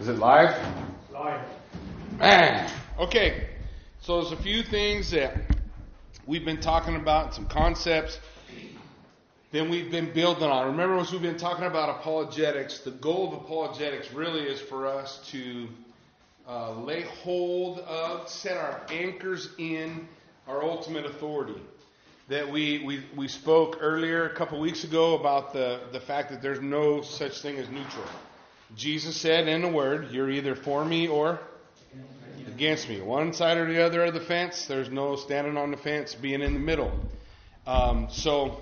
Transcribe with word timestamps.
Is 0.00 0.06
it 0.06 0.18
live? 0.18 0.54
Live. 1.12 1.40
Man. 2.18 2.70
Okay. 3.00 3.48
So 4.00 4.20
there's 4.20 4.30
a 4.30 4.40
few 4.40 4.62
things 4.62 5.10
that 5.10 5.34
we've 6.24 6.44
been 6.44 6.60
talking 6.60 6.94
about, 6.94 7.34
some 7.34 7.46
concepts. 7.46 8.20
Then 9.50 9.68
we've 9.70 9.90
been 9.90 10.12
building 10.12 10.48
on. 10.48 10.66
Remember, 10.68 10.98
as 10.98 11.10
we've 11.10 11.20
been 11.20 11.36
talking 11.36 11.64
about 11.64 11.88
apologetics, 11.98 12.78
the 12.78 12.92
goal 12.92 13.26
of 13.26 13.42
apologetics 13.42 14.12
really 14.12 14.42
is 14.42 14.60
for 14.60 14.86
us 14.86 15.18
to 15.32 15.66
uh, 16.46 16.74
lay 16.74 17.02
hold 17.02 17.80
of, 17.80 18.28
set 18.28 18.56
our 18.56 18.80
anchors 18.92 19.48
in 19.58 20.06
our 20.46 20.62
ultimate 20.62 21.06
authority. 21.06 21.60
That 22.28 22.48
we, 22.48 22.84
we, 22.84 23.02
we 23.16 23.26
spoke 23.26 23.78
earlier 23.80 24.26
a 24.28 24.34
couple 24.36 24.60
weeks 24.60 24.84
ago 24.84 25.18
about 25.18 25.52
the, 25.52 25.80
the 25.90 25.98
fact 25.98 26.30
that 26.30 26.40
there's 26.40 26.60
no 26.60 27.02
such 27.02 27.40
thing 27.40 27.56
as 27.58 27.68
neutral. 27.68 28.04
Jesus 28.76 29.16
said 29.16 29.48
in 29.48 29.62
the 29.62 29.68
Word, 29.68 30.10
You're 30.10 30.30
either 30.30 30.54
for 30.54 30.84
me 30.84 31.08
or 31.08 31.40
against 32.46 32.88
me. 32.88 33.00
One 33.00 33.32
side 33.32 33.56
or 33.56 33.66
the 33.66 33.84
other 33.84 34.04
of 34.04 34.14
the 34.14 34.20
fence. 34.20 34.66
There's 34.66 34.90
no 34.90 35.16
standing 35.16 35.56
on 35.56 35.70
the 35.70 35.76
fence, 35.76 36.14
being 36.14 36.42
in 36.42 36.54
the 36.54 36.60
middle. 36.60 36.92
Um, 37.66 38.08
so 38.10 38.60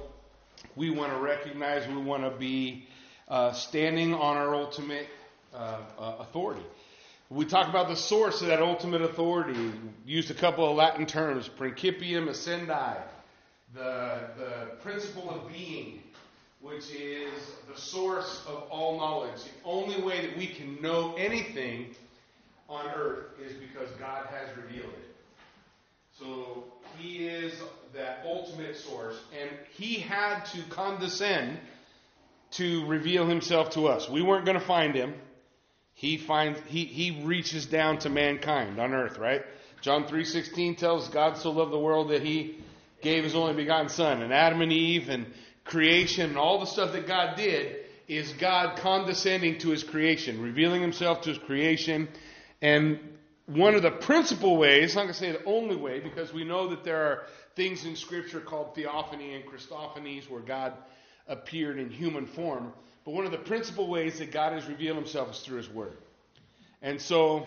we 0.76 0.90
want 0.90 1.12
to 1.12 1.18
recognize, 1.18 1.88
we 1.88 1.96
want 1.96 2.22
to 2.22 2.38
be 2.38 2.86
uh, 3.28 3.52
standing 3.52 4.14
on 4.14 4.36
our 4.36 4.54
ultimate 4.54 5.08
uh, 5.54 5.78
uh, 5.98 6.16
authority. 6.20 6.62
We 7.28 7.44
talk 7.44 7.68
about 7.68 7.88
the 7.88 7.96
source 7.96 8.40
of 8.42 8.48
that 8.48 8.60
ultimate 8.60 9.02
authority. 9.02 9.72
Used 10.04 10.30
a 10.30 10.34
couple 10.34 10.68
of 10.70 10.76
Latin 10.76 11.06
terms: 11.06 11.50
principium 11.58 12.28
essendi, 12.28 13.02
the 13.74 14.20
the 14.36 14.76
principle 14.82 15.30
of 15.30 15.48
being, 15.50 16.02
which 16.66 16.90
is 16.90 17.30
the 17.72 17.80
source 17.80 18.42
of 18.48 18.64
all 18.70 18.98
knowledge. 18.98 19.36
The 19.44 19.50
only 19.64 20.02
way 20.02 20.26
that 20.26 20.36
we 20.36 20.48
can 20.48 20.82
know 20.82 21.14
anything 21.14 21.94
on 22.68 22.86
earth 22.88 23.26
is 23.40 23.52
because 23.52 23.88
God 24.00 24.26
has 24.26 24.48
revealed 24.56 24.92
it. 24.92 25.14
So 26.18 26.64
He 26.98 27.28
is 27.28 27.52
that 27.94 28.24
ultimate 28.26 28.76
source, 28.76 29.16
and 29.40 29.48
He 29.74 29.94
had 29.94 30.44
to 30.46 30.62
condescend 30.70 31.58
to 32.52 32.84
reveal 32.86 33.26
Himself 33.26 33.70
to 33.70 33.86
us. 33.86 34.08
We 34.08 34.22
weren't 34.22 34.44
going 34.44 34.58
to 34.58 34.64
find 34.64 34.94
Him. 34.94 35.14
He 35.94 36.16
finds 36.16 36.58
He 36.66 36.84
He 36.84 37.22
reaches 37.24 37.66
down 37.66 37.98
to 37.98 38.10
mankind 38.10 38.80
on 38.80 38.92
earth, 38.92 39.18
right? 39.18 39.42
John 39.82 40.04
3:16 40.04 40.78
tells 40.78 41.08
God 41.08 41.36
so 41.38 41.52
loved 41.52 41.72
the 41.72 41.78
world 41.78 42.10
that 42.10 42.22
He 42.22 42.56
gave 43.02 43.22
His 43.22 43.36
only 43.36 43.54
begotten 43.54 43.88
Son, 43.88 44.22
and 44.22 44.32
Adam 44.32 44.62
and 44.62 44.72
Eve 44.72 45.10
and 45.10 45.26
creation 45.66 46.30
and 46.30 46.38
all 46.38 46.58
the 46.58 46.66
stuff 46.66 46.92
that 46.92 47.06
God 47.06 47.36
did 47.36 47.76
is 48.08 48.32
God 48.34 48.78
condescending 48.78 49.58
to 49.58 49.70
His 49.70 49.82
creation, 49.84 50.40
revealing 50.40 50.80
Himself 50.80 51.22
to 51.22 51.30
His 51.30 51.38
creation, 51.38 52.08
and 52.62 52.98
one 53.46 53.74
of 53.74 53.82
the 53.82 53.90
principal 53.90 54.56
ways, 54.56 54.96
I'm 54.96 55.06
not 55.06 55.12
going 55.12 55.14
to 55.14 55.18
say 55.20 55.32
the 55.32 55.44
only 55.44 55.76
way, 55.76 56.00
because 56.00 56.32
we 56.32 56.44
know 56.44 56.68
that 56.68 56.82
there 56.82 57.06
are 57.06 57.22
things 57.54 57.84
in 57.84 57.94
Scripture 57.94 58.40
called 58.40 58.74
theophany 58.74 59.34
and 59.34 59.44
Christophanies 59.44 60.28
where 60.28 60.40
God 60.40 60.72
appeared 61.28 61.78
in 61.78 61.90
human 61.90 62.26
form. 62.26 62.72
But 63.04 63.12
one 63.12 63.24
of 63.24 63.30
the 63.30 63.38
principal 63.38 63.88
ways 63.88 64.18
that 64.18 64.32
God 64.32 64.52
has 64.52 64.66
revealed 64.66 64.96
himself 64.96 65.30
is 65.30 65.40
through 65.40 65.58
his 65.58 65.68
word. 65.68 65.96
And 66.82 67.00
so 67.00 67.46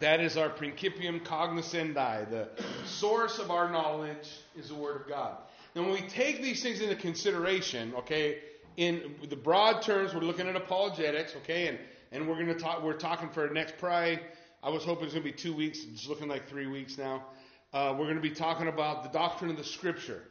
that 0.00 0.20
is 0.20 0.36
our 0.36 0.50
principium 0.50 1.20
cognoscendi. 1.20 2.30
The 2.30 2.48
source 2.84 3.38
of 3.38 3.50
our 3.50 3.70
knowledge 3.70 4.28
is 4.54 4.68
the 4.68 4.74
word 4.74 5.00
of 5.00 5.08
God. 5.08 5.38
Now, 5.76 5.82
when 5.82 5.92
we 5.92 6.08
take 6.08 6.40
these 6.40 6.62
things 6.62 6.80
into 6.80 6.96
consideration, 6.96 7.92
okay, 7.98 8.38
in 8.78 9.14
the 9.28 9.36
broad 9.36 9.82
terms, 9.82 10.14
we're 10.14 10.22
looking 10.22 10.48
at 10.48 10.56
apologetics, 10.56 11.36
okay, 11.42 11.68
and, 11.68 11.78
and 12.12 12.26
we're 12.26 12.36
going 12.36 12.46
to 12.46 12.54
talk, 12.54 12.82
we're 12.82 12.94
talking 12.94 13.28
for 13.28 13.46
next 13.50 13.76
probably 13.76 14.18
I 14.62 14.70
was 14.70 14.84
hoping 14.84 15.02
it 15.02 15.04
was 15.04 15.12
going 15.12 15.26
to 15.26 15.30
be 15.30 15.36
two 15.36 15.54
weeks. 15.54 15.80
It's 15.92 16.08
looking 16.08 16.28
like 16.28 16.48
three 16.48 16.66
weeks 16.66 16.96
now. 16.96 17.26
Uh, 17.74 17.94
we're 17.96 18.06
going 18.06 18.16
to 18.16 18.22
be 18.22 18.30
talking 18.30 18.68
about 18.68 19.02
the 19.02 19.10
doctrine 19.10 19.50
of 19.50 19.58
the 19.58 19.64
Scripture. 19.64 20.22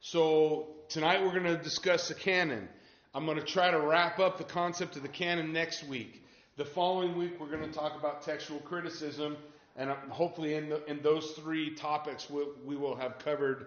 So 0.00 0.68
tonight 0.88 1.22
we're 1.22 1.38
going 1.38 1.54
to 1.54 1.62
discuss 1.62 2.08
the 2.08 2.14
canon. 2.14 2.66
I'm 3.14 3.26
going 3.26 3.38
to 3.38 3.44
try 3.44 3.70
to 3.70 3.80
wrap 3.80 4.18
up 4.18 4.38
the 4.38 4.44
concept 4.44 4.96
of 4.96 5.02
the 5.02 5.08
canon 5.08 5.52
next 5.52 5.86
week. 5.86 6.24
The 6.56 6.64
following 6.64 7.14
week 7.18 7.38
we're 7.38 7.50
going 7.50 7.70
to 7.70 7.78
talk 7.78 7.94
about 7.98 8.22
textual 8.22 8.58
criticism, 8.60 9.36
and 9.76 9.90
hopefully 10.08 10.54
in, 10.54 10.70
the, 10.70 10.82
in 10.86 11.02
those 11.02 11.32
three 11.32 11.74
topics 11.74 12.30
we'll, 12.30 12.52
we 12.64 12.74
will 12.74 12.96
have 12.96 13.18
covered 13.18 13.66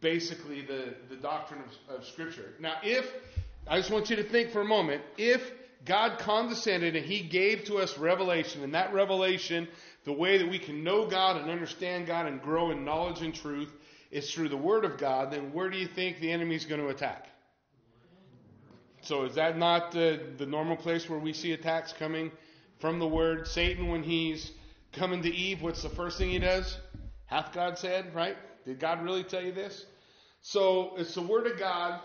basically 0.00 0.62
the, 0.62 0.94
the 1.08 1.16
doctrine 1.16 1.60
of, 1.88 1.96
of 1.96 2.06
Scripture. 2.06 2.54
Now, 2.60 2.74
if 2.82 3.10
I 3.66 3.78
just 3.78 3.90
want 3.90 4.10
you 4.10 4.16
to 4.16 4.24
think 4.24 4.50
for 4.50 4.60
a 4.60 4.64
moment, 4.64 5.02
if 5.16 5.52
God 5.84 6.18
condescended 6.18 6.94
and 6.94 7.04
He 7.04 7.20
gave 7.20 7.64
to 7.64 7.78
us 7.78 7.98
revelation. 7.98 8.62
And 8.62 8.74
that 8.74 8.92
revelation, 8.92 9.68
the 10.04 10.12
way 10.12 10.38
that 10.38 10.48
we 10.48 10.58
can 10.58 10.84
know 10.84 11.06
God 11.06 11.36
and 11.40 11.50
understand 11.50 12.06
God 12.06 12.26
and 12.26 12.40
grow 12.40 12.70
in 12.70 12.84
knowledge 12.84 13.20
and 13.22 13.34
truth, 13.34 13.72
is 14.10 14.32
through 14.32 14.50
the 14.50 14.56
Word 14.56 14.84
of 14.84 14.98
God. 14.98 15.32
Then 15.32 15.52
where 15.52 15.70
do 15.70 15.78
you 15.78 15.86
think 15.86 16.20
the 16.20 16.30
enemy 16.30 16.54
is 16.54 16.66
going 16.66 16.80
to 16.80 16.88
attack? 16.88 17.26
So 19.02 19.24
is 19.24 19.34
that 19.34 19.58
not 19.58 19.90
the, 19.90 20.20
the 20.38 20.46
normal 20.46 20.76
place 20.76 21.08
where 21.08 21.18
we 21.18 21.32
see 21.32 21.52
attacks 21.52 21.92
coming 21.92 22.30
from 22.78 23.00
the 23.00 23.08
Word? 23.08 23.48
Satan, 23.48 23.88
when 23.88 24.04
he's 24.04 24.52
coming 24.92 25.22
to 25.22 25.34
Eve, 25.34 25.62
what's 25.62 25.82
the 25.82 25.88
first 25.88 26.18
thing 26.18 26.30
he 26.30 26.38
does? 26.38 26.78
Hath 27.26 27.52
God 27.52 27.78
said, 27.78 28.14
right? 28.14 28.36
Did 28.64 28.80
God 28.80 29.02
really 29.02 29.24
tell 29.24 29.42
you 29.42 29.52
this? 29.52 29.84
So 30.40 30.94
it's 30.96 31.14
the 31.14 31.22
Word 31.22 31.46
of 31.46 31.58
God 31.58 32.00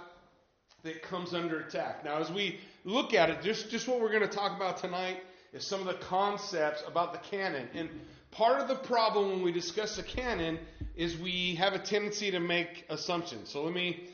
that 0.84 1.01
comes 1.01 1.34
under 1.34 1.59
attack. 1.59 2.06
Now, 2.06 2.18
as 2.19 2.31
we 2.31 2.59
look 2.84 3.13
at 3.13 3.29
it, 3.29 3.41
just, 3.41 3.69
just 3.69 3.88
what 3.88 4.00
we're 4.00 4.12
going 4.12 4.22
to 4.22 4.35
talk 4.35 4.56
about 4.56 4.78
tonight 4.78 5.18
is 5.53 5.66
some 5.66 5.81
of 5.81 5.88
the 5.88 6.06
concepts 6.06 6.84
about 6.88 7.13
the 7.13 7.19
canon. 7.29 7.68
And 7.73 7.90
part 8.31 8.62
of 8.62 8.68
the 8.68 8.75
problem 8.75 9.31
when 9.31 9.41
we 9.41 9.51
discuss 9.51 9.95
the 9.95 10.03
canon 10.03 10.59
is 10.95 11.18
we 11.18 11.56
have 11.56 11.73
a 11.73 11.79
tendency 11.79 12.31
to 12.31 12.40
make 12.40 12.85
assumptions. 12.89 13.50
So 13.50 13.63
let 13.63 13.74
me, 13.74 14.07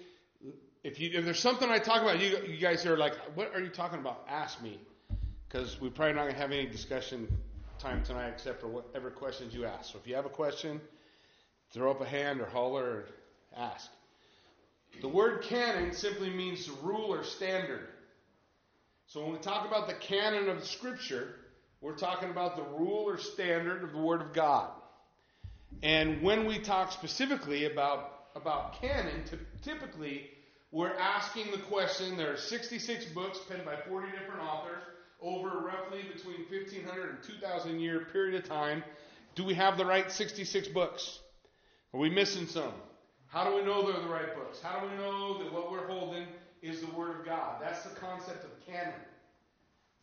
if, 0.83 0.99
you, 0.99 1.11
if 1.13 1.25
there's 1.25 1.39
something 1.39 1.69
I 1.69 1.79
talk 1.79 2.01
about, 2.01 2.19
you, 2.19 2.37
you 2.47 2.57
guys 2.57 2.85
are 2.85 2.97
like, 2.97 3.15
what 3.35 3.53
are 3.53 3.61
you 3.61 3.69
talking 3.69 3.99
about? 3.99 4.25
Ask 4.29 4.61
me. 4.61 4.79
Because 5.47 5.79
we're 5.79 5.91
probably 5.91 6.13
not 6.13 6.23
going 6.23 6.35
to 6.35 6.41
have 6.41 6.51
any 6.51 6.65
discussion 6.65 7.27
time 7.77 8.03
tonight 8.03 8.29
except 8.29 8.61
for 8.61 8.67
whatever 8.67 9.11
questions 9.11 9.53
you 9.53 9.65
ask. 9.65 9.91
So 9.91 9.99
if 9.99 10.07
you 10.07 10.15
have 10.15 10.25
a 10.25 10.29
question, 10.29 10.79
throw 11.73 11.91
up 11.91 12.01
a 12.01 12.05
hand 12.05 12.39
or 12.39 12.45
holler 12.45 12.83
or 12.83 13.05
ask. 13.57 13.89
The 15.01 15.09
word 15.09 15.43
canon 15.43 15.93
simply 15.93 16.29
means 16.29 16.69
rule 16.83 17.13
or 17.13 17.23
standard. 17.23 17.87
So 19.07 19.23
when 19.23 19.33
we 19.33 19.39
talk 19.39 19.67
about 19.67 19.87
the 19.87 19.95
canon 19.95 20.49
of 20.49 20.65
Scripture, 20.65 21.35
we're 21.81 21.97
talking 21.97 22.29
about 22.29 22.55
the 22.55 22.63
rule 22.63 23.03
or 23.07 23.17
standard 23.17 23.83
of 23.83 23.91
the 23.91 23.97
Word 23.97 24.21
of 24.21 24.33
God. 24.33 24.69
And 25.81 26.21
when 26.21 26.45
we 26.45 26.59
talk 26.59 26.91
specifically 26.91 27.65
about, 27.65 28.27
about 28.35 28.79
canon, 28.79 29.23
typically 29.63 30.29
we're 30.71 30.95
asking 30.95 31.51
the 31.51 31.57
question 31.57 32.15
there 32.15 32.33
are 32.33 32.37
66 32.37 33.05
books 33.07 33.39
penned 33.49 33.65
by 33.65 33.75
40 33.87 34.07
different 34.11 34.41
authors 34.41 34.81
over 35.21 35.59
roughly 35.59 36.01
between 36.13 36.37
1500 36.49 37.09
and 37.09 37.23
2000 37.23 37.79
year 37.79 38.07
period 38.11 38.41
of 38.41 38.47
time. 38.47 38.83
Do 39.35 39.43
we 39.43 39.55
have 39.55 39.77
the 39.77 39.85
right 39.85 40.11
66 40.11 40.67
books? 40.69 41.19
Are 41.93 41.99
we 41.99 42.09
missing 42.09 42.47
some? 42.47 42.73
How 43.27 43.47
do 43.47 43.55
we 43.55 43.63
know 43.63 43.91
they're 43.91 44.01
the 44.01 44.07
right 44.07 44.35
books? 44.35 44.59
How 44.61 44.79
do 44.79 44.87
we 44.87 44.95
know 44.95 45.37
that 45.43 45.53
what 45.53 45.71
we're 45.71 45.85
holding 45.85 46.25
is 46.63 46.81
the 46.81 46.91
Word 46.91 47.19
of 47.19 47.25
God? 47.25 47.61
That's 47.61 47.83
the 47.83 47.95
concept 47.95 48.43
of 48.43 48.49
canon. 48.65 48.93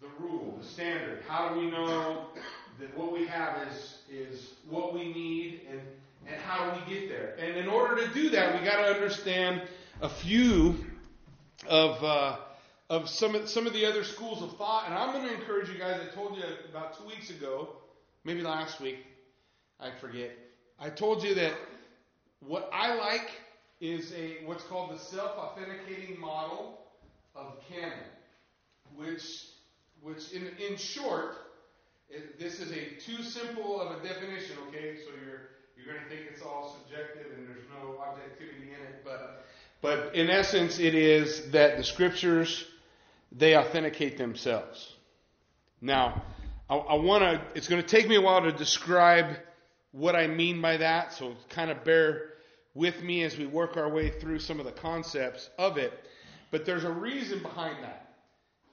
The 0.00 0.06
rule, 0.20 0.56
the 0.60 0.66
standard. 0.66 1.22
How 1.26 1.48
do 1.48 1.58
we 1.60 1.68
know 1.68 2.26
that 2.78 2.96
what 2.96 3.12
we 3.12 3.26
have 3.26 3.66
is, 3.68 3.98
is 4.08 4.50
what 4.68 4.94
we 4.94 5.12
need 5.12 5.62
and, 5.68 5.80
and 6.28 6.40
how 6.40 6.70
do 6.70 6.80
we 6.80 6.94
get 6.94 7.08
there? 7.08 7.34
And 7.40 7.56
in 7.56 7.66
order 7.66 8.06
to 8.06 8.14
do 8.14 8.30
that, 8.30 8.58
we 8.58 8.64
got 8.64 8.82
to 8.82 8.94
understand 8.94 9.62
a 10.00 10.08
few 10.08 10.76
of, 11.66 12.02
uh, 12.04 12.36
of 12.88 13.08
some, 13.08 13.34
of, 13.34 13.48
some 13.48 13.66
of 13.66 13.72
the 13.72 13.84
other 13.84 14.04
schools 14.04 14.42
of 14.42 14.56
thought. 14.56 14.84
And 14.86 14.94
I'm 14.94 15.12
going 15.12 15.26
to 15.26 15.34
encourage 15.34 15.68
you 15.68 15.78
guys, 15.78 16.00
I 16.00 16.14
told 16.14 16.36
you 16.36 16.44
about 16.70 16.96
two 16.96 17.06
weeks 17.06 17.30
ago, 17.30 17.70
maybe 18.24 18.42
last 18.42 18.80
week, 18.80 18.98
I 19.80 19.90
forget. 20.00 20.30
I 20.78 20.88
told 20.88 21.22
you 21.22 21.34
that 21.34 21.52
what 22.40 22.70
I 22.72 22.94
like 22.94 23.30
is 23.80 24.12
a 24.12 24.44
what's 24.44 24.64
called 24.64 24.92
the 24.92 24.98
self-authenticating 24.98 26.18
model 26.20 26.78
of 27.34 27.54
canon, 27.68 27.92
which 28.96 29.46
which 30.02 30.32
in 30.32 30.48
in 30.58 30.76
short, 30.76 31.36
it, 32.08 32.38
this 32.38 32.60
is 32.60 32.72
a 32.72 33.00
too 33.00 33.22
simple 33.22 33.80
of 33.80 33.98
a 33.98 34.06
definition. 34.06 34.56
Okay, 34.68 34.96
so 34.96 35.10
you're 35.24 35.50
you're 35.76 35.94
going 35.94 36.04
to 36.04 36.10
think 36.10 36.28
it's 36.30 36.42
all 36.42 36.76
subjective 36.82 37.32
and 37.36 37.48
there's 37.48 37.64
no 37.82 37.98
objectivity 37.98 38.68
in 38.68 38.86
it, 38.86 39.04
but 39.04 39.44
but 39.82 40.14
in 40.14 40.28
essence, 40.28 40.78
it 40.78 40.94
is 40.94 41.50
that 41.52 41.78
the 41.78 41.84
scriptures 41.84 42.66
they 43.32 43.56
authenticate 43.56 44.18
themselves. 44.18 44.92
Now, 45.80 46.22
I, 46.68 46.76
I 46.76 46.94
want 46.96 47.22
to. 47.22 47.40
It's 47.54 47.68
going 47.68 47.82
to 47.82 47.88
take 47.88 48.08
me 48.08 48.16
a 48.16 48.20
while 48.20 48.42
to 48.42 48.52
describe 48.52 49.36
what 49.92 50.14
I 50.14 50.26
mean 50.26 50.60
by 50.60 50.78
that, 50.78 51.14
so 51.14 51.34
kind 51.48 51.70
of 51.70 51.82
bear 51.84 52.29
with 52.74 53.02
me 53.02 53.22
as 53.24 53.36
we 53.36 53.46
work 53.46 53.76
our 53.76 53.88
way 53.88 54.10
through 54.10 54.38
some 54.38 54.60
of 54.60 54.66
the 54.66 54.72
concepts 54.72 55.50
of 55.58 55.76
it. 55.76 55.92
But 56.50 56.64
there's 56.64 56.84
a 56.84 56.90
reason 56.90 57.40
behind 57.40 57.82
that. 57.82 58.14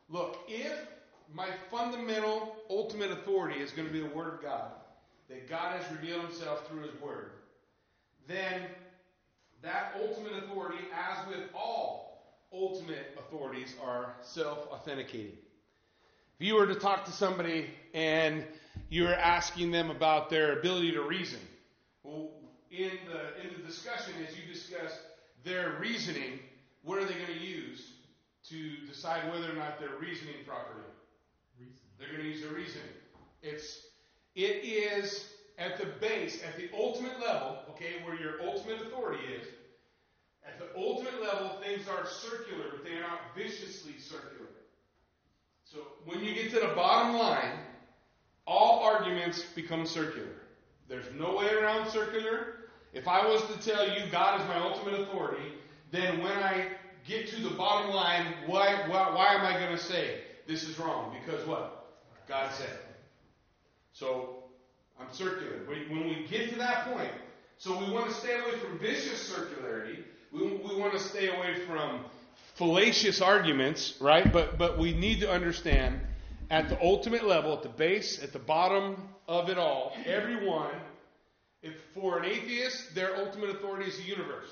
Look, 0.09 0.39
if 0.47 0.73
my 1.33 1.47
fundamental, 1.69 2.55
ultimate 2.69 3.11
authority 3.11 3.59
is 3.59 3.71
going 3.71 3.87
to 3.87 3.93
be 3.93 3.99
the 3.99 4.15
Word 4.15 4.35
of 4.35 4.41
God, 4.41 4.71
that 5.29 5.49
God 5.49 5.79
has 5.79 5.91
revealed 5.91 6.21
Himself 6.21 6.67
through 6.67 6.83
His 6.83 7.01
Word, 7.01 7.31
then 8.27 8.61
that 9.61 9.95
ultimate 9.99 10.43
authority, 10.43 10.77
as 10.93 11.27
with 11.27 11.49
all 11.53 12.37
ultimate 12.53 13.17
authorities, 13.19 13.75
are 13.83 14.15
self 14.21 14.59
authenticating. 14.71 15.37
If 16.39 16.45
you 16.45 16.55
were 16.55 16.67
to 16.67 16.75
talk 16.75 17.05
to 17.05 17.11
somebody 17.11 17.65
and 17.93 18.45
you're 18.89 19.13
asking 19.13 19.71
them 19.71 19.89
about 19.89 20.29
their 20.29 20.59
ability 20.59 20.91
to 20.91 21.01
reason, 21.01 21.39
well, 22.03 22.29
in 22.71 22.91
the, 23.07 23.41
in 23.41 23.55
the 23.55 23.65
discussion, 23.65 24.13
as 24.27 24.35
you 24.37 24.51
discuss 24.51 24.99
their 25.43 25.77
reasoning, 25.79 26.39
what 26.83 26.97
are 26.99 27.05
they 27.05 27.13
going 27.13 27.25
to 27.27 27.45
use 27.45 27.91
to 28.49 28.77
decide 28.87 29.31
whether 29.31 29.51
or 29.51 29.55
not 29.55 29.79
they're 29.79 29.97
reasoning 29.99 30.35
properly? 30.45 30.83
They're 31.99 32.09
going 32.09 32.21
to 32.21 32.27
use 32.27 32.41
their 32.41 32.53
reasoning. 32.53 32.87
It's, 33.41 33.87
it 34.35 34.63
is 34.63 35.25
at 35.57 35.79
the 35.79 35.85
base, 35.99 36.41
at 36.43 36.55
the 36.57 36.69
ultimate 36.75 37.19
level, 37.19 37.59
okay, 37.71 38.03
where 38.03 38.15
your 38.15 38.41
ultimate 38.43 38.81
authority 38.81 39.23
is, 39.33 39.47
at 40.45 40.59
the 40.59 40.79
ultimate 40.79 41.21
level, 41.21 41.57
things 41.61 41.87
are 41.87 42.05
circular, 42.05 42.65
but 42.71 42.83
they 42.83 42.95
are 42.95 43.01
not 43.01 43.19
viciously 43.35 43.97
circular. 43.99 44.47
So 45.65 45.79
when 46.05 46.23
you 46.23 46.33
get 46.33 46.51
to 46.51 46.59
the 46.59 46.73
bottom 46.75 47.17
line, 47.17 47.59
all 48.45 48.83
arguments 48.83 49.43
become 49.55 49.85
circular. 49.85 50.27
There's 50.89 51.05
no 51.17 51.35
way 51.35 51.49
around 51.49 51.89
circular. 51.89 52.55
If 52.93 53.07
I 53.07 53.25
was 53.25 53.41
to 53.53 53.69
tell 53.69 53.87
you 53.87 54.09
God 54.11 54.41
is 54.41 54.47
my 54.47 54.57
ultimate 54.57 54.99
authority, 55.01 55.53
then 55.91 56.19
when 56.21 56.31
I 56.31 56.67
get 57.07 57.27
to 57.29 57.41
the 57.41 57.49
bottom 57.51 57.91
line, 57.93 58.25
why, 58.45 58.87
why, 58.87 59.13
why 59.13 59.35
am 59.35 59.45
I 59.45 59.59
going 59.59 59.75
to 59.75 59.81
say 59.81 60.21
this 60.47 60.63
is 60.63 60.79
wrong? 60.79 61.15
Because 61.25 61.45
what? 61.47 61.85
God 62.27 62.51
said. 62.53 62.79
So 63.93 64.43
I'm 64.99 65.11
circular. 65.11 65.59
When 65.67 66.07
we 66.07 66.25
get 66.29 66.49
to 66.51 66.57
that 66.57 66.93
point, 66.93 67.11
so 67.57 67.77
we 67.77 67.91
want 67.91 68.07
to 68.09 68.13
stay 68.13 68.33
away 68.33 68.57
from 68.59 68.77
vicious 68.79 69.31
circularity. 69.31 70.03
We, 70.31 70.41
we 70.41 70.75
want 70.75 70.93
to 70.93 70.99
stay 70.99 71.29
away 71.29 71.55
from 71.65 72.05
fallacious 72.55 73.21
arguments, 73.21 73.95
right? 73.99 74.31
But, 74.31 74.57
but 74.57 74.77
we 74.77 74.93
need 74.93 75.21
to 75.21 75.31
understand 75.31 75.99
at 76.49 76.69
the 76.69 76.81
ultimate 76.81 77.25
level, 77.25 77.53
at 77.53 77.63
the 77.63 77.69
base, 77.69 78.23
at 78.23 78.33
the 78.33 78.39
bottom 78.39 79.09
of 79.27 79.49
it 79.49 79.57
all, 79.57 79.93
everyone, 80.05 80.73
if 81.61 81.73
for 81.93 82.19
an 82.19 82.25
atheist, 82.25 82.95
their 82.95 83.17
ultimate 83.17 83.49
authority 83.49 83.89
is 83.89 83.97
the 83.97 84.03
universe. 84.03 84.49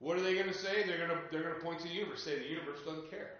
What 0.00 0.16
are 0.16 0.22
they 0.22 0.34
going 0.34 0.48
to 0.48 0.54
say? 0.54 0.86
They're 0.86 0.98
going 0.98 1.10
to, 1.10 1.18
they're 1.30 1.42
going 1.42 1.54
to 1.54 1.60
point 1.60 1.80
to 1.80 1.88
the 1.88 1.94
universe, 1.94 2.22
say 2.22 2.38
the 2.38 2.48
universe 2.48 2.78
doesn't 2.84 3.10
care. 3.10 3.30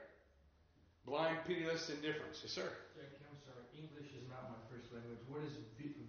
Blind, 1.07 1.39
pitiless 1.47 1.89
indifference. 1.89 2.41
Yes, 2.43 2.53
sir. 2.53 2.63
I'm 2.63 3.39
sorry. 3.45 3.65
English 3.79 4.11
is 4.13 4.29
not 4.29 4.51
my 4.51 4.57
first 4.71 4.93
language. 4.93 5.19
What 5.29 5.43
is 5.43 5.53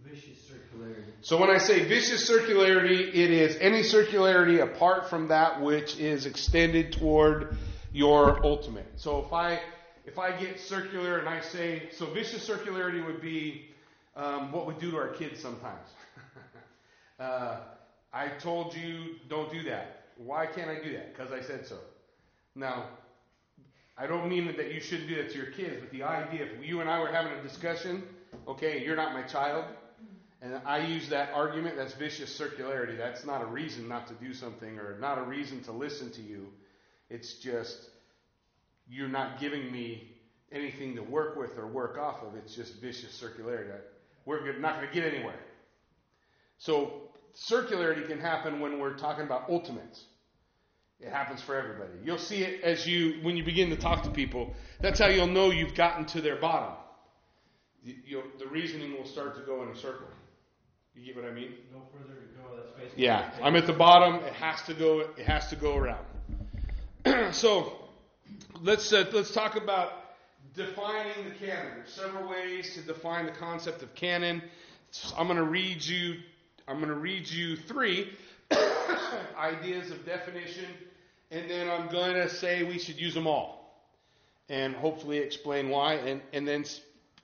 vicious 0.04 0.50
circularity? 0.50 1.12
So 1.22 1.38
when 1.38 1.50
I 1.50 1.58
say 1.58 1.86
vicious 1.86 2.30
circularity, 2.30 3.08
it 3.10 3.32
is 3.32 3.58
any 3.62 3.82
circularity 3.82 4.62
apart 4.62 5.10
from 5.10 5.30
that 5.30 5.62
which 5.62 5.98
is 5.98 6.26
extended 6.26 6.94
toward 6.94 7.58
your 7.94 8.46
ultimate. 8.46 8.88
So 8.98 9.24
if 9.26 9.32
I 9.32 9.60
if 10.10 10.18
I 10.18 10.32
get 10.32 10.60
circular 10.60 11.20
and 11.20 11.30
I 11.30 11.40
say 11.42 11.84
so, 11.92 12.08
vicious 12.08 12.48
circularity 12.48 13.06
would 13.06 13.22
be 13.22 13.68
um, 14.16 14.52
what 14.52 14.66
we 14.66 14.74
do 14.74 14.90
to 14.90 14.98
our 14.98 15.10
kids 15.10 15.40
sometimes. 15.40 15.88
uh, 17.20 17.58
I 18.12 18.30
told 18.40 18.76
you 18.76 19.18
don't 19.30 19.52
do 19.52 19.64
that. 19.70 20.06
Why 20.18 20.48
can't 20.48 20.68
I 20.68 20.84
do 20.84 20.94
that? 20.94 21.16
Because 21.16 21.32
I 21.32 21.42
said 21.42 21.68
so. 21.68 21.78
Now, 22.56 22.86
I 24.00 24.08
don't 24.08 24.28
mean 24.28 24.48
that 24.58 24.74
you 24.74 24.82
shouldn't 24.82 25.08
do 25.08 25.16
that 25.18 25.30
to 25.32 25.38
your 25.38 25.52
kids, 25.52 25.76
but 25.80 25.92
the 25.92 26.02
idea 26.02 26.46
if 26.46 26.66
you 26.66 26.82
and 26.82 26.90
I 26.90 27.00
were 27.00 27.12
having 27.12 27.34
a 27.34 27.44
discussion, 27.44 28.02
okay, 28.48 28.84
you're 28.84 28.96
not 28.96 29.14
my 29.14 29.22
child, 29.22 29.66
and 30.42 30.60
I 30.66 30.80
use 30.80 31.10
that 31.10 31.34
argument, 31.36 31.76
that's 31.76 31.94
vicious 31.94 32.36
circularity. 32.36 32.98
That's 32.98 33.26
not 33.26 33.44
a 33.44 33.46
reason 33.46 33.88
not 33.88 34.08
to 34.08 34.16
do 34.16 34.34
something 34.34 34.80
or 34.80 34.98
not 35.00 35.20
a 35.20 35.24
reason 35.24 35.62
to 35.66 35.72
listen 35.72 36.12
to 36.14 36.22
you. 36.22 36.48
It's 37.12 37.34
just 37.34 37.78
you're 38.90 39.08
not 39.08 39.40
giving 39.40 39.72
me 39.72 40.10
anything 40.52 40.96
to 40.96 41.02
work 41.02 41.36
with 41.36 41.58
or 41.58 41.68
work 41.68 41.98
off 41.98 42.24
of. 42.24 42.36
It's 42.36 42.56
just 42.56 42.82
vicious 42.82 43.22
circularity. 43.22 43.72
We're 44.26 44.58
not 44.60 44.76
going 44.78 44.88
to 44.88 44.94
get 44.94 45.12
anywhere. 45.14 45.40
So, 46.58 47.10
circularity 47.36 48.08
can 48.08 48.20
happen 48.20 48.60
when 48.60 48.80
we're 48.80 48.98
talking 48.98 49.24
about 49.24 49.50
ultimates. 49.50 50.04
It 51.00 51.10
happens 51.10 51.42
for 51.42 51.56
everybody. 51.56 51.92
You'll 52.04 52.18
see 52.18 52.44
it 52.44 52.62
as 52.62 52.86
you 52.86 53.20
when 53.22 53.38
you 53.38 53.44
begin 53.44 53.70
to 53.70 53.78
talk 53.78 54.04
to 54.04 54.10
people. 54.10 54.54
That's 54.82 55.00
how 55.00 55.08
you'll 55.08 55.28
know 55.28 55.50
you've 55.50 55.74
gotten 55.74 56.06
to 56.08 56.22
their 56.22 56.36
bottom. 56.36 56.74
You, 57.82 58.24
the 58.38 58.48
reasoning 58.48 58.98
will 58.98 59.06
start 59.06 59.36
to 59.38 59.42
go 59.44 59.64
in 59.64 59.70
a 59.70 59.76
circle. 59.76 60.08
You 60.94 61.06
get 61.06 61.16
what 61.16 61.32
I 61.32 61.34
mean? 61.34 61.54
No 61.72 61.84
further 61.94 62.16
to 62.16 62.26
go. 62.36 62.58
That's 62.58 62.72
basically. 62.78 63.06
Yeah, 63.06 63.32
I'm 63.42 63.56
at 63.56 63.66
the 63.66 63.74
bottom. 63.74 64.16
It 64.16 64.34
has 64.34 64.62
to 64.64 64.74
go. 64.74 65.00
It 65.00 65.26
has 65.26 65.48
to 65.52 65.56
go 65.56 65.78
around. 65.78 66.06
so 67.34 67.79
let's 68.62 68.92
uh, 68.94 69.06
let's 69.14 69.32
talk 69.32 69.56
about 69.56 69.92
defining 70.56 71.30
the 71.30 71.46
canon. 71.46 71.74
There's 71.78 71.94
several 71.94 72.30
ways 72.30 72.74
to 72.76 72.82
define 72.82 73.26
the 73.26 73.32
concept 73.32 73.82
of 73.84 73.94
canon. 73.96 74.42
I'm 75.18 75.28
going 75.28 75.38
to 75.38 75.44
read 75.44 75.84
you. 75.84 76.16
I'm 76.68 76.78
going 76.78 76.90
to 76.90 76.96
read 76.96 77.30
you 77.30 77.56
three 77.56 78.12
ideas 79.38 79.92
of 79.92 80.06
definition 80.06 80.66
and 81.32 81.50
then 81.50 81.70
I'm 81.70 81.90
going 81.90 82.16
to 82.16 82.30
say 82.30 82.64
we 82.64 82.80
should 82.80 83.00
use 83.00 83.14
them 83.14 83.28
all, 83.28 83.84
and 84.50 84.76
hopefully 84.76 85.20
explain 85.20 85.70
why, 85.70 85.94
and, 85.96 86.22
and 86.34 86.48
then 86.48 86.66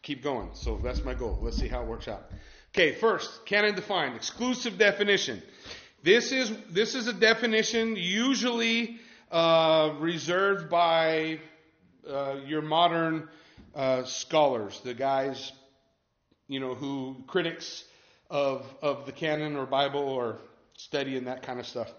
keep 0.03 0.23
going. 0.23 0.49
So 0.53 0.79
that's 0.83 1.03
my 1.03 1.13
goal. 1.13 1.39
Let's 1.41 1.57
see 1.57 1.67
how 1.67 1.81
it 1.81 1.87
works 1.87 2.07
out. 2.07 2.29
Okay, 2.75 2.93
first, 2.93 3.45
canon 3.45 3.73
defined, 3.73 4.15
exclusive 4.15 4.77
definition. 4.77 5.41
This 6.03 6.31
is 6.31 6.51
this 6.69 6.93
is 6.93 7.07
a 7.07 7.13
definition 7.13 7.95
usually 7.95 8.99
uh, 9.31 9.93
reserved 9.99 10.69
by 10.69 11.39
uh, 12.07 12.35
your 12.45 12.61
modern 12.61 13.27
uh, 13.73 14.03
scholars, 14.03 14.79
the 14.83 14.93
guys, 14.93 15.51
you 16.47 16.59
know, 16.59 16.75
who 16.75 17.23
critics 17.27 17.83
of 18.29 18.65
of 18.81 19.05
the 19.05 19.11
canon 19.11 19.55
or 19.55 19.65
Bible 19.65 20.01
or 20.01 20.37
studying 20.77 21.25
that 21.25 21.43
kind 21.43 21.59
of 21.59 21.67
stuff. 21.67 21.91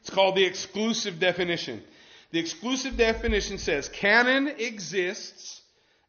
It's 0.00 0.10
called 0.10 0.36
the 0.36 0.44
exclusive 0.44 1.18
definition. 1.18 1.82
The 2.30 2.38
exclusive 2.38 2.96
definition 2.96 3.58
says 3.58 3.88
canon 3.88 4.48
exists 4.48 5.62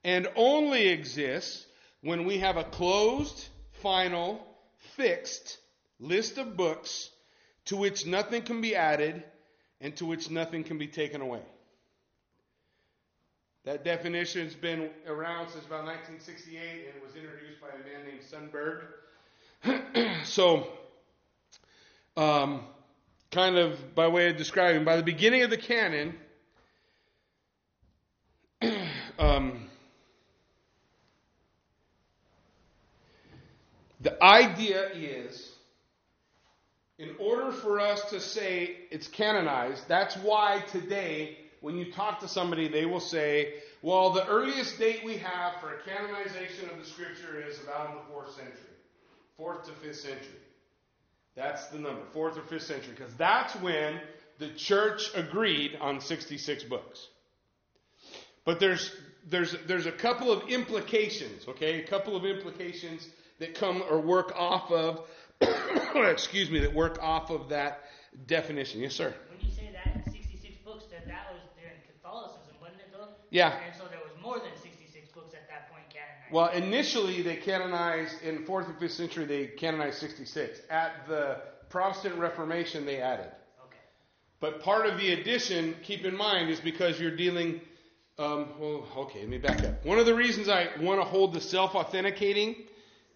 and 0.03 0.27
only 0.35 0.87
exists 0.89 1.65
when 2.01 2.25
we 2.25 2.39
have 2.39 2.57
a 2.57 2.63
closed, 2.63 3.47
final, 3.81 4.45
fixed 4.95 5.57
list 5.99 6.37
of 6.37 6.55
books 6.55 7.09
to 7.65 7.77
which 7.77 8.05
nothing 8.05 8.41
can 8.41 8.61
be 8.61 8.75
added 8.75 9.23
and 9.81 9.95
to 9.95 10.05
which 10.05 10.29
nothing 10.29 10.63
can 10.63 10.77
be 10.77 10.87
taken 10.87 11.21
away. 11.21 11.41
That 13.65 13.83
definition 13.83 14.45
has 14.45 14.55
been 14.55 14.89
around 15.07 15.49
since 15.49 15.65
about 15.65 15.85
1968 15.85 16.57
and 16.57 16.95
it 16.95 17.03
was 17.05 17.15
introduced 17.15 17.61
by 17.61 17.67
a 17.67 17.77
man 17.85 18.05
named 18.07 18.21
Sundberg. 18.23 18.83
so, 20.25 20.67
um, 22.15 22.63
kind 23.31 23.57
of 23.57 23.93
by 23.95 24.07
way 24.07 24.29
of 24.29 24.37
describing, 24.37 24.83
by 24.85 24.95
the 24.95 25.03
beginning 25.03 25.43
of 25.43 25.49
the 25.49 25.57
canon, 25.57 26.15
um, 29.19 29.69
the 34.01 34.23
idea 34.23 34.89
is 34.93 35.48
in 36.99 37.15
order 37.17 37.51
for 37.51 37.79
us 37.79 38.09
to 38.09 38.19
say 38.19 38.75
it's 38.91 39.07
canonized, 39.07 39.87
that's 39.87 40.15
why 40.17 40.61
today, 40.71 41.37
when 41.61 41.77
you 41.77 41.91
talk 41.93 42.19
to 42.19 42.27
somebody, 42.27 42.67
they 42.67 42.85
will 42.85 42.99
say, 42.99 43.53
well, 43.81 44.11
the 44.11 44.27
earliest 44.27 44.77
date 44.77 45.01
we 45.05 45.15
have 45.17 45.53
for 45.61 45.73
a 45.73 45.79
canonization 45.83 46.69
of 46.69 46.77
the 46.77 46.85
scripture 46.85 47.41
is 47.41 47.63
about 47.63 47.91
in 47.91 47.95
the 47.95 48.01
fourth 48.11 48.35
century, 48.35 48.75
fourth 49.37 49.65
to 49.65 49.71
fifth 49.71 50.01
century. 50.01 50.35
That's 51.35 51.67
the 51.67 51.79
number, 51.79 52.01
fourth 52.11 52.37
or 52.37 52.41
fifth 52.41 52.63
century, 52.63 52.93
because 52.97 53.13
that's 53.15 53.55
when 53.61 54.01
the 54.37 54.49
church 54.49 55.09
agreed 55.15 55.77
on 55.79 56.01
66 56.01 56.63
books. 56.65 57.07
But 58.43 58.59
there's 58.59 58.93
there's 59.29 59.55
there's 59.67 59.85
a 59.85 59.91
couple 59.91 60.31
of 60.31 60.49
implications, 60.49 61.47
okay? 61.47 61.81
A 61.81 61.87
couple 61.87 62.17
of 62.17 62.25
implications 62.25 63.07
that 63.39 63.55
come 63.55 63.83
or 63.89 64.01
work 64.01 64.33
off 64.35 64.69
of 64.71 65.07
excuse 65.95 66.49
me, 66.49 66.59
that 66.59 66.73
work 66.73 66.97
off 67.01 67.29
of 67.29 67.49
that 67.49 67.83
definition. 68.27 68.81
Yes, 68.81 68.93
sir. 68.95 69.13
When 69.29 69.39
you 69.41 69.51
say 69.51 69.69
that 69.73 70.05
66 70.11 70.57
books, 70.65 70.85
that 70.91 71.07
that 71.07 71.27
was 71.31 71.41
during 71.59 71.75
Catholicism, 71.87 72.53
wasn't 72.61 72.81
it 72.81 72.91
though? 72.91 73.07
Yeah. 73.29 73.57
And 73.65 73.75
so 73.75 73.85
there 73.89 73.99
was 73.99 74.11
more 74.21 74.39
than 74.39 74.55
66 74.61 75.11
books 75.11 75.33
at 75.33 75.47
that 75.49 75.71
point 75.71 75.85
canonized. 75.89 76.31
Well, 76.33 76.49
initially 76.49 77.21
they 77.21 77.37
canonized 77.37 78.21
in 78.23 78.45
fourth 78.45 78.67
and 78.67 78.77
fifth 78.79 78.93
century. 78.93 79.25
They 79.25 79.47
canonized 79.47 79.99
66. 79.99 80.61
At 80.69 81.07
the 81.07 81.41
Protestant 81.69 82.15
Reformation, 82.15 82.85
they 82.85 82.97
added. 83.01 83.27
Okay. 83.65 83.77
But 84.39 84.61
part 84.61 84.85
of 84.87 84.97
the 84.97 85.13
addition, 85.13 85.75
keep 85.83 86.03
in 86.05 86.15
mind, 86.17 86.49
is 86.49 86.59
because 86.59 86.99
you're 86.99 87.15
dealing 87.15 87.61
Um, 88.17 88.49
well, 88.59 88.85
okay, 88.97 89.19
let 89.21 89.29
me 89.29 89.37
back 89.37 89.63
up. 89.63 89.85
One 89.85 89.97
of 89.97 90.05
the 90.05 90.13
reasons 90.13 90.49
I 90.49 90.67
want 90.81 90.99
to 90.99 91.05
hold 91.05 91.33
the 91.33 91.39
self 91.39 91.73
authenticating 91.73 92.55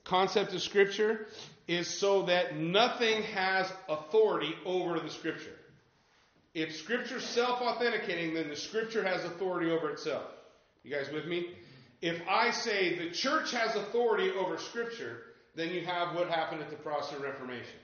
concept 0.05 0.53
of 0.53 0.61
Scripture 0.61 1.27
is 1.67 1.87
so 1.87 2.23
that 2.23 2.57
nothing 2.57 3.23
has 3.23 3.71
authority 3.87 4.53
over 4.65 4.99
the 4.99 5.09
Scripture. 5.09 5.55
If 6.53 6.75
Scripture's 6.75 7.23
self 7.23 7.61
authenticating, 7.61 8.33
then 8.33 8.49
the 8.49 8.55
Scripture 8.55 9.03
has 9.03 9.23
authority 9.23 9.71
over 9.71 9.89
itself. 9.89 10.23
You 10.83 10.91
guys 10.93 11.11
with 11.11 11.25
me? 11.25 11.47
If 12.01 12.21
I 12.27 12.51
say 12.51 12.99
the 12.99 13.11
church 13.11 13.51
has 13.51 13.75
authority 13.75 14.31
over 14.31 14.57
Scripture, 14.57 15.21
then 15.55 15.69
you 15.69 15.85
have 15.85 16.15
what 16.15 16.29
happened 16.29 16.61
at 16.61 16.69
the 16.69 16.75
Protestant 16.75 17.21
Reformation. 17.21 17.79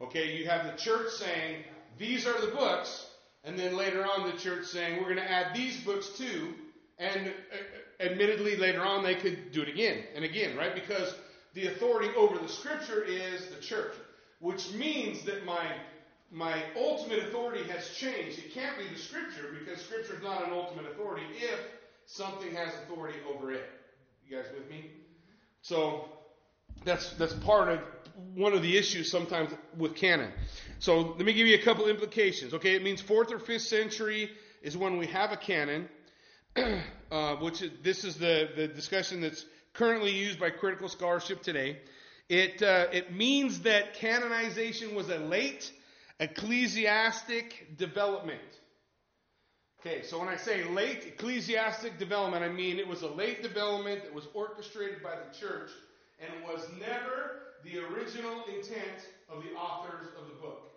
Okay, 0.00 0.36
you 0.36 0.46
have 0.48 0.66
the 0.66 0.76
church 0.76 1.10
saying, 1.12 1.64
these 1.98 2.26
are 2.26 2.38
the 2.40 2.48
books, 2.48 3.06
and 3.44 3.58
then 3.58 3.76
later 3.76 4.04
on 4.04 4.30
the 4.30 4.36
church 4.36 4.66
saying, 4.66 4.98
we're 4.98 5.14
going 5.14 5.16
to 5.16 5.30
add 5.30 5.54
these 5.54 5.80
books 5.80 6.08
too, 6.18 6.54
and 6.98 7.28
uh, 7.28 8.02
admittedly 8.04 8.56
later 8.56 8.82
on 8.82 9.04
they 9.04 9.14
could 9.14 9.52
do 9.52 9.62
it 9.62 9.68
again 9.68 10.04
and 10.14 10.24
again, 10.24 10.56
right? 10.56 10.74
Because 10.74 11.14
the 11.54 11.66
authority 11.66 12.10
over 12.16 12.38
the 12.38 12.48
scripture 12.48 13.04
is 13.04 13.46
the 13.46 13.60
church, 13.60 13.92
which 14.40 14.72
means 14.72 15.22
that 15.24 15.44
my 15.44 15.66
my 16.30 16.62
ultimate 16.76 17.18
authority 17.24 17.62
has 17.68 17.90
changed. 17.90 18.38
It 18.38 18.54
can't 18.54 18.78
be 18.78 18.88
the 18.88 18.98
scripture 18.98 19.54
because 19.58 19.82
scripture 19.82 20.14
is 20.16 20.22
not 20.22 20.46
an 20.46 20.52
ultimate 20.52 20.86
authority 20.90 21.26
if 21.36 21.60
something 22.06 22.54
has 22.54 22.72
authority 22.84 23.18
over 23.34 23.52
it. 23.52 23.68
You 24.26 24.38
guys 24.38 24.46
with 24.56 24.68
me? 24.70 24.90
So 25.60 26.08
that's 26.84 27.12
that's 27.14 27.34
part 27.34 27.68
of 27.68 27.80
one 28.34 28.54
of 28.54 28.62
the 28.62 28.76
issues 28.76 29.10
sometimes 29.10 29.50
with 29.76 29.94
canon. 29.94 30.32
So 30.78 31.00
let 31.00 31.20
me 31.20 31.32
give 31.32 31.46
you 31.46 31.54
a 31.54 31.62
couple 31.62 31.86
implications. 31.86 32.54
Okay, 32.54 32.74
it 32.74 32.82
means 32.82 33.00
fourth 33.00 33.30
or 33.30 33.38
fifth 33.38 33.62
century 33.62 34.30
is 34.62 34.76
when 34.76 34.96
we 34.96 35.06
have 35.08 35.32
a 35.32 35.36
canon, 35.36 35.88
uh, 37.10 37.36
which 37.36 37.62
is, 37.62 37.70
this 37.82 38.04
is 38.04 38.16
the, 38.16 38.48
the 38.56 38.68
discussion 38.68 39.20
that's 39.20 39.44
currently 39.74 40.10
used 40.10 40.38
by 40.38 40.50
critical 40.50 40.88
scholarship 40.88 41.42
today. 41.42 41.78
It, 42.28 42.62
uh, 42.62 42.86
it 42.92 43.12
means 43.12 43.60
that 43.60 43.94
canonization 43.94 44.94
was 44.94 45.08
a 45.08 45.18
late 45.18 45.70
ecclesiastic 46.20 47.76
development. 47.76 48.40
Okay, 49.80 50.02
so 50.02 50.18
when 50.20 50.28
I 50.28 50.36
say 50.36 50.64
late 50.64 51.04
ecclesiastic 51.06 51.98
development, 51.98 52.44
I 52.44 52.48
mean 52.48 52.78
it 52.78 52.86
was 52.86 53.02
a 53.02 53.08
late 53.08 53.42
development 53.42 54.04
that 54.04 54.14
was 54.14 54.28
orchestrated 54.32 55.02
by 55.02 55.16
the 55.16 55.36
church 55.36 55.70
and 56.20 56.30
was 56.44 56.68
never 56.78 57.42
the 57.64 57.78
original 57.80 58.44
intent 58.46 59.08
of 59.28 59.42
the 59.42 59.50
authors 59.56 60.06
of 60.18 60.28
the 60.28 60.34
book. 60.40 60.70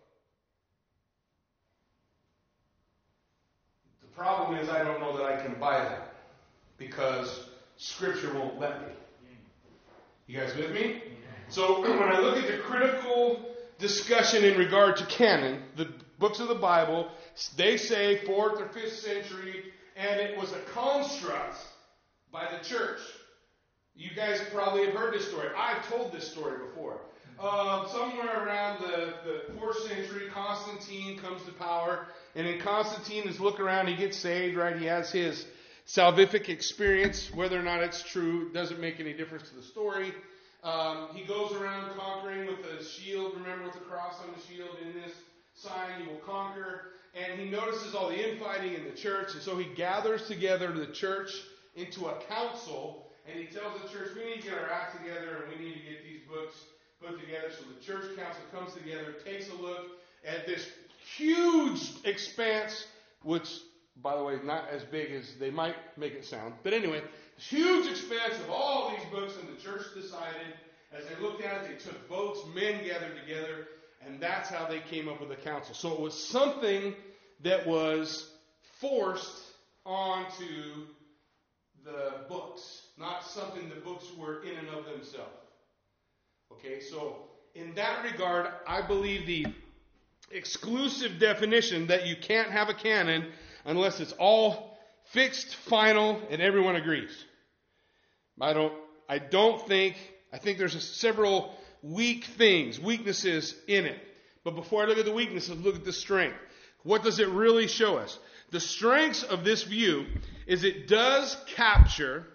The 4.02 4.08
problem 4.08 4.58
is 4.58 4.70
I 4.70 4.84
don't 4.84 5.00
know 5.00 5.16
that 5.18 5.26
I 5.26 5.42
can 5.42 5.54
buy 5.60 5.78
that 5.78 6.16
because 6.78 7.50
Scripture 7.78 8.34
won't 8.34 8.60
let 8.60 8.82
me. 8.82 8.94
You 10.28 10.40
guys 10.40 10.56
with 10.56 10.72
me? 10.72 11.02
So 11.50 11.82
when 11.82 12.10
I 12.10 12.20
look 12.20 12.38
at 12.38 12.48
the 12.48 12.58
critical 12.64 13.46
discussion 13.78 14.44
in 14.44 14.58
regard 14.58 14.98
to 14.98 15.06
canon, 15.06 15.64
the 15.76 15.90
books 16.20 16.40
of 16.40 16.48
the 16.48 16.56
Bible, 16.56 17.10
they 17.58 17.78
say 17.78 18.26
fourth 18.26 18.60
or 18.60 18.68
fifth 18.70 19.00
century, 19.00 19.66
and 19.96 20.20
it 20.20 20.38
was 20.38 20.52
a 20.52 20.60
construct 20.74 21.58
by 22.32 22.48
the 22.52 22.68
church. 22.68 23.00
You 23.96 24.10
guys 24.16 24.42
probably 24.54 24.86
have 24.86 24.96
heard 24.96 25.14
this 25.14 25.28
story. 25.28 25.48
I've 25.56 25.88
told 25.88 26.12
this 26.12 26.30
story 26.30 26.58
before. 26.68 27.00
Uh, 27.40 27.86
somewhere 27.90 28.46
around 28.46 28.82
the, 28.82 29.14
the 29.26 29.60
fourth 29.60 29.78
century, 29.88 30.30
Constantine 30.34 31.20
comes 31.20 31.44
to 31.44 31.52
power, 31.52 32.08
and 32.34 32.48
then 32.48 32.60
Constantine 32.60 33.28
is 33.28 33.40
look 33.42 33.60
around, 33.60 33.88
he 33.88 33.96
gets 33.96 34.18
saved, 34.18 34.56
right? 34.56 34.78
He 34.78 34.86
has 34.86 35.12
his 35.12 35.46
salvific 35.88 36.50
experience. 36.50 37.32
Whether 37.34 37.60
or 37.60 37.64
not 37.64 37.82
it's 37.82 38.02
true 38.04 38.52
doesn't 38.52 38.80
make 38.80 39.00
any 39.00 39.14
difference 39.14 39.50
to 39.50 39.56
the 39.56 39.64
story. 39.64 40.14
Um, 40.64 41.10
he 41.14 41.24
goes 41.26 41.54
around 41.54 41.96
conquering 41.96 42.48
with 42.48 42.66
a 42.66 42.84
shield. 42.84 43.34
Remember, 43.36 43.66
with 43.66 43.74
the 43.74 43.80
cross 43.82 44.16
on 44.22 44.34
the 44.36 44.42
shield, 44.42 44.78
in 44.82 44.94
this 44.94 45.14
sign 45.54 46.02
you 46.04 46.10
will 46.10 46.20
conquer. 46.20 46.92
And 47.14 47.40
he 47.40 47.50
notices 47.50 47.96
all 47.96 48.10
the 48.10 48.32
infighting 48.32 48.74
in 48.74 48.84
the 48.84 48.92
church, 48.92 49.34
and 49.34 49.42
so 49.42 49.58
he 49.58 49.66
gathers 49.76 50.28
together 50.28 50.72
the 50.74 50.88
church 50.88 51.32
into 51.76 52.08
a 52.08 52.20
council, 52.28 53.08
and 53.30 53.40
he 53.40 53.46
tells 53.46 53.82
the 53.82 53.88
church, 53.88 54.10
we 54.16 54.26
need 54.26 54.42
to 54.42 54.50
get 54.50 54.58
our 54.58 54.70
act 54.70 54.98
together, 54.98 55.44
and 55.44 55.58
we 55.58 55.66
need 55.66 55.76
to 55.76 55.80
get 55.80 56.04
these 56.04 56.20
books 56.28 56.56
put 57.02 57.20
together. 57.20 57.48
So 57.58 57.64
the 57.74 57.86
church 57.86 58.18
council 58.18 58.44
comes 58.52 58.74
together, 58.74 59.16
takes 59.24 59.50
a 59.50 59.56
look 59.56 59.86
at 60.26 60.46
this 60.46 60.68
huge 61.16 61.92
expanse, 62.04 62.88
which 63.24 63.60
by 64.02 64.16
the 64.16 64.24
way, 64.24 64.38
not 64.44 64.70
as 64.70 64.84
big 64.84 65.12
as 65.12 65.36
they 65.36 65.50
might 65.50 65.76
make 65.98 66.14
it 66.14 66.26
sound. 66.26 66.54
But 66.64 66.74
anyway, 66.74 67.02
huge 67.38 67.88
expanse 67.88 68.36
of 68.44 68.50
all 68.50 68.92
these 68.92 69.06
books, 69.12 69.36
and 69.40 69.48
the 69.48 69.62
church 69.62 69.84
decided, 69.96 70.54
as 70.94 71.06
they 71.06 71.22
looked 71.22 71.44
at 71.44 71.64
it, 71.64 71.70
they 71.70 71.92
took 71.92 72.08
votes, 72.10 72.42
men 72.54 72.84
gathered 72.86 73.16
together, 73.26 73.68
and 74.06 74.20
that's 74.20 74.50
how 74.50 74.68
they 74.68 74.80
came 74.80 75.08
up 75.08 75.20
with 75.20 75.30
the 75.30 75.36
council. 75.36 75.74
So 75.74 75.94
it 75.94 76.00
was 76.00 76.14
something 76.14 76.94
that 77.42 77.66
was 77.66 78.32
forced 78.80 79.44
onto 79.86 80.88
the 81.84 82.26
books, 82.28 82.88
not 82.98 83.24
something 83.24 83.70
the 83.70 83.76
books 83.82 84.06
were 84.18 84.44
in 84.44 84.58
and 84.58 84.70
of 84.70 84.86
themselves. 84.86 85.32
Okay, 86.52 86.80
so 86.80 87.18
in 87.54 87.74
that 87.76 88.04
regard, 88.04 88.48
I 88.68 88.82
believe 88.82 89.26
the 89.26 89.46
exclusive 90.32 91.20
definition 91.20 91.88
that 91.88 92.08
you 92.08 92.16
can't 92.16 92.50
have 92.50 92.70
a 92.70 92.74
canon 92.74 93.28
unless 93.66 94.00
it's 94.00 94.14
all 94.14 94.78
fixed, 95.12 95.56
final, 95.56 96.22
and 96.30 96.42
everyone 96.42 96.76
agrees. 96.76 97.12
I 98.40 98.54
don't, 98.54 98.74
I 99.10 99.20
don't 99.20 99.66
think, 99.68 99.96
I 100.32 100.38
think 100.38 100.58
there's 100.58 100.82
several 100.84 101.56
weak 101.82 102.26
things, 102.26 102.80
weaknesses 102.80 103.56
in 103.68 103.86
it. 103.86 104.00
But 104.44 104.56
before 104.56 104.84
I 104.84 104.86
look 104.86 104.98
at 104.98 105.06
the 105.06 105.14
weaknesses, 105.14 105.58
look 105.58 105.76
at 105.76 105.86
the 105.86 105.94
strength. 105.94 106.38
What 106.84 107.04
does 107.04 107.20
it 107.20 107.30
really 107.30 107.68
show 107.68 107.98
us? 107.98 108.18
The 108.52 108.60
strengths 108.60 109.24
of 109.24 109.44
this 109.44 109.64
view 109.64 110.06
is 110.46 110.64
it 110.64 110.88
does 110.88 111.36
capture 111.48 112.28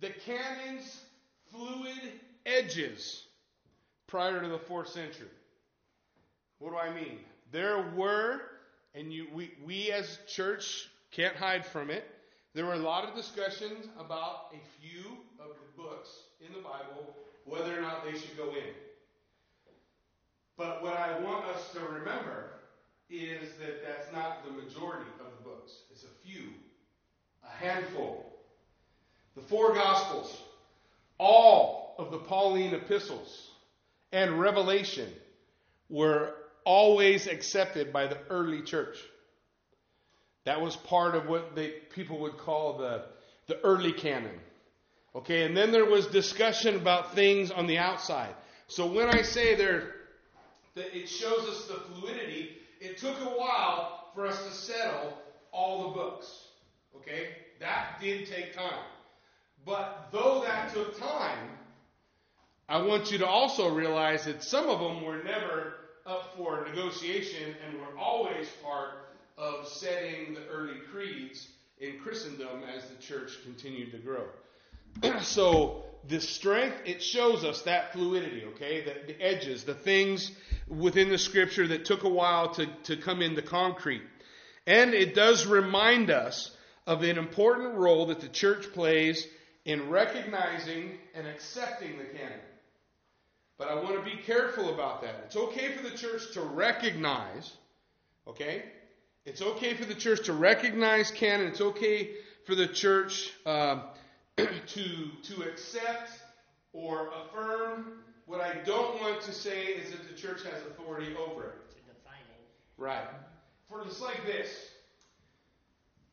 the 0.00 0.10
canon's 0.10 1.00
fluid 1.50 2.12
edges 2.44 3.24
prior 4.06 4.42
to 4.42 4.48
the 4.48 4.58
fourth 4.58 4.88
century. 4.88 5.28
What 6.58 6.70
do 6.70 6.76
I 6.76 6.94
mean? 6.94 7.18
There 7.52 7.90
were 7.96 8.42
and 8.94 9.12
you, 9.12 9.26
we, 9.34 9.52
we 9.64 9.90
as 9.90 10.18
church 10.28 10.88
can't 11.10 11.36
hide 11.36 11.66
from 11.66 11.90
it. 11.90 12.04
There 12.54 12.64
were 12.64 12.74
a 12.74 12.78
lot 12.78 13.08
of 13.08 13.14
discussions 13.16 13.86
about 13.98 14.52
a 14.52 14.60
few 14.80 15.18
of 15.40 15.48
the 15.48 15.82
books 15.82 16.10
in 16.40 16.52
the 16.52 16.60
Bible, 16.60 17.16
whether 17.44 17.76
or 17.76 17.82
not 17.82 18.04
they 18.04 18.18
should 18.18 18.36
go 18.36 18.50
in. 18.50 18.74
But 20.56 20.82
what 20.82 20.96
I 20.96 21.18
want 21.18 21.44
us 21.46 21.72
to 21.72 21.80
remember 21.80 22.50
is 23.10 23.50
that 23.58 23.84
that's 23.84 24.12
not 24.12 24.44
the 24.44 24.52
majority 24.52 25.10
of 25.20 25.26
the 25.36 25.44
books. 25.48 25.72
It's 25.90 26.04
a 26.04 26.26
few, 26.26 26.50
a 27.44 27.50
handful. 27.56 28.32
The 29.34 29.42
four 29.42 29.74
Gospels, 29.74 30.40
all 31.18 31.96
of 31.98 32.12
the 32.12 32.18
Pauline 32.18 32.72
epistles, 32.72 33.50
and 34.12 34.40
Revelation 34.40 35.08
were 35.88 36.34
always 36.64 37.26
accepted 37.26 37.92
by 37.92 38.06
the 38.06 38.18
early 38.30 38.62
church. 38.62 38.96
That 40.44 40.60
was 40.60 40.76
part 40.76 41.14
of 41.14 41.26
what 41.26 41.54
they, 41.54 41.70
people 41.94 42.20
would 42.20 42.38
call 42.38 42.78
the, 42.78 43.04
the 43.46 43.60
early 43.60 43.92
canon. 43.92 44.38
Okay, 45.16 45.44
and 45.44 45.56
then 45.56 45.70
there 45.70 45.84
was 45.84 46.06
discussion 46.08 46.76
about 46.76 47.14
things 47.14 47.50
on 47.50 47.66
the 47.66 47.78
outside. 47.78 48.34
So 48.66 48.86
when 48.86 49.08
I 49.08 49.22
say 49.22 49.54
there, 49.54 49.94
that 50.74 50.96
it 50.96 51.08
shows 51.08 51.48
us 51.48 51.66
the 51.66 51.74
fluidity, 51.74 52.56
it 52.80 52.98
took 52.98 53.18
a 53.20 53.38
while 53.38 54.08
for 54.14 54.26
us 54.26 54.44
to 54.44 54.50
settle 54.52 55.16
all 55.52 55.88
the 55.88 55.94
books. 55.94 56.48
Okay, 56.96 57.28
that 57.60 58.00
did 58.00 58.26
take 58.26 58.54
time. 58.54 58.84
But 59.64 60.08
though 60.12 60.42
that 60.44 60.74
took 60.74 60.98
time, 60.98 61.48
I 62.68 62.82
want 62.82 63.12
you 63.12 63.18
to 63.18 63.26
also 63.26 63.72
realize 63.72 64.24
that 64.24 64.42
some 64.42 64.68
of 64.68 64.80
them 64.80 65.04
were 65.04 65.22
never 65.22 65.74
up 66.06 66.34
for 66.36 66.66
negotiation 66.68 67.54
and 67.66 67.80
were 67.80 67.98
always 67.98 68.48
part 68.62 68.90
of 69.38 69.66
setting 69.66 70.34
the 70.34 70.46
early 70.52 70.78
creeds 70.92 71.48
in 71.78 71.98
Christendom 71.98 72.62
as 72.76 72.88
the 72.88 72.96
church 72.96 73.38
continued 73.44 73.92
to 73.92 73.98
grow. 73.98 74.24
so 75.22 75.84
the 76.08 76.20
strength, 76.20 76.76
it 76.84 77.02
shows 77.02 77.44
us 77.44 77.62
that 77.62 77.92
fluidity, 77.92 78.44
okay? 78.54 78.84
The, 78.84 79.12
the, 79.12 79.22
edges, 79.22 79.64
the 79.64 79.74
things 79.74 80.30
within 80.68 81.08
the 81.08 81.18
scripture 81.18 81.66
that 81.68 81.84
took 81.84 82.04
a 82.04 82.08
while 82.08 82.54
to, 82.54 82.66
to 82.84 82.96
come 82.96 83.22
into 83.22 83.42
concrete. 83.42 84.02
And 84.66 84.94
it 84.94 85.14
does 85.14 85.46
remind 85.46 86.10
us 86.10 86.50
of 86.86 87.02
an 87.02 87.18
important 87.18 87.74
role 87.74 88.06
that 88.06 88.20
the 88.20 88.28
church 88.28 88.72
plays 88.72 89.26
in 89.64 89.88
recognizing 89.88 90.98
and 91.14 91.26
accepting 91.26 91.98
the 91.98 92.04
canon. 92.04 92.40
But 93.58 93.68
I 93.68 93.74
want 93.74 93.96
to 93.96 94.02
be 94.02 94.16
careful 94.22 94.74
about 94.74 95.02
that. 95.02 95.22
It's 95.26 95.36
okay 95.36 95.72
for 95.72 95.88
the 95.88 95.96
church 95.96 96.32
to 96.32 96.40
recognize, 96.40 97.52
okay? 98.26 98.64
It's 99.24 99.42
okay 99.42 99.74
for 99.74 99.84
the 99.84 99.94
church 99.94 100.26
to 100.26 100.32
recognize 100.32 101.10
canon. 101.10 101.46
It's 101.46 101.60
okay 101.60 102.10
for 102.46 102.54
the 102.54 102.66
church 102.66 103.32
um, 103.46 103.82
to 104.36 105.10
to 105.22 105.42
accept 105.42 106.10
or 106.72 107.10
affirm. 107.22 108.00
What 108.26 108.40
I 108.40 108.54
don't 108.64 109.00
want 109.00 109.20
to 109.22 109.32
say 109.32 109.66
is 109.66 109.90
that 109.92 110.08
the 110.08 110.14
church 110.14 110.42
has 110.44 110.60
authority 110.62 111.14
over 111.16 111.44
it. 111.44 111.70
To 111.70 111.76
define 111.76 112.20
it. 112.28 112.46
Right. 112.76 113.04
For 113.68 113.84
just 113.84 114.00
like 114.00 114.26
this. 114.26 114.70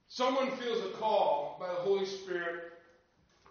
Someone 0.08 0.52
feels 0.52 0.84
a 0.84 0.90
call 0.90 1.58
by 1.60 1.70
the 1.70 1.80
Holy 1.80 2.06
Spirit 2.06 2.74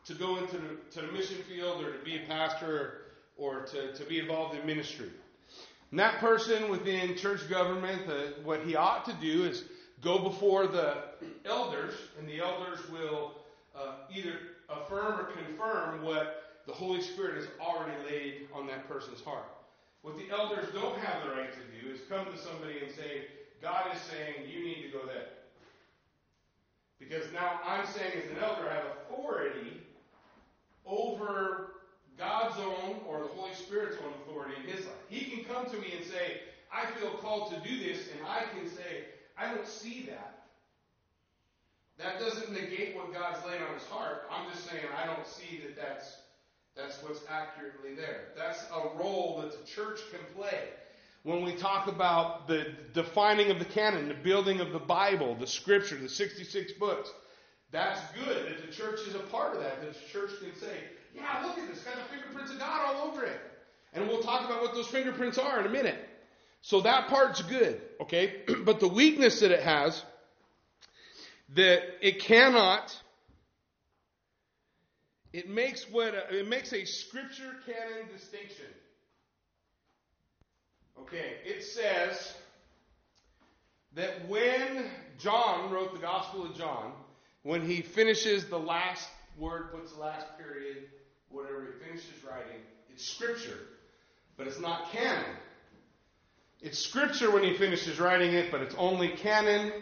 to 0.04 0.14
go 0.14 0.37
into 0.37 0.59
the, 0.59 0.76
to 0.92 1.06
the 1.06 1.12
mission 1.12 1.37
field 1.49 1.82
or 1.82 1.92
to 1.97 2.04
be 2.04 2.16
a 2.16 2.26
pastor 2.26 3.00
or, 3.40 3.62
to, 3.62 3.92
to 3.94 4.04
be 4.04 4.20
involved 4.20 4.56
in 4.56 4.64
ministry. 4.66 5.09
And 5.90 5.99
that 5.99 6.20
person 6.20 6.70
within 6.70 7.16
church 7.16 7.49
government, 7.49 8.02
uh, 8.09 8.40
what 8.44 8.62
he 8.64 8.76
ought 8.76 9.04
to 9.06 9.12
do 9.14 9.44
is 9.44 9.64
go 10.02 10.18
before 10.18 10.66
the 10.66 10.99
elders, 11.44 11.94
and 12.18 12.28
the 12.28 12.40
elders 12.40 12.78
will 12.90 13.32
uh, 13.75 13.94
either 14.14 14.35
affirm 14.68 15.20
or 15.20 15.25
confirm 15.25 16.02
what 16.02 16.61
the 16.66 16.73
Holy 16.73 17.00
Spirit 17.00 17.37
has 17.37 17.49
already 17.61 17.97
laid 18.09 18.49
on 18.54 18.66
that 18.66 18.87
person's 18.88 19.20
heart. 19.20 19.49
What 20.02 20.16
the 20.16 20.30
elders 20.30 20.66
don't 20.73 20.99
have 20.99 21.25
the 21.25 21.30
right 21.30 21.50
to 21.52 21.87
do 21.87 21.92
is 21.92 22.00
come 22.09 22.26
to 22.26 22.38
somebody 22.38 22.78
and 22.85 22.94
say, 22.94 23.25
God 23.61 23.87
is 23.94 24.00
saying 24.02 24.49
you 24.49 24.64
need 24.64 24.82
to 24.82 24.88
go 24.88 25.04
there. 25.06 25.26
Because 26.99 27.25
now 27.32 27.61
I'm 27.66 27.87
saying 27.87 28.12
as 28.25 28.30
an 28.30 28.42
elder, 28.42 28.68
I 28.70 28.75
have 28.75 28.85
authority 29.11 29.80
over 30.87 31.80
God's 32.21 32.59
own 32.59 33.00
or 33.09 33.21
the 33.21 33.29
Holy 33.29 33.55
Spirit's 33.55 33.97
own 34.05 34.12
authority 34.23 34.55
in 34.62 34.71
his 34.71 34.85
life. 34.85 34.95
He 35.09 35.25
can 35.25 35.45
come 35.45 35.65
to 35.65 35.77
me 35.79 35.95
and 35.97 36.05
say, 36.05 36.43
I 36.73 36.87
feel 36.93 37.11
called 37.12 37.53
to 37.53 37.69
do 37.69 37.81
this, 37.81 38.09
and 38.12 38.25
I 38.29 38.43
can 38.55 38.69
say, 38.69 39.07
I 39.37 39.53
don't 39.53 39.67
see 39.67 40.07
that. 40.11 40.45
That 41.99 42.21
doesn't 42.21 42.53
negate 42.53 42.95
what 42.95 43.12
God's 43.12 43.45
laid 43.47 43.61
on 43.61 43.75
his 43.75 43.87
heart. 43.89 44.29
I'm 44.31 44.50
just 44.53 44.69
saying 44.69 44.85
I 45.03 45.07
don't 45.07 45.27
see 45.27 45.62
that 45.67 45.77
that's 45.77 46.19
that's 46.77 47.03
what's 47.03 47.21
accurately 47.29 47.95
there. 47.95 48.29
That's 48.37 48.65
a 48.71 48.97
role 48.97 49.43
that 49.43 49.59
the 49.59 49.67
church 49.67 50.00
can 50.11 50.21
play. 50.35 50.69
When 51.25 51.43
we 51.43 51.53
talk 51.53 51.89
about 51.89 52.49
the 52.49 52.73
defining 52.95 53.50
of 53.50 53.59
the 53.59 53.65
canon, 53.65 54.09
the 54.09 54.15
building 54.15 54.61
of 54.61 54.73
the 54.73 54.79
Bible, 54.79 55.35
the 55.35 55.47
scripture, 55.47 55.97
the 55.97 56.09
66 56.09 56.73
books, 56.75 57.11
that's 57.71 58.00
good 58.25 58.47
that 58.47 58.67
the 58.67 58.73
church 58.73 59.00
is 59.07 59.15
a 59.15 59.19
part 59.19 59.55
of 59.55 59.62
that. 59.62 59.83
That 59.83 59.93
the 59.93 60.09
church 60.12 60.31
can 60.41 60.59
say, 60.59 60.75
yeah, 61.14 61.43
look 61.45 61.59
at 61.59 61.69
this, 61.69 61.83
got 61.83 61.97
the 61.97 62.14
fingerprints 62.14 62.52
of 62.52 62.59
God 62.59 62.95
all 62.95 63.09
over 63.09 63.25
it. 63.25 63.40
And 63.93 64.07
we'll 64.09 64.23
talk 64.23 64.45
about 64.45 64.62
what 64.62 64.75
those 64.75 64.88
fingerprints 64.88 65.38
are 65.38 65.61
in 65.61 65.67
a 65.67 65.71
minute. 65.71 65.99
So 66.62 66.83
that 66.83 67.09
part's 67.09 67.43
good, 67.43 67.81
okay? 68.02 68.43
but 68.64 68.81
the 68.81 68.88
weakness 68.88 69.40
that 69.40 69.50
it 69.50 69.62
has, 69.62 70.02
that 71.55 71.83
it 72.00 72.21
cannot 72.21 72.97
it 75.33 75.49
makes 75.49 75.88
what 75.88 76.14
a, 76.14 76.38
it 76.38 76.49
makes 76.49 76.73
a 76.73 76.85
scripture 76.85 77.55
canon 77.64 78.09
distinction. 78.12 78.67
Okay, 81.00 81.37
it 81.45 81.62
says 81.62 82.35
that 83.95 84.29
when 84.29 84.85
John 85.19 85.71
wrote 85.71 85.95
the 85.95 86.00
Gospel 86.00 86.45
of 86.45 86.57
John, 86.57 86.93
when 87.43 87.67
he 87.67 87.81
finishes 87.81 88.47
the 88.47 88.59
last 88.59 89.09
word, 89.38 89.73
puts 89.73 89.93
the 89.93 90.00
last 90.00 90.26
period, 90.37 90.88
whatever 91.31 91.67
he 91.67 91.85
finishes 91.85 92.25
writing, 92.25 92.61
it's 92.93 93.05
scripture, 93.05 93.59
but 94.37 94.47
it's 94.47 94.61
not 94.61 94.91
canon. 94.93 95.37
It's 96.63 96.79
scripture 96.79 97.31
when 97.31 97.43
he 97.43 97.57
finishes 97.57 97.99
writing 97.99 98.35
it, 98.35 98.51
but 98.51 98.61
it's 98.61 98.75
only 98.77 99.09
canon 99.09 99.73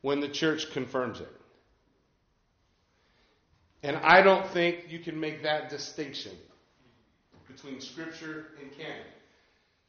when 0.00 0.20
the 0.20 0.28
church 0.28 0.70
confirms 0.72 1.20
it. 1.20 1.28
And 3.82 3.96
I 3.96 4.22
don't 4.22 4.46
think 4.48 4.86
you 4.88 5.00
can 5.00 5.18
make 5.18 5.42
that 5.42 5.68
distinction 5.68 6.32
between 7.48 7.80
Scripture 7.80 8.46
and 8.60 8.70
canon. 8.76 9.06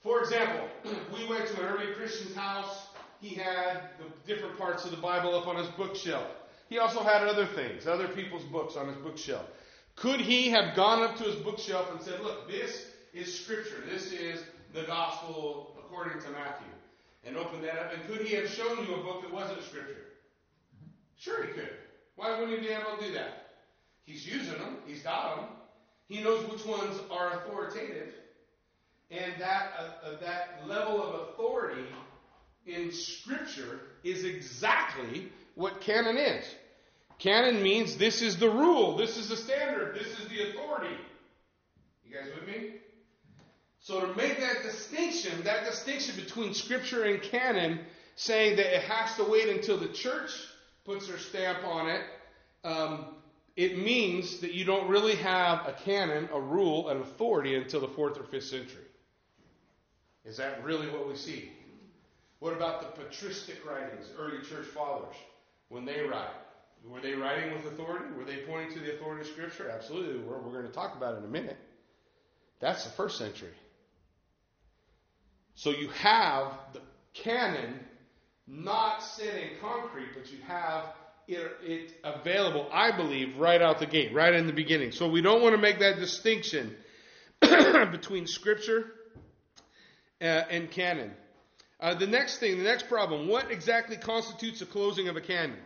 For 0.01 0.19
example, 0.19 0.67
we 1.13 1.27
went 1.27 1.47
to 1.47 1.61
an 1.61 1.67
early 1.67 1.93
Christian's 1.93 2.35
house. 2.35 2.87
He 3.21 3.35
had 3.35 3.81
the 3.99 4.33
different 4.33 4.57
parts 4.57 4.83
of 4.83 4.91
the 4.91 4.97
Bible 4.97 5.35
up 5.35 5.47
on 5.47 5.55
his 5.55 5.67
bookshelf. 5.67 6.27
He 6.69 6.79
also 6.79 7.03
had 7.03 7.21
other 7.21 7.45
things, 7.45 7.87
other 7.87 8.07
people's 8.07 8.43
books 8.45 8.75
on 8.75 8.87
his 8.87 8.97
bookshelf. 8.97 9.45
Could 9.95 10.21
he 10.21 10.49
have 10.49 10.75
gone 10.75 11.03
up 11.03 11.17
to 11.17 11.23
his 11.23 11.35
bookshelf 11.35 11.91
and 11.91 12.01
said, 12.01 12.19
Look, 12.21 12.49
this 12.49 12.85
is 13.13 13.39
Scripture. 13.39 13.83
This 13.89 14.11
is 14.11 14.43
the 14.73 14.83
Gospel 14.83 15.77
according 15.79 16.21
to 16.23 16.29
Matthew. 16.31 16.67
And 17.25 17.37
opened 17.37 17.63
that 17.63 17.77
up. 17.77 17.93
And 17.93 18.05
could 18.07 18.25
he 18.25 18.35
have 18.35 18.49
shown 18.49 18.85
you 18.85 18.95
a 18.95 19.03
book 19.03 19.21
that 19.21 19.31
wasn't 19.31 19.63
Scripture? 19.63 19.95
Sure, 21.17 21.45
he 21.45 21.53
could. 21.53 21.69
Why 22.15 22.37
wouldn't 22.37 22.59
he 22.59 22.67
be 22.67 22.73
able 22.73 22.97
to 22.97 23.07
do 23.07 23.13
that? 23.13 23.51
He's 24.03 24.27
using 24.27 24.57
them. 24.57 24.77
He's 24.85 25.03
got 25.03 25.37
them. 25.37 25.45
He 26.07 26.21
knows 26.21 26.45
which 26.49 26.65
ones 26.65 26.99
are 27.09 27.39
authoritative. 27.39 28.13
And 29.09 29.33
that, 29.39 29.71
uh, 29.77 30.07
uh, 30.07 30.19
that 30.21 30.67
level 30.67 31.01
of 31.01 31.29
authority 31.29 31.83
in 32.65 32.91
Scripture 32.91 33.79
is 34.03 34.25
exactly 34.25 35.31
what 35.55 35.81
canon 35.81 36.17
is. 36.17 36.43
Canon 37.23 37.63
means 37.63 37.95
this 37.95 38.21
is 38.21 38.37
the 38.37 38.49
rule, 38.49 38.97
this 38.97 39.15
is 39.15 39.29
the 39.29 39.37
standard, 39.37 39.95
this 39.95 40.07
is 40.19 40.27
the 40.27 40.49
authority. 40.49 40.93
You 42.05 42.13
guys 42.13 42.29
with 42.35 42.45
me? 42.45 42.71
So 43.79 44.01
to 44.01 44.13
make 44.13 44.41
that 44.41 44.61
distinction, 44.61 45.45
that 45.45 45.65
distinction 45.65 46.21
between 46.21 46.53
Scripture 46.53 47.03
and 47.03 47.21
canon, 47.21 47.79
saying 48.17 48.57
that 48.57 48.75
it 48.75 48.83
has 48.83 49.15
to 49.15 49.23
wait 49.23 49.47
until 49.47 49.77
the 49.77 49.87
church 49.87 50.31
puts 50.83 51.07
their 51.07 51.17
stamp 51.17 51.63
on 51.63 51.87
it, 51.87 52.01
um, 52.65 53.15
it 53.55 53.77
means 53.77 54.41
that 54.41 54.53
you 54.53 54.65
don't 54.65 54.89
really 54.89 55.15
have 55.15 55.65
a 55.65 55.71
canon, 55.85 56.27
a 56.33 56.41
rule, 56.41 56.89
an 56.89 56.99
authority 56.99 57.55
until 57.55 57.79
the 57.79 57.87
fourth 57.87 58.19
or 58.19 58.23
fifth 58.23 58.47
century. 58.47 58.83
Is 60.25 60.35
that 60.37 60.61
really 60.65 60.89
what 60.89 61.07
we 61.07 61.15
see? 61.15 61.53
What 62.39 62.51
about 62.51 62.81
the 62.81 63.01
patristic 63.01 63.65
writings, 63.65 64.07
early 64.19 64.43
church 64.43 64.65
fathers, 64.65 65.15
when 65.69 65.85
they 65.85 66.01
write? 66.01 66.27
Were 66.85 66.99
they 66.99 67.13
writing 67.13 67.53
with 67.53 67.65
authority? 67.73 68.13
Were 68.17 68.25
they 68.25 68.37
pointing 68.47 68.73
to 68.73 68.79
the 68.79 68.95
authority 68.95 69.21
of 69.21 69.27
Scripture? 69.27 69.69
Absolutely. 69.69 70.21
We're, 70.21 70.39
going 70.39 70.67
to 70.67 70.71
talk 70.71 70.95
about 70.95 71.15
it 71.15 71.19
in 71.19 71.23
a 71.23 71.29
minute. 71.29 71.57
That's 72.59 72.83
the 72.83 72.91
first 72.91 73.17
century. 73.17 73.53
So 75.55 75.69
you 75.69 75.89
have 75.89 76.51
the 76.73 76.81
canon 77.13 77.79
not 78.47 79.01
set 79.01 79.35
in 79.35 79.49
concrete, 79.61 80.09
but 80.13 80.31
you 80.31 80.39
have 80.45 80.85
it, 81.27 81.51
it 81.63 81.93
available, 82.03 82.67
I 82.71 82.91
believe, 82.91 83.37
right 83.37 83.61
out 83.61 83.79
the 83.79 83.85
gate, 83.85 84.13
right 84.13 84.33
in 84.33 84.45
the 84.45 84.53
beginning. 84.53 84.91
So 84.91 85.07
we 85.07 85.21
don't 85.21 85.41
want 85.41 85.55
to 85.55 85.61
make 85.61 85.79
that 85.79 85.99
distinction 85.99 86.75
between 87.39 88.27
Scripture 88.27 88.91
uh, 90.21 90.25
and 90.25 90.69
canon. 90.69 91.13
Uh, 91.79 91.93
the 91.93 92.07
next 92.07 92.39
thing, 92.39 92.57
the 92.57 92.63
next 92.63 92.89
problem, 92.89 93.27
what 93.27 93.51
exactly 93.51 93.95
constitutes 93.95 94.59
the 94.59 94.65
closing 94.65 95.07
of 95.07 95.15
a 95.15 95.21
canon? 95.21 95.57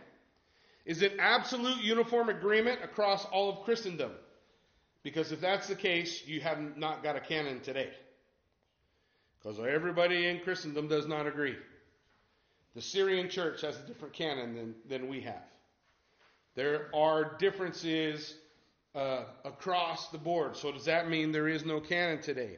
Is 0.88 1.02
it 1.02 1.16
absolute 1.20 1.84
uniform 1.84 2.30
agreement 2.30 2.82
across 2.82 3.26
all 3.26 3.50
of 3.50 3.60
Christendom? 3.60 4.10
Because 5.02 5.32
if 5.32 5.40
that's 5.40 5.68
the 5.68 5.74
case, 5.74 6.26
you 6.26 6.40
have 6.40 6.78
not 6.78 7.02
got 7.02 7.14
a 7.14 7.20
canon 7.20 7.60
today. 7.60 7.90
Because 9.38 9.60
everybody 9.60 10.26
in 10.26 10.40
Christendom 10.40 10.88
does 10.88 11.06
not 11.06 11.26
agree. 11.26 11.56
The 12.74 12.80
Syrian 12.80 13.28
church 13.28 13.60
has 13.60 13.76
a 13.78 13.82
different 13.82 14.14
canon 14.14 14.54
than, 14.54 14.74
than 14.88 15.08
we 15.10 15.20
have. 15.20 15.44
There 16.54 16.88
are 16.94 17.36
differences 17.36 18.34
uh, 18.94 19.24
across 19.44 20.08
the 20.08 20.16
board. 20.16 20.56
So 20.56 20.72
does 20.72 20.86
that 20.86 21.10
mean 21.10 21.32
there 21.32 21.48
is 21.48 21.66
no 21.66 21.80
canon 21.80 22.22
today? 22.22 22.56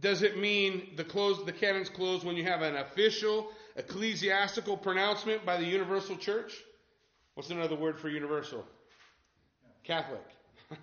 Does 0.00 0.22
it 0.22 0.36
mean 0.38 0.90
the 0.96 1.04
close 1.04 1.42
the 1.46 1.52
canon's 1.52 1.88
closed 1.88 2.26
when 2.26 2.36
you 2.36 2.44
have 2.44 2.60
an 2.60 2.76
official 2.76 3.48
ecclesiastical 3.76 4.76
pronouncement 4.76 5.46
by 5.46 5.56
the 5.56 5.64
universal 5.64 6.18
church? 6.18 6.52
What's 7.34 7.50
another 7.50 7.76
word 7.76 7.98
for 7.98 8.08
universal? 8.08 8.64
Catholic. 9.82 10.24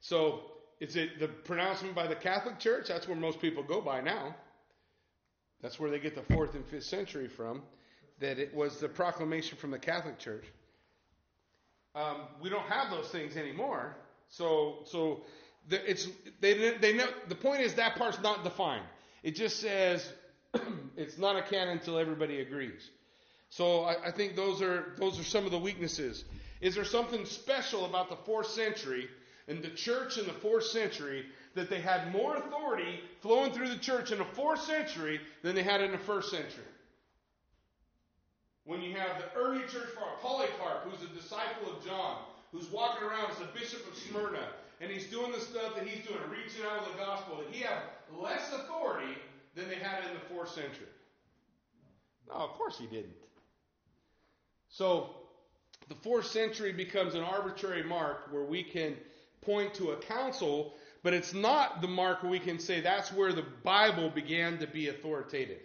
so 0.00 0.40
is 0.80 0.96
it 0.96 1.20
the 1.20 1.28
pronouncement 1.28 1.94
by 1.94 2.06
the 2.06 2.14
Catholic 2.14 2.58
Church? 2.58 2.88
That's 2.88 3.06
where 3.06 3.16
most 3.16 3.40
people 3.40 3.62
go 3.62 3.80
by 3.80 4.00
now. 4.00 4.34
That's 5.62 5.78
where 5.80 5.90
they 5.90 5.98
get 5.98 6.14
the 6.14 6.34
fourth 6.34 6.54
and 6.54 6.66
fifth 6.66 6.84
century 6.84 7.28
from, 7.28 7.62
that 8.20 8.38
it 8.38 8.54
was 8.54 8.78
the 8.78 8.88
proclamation 8.88 9.56
from 9.58 9.70
the 9.70 9.78
Catholic 9.78 10.18
Church. 10.18 10.44
Um, 11.94 12.22
we 12.42 12.50
don't 12.50 12.66
have 12.66 12.90
those 12.90 13.08
things 13.08 13.36
anymore. 13.36 13.96
So, 14.28 14.80
so 14.84 15.22
the, 15.68 15.90
it's 15.90 16.08
they 16.40 16.76
they 16.78 16.92
know 16.92 17.06
the 17.28 17.34
point 17.34 17.62
is 17.62 17.74
that 17.74 17.96
part's 17.96 18.20
not 18.20 18.44
defined. 18.44 18.84
It 19.22 19.34
just 19.34 19.60
says 19.60 20.06
it's 20.96 21.16
not 21.18 21.36
a 21.36 21.42
canon 21.42 21.78
until 21.78 21.98
everybody 21.98 22.40
agrees. 22.40 22.90
So 23.50 23.84
I, 23.84 24.08
I 24.08 24.10
think 24.10 24.36
those 24.36 24.60
are 24.62 24.94
those 24.96 25.18
are 25.18 25.24
some 25.24 25.44
of 25.44 25.50
the 25.50 25.58
weaknesses. 25.58 26.24
Is 26.60 26.74
there 26.74 26.84
something 26.84 27.24
special 27.24 27.84
about 27.84 28.08
the 28.08 28.16
fourth 28.16 28.48
century 28.48 29.08
and 29.48 29.62
the 29.62 29.70
church 29.70 30.18
in 30.18 30.26
the 30.26 30.32
fourth 30.32 30.64
century 30.64 31.26
that 31.54 31.70
they 31.70 31.80
had 31.80 32.12
more 32.12 32.36
authority 32.36 33.00
flowing 33.20 33.52
through 33.52 33.68
the 33.68 33.78
church 33.78 34.12
in 34.12 34.18
the 34.18 34.24
fourth 34.24 34.60
century 34.62 35.20
than 35.42 35.54
they 35.54 35.62
had 35.62 35.80
in 35.80 35.92
the 35.92 35.98
first 35.98 36.30
century. 36.30 36.64
When 38.64 38.82
you 38.82 38.94
have 38.96 39.18
the 39.18 39.38
early 39.38 39.60
church 39.60 39.90
father, 39.94 40.16
Polycarp, 40.20 40.84
who's 40.84 41.08
a 41.08 41.14
disciple 41.14 41.72
of 41.72 41.84
John, 41.84 42.18
who's 42.52 42.68
walking 42.70 43.06
around 43.06 43.30
as 43.30 43.38
the 43.38 43.48
bishop 43.58 43.86
of 43.90 43.96
Smyrna, 43.96 44.48
and 44.80 44.90
he's 44.90 45.06
doing 45.06 45.32
the 45.32 45.40
stuff 45.40 45.76
that 45.76 45.86
he's 45.86 46.04
doing, 46.04 46.18
reaching 46.28 46.64
out 46.66 46.80
with 46.82 46.92
the 46.92 46.98
gospel, 46.98 47.38
that 47.38 47.54
he 47.54 47.62
had 47.62 47.78
less 48.20 48.52
authority 48.52 49.14
than 49.54 49.68
they 49.68 49.76
had 49.76 50.04
in 50.04 50.14
the 50.14 50.34
fourth 50.34 50.50
century. 50.50 50.88
No, 52.28 52.34
of 52.34 52.50
course 52.50 52.76
he 52.76 52.86
didn't. 52.86 53.14
So 54.76 55.08
the 55.88 55.94
fourth 55.94 56.26
century 56.26 56.72
becomes 56.72 57.14
an 57.14 57.22
arbitrary 57.22 57.82
mark 57.82 58.28
where 58.30 58.44
we 58.44 58.62
can 58.62 58.94
point 59.40 59.72
to 59.74 59.92
a 59.92 59.96
council, 59.96 60.74
but 61.02 61.14
it's 61.14 61.32
not 61.32 61.80
the 61.80 61.88
mark 61.88 62.22
where 62.22 62.30
we 62.30 62.38
can 62.38 62.58
say 62.58 62.82
that's 62.82 63.10
where 63.10 63.32
the 63.32 63.44
Bible 63.64 64.10
began 64.10 64.58
to 64.58 64.66
be 64.66 64.88
authoritative. 64.88 65.62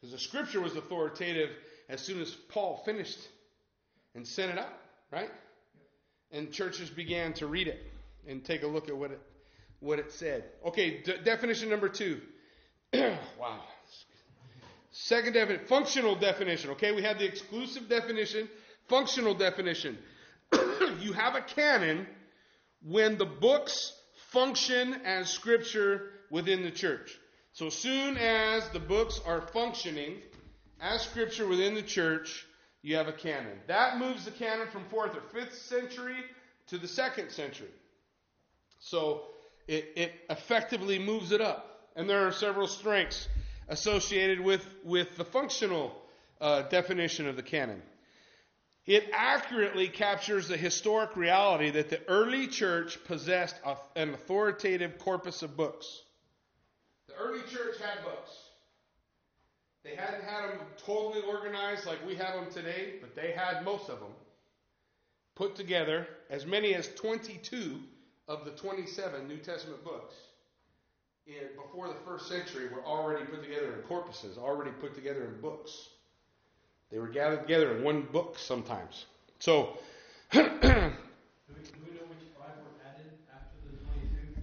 Because 0.00 0.12
the 0.12 0.18
scripture 0.18 0.60
was 0.60 0.76
authoritative 0.76 1.50
as 1.88 2.02
soon 2.02 2.20
as 2.20 2.30
Paul 2.30 2.82
finished 2.84 3.18
and 4.14 4.26
sent 4.26 4.52
it 4.52 4.58
out, 4.58 4.78
right? 5.10 5.30
And 6.32 6.52
churches 6.52 6.90
began 6.90 7.32
to 7.34 7.46
read 7.46 7.68
it 7.68 7.82
and 8.28 8.44
take 8.44 8.64
a 8.64 8.66
look 8.66 8.88
at 8.88 8.96
what 8.96 9.12
it 9.12 9.20
what 9.80 9.98
it 9.98 10.12
said. 10.12 10.44
Okay, 10.66 11.00
d- 11.02 11.14
definition 11.24 11.70
number 11.70 11.88
two. 11.88 12.20
wow. 12.92 13.60
Second 14.92 15.34
definition, 15.34 15.66
functional 15.66 16.16
definition. 16.16 16.70
Okay, 16.70 16.92
we 16.92 17.02
have 17.02 17.18
the 17.18 17.24
exclusive 17.24 17.88
definition, 17.88 18.48
functional 18.88 19.34
definition. 19.34 19.96
you 21.00 21.12
have 21.12 21.36
a 21.36 21.40
canon 21.40 22.06
when 22.82 23.16
the 23.16 23.26
books 23.26 23.92
function 24.30 24.94
as 25.04 25.30
scripture 25.30 26.10
within 26.30 26.62
the 26.62 26.70
church. 26.70 27.16
So 27.52 27.68
soon 27.68 28.16
as 28.16 28.68
the 28.70 28.80
books 28.80 29.20
are 29.24 29.40
functioning 29.40 30.16
as 30.80 31.02
scripture 31.02 31.46
within 31.46 31.74
the 31.74 31.82
church, 31.82 32.46
you 32.82 32.96
have 32.96 33.08
a 33.08 33.12
canon. 33.12 33.58
That 33.66 33.98
moves 33.98 34.24
the 34.24 34.30
canon 34.30 34.68
from 34.68 34.84
fourth 34.86 35.16
or 35.16 35.20
fifth 35.20 35.54
century 35.54 36.16
to 36.68 36.78
the 36.78 36.88
second 36.88 37.30
century. 37.30 37.68
So 38.78 39.24
it, 39.68 39.92
it 39.96 40.12
effectively 40.30 40.98
moves 40.98 41.32
it 41.32 41.40
up. 41.40 41.88
And 41.96 42.08
there 42.08 42.26
are 42.26 42.32
several 42.32 42.66
strengths 42.66 43.28
associated 43.70 44.40
with, 44.40 44.66
with 44.84 45.16
the 45.16 45.24
functional 45.24 45.96
uh, 46.40 46.62
definition 46.62 47.26
of 47.26 47.36
the 47.36 47.42
canon. 47.42 47.80
It 48.84 49.08
accurately 49.12 49.88
captures 49.88 50.48
the 50.48 50.56
historic 50.56 51.16
reality 51.16 51.70
that 51.70 51.88
the 51.88 52.00
early 52.08 52.48
church 52.48 53.02
possessed 53.04 53.54
a, 53.64 53.76
an 53.94 54.12
authoritative 54.12 54.98
corpus 54.98 55.42
of 55.42 55.56
books. 55.56 56.02
The 57.06 57.14
early 57.14 57.42
church 57.42 57.76
had 57.80 58.02
books. 58.04 58.30
They 59.84 59.94
hadn't 59.94 60.24
had 60.24 60.50
them 60.50 60.58
totally 60.84 61.22
organized 61.22 61.86
like 61.86 62.04
we 62.06 62.16
have 62.16 62.34
them 62.34 62.52
today, 62.52 62.94
but 63.00 63.14
they 63.14 63.30
had 63.30 63.64
most 63.64 63.88
of 63.88 64.00
them 64.00 64.12
put 65.36 65.54
together, 65.54 66.06
as 66.28 66.44
many 66.44 66.74
as 66.74 66.88
22 66.96 67.78
of 68.26 68.44
the 68.44 68.50
27 68.50 69.28
New 69.28 69.38
Testament 69.38 69.84
books 69.84 70.14
in, 71.26 71.34
before 71.56 71.88
the 71.88 71.94
first 72.06 72.28
century 72.28 72.68
were 72.68 72.84
already 72.84 73.24
put 73.24 73.42
together 73.42 73.74
in 73.74 73.80
corpuses, 73.82 74.38
already 74.38 74.70
put 74.70 74.94
together 74.94 75.24
in 75.24 75.40
books. 75.40 75.88
They 76.90 76.98
were 76.98 77.08
gathered 77.08 77.42
together 77.42 77.76
in 77.76 77.84
one 77.84 78.02
book 78.02 78.36
sometimes. 78.38 79.06
So, 79.38 79.78
Do 80.32 80.38
we, 80.42 80.42
do 80.42 81.80
we 81.84 81.96
know 81.96 82.06
which 82.08 82.22
five 82.38 82.54
were 82.58 82.78
added 82.86 83.10
after 83.34 83.56
the 83.70 83.76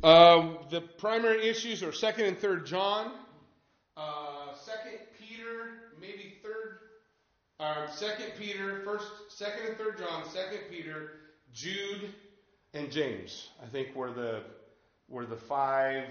22? 0.01 0.07
um, 0.07 0.57
the 0.69 0.81
primary 0.81 1.47
issues 1.47 1.83
are 1.83 1.91
Second 1.91 2.25
and 2.25 2.37
Third 2.37 2.65
John, 2.65 3.11
uh, 3.95 4.53
Second 4.53 4.99
Peter, 5.19 5.91
maybe 5.99 6.35
Third, 6.43 6.79
uh, 7.59 7.87
Second 7.87 8.31
Peter, 8.37 8.81
First, 8.83 9.07
Second 9.29 9.67
and 9.67 9.77
Third 9.77 9.97
John, 9.97 10.27
Second 10.29 10.59
Peter, 10.69 11.11
Jude, 11.53 12.13
and 12.73 12.91
James. 12.91 13.49
I 13.63 13.67
think 13.67 13.95
were 13.95 14.11
the 14.11 14.41
were 15.09 15.25
the 15.25 15.37
five 15.37 16.05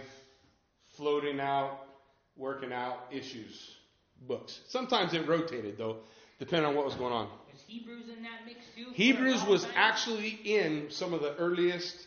floating 0.97 1.41
out, 1.41 1.79
working 2.37 2.73
out 2.73 2.99
issues 3.11 3.73
books. 4.27 4.61
Sometimes 4.69 5.13
it 5.15 5.27
rotated 5.29 5.77
though, 5.79 5.99
depending 6.39 6.67
on 6.69 6.75
what 6.75 6.85
was 6.85 6.95
going 6.95 7.13
on. 7.13 7.29
Was 7.53 7.63
Hebrews 7.67 8.05
in 8.09 8.23
that 8.23 8.47
mix 8.47 8.61
too? 8.75 8.87
Hebrews 8.93 9.45
was 9.45 9.63
time? 9.65 9.73
actually 9.77 10.41
in 10.45 10.87
some 10.91 11.13
of 11.15 11.21
the 11.21 11.35
earliest 11.37 12.07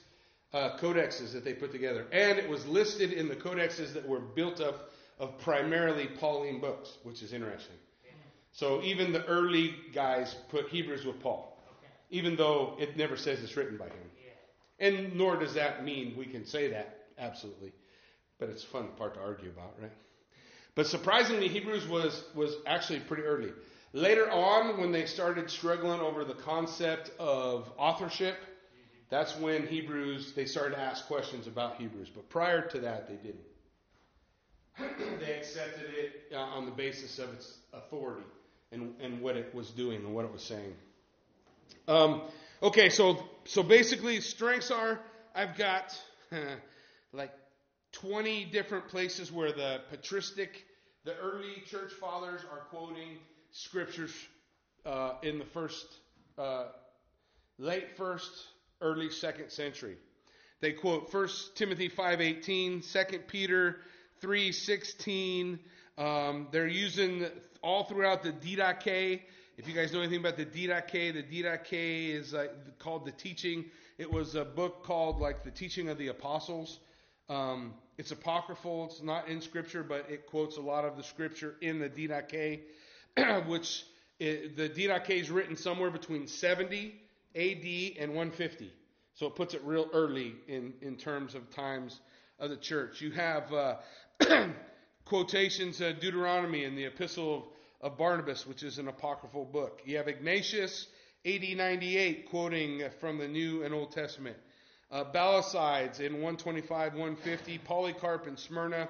uh, 0.53 0.77
codexes 0.79 1.33
that 1.33 1.43
they 1.45 1.53
put 1.53 1.71
together, 1.71 2.05
and 2.11 2.39
it 2.39 2.49
was 2.49 2.65
listed 2.65 3.13
in 3.13 3.27
the 3.27 3.35
codexes 3.35 3.93
that 3.93 4.07
were 4.07 4.19
built 4.19 4.59
up 4.59 4.89
of 5.19 5.37
primarily 5.39 6.07
Pauline 6.19 6.59
books, 6.59 6.97
which 7.03 7.21
is 7.21 7.33
interesting. 7.33 7.75
So 8.51 8.81
even 8.81 9.13
the 9.13 9.23
early 9.25 9.75
guys 9.93 10.35
put 10.49 10.69
Hebrews 10.69 11.05
with 11.05 11.19
Paul, 11.21 11.55
Okay. 11.77 11.91
even 12.09 12.35
though 12.35 12.75
it 12.79 12.97
never 12.97 13.15
says 13.15 13.43
it's 13.43 13.55
written 13.55 13.77
by 13.77 13.85
him. 13.85 14.09
Yeah. 14.79 14.87
And 14.87 15.15
nor 15.15 15.35
does 15.37 15.53
that 15.53 15.83
mean 15.85 16.15
we 16.17 16.25
can 16.25 16.45
say 16.45 16.69
that 16.71 16.97
absolutely, 17.19 17.73
but 18.39 18.49
it's 18.49 18.63
fun 18.63 18.87
part 18.97 19.15
to 19.15 19.19
argue 19.19 19.49
about, 19.49 19.75
right? 19.81 19.91
But 20.75 20.87
surprisingly, 20.87 21.47
Hebrews 21.47 21.87
was 21.87 22.23
was 22.35 22.55
actually 22.65 23.01
pretty 23.01 23.23
early. 23.23 23.51
Later 23.91 24.29
on, 24.29 24.79
when 24.79 24.91
they 24.91 25.05
started 25.05 25.49
struggling 25.49 25.99
over 25.99 26.23
the 26.23 26.35
concept 26.35 27.11
of 27.19 27.71
authorship, 27.77 28.37
that's 29.09 29.35
when 29.37 29.67
Hebrews 29.67 30.33
they 30.33 30.45
started 30.45 30.75
to 30.75 30.81
ask 30.81 31.05
questions 31.07 31.47
about 31.47 31.77
Hebrews. 31.77 32.09
But 32.13 32.29
prior 32.29 32.67
to 32.69 32.79
that, 32.81 33.07
they 33.07 33.15
didn't. 33.15 33.49
they 35.19 35.33
accepted 35.33 35.93
it 35.93 36.33
uh, 36.33 36.37
on 36.37 36.65
the 36.65 36.71
basis 36.71 37.19
of 37.19 37.33
its 37.33 37.57
authority 37.73 38.25
and, 38.71 38.93
and 39.01 39.21
what 39.21 39.35
it 39.35 39.53
was 39.53 39.71
doing 39.71 40.05
and 40.05 40.13
what 40.13 40.25
it 40.25 40.31
was 40.31 40.43
saying. 40.43 40.73
Um, 41.87 42.21
okay, 42.61 42.89
so 42.89 43.23
so 43.45 43.63
basically, 43.63 44.21
strengths 44.21 44.71
are 44.71 44.99
I've 45.35 45.57
got 45.57 45.99
like 47.13 47.31
20 47.93 48.45
different 48.45 48.87
places 48.87 49.31
where 49.31 49.51
the 49.51 49.81
patristic, 49.89 50.65
the 51.05 51.15
early 51.17 51.63
church 51.65 51.91
fathers 51.93 52.41
are 52.51 52.59
quoting 52.69 53.17
scriptures 53.51 54.13
uh, 54.85 55.13
in 55.23 55.39
the 55.39 55.45
first, 55.45 55.85
uh, 56.37 56.65
late 57.57 57.97
first, 57.97 58.31
early 58.81 59.09
second 59.09 59.49
century. 59.49 59.97
They 60.61 60.73
quote 60.73 61.13
1 61.13 61.29
Timothy 61.55 61.89
5.18, 61.89 63.09
2 63.09 63.19
Peter 63.19 63.77
3.16. 64.21 65.59
Um, 65.97 66.47
they're 66.51 66.67
using 66.67 67.25
all 67.61 67.85
throughout 67.85 68.23
the 68.23 68.31
Didache. 68.31 69.21
If 69.57 69.67
you 69.67 69.73
guys 69.73 69.91
know 69.91 69.99
anything 69.99 70.19
about 70.19 70.37
the 70.37 70.45
Didache, 70.45 71.13
the 71.13 71.23
Didache 71.23 72.13
is 72.13 72.33
uh, 72.33 72.47
called 72.77 73.05
the 73.05 73.11
teaching. 73.11 73.65
It 73.97 74.11
was 74.11 74.35
a 74.35 74.45
book 74.45 74.83
called 74.83 75.19
like 75.19 75.43
the 75.43 75.51
teaching 75.51 75.89
of 75.89 75.97
the 75.97 76.07
apostles. 76.07 76.79
Um, 77.29 77.73
it's 77.97 78.11
apocryphal. 78.11 78.85
It's 78.85 79.03
not 79.03 79.27
in 79.27 79.41
scripture, 79.41 79.83
but 79.83 80.07
it 80.09 80.25
quotes 80.25 80.57
a 80.57 80.61
lot 80.61 80.85
of 80.85 80.97
the 80.97 81.03
scripture 81.03 81.55
in 81.61 81.79
the 81.79 81.89
Didache, 81.89 82.61
which 83.47 83.85
i 84.21 84.49
the 84.55 84.69
Didache 84.69 85.21
is 85.21 85.29
written 85.29 85.55
somewhere 85.55 85.91
between 85.91 86.27
70 86.27 86.95
AD 87.35 88.01
and 88.01 88.09
150. 88.09 88.71
So 89.13 89.27
it 89.27 89.35
puts 89.35 89.53
it 89.53 89.61
real 89.63 89.89
early 89.93 90.35
in, 90.47 90.73
in 90.81 90.95
terms 90.95 91.35
of 91.35 91.49
times 91.53 91.99
of 92.39 92.49
the 92.49 92.57
church. 92.57 93.01
You 93.01 93.11
have 93.11 93.53
uh, 93.53 93.75
quotations, 95.05 95.81
uh, 95.81 95.93
Deuteronomy 95.99 96.63
and 96.63 96.77
the 96.77 96.85
Epistle 96.85 97.49
of, 97.81 97.91
of 97.91 97.97
Barnabas, 97.97 98.47
which 98.47 98.63
is 98.63 98.77
an 98.77 98.87
apocryphal 98.87 99.45
book. 99.45 99.81
You 99.85 99.97
have 99.97 100.07
Ignatius, 100.07 100.87
AD 101.25 101.43
98, 101.43 102.29
quoting 102.29 102.83
from 102.99 103.17
the 103.17 103.27
New 103.27 103.63
and 103.63 103.73
Old 103.73 103.91
Testament. 103.91 104.37
Uh, 104.91 105.03
Basilides 105.03 105.99
in 105.99 106.13
125, 106.13 106.93
150. 106.93 107.57
Polycarp 107.59 108.27
in 108.27 108.37
Smyrna 108.37 108.87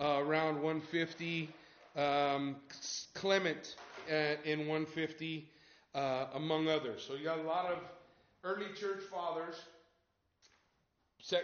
uh, 0.00 0.20
around 0.20 0.56
150. 0.62 1.48
Um, 1.96 2.56
Clement 3.14 3.74
uh, 4.10 4.36
in 4.44 4.60
150, 4.60 5.48
uh, 5.94 6.26
among 6.34 6.68
others. 6.68 7.04
So 7.06 7.14
you 7.14 7.24
got 7.24 7.38
a 7.38 7.42
lot 7.42 7.66
of 7.66 7.78
early 8.44 8.66
church 8.78 9.02
fathers, 9.10 9.56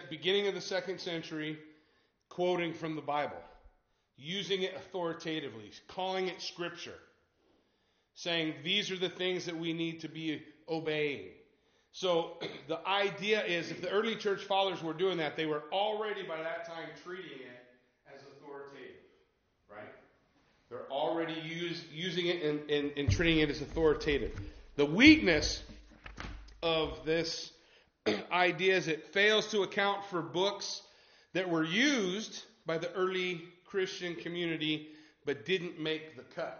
beginning 0.09 0.47
of 0.47 0.53
the 0.53 0.61
second 0.61 0.99
century, 0.99 1.57
quoting 2.29 2.73
from 2.73 2.95
the 2.95 3.01
Bible, 3.01 3.41
using 4.15 4.61
it 4.61 4.75
authoritatively, 4.75 5.71
calling 5.87 6.27
it 6.27 6.41
scripture, 6.41 6.99
saying 8.13 8.53
these 8.63 8.91
are 8.91 8.97
the 8.97 9.09
things 9.09 9.45
that 9.45 9.57
we 9.57 9.73
need 9.73 10.01
to 10.01 10.07
be 10.07 10.41
obeying. 10.69 11.29
So 11.93 12.37
the 12.67 12.85
idea 12.87 13.43
is 13.45 13.71
if 13.71 13.81
the 13.81 13.89
early 13.89 14.15
church 14.15 14.43
fathers 14.43 14.83
were 14.83 14.93
doing 14.93 15.17
that, 15.19 15.37
they 15.37 15.45
were 15.45 15.63
already 15.71 16.23
by 16.23 16.37
that 16.37 16.67
time 16.67 16.89
treating 17.03 17.39
it 17.39 18.13
as 18.13 18.21
authoritative, 18.21 18.95
right? 19.71 19.93
They're 20.69 20.91
already 20.91 21.39
use, 21.45 21.81
using 21.93 22.27
it 22.27 22.43
and, 22.43 22.69
and, 22.69 22.91
and 22.97 23.09
treating 23.09 23.39
it 23.39 23.49
as 23.49 23.61
authoritative. 23.61 24.31
The 24.75 24.85
weakness 24.85 25.63
of 26.63 27.05
this 27.05 27.51
idea 28.31 28.75
is 28.75 28.87
it 28.87 29.13
fails 29.13 29.51
to 29.51 29.61
account 29.61 30.03
for 30.05 30.21
books 30.21 30.81
that 31.33 31.49
were 31.49 31.63
used 31.63 32.43
by 32.65 32.79
the 32.79 32.91
early 32.93 33.41
Christian 33.65 34.15
community 34.15 34.87
but 35.25 35.45
didn't 35.45 35.79
make 35.79 36.17
the 36.17 36.23
cut. 36.35 36.59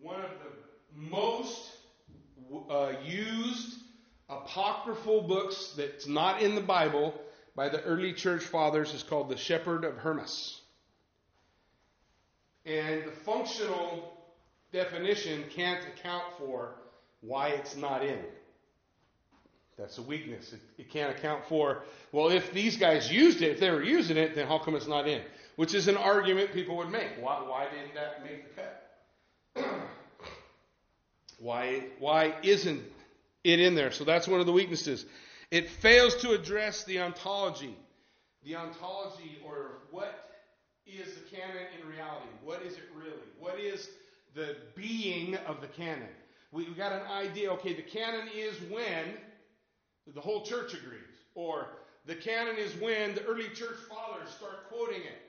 one 0.00 0.20
of 0.20 0.30
the 0.30 1.00
most 1.00 1.73
uh, 2.70 2.92
used 3.04 3.78
apocryphal 4.28 5.22
books 5.22 5.74
that's 5.76 6.06
not 6.06 6.42
in 6.42 6.54
the 6.54 6.60
Bible 6.60 7.14
by 7.54 7.68
the 7.68 7.82
early 7.82 8.12
church 8.12 8.42
fathers 8.42 8.92
is 8.94 9.02
called 9.02 9.28
The 9.28 9.36
Shepherd 9.36 9.84
of 9.84 9.96
Hermas. 9.96 10.60
And 12.66 13.04
the 13.04 13.12
functional 13.12 14.14
definition 14.72 15.44
can't 15.50 15.84
account 15.86 16.24
for 16.38 16.74
why 17.20 17.48
it's 17.48 17.76
not 17.76 18.04
in. 18.04 18.18
That's 19.78 19.98
a 19.98 20.02
weakness. 20.02 20.52
It, 20.52 20.60
it, 20.78 20.90
can't 20.90 21.16
account 21.16 21.44
for, 21.48 21.82
well, 22.12 22.28
if 22.28 22.52
these 22.52 22.76
guys 22.76 23.10
used 23.10 23.42
it, 23.42 23.50
if 23.52 23.60
they 23.60 23.70
were 23.70 23.82
using 23.82 24.16
it, 24.16 24.34
then 24.34 24.46
how 24.46 24.58
come 24.58 24.76
it's 24.76 24.86
not 24.86 25.08
in? 25.08 25.20
Which 25.56 25.74
is 25.74 25.88
an 25.88 25.96
argument 25.96 26.52
people 26.52 26.76
would 26.76 26.90
make. 26.90 27.08
Why, 27.20 27.42
why 27.42 27.66
didn't 27.70 27.94
that 27.94 28.22
make 28.24 28.48
the 28.48 28.60
cut? 28.60 28.83
Why, 31.38 31.84
why 31.98 32.34
isn't 32.42 32.82
it 33.42 33.60
in 33.60 33.74
there? 33.74 33.90
So 33.90 34.04
that's 34.04 34.26
one 34.26 34.40
of 34.40 34.46
the 34.46 34.52
weaknesses. 34.52 35.04
It 35.50 35.68
fails 35.68 36.16
to 36.16 36.32
address 36.32 36.84
the 36.84 37.00
ontology. 37.00 37.76
The 38.44 38.56
ontology, 38.56 39.38
or 39.44 39.78
what 39.90 40.30
is 40.86 41.14
the 41.14 41.36
canon 41.36 41.66
in 41.80 41.88
reality? 41.88 42.28
What 42.42 42.62
is 42.62 42.74
it 42.74 42.84
really? 42.94 43.28
What 43.38 43.58
is 43.58 43.88
the 44.34 44.56
being 44.74 45.36
of 45.46 45.60
the 45.60 45.68
canon? 45.68 46.08
We, 46.52 46.64
we 46.64 46.74
got 46.74 46.92
an 46.92 47.06
idea, 47.10 47.52
okay, 47.52 47.74
the 47.74 47.82
canon 47.82 48.28
is 48.34 48.54
when 48.70 49.14
the 50.14 50.20
whole 50.20 50.42
church 50.44 50.74
agrees. 50.74 51.00
Or 51.34 51.68
the 52.06 52.14
canon 52.14 52.56
is 52.56 52.74
when 52.76 53.14
the 53.14 53.24
early 53.24 53.48
church 53.48 53.78
fathers 53.88 54.30
start 54.30 54.68
quoting 54.68 55.02
it. 55.02 55.22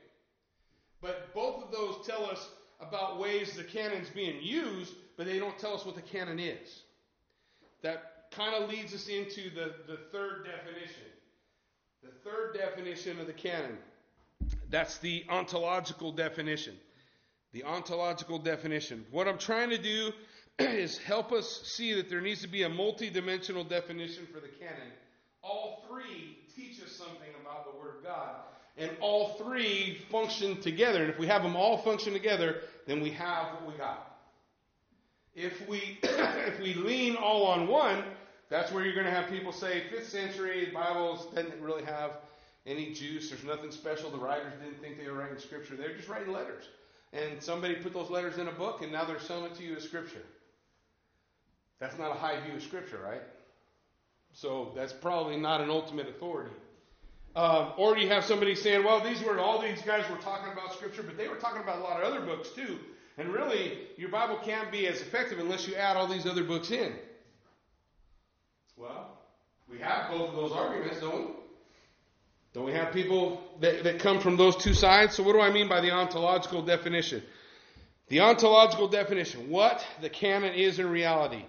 But 1.02 1.34
both 1.34 1.64
of 1.64 1.72
those 1.72 2.06
tell 2.06 2.26
us 2.26 2.50
about 2.80 3.20
ways 3.20 3.56
the 3.56 3.64
canon's 3.64 4.10
being 4.10 4.42
used, 4.42 4.94
but 5.18 5.26
they 5.26 5.40
don't 5.40 5.58
tell 5.58 5.74
us 5.74 5.86
what 5.86 5.96
the 5.96 6.02
canon 6.02 6.40
is. 6.40 6.82
That 7.82 8.32
kind 8.32 8.56
of 8.56 8.70
leads 8.70 8.94
us 8.94 9.08
into 9.08 9.50
the, 9.50 9.74
the 9.88 9.98
third 10.12 10.46
definition. 10.46 11.04
The 12.04 12.12
third 12.30 12.58
definition 12.58 13.20
of 13.20 13.28
the 13.28 13.34
canon. 13.34 13.78
That's 14.70 14.98
the 15.00 15.26
ontological 15.30 16.12
definition. 16.12 16.76
The 17.54 17.64
ontological 17.64 18.40
definition. 18.40 19.06
What 19.12 19.28
I'm 19.28 19.38
trying 19.38 19.70
to 19.70 19.78
do 19.78 20.12
is 20.60 20.98
help 20.98 21.32
us 21.32 21.62
see 21.64 21.94
that 21.94 22.10
there 22.10 22.22
needs 22.22 22.42
to 22.42 22.48
be 22.48 22.64
a 22.64 22.70
multidimensional 22.70 23.68
definition 23.68 24.28
for 24.34 24.40
the 24.40 24.48
canon. 24.48 24.92
All 25.42 25.86
three 25.88 26.38
teach 26.56 26.82
us 26.82 26.92
something 26.92 27.30
about 27.42 27.72
the 27.72 27.80
Word 27.80 27.98
of 27.98 28.04
God, 28.04 28.36
and 28.78 28.92
all 29.00 29.36
three 29.36 30.00
function 30.12 30.60
together. 30.62 31.02
And 31.02 31.12
if 31.12 31.20
we 31.20 31.28
have 31.28 31.44
them 31.44 31.56
all 31.56 31.78
function 31.78 32.14
together, 32.14 32.62
then 32.88 33.02
we 33.02 33.12
have 33.12 33.54
what 33.54 33.72
we 33.72 33.78
got. 33.78 34.15
If 35.36 35.68
we 35.68 36.00
if 36.04 36.60
we 36.60 36.74
lean 36.74 37.16
all 37.16 37.46
on 37.46 37.68
one, 37.68 38.04
that's 38.50 38.72
where 38.72 38.84
you're 38.84 38.94
going 38.94 39.06
to 39.06 39.12
have 39.12 39.30
people 39.30 39.52
say, 39.52 39.84
fifth 39.90 40.10
century 40.10 40.72
Bibles 40.74 41.28
didn't 41.36 41.62
really 41.62 41.84
have 41.86 42.18
any 42.66 42.94
juice. 42.94 43.30
There's 43.30 43.44
nothing 43.44 43.72
special. 43.72 44.10
The 44.10 44.18
writers 44.18 44.54
didn't 44.64 44.82
think 44.82 45.00
they 45.00 45.10
were 45.10 45.18
writing 45.18 45.38
scripture. 45.38 45.76
They're 45.76 45.96
just 45.96 46.10
writing 46.10 46.34
letters. 46.34 46.66
And 47.14 47.42
somebody 47.42 47.76
put 47.76 47.94
those 47.94 48.10
letters 48.10 48.38
in 48.38 48.48
a 48.48 48.52
book, 48.52 48.82
and 48.82 48.92
now 48.92 49.06
they're 49.06 49.20
selling 49.20 49.52
it 49.52 49.56
to 49.56 49.64
you 49.64 49.76
as 49.76 49.84
scripture. 49.84 50.24
That's 51.80 51.98
not 51.98 52.12
a 52.12 52.20
high 52.20 52.40
view 52.42 52.56
of 52.56 52.64
Scripture, 52.64 53.00
right? 53.04 53.22
So 54.34 54.72
that's 54.76 54.94
probably 54.94 55.38
not 55.38 55.62
an 55.62 55.70
ultimate 55.70 56.08
authority. 56.08 56.56
Um, 57.36 57.74
or 57.78 57.98
you 57.98 58.08
have 58.08 58.24
somebody 58.24 58.56
saying, 58.56 58.84
well, 58.84 59.02
these 59.02 59.22
were 59.22 59.40
all 59.40 59.62
these 59.62 59.82
guys 59.82 60.10
were 60.10 60.18
talking 60.18 60.52
about 60.54 60.74
Scripture, 60.74 61.04
but 61.04 61.18
they 61.18 61.28
were 61.28 61.36
talking 61.36 61.62
about 61.62 61.80
a 61.80 61.82
lot 61.82 62.02
of 62.02 62.04
other 62.04 62.26
books 62.26 62.50
too. 62.50 62.80
And 63.18 63.30
really, 63.30 63.78
your 63.98 64.10
Bible 64.10 64.38
can't 64.44 64.72
be 64.72 64.88
as 64.88 65.02
effective 65.02 65.40
unless 65.40 65.68
you 65.68 65.76
add 65.76 65.96
all 65.96 66.08
these 66.08 66.26
other 66.26 66.44
books 66.44 66.72
in. 66.72 66.94
Well, 68.76 69.18
we 69.70 69.80
have 69.80 70.12
both 70.12 70.30
of 70.30 70.36
those 70.36 70.52
arguments, 70.52 71.00
don't 71.00 71.28
we? 71.28 71.32
Don't 72.54 72.66
we 72.66 72.74
have 72.74 72.94
people 72.94 73.42
that, 73.60 73.84
that 73.84 74.00
come 74.00 74.20
from 74.20 74.38
those 74.38 74.56
two 74.56 74.74
sides? 74.74 75.16
So, 75.16 75.24
what 75.24 75.34
do 75.34 75.42
I 75.42 75.52
mean 75.52 75.68
by 75.68 75.82
the 75.82 75.92
ontological 75.92 76.62
definition? 76.62 77.22
The 78.08 78.22
ontological 78.22 78.88
definition, 78.88 79.50
what 79.50 79.86
the 80.02 80.10
canon 80.10 80.54
is 80.54 80.80
in 80.80 80.90
reality 80.90 81.44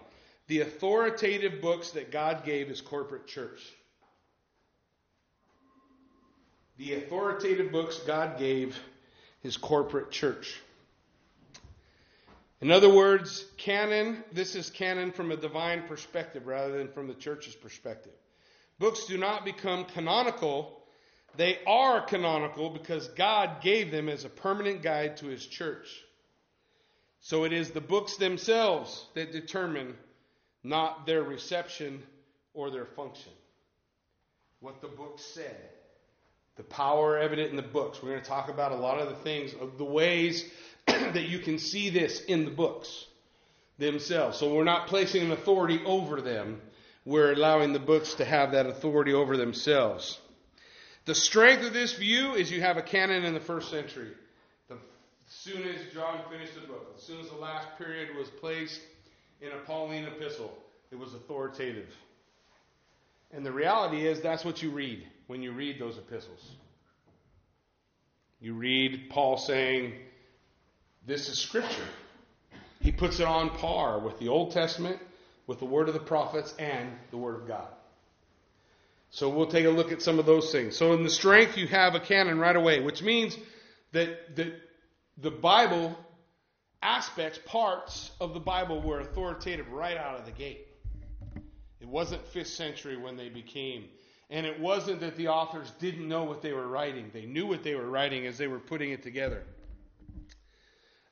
the 0.49 0.61
authoritative 0.61 1.61
books 1.61 1.91
that 1.91 2.13
God 2.13 2.45
gave 2.45 2.69
his 2.69 2.81
corporate 2.81 3.27
church. 3.27 3.61
The 6.79 6.95
authoritative 6.95 7.73
books 7.73 7.99
God 7.99 8.39
gave 8.39 8.79
his 9.43 9.57
corporate 9.57 10.11
church. 10.11 10.61
In 12.61 12.71
other 12.71 12.89
words, 12.89 13.45
canon, 13.59 14.25
this 14.33 14.55
is 14.55 14.71
canon 14.71 15.13
from 15.13 15.31
a 15.31 15.37
divine 15.37 15.83
perspective 15.89 16.47
rather 16.47 16.79
than 16.79 16.89
from 16.89 17.07
the 17.07 17.15
church's 17.15 17.55
perspective. 17.55 18.15
Books 18.79 19.07
do 19.07 19.19
not 19.19 19.45
become 19.45 19.85
canonical. 19.85 20.83
They 21.37 21.59
are 21.67 22.01
canonical 22.01 22.71
because 22.71 23.09
God 23.09 23.61
gave 23.63 23.91
them 23.91 24.09
as 24.09 24.25
a 24.25 24.31
permanent 24.31 24.83
guide 24.83 25.19
to 25.19 25.27
his 25.27 25.47
church. 25.47 25.87
So 27.21 27.45
it 27.45 27.53
is 27.53 27.71
the 27.71 27.81
books 27.81 28.17
themselves 28.17 29.05
that 29.15 29.33
determine 29.33 29.95
not 30.63 31.07
their 31.07 31.23
reception 31.23 32.03
or 32.55 32.71
their 32.71 32.87
function. 32.87 33.33
What 34.61 34.81
the 34.81 34.89
book 34.89 35.19
said. 35.19 35.57
The 36.57 36.63
power 36.63 37.19
evident 37.19 37.51
in 37.51 37.57
the 37.57 37.63
books. 37.63 38.03
We're 38.03 38.11
going 38.11 38.23
to 38.23 38.29
talk 38.29 38.49
about 38.49 38.73
a 38.73 38.77
lot 38.77 38.99
of 38.99 39.11
the 39.11 39.17
things, 39.17 39.53
of 39.61 39.77
the 39.77 39.85
ways 39.85 40.51
that 41.15 41.29
you 41.29 41.39
can 41.39 41.59
see 41.59 41.91
this 41.91 42.21
in 42.23 42.45
the 42.45 42.51
books 42.51 43.07
themselves. 43.79 44.39
So 44.39 44.55
we're 44.55 44.65
not 44.65 44.87
placing 44.89 45.23
an 45.23 45.33
authority 45.33 45.81
over 45.85 46.21
them. 46.21 46.61
We're 47.05 47.33
allowing 47.33 47.73
the 47.73 47.79
books 47.79 48.15
to 48.15 48.25
have 48.25 48.53
that 48.53 48.67
authority 48.67 49.13
over 49.13 49.37
themselves. 49.37 50.19
The 51.05 51.15
strength 51.15 51.65
of 51.65 51.73
this 51.73 51.95
view 51.95 52.35
is 52.35 52.51
you 52.51 52.61
have 52.63 52.77
a 52.77 52.83
canon 52.83 53.25
in 53.25 53.35
the 53.35 53.41
first 53.41 53.71
century. 53.71 54.11
The, 54.69 54.75
as 54.75 54.81
soon 55.33 55.63
as 55.63 55.77
John 55.95 56.21
finished 56.31 56.55
the 56.55 56.67
book, 56.67 56.95
as 56.97 57.03
soon 57.03 57.21
as 57.21 57.29
the 57.29 57.37
last 57.37 57.69
period 57.79 58.17
was 58.17 58.29
placed 58.29 58.81
in 59.41 59.53
a 59.53 59.59
Pauline 59.59 60.05
epistle. 60.05 60.53
It 60.91 60.99
was 60.99 61.15
authoritative. 61.15 61.95
And 63.33 63.45
the 63.45 63.53
reality 63.53 64.07
is, 64.07 64.21
that's 64.21 64.45
what 64.45 64.63
you 64.63 64.71
read 64.71 65.07
when 65.27 65.43
you 65.43 65.53
read 65.53 65.81
those 65.81 65.99
epistles. 65.99 66.53
You 68.41 68.55
read 68.55 69.11
Paul 69.11 69.37
saying, 69.37 69.95
This 71.07 71.29
is 71.29 71.39
Scripture. 71.39 71.87
He 72.81 72.91
puts 72.91 73.21
it 73.21 73.27
on 73.29 73.51
par 73.51 74.01
with 74.01 74.19
the 74.19 74.27
Old 74.27 74.51
Testament, 74.51 74.99
with 75.47 75.61
the 75.61 75.65
Word 75.65 75.87
of 75.87 75.95
the 75.95 76.01
prophets, 76.01 76.53
and 76.59 76.91
the 77.13 77.17
Word 77.17 77.37
of 77.37 77.47
God. 77.47 77.69
So 79.11 79.29
we'll 79.29 79.47
take 79.47 79.67
a 79.67 79.71
look 79.71 79.93
at 79.93 80.03
some 80.03 80.19
of 80.19 80.27
those 80.27 80.51
things. 80.51 80.77
So 80.77 80.95
in 80.95 81.05
the 81.05 81.11
strength, 81.11 81.57
you 81.57 81.69
have 81.69 81.95
a 81.95 82.01
canon 82.01 82.41
right 82.41 82.57
away, 82.57 82.81
which 82.81 83.03
means 83.03 83.39
that, 83.93 84.35
that 84.35 84.53
the 85.17 85.31
Bible 85.31 85.97
aspects, 86.83 87.39
parts 87.47 88.11
of 88.21 88.35
the 88.35 88.41
Bible 88.41 88.83
were 88.83 88.99
authoritative 88.99 89.71
right 89.71 89.97
out 89.97 90.19
of 90.19 90.27
the 90.27 90.33
gate. 90.33 90.67
It 91.81 91.87
wasn't 91.87 92.27
fifth 92.27 92.49
century 92.49 92.97
when 92.97 93.17
they 93.17 93.29
became. 93.29 93.85
And 94.29 94.45
it 94.45 94.59
wasn't 94.59 94.99
that 95.01 95.15
the 95.15 95.29
authors 95.29 95.71
didn't 95.79 96.09
know 96.09 96.25
what 96.25 96.43
they 96.43 96.53
were 96.53 96.67
writing. 96.67 97.11
They 97.13 97.27
knew 97.27 97.47
what 97.47 97.63
they 97.63 97.77
were 97.77 97.89
writing 97.89 98.27
as 98.27 98.39
they 98.39 98.49
were 98.49 98.59
putting 98.59 98.91
it 98.91 99.05
together. 99.05 99.45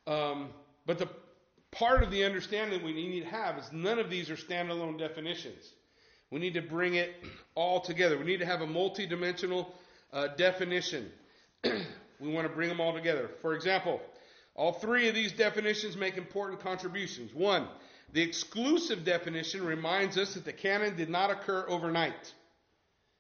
Um, 0.07 0.49
but 0.87 0.99
the 0.99 1.09
part 1.71 2.03
of 2.03 2.11
the 2.11 2.25
understanding 2.25 2.83
we 2.85 2.93
need 2.93 3.21
to 3.21 3.27
have 3.27 3.59
is 3.59 3.73
none 3.73 3.99
of 3.99 4.11
these 4.11 4.31
are 4.31 4.37
standalone 4.37 4.99
definitions. 4.99 5.73
We 6.31 6.41
need 6.41 6.55
to 6.55 6.63
bring 6.63 6.95
it 6.95 7.15
all 7.55 7.81
together. 7.81 8.19
We 8.19 8.25
need 8.25 8.41
to 8.41 8.47
have 8.47 8.61
a 8.61 8.67
multidimensional 8.67 9.67
uh, 10.13 10.29
definition. 10.37 11.11
we 11.65 12.29
want 12.33 12.47
to 12.47 12.53
bring 12.53 12.69
them 12.69 12.81
all 12.81 12.93
together. 12.93 13.31
For 13.41 13.55
example, 13.55 14.01
all 14.55 14.73
three 14.73 15.09
of 15.09 15.15
these 15.15 15.33
definitions 15.33 15.97
make 15.97 16.17
important 16.17 16.61
contributions. 16.61 17.35
One, 17.35 17.69
the 18.13 18.23
exclusive 18.23 19.05
definition 19.05 19.65
reminds 19.65 20.17
us 20.17 20.35
that 20.35 20.45
the 20.45 20.53
canon 20.53 20.97
did 20.97 21.09
not 21.09 21.31
occur 21.31 21.67
overnight. 21.69 22.33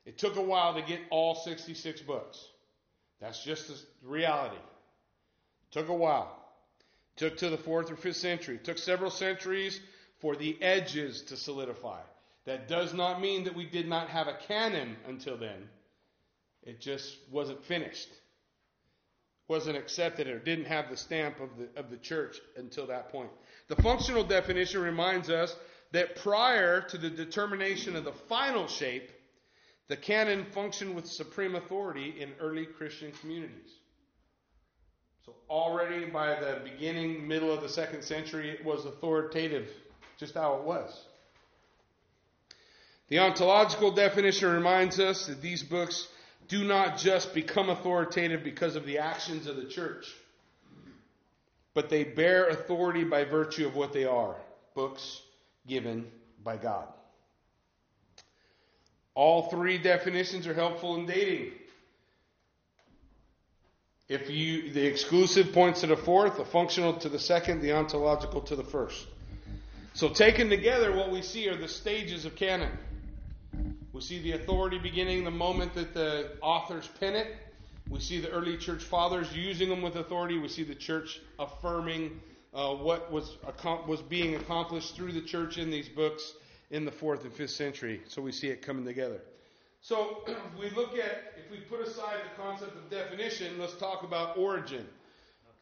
It 0.07 0.19
took 0.19 0.37
a 0.37 0.43
while 0.43 0.75
to 0.75 0.83
get 0.83 1.01
all 1.11 1.35
66 1.35 2.03
books. 2.03 2.45
That's 3.21 3.43
just 3.43 3.69
the 3.69 3.77
reality. 4.09 4.57
It 4.57 5.73
took 5.73 5.89
a 5.89 5.95
while. 5.95 6.44
Took 7.17 7.37
to 7.39 7.51
the 7.51 7.59
fourth 7.59 7.91
or 7.91 7.97
fifth 7.97 8.17
century. 8.17 8.57
It 8.57 8.65
took 8.65 8.79
several 8.79 9.11
centuries 9.11 9.81
for 10.21 10.37
the 10.37 10.61
edges 10.63 11.23
to 11.23 11.37
solidify. 11.37 12.01
That 12.47 12.69
does 12.69 12.93
not 12.93 13.21
mean 13.21 13.45
that 13.45 13.55
we 13.55 13.67
did 13.67 13.89
not 13.89 14.09
have 14.09 14.29
a 14.29 14.39
canon 14.49 14.97
until 15.07 15.37
then. 15.37 15.69
It 16.63 16.81
just 16.81 17.17
wasn't 17.31 17.65
finished 17.65 18.09
wasn't 19.49 19.77
accepted 19.77 20.27
or 20.27 20.39
didn't 20.39 20.65
have 20.67 20.89
the 20.89 20.97
stamp 20.97 21.41
of 21.41 21.51
the, 21.59 21.69
of 21.79 21.91
the 21.91 21.97
church 21.99 22.39
until 22.57 22.87
that 22.87 23.11
point. 23.11 23.31
The 23.69 23.77
functional 23.77 24.25
definition 24.25 24.81
reminds 24.81 25.29
us 25.29 25.55
that 25.93 26.17
prior 26.17 26.81
to 26.81 26.99
the 26.99 27.11
determination 27.11 27.95
of 27.95 28.05
the 28.05 28.13
final 28.13 28.67
shape, 28.67 29.11
the 29.89 29.97
canon 29.97 30.47
functioned 30.47 30.95
with 30.95 31.07
supreme 31.07 31.55
authority 31.55 32.15
in 32.19 32.33
early 32.41 32.65
Christian 32.65 33.13
communities. 33.21 33.71
So 35.27 35.33
already 35.49 36.05
by 36.05 36.39
the 36.39 36.61
beginning, 36.63 37.27
middle 37.27 37.51
of 37.51 37.63
the 37.63 37.69
second 37.69 38.03
century, 38.03 38.51
it 38.51 38.65
was 38.65 38.85
authoritative, 38.85 39.69
just 40.19 40.35
how 40.35 40.57
it 40.57 40.65
was. 40.65 40.91
The 43.09 43.21
ontological 43.21 43.91
definition 43.91 44.53
reminds 44.53 45.01
us 45.01 45.27
that 45.27 45.41
these 45.41 45.63
books 45.63 46.09
do 46.49 46.65
not 46.65 46.99
just 46.99 47.33
become 47.33 47.71
authoritative 47.71 48.45
because 48.45 48.77
of 48.77 48.85
the 48.85 48.99
actions 48.99 49.47
of 49.47 49.57
the 49.57 49.65
church, 49.65 50.07
but 51.73 51.89
they 51.89 52.05
bear 52.05 52.49
authority 52.49 53.05
by 53.05 53.25
virtue 53.25 53.67
of 53.67 53.75
what 53.75 53.95
they 53.95 54.05
are 54.05 54.37
books 54.75 55.23
given 55.67 56.07
by 56.43 56.59
God. 56.59 56.89
All 59.15 59.49
three 59.49 59.79
definitions 59.79 60.47
are 60.47 60.55
helpful 60.55 60.97
in 60.97 61.07
dating. 61.07 61.53
If 64.09 64.29
you, 64.29 64.71
the 64.71 64.85
exclusive 64.85 65.55
points 65.55 65.81
to 65.81 65.87
the 65.87 65.97
fourth, 65.97 66.37
the 66.37 66.45
functional 66.45 66.93
to 66.99 67.09
the 67.09 67.19
second, 67.19 67.63
the 67.63 67.73
ontological 67.73 68.43
to 68.43 68.55
the 68.55 68.65
first. 68.65 69.07
So 69.95 70.11
taken 70.11 70.51
together, 70.51 70.95
what 70.95 71.11
we 71.11 71.23
see 71.23 71.49
are 71.49 71.57
the 71.57 71.69
stages 71.69 72.27
of 72.27 72.37
canon. 72.37 72.71
We 73.95 74.03
see 74.03 74.21
the 74.21 74.33
authority 74.33 74.79
beginning 74.79 75.25
the 75.25 75.31
moment 75.31 75.75
that 75.75 75.95
the 75.95 76.33
authors 76.43 76.87
pen 77.01 77.15
it. 77.15 77.29
We 77.89 78.01
see 78.01 78.21
the 78.21 78.31
early 78.31 78.59
church 78.59 78.83
fathers 78.83 79.35
using 79.35 79.71
them 79.71 79.81
with 79.81 79.97
authority. 79.97 80.37
We 80.37 80.49
see 80.49 80.65
the 80.65 80.75
church 80.75 81.21
affirming 81.39 82.21
uh, 82.53 82.75
what 82.75 83.11
was, 83.11 83.39
was 83.87 84.03
being 84.03 84.35
accomplished 84.35 84.97
through 84.97 85.13
the 85.13 85.23
church 85.23 85.57
in 85.57 85.71
these 85.71 85.89
books 85.89 86.35
in 86.71 86.85
the 86.85 86.93
fourth 86.93 87.25
and 87.25 87.33
fifth 87.33 87.53
century. 87.53 88.03
So 88.09 88.21
we 88.21 88.33
see 88.33 88.49
it 88.49 88.61
coming 88.61 88.85
together. 88.85 89.23
So 89.85 90.23
if 90.27 90.37
we 90.59 90.71
look 90.71 90.95
at, 90.95 91.35
if 91.37 91.51
we 91.51 91.59
put 91.59 91.87
aside 91.87 92.17
the 92.25 92.43
concept 92.43 92.75
of 92.75 92.89
definition, 92.91 93.59
let's 93.59 93.75
talk 93.75 94.03
about 94.03 94.39
origin. 94.39 94.87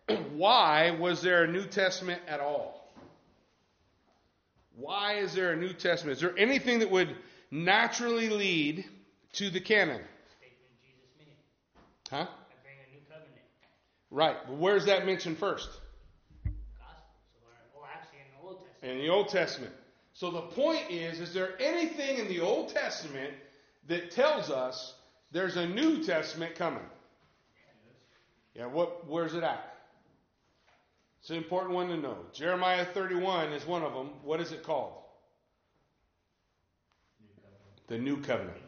Why 0.35 0.93
was 0.93 1.23
there 1.23 1.43
a 1.43 1.49
New 1.49 1.65
Testament 1.65 2.23
at 2.29 2.39
all? 2.39 2.89
Why 4.77 5.15
is 5.15 5.35
there 5.35 5.53
a 5.53 5.57
New 5.57 5.73
Testament? 5.73 6.17
Is 6.17 6.21
there 6.21 6.39
anything 6.39 6.79
that 6.79 6.91
would 6.91 7.15
naturally 7.51 8.29
lead 8.29 8.85
to 9.35 9.51
the 9.51 9.61
canon? 9.61 10.01
Statement 10.39 10.71
Jesus 10.81 11.11
made. 11.19 11.27
Huh? 12.09 12.27
I 12.29 12.55
bring 12.63 12.77
a 12.89 12.95
new 12.95 13.03
covenant. 13.09 13.43
Right. 14.13 14.37
But 14.47 14.57
where's 14.57 14.85
that 14.85 15.05
mentioned 15.05 15.39
first? 15.39 15.69
Gospels. 16.45 16.55
Or, 17.43 17.81
or 17.81 17.85
oh, 17.85 17.89
actually 17.93 18.21
in 18.21 18.41
the 18.41 18.49
Old 18.49 18.61
Testament. 18.61 18.93
In 18.93 19.05
the 19.05 19.13
Old 19.13 19.29
Testament. 19.29 19.73
So 20.15 20.31
the 20.31 20.43
point 20.43 20.91
is, 20.91 21.19
is 21.19 21.35
there 21.35 21.61
anything 21.61 22.19
in 22.19 22.29
the 22.29 22.41
Old 22.41 22.69
Testament 22.69 23.35
that 23.89 24.11
tells 24.11 24.51
us 24.51 24.95
there's 25.31 25.57
a 25.57 25.67
New 25.67 26.03
Testament 26.03 26.55
coming? 26.55 26.85
Yeah, 28.55 28.67
what 28.67 29.09
where's 29.09 29.35
it 29.35 29.43
at? 29.43 29.73
It's 31.21 31.31
an 31.31 31.37
important 31.37 31.75
one 31.75 31.89
to 31.89 31.97
know. 31.97 32.17
Jeremiah 32.33 32.85
31 32.85 33.53
is 33.53 33.65
one 33.65 33.83
of 33.83 33.93
them. 33.95 34.11
What 34.25 34.41
is 34.41 34.51
it 34.51 34.65
called? 34.65 34.95
The 37.87 37.97
New 37.97 38.21
Covenant. 38.21 38.59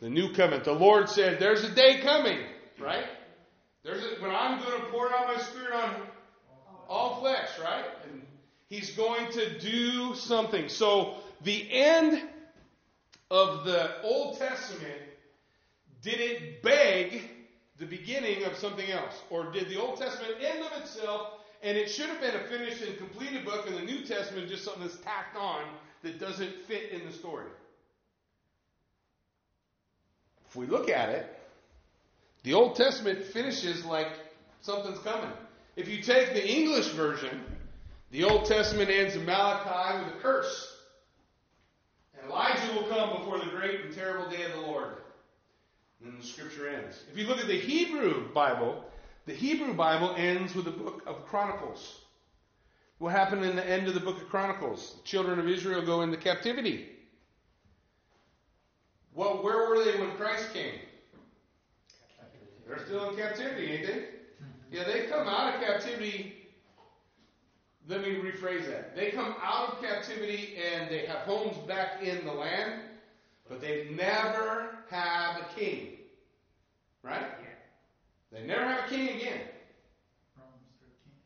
The 0.00 0.10
New 0.10 0.32
Covenant. 0.32 0.64
The 0.64 0.72
Lord 0.72 1.08
said, 1.08 1.38
There's 1.38 1.62
a 1.62 1.70
day 1.70 2.00
coming, 2.00 2.38
right? 2.80 3.04
There's 3.84 4.02
a, 4.02 4.20
when 4.20 4.32
I'm 4.34 4.60
going 4.60 4.80
to 4.80 4.86
pour 4.88 5.14
out 5.14 5.28
my 5.28 5.40
Spirit 5.40 5.74
on 5.74 5.94
all 6.88 7.20
flesh, 7.20 7.48
right? 7.62 7.84
And 8.10 8.22
He's 8.68 8.90
going 8.96 9.30
to 9.32 9.58
do 9.60 10.14
something. 10.16 10.68
So 10.68 11.18
the 11.42 11.72
end 11.72 12.20
of 13.30 13.64
the 13.64 14.02
Old 14.02 14.38
Testament, 14.38 15.00
did 16.02 16.20
it 16.20 16.62
beg 16.62 17.22
the 17.78 17.86
beginning 17.86 18.44
of 18.44 18.56
something 18.56 18.90
else? 18.90 19.14
Or 19.30 19.50
did 19.50 19.68
the 19.68 19.80
Old 19.80 19.98
Testament 19.98 20.34
end 20.42 20.64
of 20.64 20.80
itself 20.80 21.34
and 21.62 21.76
it 21.76 21.90
should 21.90 22.08
have 22.08 22.20
been 22.20 22.34
a 22.34 22.44
finished 22.48 22.82
and 22.82 22.96
completed 22.96 23.44
book 23.44 23.66
and 23.66 23.76
the 23.76 23.82
New 23.82 24.04
Testament 24.04 24.48
just 24.48 24.64
something 24.64 24.82
that's 24.82 24.96
tacked 24.98 25.36
on 25.36 25.62
that 26.02 26.18
doesn't 26.18 26.52
fit 26.66 26.90
in 26.90 27.06
the 27.06 27.12
story? 27.12 27.46
If 30.48 30.56
we 30.56 30.66
look 30.66 30.90
at 30.90 31.10
it, 31.10 31.38
the 32.42 32.54
Old 32.54 32.74
Testament 32.74 33.22
finishes 33.24 33.84
like 33.84 34.08
something's 34.62 34.98
coming. 35.00 35.30
If 35.76 35.88
you 35.88 36.02
take 36.02 36.32
the 36.32 36.46
English 36.46 36.88
version, 36.88 37.44
the 38.10 38.24
Old 38.24 38.46
Testament 38.46 38.90
ends 38.90 39.14
in 39.14 39.24
Malachi 39.24 40.04
with 40.04 40.14
a 40.14 40.18
curse. 40.18 40.69
Elijah 42.30 42.72
will 42.74 42.84
come 42.84 43.18
before 43.18 43.38
the 43.38 43.50
great 43.50 43.80
and 43.84 43.94
terrible 43.94 44.30
day 44.30 44.42
of 44.44 44.52
the 44.52 44.60
Lord. 44.60 44.96
And 46.00 46.12
then 46.12 46.20
the 46.20 46.26
scripture 46.26 46.68
ends. 46.68 47.02
If 47.10 47.18
you 47.18 47.26
look 47.26 47.38
at 47.38 47.46
the 47.46 47.58
Hebrew 47.58 48.32
Bible, 48.32 48.84
the 49.26 49.34
Hebrew 49.34 49.74
Bible 49.74 50.14
ends 50.16 50.54
with 50.54 50.64
the 50.64 50.70
book 50.70 51.02
of 51.06 51.26
Chronicles. 51.26 52.00
What 52.98 53.12
happened 53.12 53.44
in 53.44 53.56
the 53.56 53.68
end 53.68 53.88
of 53.88 53.94
the 53.94 54.00
book 54.00 54.20
of 54.20 54.28
Chronicles? 54.28 54.96
The 55.02 55.08
children 55.08 55.38
of 55.38 55.48
Israel 55.48 55.84
go 55.84 56.02
into 56.02 56.16
captivity. 56.16 56.88
Well, 59.14 59.42
where 59.42 59.68
were 59.68 59.84
they 59.84 59.98
when 59.98 60.12
Christ 60.12 60.52
came? 60.52 60.74
They're 62.66 62.84
still 62.86 63.10
in 63.10 63.16
captivity, 63.16 63.72
ain't 63.72 63.86
they? 63.86 64.04
Yeah, 64.70 64.84
they 64.84 65.06
come 65.06 65.26
out 65.26 65.54
of 65.54 65.60
captivity 65.60 66.39
let 67.88 68.02
me 68.02 68.16
rephrase 68.16 68.66
that. 68.66 68.94
They 68.94 69.10
come 69.10 69.34
out 69.42 69.72
of 69.72 69.82
captivity 69.82 70.56
and 70.72 70.90
they 70.90 71.06
have 71.06 71.20
homes 71.20 71.56
back 71.66 72.02
in 72.02 72.24
the 72.24 72.32
land, 72.32 72.80
but 73.48 73.60
they 73.60 73.88
never 73.90 74.70
have 74.90 75.36
a 75.40 75.46
king. 75.58 75.96
Right? 77.02 77.20
Yeah. 77.20 78.38
They 78.38 78.46
never 78.46 78.64
have 78.64 78.86
a 78.86 78.88
king 78.88 79.16
again. 79.16 79.40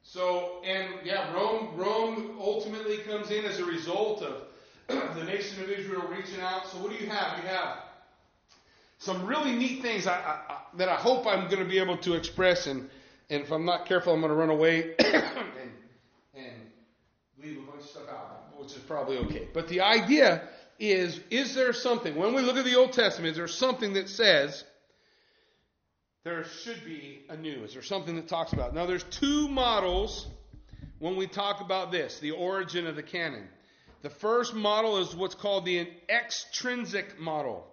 So, 0.03 0.63
and 0.65 0.95
yeah, 1.03 1.35
Rome, 1.35 1.71
Rome 1.77 2.37
ultimately 2.39 2.99
comes 2.99 3.31
in 3.31 3.45
as 3.45 3.59
a 3.59 3.65
result 3.65 4.23
of 4.23 4.43
the 4.87 5.25
nation 5.25 5.63
of 5.63 5.71
Israel 5.71 6.05
reaching 6.09 6.41
out. 6.41 6.69
So, 6.69 6.79
what 6.79 6.93
do 6.93 7.05
you 7.05 7.11
have? 7.11 7.43
You 7.43 7.49
have 7.49 7.79
some 8.99 9.27
really 9.27 9.53
neat 9.53 9.83
things 9.83 10.07
I, 10.07 10.15
I, 10.15 10.53
I, 10.53 10.59
that 10.77 10.89
I 10.89 10.95
hope 10.95 11.27
I'm 11.27 11.49
going 11.49 11.59
to 11.59 11.69
be 11.69 11.79
able 11.79 11.97
to 11.99 12.15
express, 12.15 12.67
and, 12.69 12.89
and 13.29 13.43
if 13.43 13.51
I'm 13.51 13.65
not 13.65 13.87
careful, 13.87 14.13
I'm 14.13 14.21
going 14.21 14.31
to 14.31 14.37
run 14.37 14.51
away 14.51 14.95
and 14.99 15.25
and 16.35 16.53
leave 17.43 17.59
a 17.59 17.63
bunch 17.63 17.83
of 17.83 17.89
stuff 17.89 18.09
out, 18.09 18.55
which 18.59 18.73
is 18.73 18.74
probably 18.87 19.19
okay. 19.19 19.49
But 19.53 19.69
the 19.69 19.83
idea 19.83 20.49
is 20.79 21.21
is 21.31 21.55
there 21.55 21.73
something, 21.73 22.15
when 22.17 22.35
we 22.35 22.43
look 22.43 22.57
at 22.57 22.65
the 22.65 22.77
Old 22.77 22.93
Testament, 22.93 23.33
is 23.33 23.37
there 23.37 23.49
something 23.49 23.95
that 23.95 24.09
says 24.09 24.65
there 26.25 26.45
should 26.45 26.85
be 26.85 27.23
a 27.29 27.37
new? 27.37 27.65
Is 27.65 27.75
there 27.75 27.83
something 27.83 28.17
that 28.17 28.29
talks 28.29 28.53
about? 28.53 28.75
Now, 28.75 28.87
there's 28.87 29.05
two 29.05 29.49
models 29.49 30.27
when 30.99 31.17
we 31.17 31.27
talk 31.27 31.61
about 31.61 31.93
this 31.93 32.19
the 32.21 32.33
origin 32.33 32.87
of 32.87 32.97
the 32.97 33.03
canon. 33.03 33.49
The 34.03 34.11
first 34.11 34.55
model 34.55 34.99
is 34.99 35.15
what's 35.15 35.35
called 35.35 35.65
the 35.65 35.89
extrinsic 36.09 37.19
model. 37.19 37.67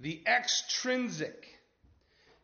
The 0.00 0.20
extrinsic 0.26 1.46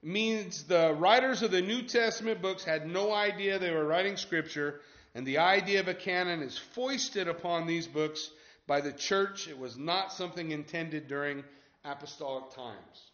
means 0.03 0.65
the 0.65 0.95
writers 0.99 1.43
of 1.43 1.51
the 1.51 1.61
New 1.61 1.83
Testament 1.83 2.41
books 2.41 2.65
had 2.65 2.87
no 2.87 3.13
idea 3.13 3.59
they 3.59 3.71
were 3.71 3.85
writing 3.85 4.17
scripture 4.17 4.81
and 5.19 5.27
the 5.27 5.39
idea 5.39 5.81
of 5.81 5.89
a 5.89 5.95
canon 5.95 6.43
is 6.43 6.57
foisted 6.57 7.27
upon 7.27 7.67
these 7.67 7.89
books 7.89 8.31
by 8.69 8.81
the 8.81 8.93
church. 8.93 9.49
It 9.49 9.59
was 9.59 9.77
not 9.77 10.13
something 10.13 10.53
intended 10.53 11.09
during 11.09 11.43
apostolic 11.85 12.55
times. 12.55 13.11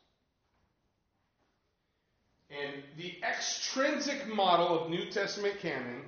And 2.50 2.82
the 2.98 3.14
extrinsic 3.26 4.28
model 4.28 4.78
of 4.78 4.90
New 4.90 5.06
Testament 5.06 5.60
canon 5.60 6.02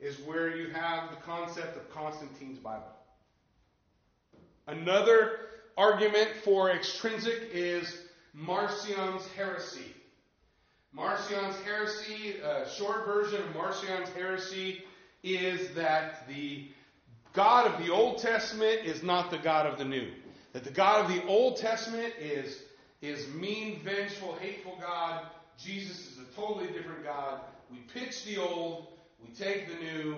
is 0.00 0.18
where 0.20 0.56
you 0.56 0.70
have 0.70 1.10
the 1.10 1.16
concept 1.16 1.76
of 1.76 1.90
Constantine's 1.90 2.58
Bible. 2.58 2.88
Another 4.66 5.32
argument 5.76 6.30
for 6.44 6.70
extrinsic 6.70 7.50
is 7.52 8.04
Marcion's 8.32 9.28
heresy. 9.36 9.94
Marcion's 10.94 11.56
heresy, 11.62 12.36
a 12.42 12.66
short 12.70 13.04
version 13.04 13.42
of 13.42 13.54
Marcion's 13.54 14.08
heresy, 14.14 14.82
is 15.22 15.74
that 15.74 16.26
the 16.28 16.68
God 17.32 17.66
of 17.66 17.84
the 17.84 17.92
Old 17.92 18.18
Testament 18.18 18.80
is 18.84 19.02
not 19.02 19.30
the 19.30 19.38
God 19.38 19.66
of 19.66 19.78
the 19.78 19.84
New. 19.84 20.10
That 20.52 20.64
the 20.64 20.70
God 20.70 21.04
of 21.04 21.14
the 21.14 21.24
Old 21.26 21.56
Testament 21.56 22.12
is, 22.18 22.62
is 23.00 23.26
mean, 23.28 23.80
vengeful, 23.82 24.34
hateful 24.34 24.76
God. 24.80 25.26
Jesus 25.58 25.98
is 25.98 26.18
a 26.18 26.36
totally 26.36 26.66
different 26.72 27.04
God. 27.04 27.40
We 27.70 27.78
pitch 27.94 28.24
the 28.24 28.38
old, 28.38 28.88
we 29.22 29.34
take 29.34 29.66
the 29.68 29.82
new, 29.82 30.16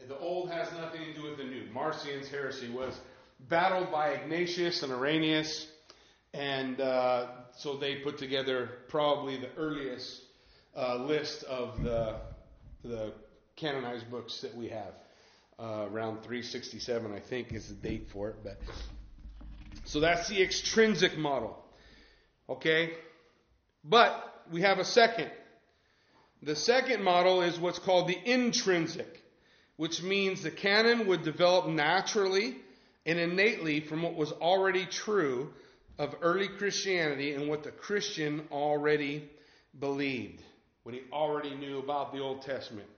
and 0.00 0.08
the 0.08 0.18
old 0.18 0.50
has 0.50 0.72
nothing 0.74 1.00
to 1.04 1.14
do 1.14 1.28
with 1.28 1.38
the 1.38 1.44
new. 1.44 1.64
Marcion's 1.72 2.28
heresy 2.28 2.70
was 2.70 3.00
battled 3.48 3.90
by 3.90 4.10
Ignatius 4.10 4.82
and 4.82 4.92
Irenaeus, 4.92 5.66
and 6.32 6.80
uh, 6.80 7.26
so 7.56 7.76
they 7.76 7.96
put 7.96 8.18
together 8.18 8.70
probably 8.88 9.36
the 9.36 9.50
earliest 9.56 10.22
uh, 10.76 10.96
list 10.96 11.42
of 11.44 11.82
the, 11.82 12.16
the 12.84 13.12
canonized 13.62 14.10
books 14.10 14.40
that 14.40 14.54
we 14.56 14.68
have. 14.68 14.92
Uh, 15.58 15.86
around 15.92 16.16
367, 16.22 17.14
I 17.14 17.20
think, 17.20 17.52
is 17.52 17.68
the 17.68 17.74
date 17.74 18.08
for 18.12 18.30
it. 18.30 18.36
But 18.42 18.58
so 19.84 20.00
that's 20.00 20.28
the 20.28 20.42
extrinsic 20.42 21.16
model. 21.16 21.56
Okay, 22.48 22.90
but 23.84 24.44
we 24.50 24.62
have 24.62 24.78
a 24.78 24.84
second. 24.84 25.30
The 26.42 26.56
second 26.56 27.04
model 27.04 27.42
is 27.42 27.58
what's 27.60 27.78
called 27.78 28.08
the 28.08 28.18
intrinsic, 28.24 29.22
which 29.76 30.02
means 30.02 30.42
the 30.42 30.50
canon 30.50 31.06
would 31.06 31.22
develop 31.22 31.68
naturally 31.68 32.56
and 33.06 33.20
innately 33.20 33.80
from 33.80 34.02
what 34.02 34.16
was 34.16 34.32
already 34.32 34.86
true 34.86 35.52
of 35.98 36.16
early 36.20 36.48
Christianity 36.48 37.34
and 37.34 37.48
what 37.48 37.62
the 37.62 37.70
Christian 37.70 38.42
already 38.50 39.30
believed, 39.78 40.42
what 40.82 40.96
he 40.96 41.02
already 41.12 41.54
knew 41.54 41.78
about 41.78 42.12
the 42.12 42.18
Old 42.18 42.42
Testament. 42.42 42.88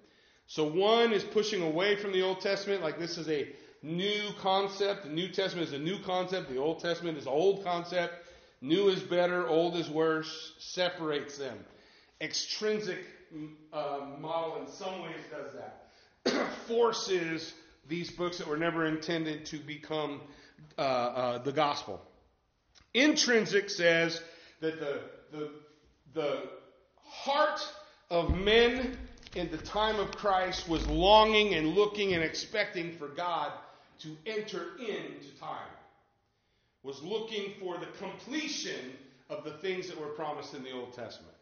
So 0.46 0.64
one 0.64 1.12
is 1.12 1.24
pushing 1.24 1.62
away 1.62 1.96
from 1.96 2.12
the 2.12 2.22
Old 2.22 2.40
Testament, 2.40 2.82
like 2.82 2.98
this 2.98 3.18
is 3.18 3.28
a 3.28 3.48
new 3.82 4.30
concept. 4.40 5.04
The 5.04 5.10
New 5.10 5.28
Testament 5.28 5.68
is 5.68 5.74
a 5.74 5.78
new 5.78 5.98
concept. 5.98 6.48
The 6.48 6.58
Old 6.58 6.80
Testament 6.80 7.18
is 7.18 7.24
an 7.24 7.32
old 7.32 7.64
concept. 7.64 8.14
New 8.60 8.88
is 8.88 9.00
better, 9.00 9.46
old 9.46 9.76
is 9.76 9.90
worse, 9.90 10.54
separates 10.58 11.36
them. 11.36 11.58
Extrinsic 12.20 12.98
uh, 13.72 14.00
model 14.20 14.62
in 14.62 14.68
some 14.70 15.02
ways 15.02 15.16
does 15.30 15.52
that. 15.54 16.50
Forces 16.66 17.52
these 17.88 18.10
books 18.10 18.38
that 18.38 18.46
were 18.46 18.56
never 18.56 18.86
intended 18.86 19.44
to 19.46 19.58
become 19.58 20.20
uh, 20.78 20.80
uh, 20.80 21.38
the 21.38 21.52
gospel. 21.52 22.00
Intrinsic 22.94 23.68
says 23.68 24.20
that 24.60 24.80
the, 24.80 25.00
the, 25.32 25.50
the 26.14 26.42
heart 27.04 27.60
of 28.10 28.34
men 28.34 28.96
in 29.36 29.50
the 29.50 29.58
time 29.58 29.98
of 29.98 30.12
Christ 30.12 30.68
was 30.68 30.86
longing 30.86 31.54
and 31.54 31.74
looking 31.74 32.14
and 32.14 32.22
expecting 32.22 32.96
for 32.96 33.08
God 33.08 33.52
to 34.00 34.16
enter 34.26 34.76
into 34.78 35.38
time 35.40 35.70
was 36.82 37.02
looking 37.02 37.54
for 37.58 37.78
the 37.78 37.86
completion 37.98 38.92
of 39.30 39.42
the 39.42 39.52
things 39.52 39.88
that 39.88 39.98
were 39.98 40.08
promised 40.08 40.54
in 40.54 40.62
the 40.62 40.70
Old 40.70 40.92
Testament. 40.92 41.34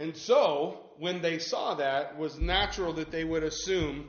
And 0.00 0.16
so, 0.16 0.80
when 0.98 1.22
they 1.22 1.38
saw 1.38 1.74
that, 1.74 2.18
was 2.18 2.38
natural 2.38 2.92
that 2.94 3.10
they 3.10 3.24
would 3.24 3.42
assume 3.42 4.08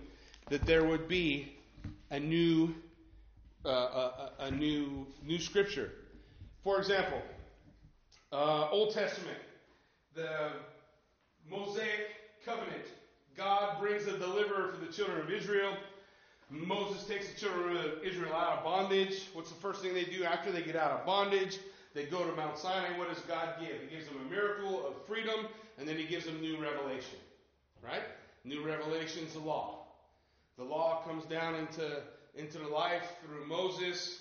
that 0.50 0.66
there 0.66 0.84
would 0.84 1.08
be 1.08 1.56
a 2.10 2.20
new, 2.20 2.74
uh, 3.66 3.70
a, 3.70 4.32
a, 4.40 4.52
new, 4.52 5.06
new 5.24 5.40
scripture. 5.40 5.92
For 6.64 6.80
example, 6.80 7.22
uh, 8.32 8.70
Old 8.72 8.94
Testament, 8.94 9.38
the 10.16 10.52
Mosaic 11.50 12.16
covenant. 12.46 12.86
God 13.36 13.80
brings 13.80 14.06
a 14.08 14.18
deliverer 14.18 14.74
for 14.74 14.86
the 14.86 14.92
children 14.92 15.22
of 15.22 15.32
Israel. 15.32 15.74
Moses 16.50 17.06
takes 17.06 17.32
the 17.32 17.40
children 17.40 17.78
of 17.78 18.04
Israel 18.04 18.34
out 18.34 18.60
of 18.60 18.64
bondage. 18.64 19.28
What's 19.34 19.50
the 19.50 19.60
first 19.60 19.82
thing 19.82 19.94
they 19.94 20.06
do 20.06 20.24
after 20.24 20.52
they 20.52 20.62
get 20.62 20.76
out 20.76 20.92
of 20.92 21.06
bondage? 21.06 21.58
They 21.94 22.06
go 22.06 22.24
to 22.24 22.36
Mount 22.36 22.58
Sinai. 22.58 22.98
What 22.98 23.14
does 23.14 23.24
God 23.24 23.56
give? 23.60 23.76
He 23.82 23.96
gives 23.96 24.08
them 24.08 24.18
a 24.26 24.30
miracle 24.30 24.86
of 24.88 24.94
freedom, 25.06 25.48
and 25.78 25.88
then 25.88 25.98
He 25.98 26.06
gives 26.06 26.26
them 26.26 26.40
new 26.42 26.62
revelation. 26.62 27.18
Right? 27.84 28.04
New 28.44 28.66
revelation 28.66 29.26
is 29.26 29.34
the 29.34 29.40
law. 29.40 29.86
The 30.58 30.64
law 30.64 31.04
comes 31.08 31.26
down 31.26 31.56
into, 31.56 32.02
into 32.36 32.58
the 32.58 32.68
life 32.68 33.08
through 33.26 33.48
Moses. 33.48 34.20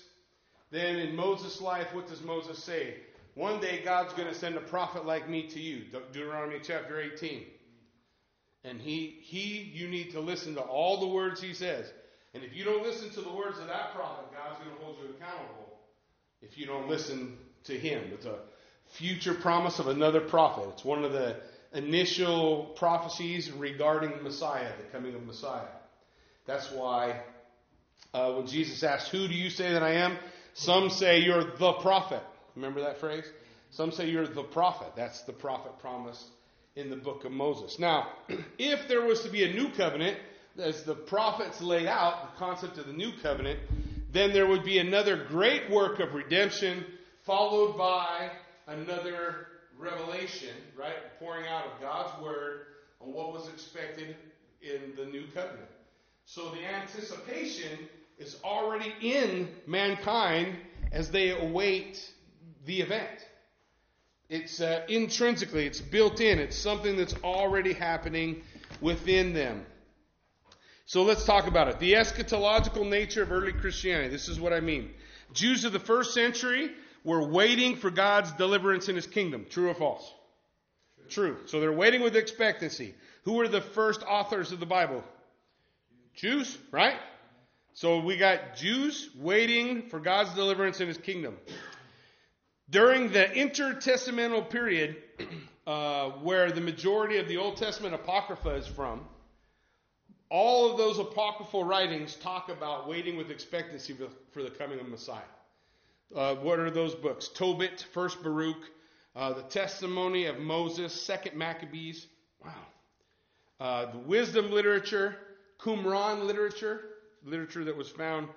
Then 0.71 0.97
in 0.97 1.15
Moses' 1.15 1.61
life, 1.61 1.93
what 1.93 2.07
does 2.07 2.21
Moses 2.21 2.63
say? 2.63 2.95
One 3.39 3.61
day 3.61 3.81
God's 3.85 4.11
going 4.15 4.27
to 4.27 4.35
send 4.35 4.57
a 4.57 4.59
prophet 4.59 5.05
like 5.05 5.29
me 5.29 5.43
to 5.43 5.61
you. 5.61 5.85
De- 5.85 6.01
Deuteronomy 6.11 6.59
chapter 6.61 6.99
18. 6.99 7.45
And 8.65 8.81
he, 8.81 9.17
he, 9.21 9.71
you 9.73 9.87
need 9.87 10.11
to 10.11 10.19
listen 10.19 10.55
to 10.55 10.61
all 10.61 10.99
the 10.99 11.07
words 11.07 11.41
he 11.41 11.53
says. 11.53 11.89
And 12.33 12.43
if 12.43 12.53
you 12.53 12.65
don't 12.65 12.83
listen 12.83 13.09
to 13.11 13.21
the 13.21 13.31
words 13.31 13.57
of 13.59 13.67
that 13.67 13.95
prophet, 13.95 14.25
God's 14.33 14.59
going 14.59 14.75
to 14.75 14.83
hold 14.83 14.97
you 15.01 15.15
accountable 15.15 15.79
if 16.41 16.57
you 16.57 16.65
don't 16.65 16.89
listen 16.89 17.37
to 17.63 17.79
him. 17.79 18.03
It's 18.13 18.25
a 18.25 18.39
future 18.87 19.35
promise 19.35 19.79
of 19.79 19.87
another 19.87 20.19
prophet. 20.19 20.67
It's 20.73 20.83
one 20.83 21.05
of 21.05 21.13
the 21.13 21.37
initial 21.73 22.65
prophecies 22.75 23.49
regarding 23.53 24.21
Messiah, 24.21 24.69
the 24.77 24.91
coming 24.91 25.15
of 25.15 25.25
Messiah. 25.25 25.71
That's 26.45 26.69
why 26.73 27.21
uh, 28.13 28.33
when 28.33 28.47
Jesus 28.47 28.83
asked, 28.83 29.11
Who 29.11 29.29
do 29.29 29.33
you 29.33 29.49
say 29.49 29.71
that 29.71 29.83
I 29.83 29.91
am? 29.91 30.17
Some 30.55 30.89
say 30.89 31.19
you're 31.19 31.45
the 31.45 31.71
prophet. 31.71 32.21
Remember 32.55 32.81
that 32.81 32.99
phrase? 32.99 33.25
Some 33.71 33.91
say 33.91 34.09
you're 34.09 34.27
the 34.27 34.43
prophet. 34.43 34.93
That's 34.95 35.21
the 35.21 35.33
prophet 35.33 35.79
promised 35.79 36.25
in 36.75 36.89
the 36.89 36.95
book 36.95 37.25
of 37.25 37.31
Moses. 37.31 37.77
Now, 37.79 38.07
if 38.57 38.87
there 38.87 39.01
was 39.01 39.21
to 39.21 39.29
be 39.29 39.43
a 39.43 39.53
new 39.53 39.69
covenant, 39.69 40.17
as 40.57 40.83
the 40.83 40.95
prophets 40.95 41.61
laid 41.61 41.87
out 41.87 42.33
the 42.33 42.39
concept 42.39 42.77
of 42.77 42.87
the 42.87 42.93
new 42.93 43.11
covenant, 43.21 43.59
then 44.11 44.33
there 44.33 44.47
would 44.47 44.63
be 44.63 44.79
another 44.79 45.25
great 45.25 45.69
work 45.69 45.99
of 45.99 46.13
redemption 46.13 46.83
followed 47.25 47.77
by 47.77 48.31
another 48.67 49.47
revelation, 49.77 50.53
right? 50.77 50.95
Pouring 51.19 51.47
out 51.47 51.65
of 51.65 51.79
God's 51.79 52.21
word 52.21 52.61
on 52.99 53.13
what 53.13 53.31
was 53.31 53.47
expected 53.47 54.15
in 54.61 54.93
the 54.97 55.05
new 55.05 55.25
covenant. 55.33 55.69
So 56.25 56.51
the 56.51 56.65
anticipation 56.65 57.87
is 58.17 58.37
already 58.43 58.93
in 59.01 59.47
mankind 59.65 60.57
as 60.91 61.09
they 61.09 61.31
await 61.31 62.11
the 62.69 62.81
event. 62.81 63.27
It's 64.29 64.61
uh, 64.61 64.83
intrinsically, 64.87 65.65
it's 65.65 65.81
built 65.81 66.21
in, 66.21 66.37
it's 66.37 66.55
something 66.55 66.95
that's 66.95 67.15
already 67.23 67.73
happening 67.73 68.43
within 68.79 69.33
them. 69.33 69.65
So 70.85 71.01
let's 71.01 71.25
talk 71.25 71.47
about 71.47 71.67
it. 71.67 71.79
The 71.79 71.93
eschatological 71.93 72.87
nature 72.87 73.23
of 73.23 73.31
early 73.31 73.53
Christianity. 73.53 74.09
This 74.09 74.29
is 74.29 74.39
what 74.39 74.53
I 74.53 74.59
mean. 74.59 74.91
Jews 75.33 75.65
of 75.65 75.73
the 75.73 75.79
first 75.79 76.13
century 76.13 76.69
were 77.03 77.27
waiting 77.27 77.75
for 77.75 77.89
God's 77.89 78.31
deliverance 78.33 78.87
in 78.87 78.95
his 78.95 79.07
kingdom. 79.07 79.47
True 79.49 79.71
or 79.71 79.73
false? 79.73 80.13
True. 81.09 81.33
True. 81.33 81.47
So 81.47 81.59
they're 81.59 81.73
waiting 81.73 82.01
with 82.01 82.15
expectancy. 82.15 82.93
Who 83.23 83.33
were 83.33 83.47
the 83.47 83.61
first 83.61 84.03
authors 84.03 84.51
of 84.51 84.59
the 84.59 84.67
Bible? 84.67 85.03
Jews, 86.13 86.55
right? 86.71 86.97
So 87.73 87.99
we 87.99 88.17
got 88.17 88.57
Jews 88.57 89.09
waiting 89.17 89.89
for 89.89 89.99
God's 89.99 90.35
deliverance 90.35 90.81
in 90.81 90.87
his 90.87 90.97
kingdom. 90.99 91.35
During 92.71 93.11
the 93.11 93.25
intertestamental 93.25 94.47
period, 94.47 94.97
uh, 95.65 96.09
where 96.21 96.51
the 96.51 96.61
majority 96.61 97.17
of 97.17 97.27
the 97.27 97.37
Old 97.37 97.57
Testament 97.57 97.95
Apocrypha 97.95 98.49
is 98.49 98.67
from, 98.67 99.07
all 100.29 100.69
of 100.69 100.77
those 100.77 100.99
apocryphal 100.99 101.63
writings 101.63 102.13
talk 102.15 102.49
about 102.49 102.87
waiting 102.87 103.17
with 103.17 103.31
expectancy 103.31 103.95
for 104.31 104.43
the 104.43 104.51
coming 104.51 104.79
of 104.79 104.87
Messiah. 104.87 105.21
Uh, 106.15 106.35
what 106.35 106.59
are 106.59 106.69
those 106.69 106.93
books? 106.93 107.29
Tobit, 107.29 107.87
First 107.91 108.21
Baruch, 108.21 108.69
uh, 109.15 109.33
the 109.33 109.43
Testimony 109.43 110.25
of 110.25 110.37
Moses, 110.37 110.93
Second 110.93 111.35
Maccabees. 111.35 112.05
Wow. 112.45 112.51
Uh, 113.59 113.91
the 113.91 113.97
wisdom 113.97 114.51
literature, 114.51 115.15
Qumran 115.59 116.27
literature, 116.27 116.81
literature 117.23 117.63
that 117.63 117.75
was 117.75 117.89
found 117.89 118.27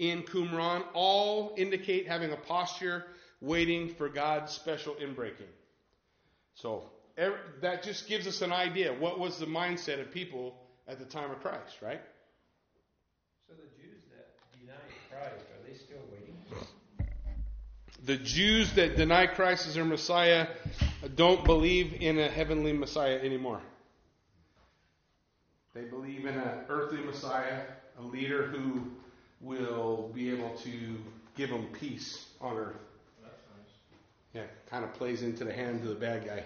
in 0.00 0.22
Qumran, 0.24 0.82
all 0.92 1.54
indicate 1.56 2.08
having 2.08 2.32
a 2.32 2.36
posture 2.36 3.04
waiting 3.40 3.94
for 3.94 4.08
God's 4.08 4.52
special 4.52 4.94
inbreaking. 4.94 5.50
So 6.54 6.84
every, 7.16 7.38
that 7.62 7.82
just 7.82 8.08
gives 8.08 8.26
us 8.26 8.42
an 8.42 8.52
idea. 8.52 8.92
What 8.92 9.18
was 9.18 9.38
the 9.38 9.46
mindset 9.46 10.00
of 10.00 10.10
people 10.10 10.54
at 10.88 10.98
the 10.98 11.04
time 11.04 11.30
of 11.30 11.40
Christ, 11.40 11.76
right? 11.82 12.00
So 13.48 13.54
the 13.54 13.82
Jews 13.82 14.02
that 14.10 14.28
deny 14.60 14.74
Christ, 15.10 15.44
are 15.44 15.68
they 15.68 15.76
still 15.76 15.98
waiting? 16.10 16.36
The 18.04 18.16
Jews 18.16 18.72
that 18.74 18.96
deny 18.96 19.26
Christ 19.26 19.66
as 19.66 19.74
their 19.74 19.84
Messiah 19.84 20.48
uh, 21.02 21.08
don't 21.14 21.44
believe 21.44 21.96
in 22.00 22.18
a 22.18 22.28
heavenly 22.28 22.72
Messiah 22.72 23.18
anymore. 23.22 23.60
They 25.74 25.84
believe 25.84 26.24
in 26.24 26.34
an 26.34 26.64
earthly 26.68 27.00
Messiah, 27.00 27.62
a 27.98 28.02
leader 28.02 28.46
who 28.46 28.82
will 29.40 30.10
be 30.14 30.30
able 30.30 30.56
to 30.58 30.96
give 31.36 31.50
them 31.50 31.66
peace 31.78 32.24
on 32.40 32.56
earth. 32.56 32.85
Yeah, 34.36 34.42
kind 34.68 34.84
of 34.84 34.92
plays 34.92 35.22
into 35.22 35.44
the 35.44 35.52
hands 35.52 35.82
of 35.82 35.88
the 35.88 35.94
bad 35.94 36.26
guy. 36.26 36.44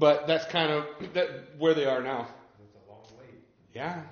But 0.00 0.26
that's 0.26 0.44
kind 0.46 0.72
of 0.72 0.84
that, 1.14 1.28
where 1.56 1.74
they 1.74 1.84
are 1.84 2.02
now. 2.02 2.26
Yeah. 3.72 4.02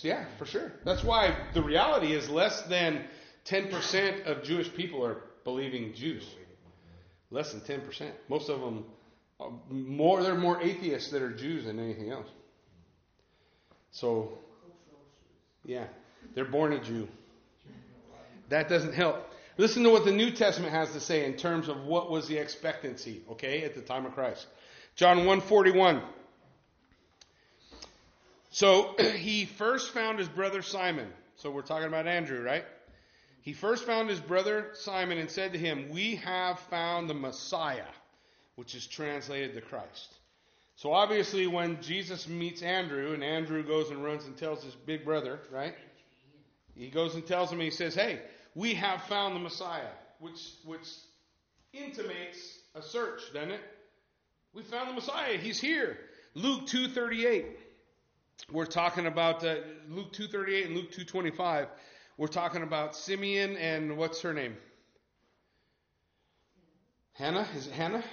Yeah, 0.00 0.24
for 0.38 0.46
sure. 0.46 0.72
That's 0.86 1.04
why 1.04 1.36
the 1.52 1.62
reality 1.62 2.14
is 2.14 2.30
less 2.30 2.62
than 2.62 3.04
10% 3.44 4.24
of 4.24 4.42
Jewish 4.42 4.72
people 4.72 5.04
are 5.04 5.18
believing 5.44 5.92
Jews. 5.92 6.26
Less 7.30 7.52
than 7.52 7.60
10%. 7.60 8.10
Most 8.30 8.48
of 8.48 8.60
them, 8.60 8.86
more 9.68 10.22
they're 10.22 10.34
more 10.34 10.62
atheists 10.62 11.10
that 11.10 11.20
are 11.20 11.30
Jews 11.30 11.66
than 11.66 11.78
anything 11.78 12.10
else. 12.10 12.28
So, 13.90 14.38
yeah, 15.62 15.84
they're 16.34 16.46
born 16.46 16.72
a 16.72 16.82
Jew. 16.82 17.06
That 18.48 18.70
doesn't 18.70 18.94
help. 18.94 19.30
Listen 19.58 19.84
to 19.84 19.90
what 19.90 20.04
the 20.04 20.12
New 20.12 20.30
Testament 20.30 20.72
has 20.72 20.92
to 20.92 21.00
say 21.00 21.24
in 21.24 21.34
terms 21.34 21.68
of 21.68 21.84
what 21.84 22.10
was 22.10 22.28
the 22.28 22.36
expectancy, 22.36 23.22
okay, 23.30 23.62
at 23.62 23.74
the 23.74 23.80
time 23.80 24.04
of 24.04 24.12
Christ. 24.12 24.46
John 24.96 25.18
141. 25.18 26.02
So 28.50 28.94
he 29.16 29.46
first 29.46 29.92
found 29.92 30.18
his 30.18 30.28
brother 30.28 30.60
Simon. 30.62 31.08
So 31.36 31.50
we're 31.50 31.62
talking 31.62 31.88
about 31.88 32.06
Andrew, 32.06 32.42
right? 32.42 32.64
He 33.40 33.52
first 33.52 33.84
found 33.84 34.10
his 34.10 34.20
brother 34.20 34.70
Simon 34.74 35.18
and 35.18 35.30
said 35.30 35.52
to 35.52 35.58
him, 35.58 35.88
We 35.90 36.16
have 36.16 36.58
found 36.58 37.08
the 37.08 37.14
Messiah, 37.14 37.86
which 38.56 38.74
is 38.74 38.86
translated 38.86 39.54
the 39.54 39.60
Christ. 39.60 40.14
So 40.76 40.92
obviously, 40.92 41.46
when 41.46 41.80
Jesus 41.80 42.28
meets 42.28 42.60
Andrew, 42.60 43.14
and 43.14 43.24
Andrew 43.24 43.62
goes 43.62 43.90
and 43.90 44.04
runs 44.04 44.26
and 44.26 44.36
tells 44.36 44.62
his 44.62 44.74
big 44.74 45.04
brother, 45.04 45.38
right? 45.50 45.74
He 46.74 46.90
goes 46.90 47.14
and 47.14 47.26
tells 47.26 47.50
him, 47.50 47.60
he 47.60 47.70
says, 47.70 47.94
Hey, 47.94 48.20
we 48.56 48.72
have 48.74 49.02
found 49.02 49.36
the 49.36 49.40
Messiah, 49.40 49.90
which, 50.18 50.40
which 50.64 50.88
intimates 51.74 52.58
a 52.74 52.80
search, 52.80 53.20
doesn't 53.34 53.50
it? 53.50 53.60
We 54.54 54.62
found 54.62 54.88
the 54.88 54.94
Messiah. 54.94 55.36
He's 55.36 55.60
here. 55.60 55.98
Luke 56.34 56.66
2.38. 56.66 57.44
We're 58.50 58.64
talking 58.64 59.06
about 59.06 59.44
uh, 59.44 59.56
Luke 59.90 60.12
2.38 60.14 60.66
and 60.66 60.74
Luke 60.74 60.90
2.25. 60.90 61.68
We're 62.16 62.26
talking 62.28 62.62
about 62.62 62.96
Simeon 62.96 63.58
and 63.58 63.98
what's 63.98 64.22
her 64.22 64.32
name? 64.32 64.56
Hannah? 67.12 67.46
Is 67.54 67.66
it 67.66 67.74
Hannah? 67.74 68.04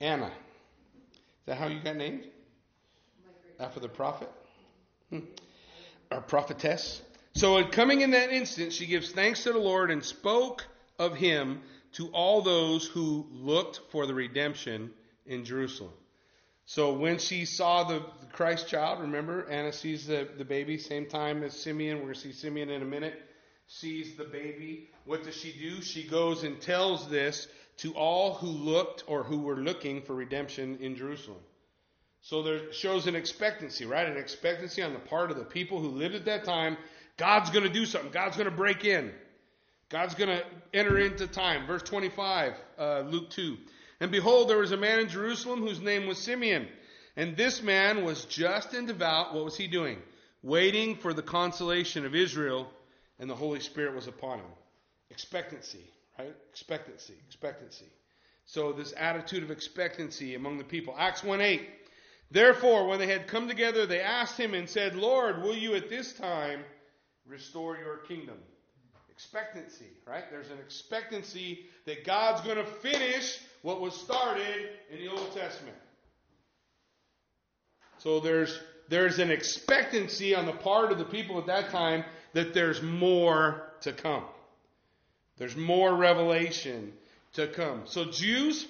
Anna. 0.00 0.26
Is 0.26 1.46
that 1.46 1.58
how 1.58 1.66
you 1.66 1.82
got 1.82 1.96
named? 1.96 2.24
After 3.58 3.80
the 3.80 3.88
prophet? 3.88 4.30
Hmm. 5.10 5.20
Or 6.12 6.20
prophetess? 6.20 7.02
So, 7.38 7.64
coming 7.64 8.00
in 8.00 8.10
that 8.10 8.32
instant, 8.32 8.72
she 8.72 8.86
gives 8.86 9.12
thanks 9.12 9.44
to 9.44 9.52
the 9.52 9.60
Lord 9.60 9.92
and 9.92 10.04
spoke 10.04 10.66
of 10.98 11.14
him 11.14 11.62
to 11.92 12.08
all 12.08 12.42
those 12.42 12.84
who 12.84 13.28
looked 13.30 13.80
for 13.92 14.06
the 14.06 14.14
redemption 14.14 14.90
in 15.24 15.44
Jerusalem. 15.44 15.92
So, 16.66 16.94
when 16.94 17.18
she 17.18 17.44
saw 17.44 17.84
the, 17.84 18.02
Christ 18.32 18.66
child, 18.66 19.02
remember, 19.02 19.48
Anna 19.48 19.72
sees 19.72 20.08
the, 20.08 20.28
the 20.36 20.44
baby, 20.44 20.78
same 20.78 21.06
time 21.06 21.44
as 21.44 21.52
Simeon. 21.52 21.98
We're 21.98 22.06
going 22.06 22.14
to 22.14 22.20
see 22.20 22.32
Simeon 22.32 22.70
in 22.70 22.82
a 22.82 22.84
minute. 22.84 23.14
Sees 23.68 24.16
the 24.16 24.24
baby. 24.24 24.88
What 25.04 25.22
does 25.22 25.36
she 25.36 25.52
do? 25.52 25.80
She 25.80 26.08
goes 26.08 26.42
and 26.42 26.60
tells 26.60 27.08
this 27.08 27.46
to 27.76 27.92
all 27.92 28.34
who 28.34 28.48
looked 28.48 29.04
or 29.06 29.22
who 29.22 29.38
were 29.38 29.58
looking 29.58 30.02
for 30.02 30.12
redemption 30.12 30.78
in 30.80 30.96
Jerusalem. 30.96 31.38
So 32.20 32.42
there 32.42 32.72
shows 32.72 33.06
an 33.06 33.14
expectancy, 33.14 33.86
right? 33.86 34.08
An 34.08 34.16
expectancy 34.16 34.82
on 34.82 34.92
the 34.92 34.98
part 34.98 35.30
of 35.30 35.38
the 35.38 35.44
people 35.44 35.80
who 35.80 35.90
lived 35.90 36.16
at 36.16 36.24
that 36.24 36.44
time. 36.44 36.76
God's 37.18 37.50
going 37.50 37.64
to 37.64 37.72
do 37.72 37.84
something. 37.84 38.10
God's 38.10 38.36
going 38.36 38.48
to 38.48 38.56
break 38.56 38.84
in. 38.84 39.12
God's 39.90 40.14
going 40.14 40.30
to 40.30 40.44
enter 40.72 40.98
into 40.98 41.26
time. 41.26 41.66
Verse 41.66 41.82
25, 41.82 42.54
uh, 42.78 43.00
Luke 43.00 43.30
2. 43.30 43.58
And 44.00 44.10
behold, 44.10 44.48
there 44.48 44.58
was 44.58 44.72
a 44.72 44.76
man 44.76 45.00
in 45.00 45.08
Jerusalem 45.08 45.60
whose 45.60 45.80
name 45.80 46.06
was 46.06 46.18
Simeon. 46.18 46.68
And 47.16 47.36
this 47.36 47.62
man 47.62 48.04
was 48.04 48.24
just 48.24 48.72
and 48.72 48.86
devout. 48.86 49.34
What 49.34 49.44
was 49.44 49.56
he 49.56 49.66
doing? 49.66 49.98
Waiting 50.42 50.96
for 50.96 51.12
the 51.12 51.22
consolation 51.22 52.06
of 52.06 52.14
Israel, 52.14 52.70
and 53.18 53.28
the 53.28 53.34
Holy 53.34 53.60
Spirit 53.60 53.94
was 53.94 54.06
upon 54.06 54.38
him. 54.38 54.46
Expectancy 55.10 55.84
right? 56.18 56.34
Expectancy, 56.50 57.14
expectancy. 57.26 57.86
So 58.46 58.72
this 58.72 58.94
attitude 58.96 59.42
of 59.42 59.50
expectancy 59.50 60.34
among 60.34 60.58
the 60.58 60.64
people. 60.64 60.94
Acts 60.98 61.22
1 61.22 61.40
8. 61.40 61.68
Therefore, 62.30 62.86
when 62.86 62.98
they 62.98 63.06
had 63.06 63.26
come 63.26 63.48
together, 63.48 63.86
they 63.86 64.00
asked 64.00 64.38
him 64.38 64.54
and 64.54 64.68
said, 64.68 64.94
Lord, 64.94 65.42
will 65.42 65.56
you 65.56 65.74
at 65.74 65.88
this 65.88 66.12
time 66.12 66.60
restore 67.28 67.76
your 67.76 67.98
kingdom? 67.98 68.36
Expectancy, 69.10 69.86
right? 70.06 70.30
There's 70.30 70.50
an 70.50 70.58
expectancy 70.58 71.66
that 71.86 72.04
God's 72.04 72.40
going 72.42 72.56
to 72.56 72.64
finish 72.64 73.40
what 73.62 73.80
was 73.80 73.94
started 73.94 74.70
in 74.90 74.98
the 75.00 75.08
Old 75.08 75.34
Testament. 75.34 75.76
So 77.98 78.20
there's 78.20 78.58
there's 78.88 79.18
an 79.18 79.30
expectancy 79.30 80.34
on 80.34 80.46
the 80.46 80.52
part 80.52 80.92
of 80.92 80.98
the 80.98 81.04
people 81.04 81.38
at 81.38 81.46
that 81.46 81.70
time 81.70 82.04
that 82.32 82.54
there's 82.54 82.80
more 82.80 83.72
to 83.82 83.92
come. 83.92 84.24
There's 85.36 85.56
more 85.56 85.94
revelation 85.94 86.92
to 87.34 87.46
come. 87.48 87.82
So 87.84 88.06
Jews 88.06 88.66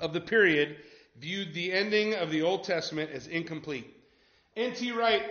of 0.00 0.12
the 0.12 0.20
period 0.20 0.76
viewed 1.18 1.54
the 1.54 1.72
ending 1.72 2.14
of 2.14 2.30
the 2.30 2.42
Old 2.42 2.64
Testament 2.64 3.10
as 3.12 3.26
incomplete. 3.26 3.86
N.T. 4.56 4.92
Wright 4.92 5.22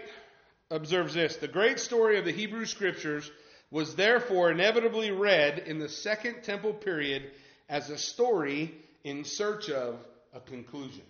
observes 0.71 1.13
this 1.13 1.35
The 1.35 1.47
great 1.47 1.79
story 1.79 2.17
of 2.17 2.25
the 2.25 2.31
Hebrew 2.31 2.65
Scriptures 2.65 3.29
was 3.69 3.95
therefore 3.95 4.51
inevitably 4.51 5.11
read 5.11 5.59
in 5.59 5.79
the 5.79 5.89
Second 5.89 6.43
Temple 6.43 6.73
period 6.73 7.23
as 7.69 7.89
a 7.89 7.97
story 7.97 8.73
in 9.03 9.23
search 9.23 9.69
of 9.69 9.95
a 10.33 10.39
conclusion. 10.39 11.03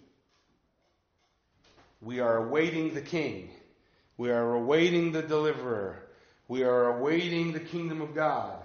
We 2.02 2.20
are 2.20 2.38
awaiting 2.38 2.94
the 2.94 3.02
King. 3.02 3.50
We 4.18 4.32
are 4.32 4.54
awaiting 4.54 5.12
the 5.12 5.22
Deliverer. 5.22 6.04
We 6.48 6.64
are 6.64 6.98
awaiting 6.98 7.54
the 7.54 7.60
kingdom 7.60 8.02
of 8.02 8.14
God. 8.14 8.58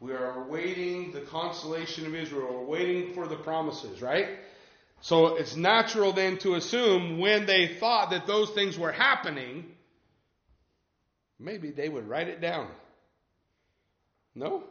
We 0.00 0.12
are 0.12 0.44
awaiting 0.44 1.12
the 1.12 1.20
consolation 1.22 2.06
of 2.06 2.14
Israel. 2.14 2.48
We're 2.52 2.64
waiting 2.64 3.14
for 3.14 3.26
the 3.26 3.36
promises, 3.36 4.00
right? 4.00 4.28
So 5.00 5.36
it's 5.36 5.56
natural 5.56 6.12
then 6.12 6.38
to 6.38 6.54
assume 6.54 7.18
when 7.18 7.46
they 7.46 7.76
thought 7.78 8.10
that 8.10 8.26
those 8.26 8.50
things 8.50 8.78
were 8.78 8.92
happening, 8.92 9.64
maybe 11.38 11.70
they 11.70 11.88
would 11.88 12.08
write 12.08 12.28
it 12.28 12.40
down. 12.40 12.68
No? 14.34 14.64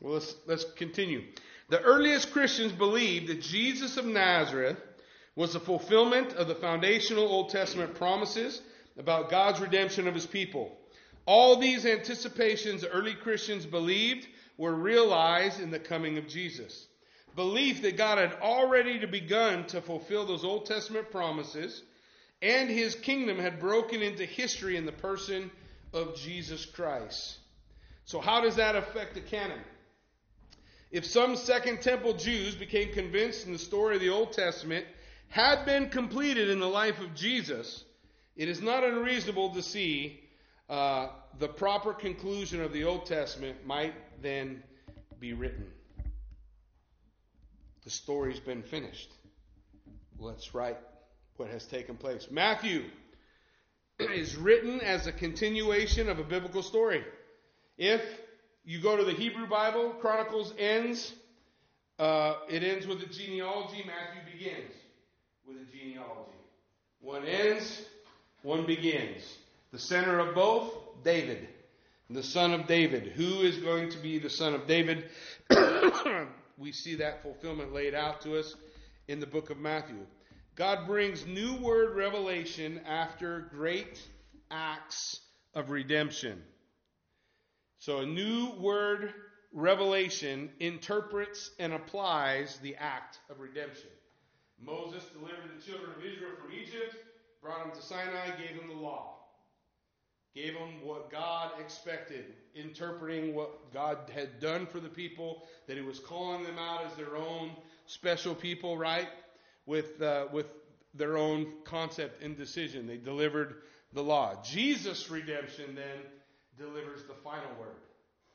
Well, 0.00 0.14
let's, 0.14 0.34
let's 0.46 0.64
continue. 0.76 1.22
The 1.68 1.80
earliest 1.80 2.32
Christians 2.32 2.72
believed 2.72 3.28
that 3.28 3.40
Jesus 3.40 3.96
of 3.96 4.04
Nazareth 4.04 4.78
was 5.36 5.52
the 5.52 5.60
fulfillment 5.60 6.34
of 6.34 6.46
the 6.46 6.54
foundational 6.54 7.26
Old 7.26 7.50
Testament 7.50 7.94
promises 7.94 8.60
about 8.98 9.30
God's 9.30 9.60
redemption 9.60 10.06
of 10.06 10.14
his 10.14 10.26
people. 10.26 10.76
All 11.26 11.56
these 11.58 11.86
anticipations 11.86 12.84
early 12.84 13.14
Christians 13.14 13.66
believed 13.66 14.26
were 14.56 14.74
realized 14.74 15.60
in 15.60 15.70
the 15.70 15.78
coming 15.78 16.18
of 16.18 16.28
Jesus. 16.28 16.86
Belief 17.34 17.82
that 17.82 17.96
God 17.96 18.18
had 18.18 18.34
already 18.40 19.04
begun 19.06 19.66
to 19.68 19.80
fulfill 19.80 20.26
those 20.26 20.44
Old 20.44 20.66
Testament 20.66 21.10
promises 21.10 21.82
and 22.42 22.68
his 22.68 22.94
kingdom 22.94 23.38
had 23.38 23.60
broken 23.60 24.02
into 24.02 24.24
history 24.24 24.76
in 24.76 24.86
the 24.86 24.92
person 24.92 25.50
of 25.92 26.16
Jesus 26.16 26.66
Christ. 26.66 27.38
So, 28.04 28.20
how 28.20 28.40
does 28.42 28.56
that 28.56 28.76
affect 28.76 29.14
the 29.14 29.20
canon? 29.20 29.60
If 30.90 31.06
some 31.06 31.36
Second 31.36 31.80
Temple 31.80 32.14
Jews 32.14 32.54
became 32.54 32.92
convinced 32.92 33.46
in 33.46 33.52
the 33.52 33.58
story 33.58 33.96
of 33.96 34.00
the 34.00 34.10
Old 34.10 34.32
Testament 34.32 34.86
had 35.28 35.64
been 35.64 35.88
completed 35.88 36.50
in 36.50 36.60
the 36.60 36.68
life 36.68 37.00
of 37.00 37.14
Jesus, 37.14 37.82
it 38.36 38.48
is 38.48 38.60
not 38.60 38.84
unreasonable 38.84 39.54
to 39.54 39.62
see 39.62 40.20
uh, 40.68 41.08
the 41.38 41.48
proper 41.48 41.94
conclusion 41.94 42.60
of 42.60 42.72
the 42.72 42.84
Old 42.84 43.06
Testament 43.06 43.66
might 43.66 43.94
then 44.22 44.62
be 45.18 45.32
written. 45.32 45.66
The 47.84 47.90
story's 47.90 48.40
been 48.40 48.62
finished. 48.62 49.10
Let's 50.18 50.54
write 50.54 50.78
what 51.36 51.48
has 51.48 51.64
taken 51.66 51.96
place. 51.96 52.28
Matthew 52.30 52.84
is 53.98 54.36
written 54.36 54.80
as 54.80 55.06
a 55.06 55.12
continuation 55.12 56.08
of 56.08 56.18
a 56.18 56.24
biblical 56.24 56.62
story. 56.62 57.04
If 57.76 58.02
you 58.64 58.80
go 58.80 58.96
to 58.96 59.04
the 59.04 59.12
Hebrew 59.12 59.46
Bible, 59.46 59.90
Chronicles 60.00 60.52
ends, 60.58 61.12
uh, 61.98 62.34
it 62.48 62.62
ends 62.62 62.86
with 62.86 63.02
a 63.02 63.06
genealogy. 63.06 63.84
Matthew 63.86 64.32
begins 64.32 64.72
with 65.46 65.56
a 65.58 65.76
genealogy. 65.76 66.30
One 67.00 67.24
ends, 67.26 67.82
one 68.42 68.66
begins. 68.66 69.22
The 69.72 69.78
center 69.78 70.20
of 70.20 70.34
both, 70.34 70.72
David, 71.02 71.48
the 72.08 72.22
son 72.22 72.52
of 72.52 72.66
David. 72.66 73.08
Who 73.08 73.40
is 73.40 73.58
going 73.58 73.90
to 73.90 73.98
be 73.98 74.18
the 74.18 74.30
son 74.30 74.54
of 74.54 74.66
David? 74.66 75.10
we 76.58 76.72
see 76.72 76.96
that 76.96 77.22
fulfillment 77.22 77.72
laid 77.72 77.94
out 77.94 78.22
to 78.22 78.38
us 78.38 78.54
in 79.08 79.20
the 79.20 79.26
book 79.26 79.50
of 79.50 79.58
Matthew. 79.58 79.98
God 80.56 80.86
brings 80.86 81.26
new 81.26 81.54
word 81.56 81.96
revelation 81.96 82.80
after 82.86 83.50
great 83.50 84.00
acts 84.50 85.20
of 85.54 85.70
redemption. 85.70 86.42
So 87.78 87.98
a 87.98 88.06
new 88.06 88.50
word 88.58 89.12
revelation 89.52 90.50
interprets 90.60 91.50
and 91.58 91.72
applies 91.72 92.58
the 92.58 92.76
act 92.76 93.18
of 93.30 93.40
redemption. 93.40 93.90
Moses 94.60 95.04
delivered 95.06 95.50
the 95.56 95.62
children 95.62 95.90
of 95.96 96.04
Israel 96.04 96.32
from 96.40 96.52
Egypt, 96.52 96.96
brought 97.42 97.64
them 97.64 97.74
to 97.74 97.82
Sinai, 97.86 98.30
gave 98.38 98.56
them 98.56 98.68
the 98.68 98.80
law 98.80 99.14
gave 100.34 100.54
them 100.54 100.80
what 100.82 101.10
God 101.10 101.52
expected, 101.60 102.24
interpreting 102.54 103.34
what 103.34 103.72
God 103.72 104.10
had 104.12 104.40
done 104.40 104.66
for 104.66 104.80
the 104.80 104.88
people, 104.88 105.46
that 105.68 105.76
He 105.76 105.82
was 105.82 106.00
calling 106.00 106.42
them 106.42 106.58
out 106.58 106.84
as 106.84 106.94
their 106.96 107.16
own 107.16 107.52
special 107.86 108.34
people, 108.34 108.76
right? 108.76 109.08
With, 109.66 110.00
uh, 110.02 110.26
with 110.32 110.46
their 110.94 111.16
own 111.16 111.46
concept 111.64 112.22
and 112.22 112.36
decision. 112.36 112.86
They 112.86 112.96
delivered 112.96 113.62
the 113.92 114.02
law. 114.02 114.40
Jesus' 114.42 115.10
redemption 115.10 115.74
then 115.74 115.98
delivers 116.58 117.04
the 117.04 117.14
final 117.14 117.48
word, 117.58 117.76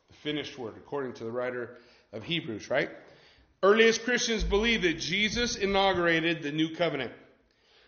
the 0.09 0.15
finished 0.15 0.57
word, 0.57 0.73
according 0.77 1.13
to 1.13 1.23
the 1.23 1.31
writer 1.31 1.77
of 2.11 2.23
Hebrews, 2.23 2.69
right? 2.69 2.89
Earliest 3.61 4.03
Christians 4.03 4.43
believed 4.43 4.83
that 4.83 4.99
Jesus 4.99 5.55
inaugurated 5.55 6.41
the 6.41 6.51
new 6.51 6.75
covenant. 6.75 7.11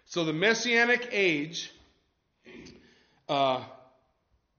So 0.06 0.24
the 0.24 0.34
messianic 0.34 1.10
age 1.12 1.72
uh, 3.32 3.64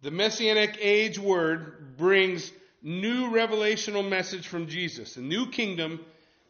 the 0.00 0.10
Messianic 0.10 0.78
age 0.80 1.18
word 1.18 1.96
brings 1.98 2.50
new 2.82 3.30
revelational 3.30 4.08
message 4.08 4.48
from 4.48 4.66
Jesus. 4.66 5.14
The 5.14 5.20
new 5.20 5.46
kingdom 5.46 6.00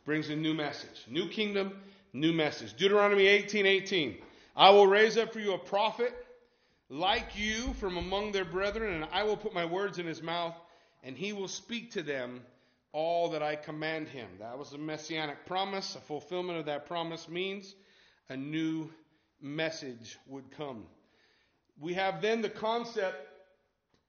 brings 0.05 0.31
a 0.31 0.37
new 0.37 0.55
message. 0.55 1.05
New 1.09 1.29
kingdom, 1.29 1.73
new 2.13 2.33
message. 2.33 2.75
Deuteronomy 2.75 3.27
18 3.27 3.67
18. 3.67 4.19
I 4.55 4.71
will 4.71 4.87
raise 4.87 5.17
up 5.17 5.33
for 5.33 5.41
you 5.41 5.55
a 5.55 5.59
prophet 5.59 6.15
like 6.89 7.39
you 7.39 7.73
from 7.75 7.97
among 7.97 8.33
their 8.33 8.45
brethren, 8.45 8.95
and 8.95 9.07
I 9.13 9.23
will 9.23 9.37
put 9.37 9.55
my 9.55 9.65
words 9.65 9.99
in 9.99 10.07
his 10.07 10.23
mouth, 10.23 10.55
and 11.03 11.17
he 11.17 11.33
will 11.33 11.49
speak 11.49 11.93
to 11.93 12.03
them 12.03 12.43
all 12.93 13.31
that 13.31 13.43
I 13.43 13.57
command 13.57 14.09
him. 14.09 14.29
That 14.41 14.59
was 14.59 14.75
a 14.75 14.79
messianic 14.79 15.47
promise. 15.47 15.97
A 15.97 16.01
fulfillment 16.01 16.59
of 16.59 16.67
that 16.67 16.87
promise 16.87 17.29
means 17.29 17.75
a 18.29 18.37
new 18.37 18.91
message 19.41 20.19
would 20.27 20.51
come. 20.51 20.85
We 21.81 21.95
have 21.95 22.21
then 22.21 22.43
the 22.43 22.51
concept 22.51 23.17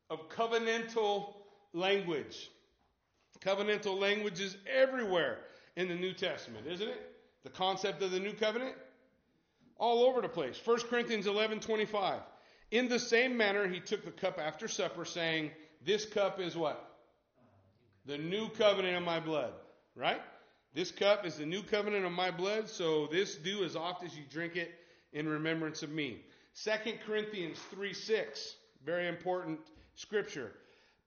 of 0.10 0.28
covenantal 0.30 1.34
language. 1.72 2.50
Covenantal 3.40 4.00
language 4.00 4.40
is 4.42 4.56
everywhere 4.68 5.40
in 5.76 5.88
the 5.88 5.96
New 5.96 6.14
Testament, 6.14 6.68
isn't 6.68 6.88
it? 6.88 7.13
The 7.44 7.50
concept 7.50 8.02
of 8.02 8.12
the 8.12 8.20
new 8.20 8.34
covenant? 8.34 8.76
All 9.78 10.04
over 10.04 10.22
the 10.22 10.30
place. 10.30 10.60
1 10.64 10.82
Corinthians 10.82 11.28
11 11.28 11.60
25. 11.60 12.22
In 12.72 12.88
the 12.88 13.00
same 13.00 13.38
manner, 13.38 13.68
he 13.68 13.80
took 13.80 14.04
the 14.06 14.12
cup 14.12 14.40
after 14.40 14.68
supper, 14.68 15.06
saying, 15.06 15.52
This 15.86 16.06
cup 16.06 16.40
is 16.40 16.56
what? 16.56 16.90
The 18.06 18.18
new 18.18 18.50
covenant 18.50 18.98
in 18.98 19.04
my 19.04 19.20
blood. 19.20 19.54
Right? 19.96 20.22
This 20.74 20.92
cup 20.92 21.26
is 21.26 21.36
the 21.36 21.46
new 21.46 21.62
covenant 21.62 22.06
of 22.06 22.12
my 22.12 22.32
blood, 22.32 22.68
so 22.68 23.08
this 23.08 23.36
do 23.36 23.64
as 23.64 23.76
oft 23.76 24.04
as 24.04 24.18
you 24.18 24.24
drink 24.32 24.56
it 24.56 24.72
in 25.12 25.28
remembrance 25.28 25.84
of 25.84 25.92
me. 25.92 26.22
2 26.64 26.72
Corinthians 27.06 27.60
3 27.70 27.94
6. 27.94 28.56
Very 28.86 29.08
important 29.08 29.60
scripture. 29.96 30.52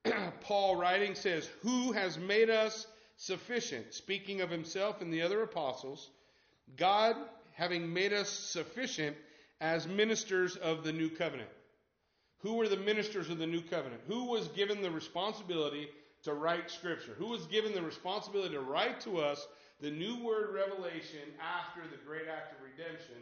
Paul 0.41 0.77
writing 0.77 1.15
says, 1.15 1.49
Who 1.63 1.93
has 1.93 2.19
made 2.19 2.51
us 2.51 2.87
sufficient? 3.17 3.93
Speaking 3.93 4.41
of 4.41 4.51
himself 4.51 5.01
and 5.01 5.13
the 5.13 5.23
other 5.23 5.43
apostles, 5.43 6.11
God 6.77 7.17
having 7.55 7.93
made 7.93 8.13
us 8.13 8.29
sufficient 8.29 9.17
as 9.61 9.87
ministers 9.87 10.57
of 10.57 10.85
the 10.85 10.93
new 10.93 11.09
covenant. 11.09 11.49
Who 12.41 12.55
were 12.55 12.69
the 12.69 12.77
ministers 12.77 13.31
of 13.31 13.39
the 13.39 13.47
new 13.47 13.63
covenant? 13.63 14.03
Who 14.09 14.27
was 14.27 14.49
given 14.49 14.83
the 14.83 14.91
responsibility 14.91 15.89
to 16.25 16.35
write 16.35 16.71
scripture? 16.71 17.13
Who 17.19 17.29
was 17.29 17.47
given 17.47 17.73
the 17.73 17.83
responsibility 17.83 18.55
to 18.55 18.61
write 18.61 19.01
to 19.03 19.19
us 19.19 19.47
the 19.81 19.91
new 19.91 20.23
word 20.23 20.55
revelation 20.55 21.21
after 21.41 21.81
the 21.89 22.03
great 22.07 22.29
act 22.29 22.53
of 22.53 22.59
redemption 22.63 23.17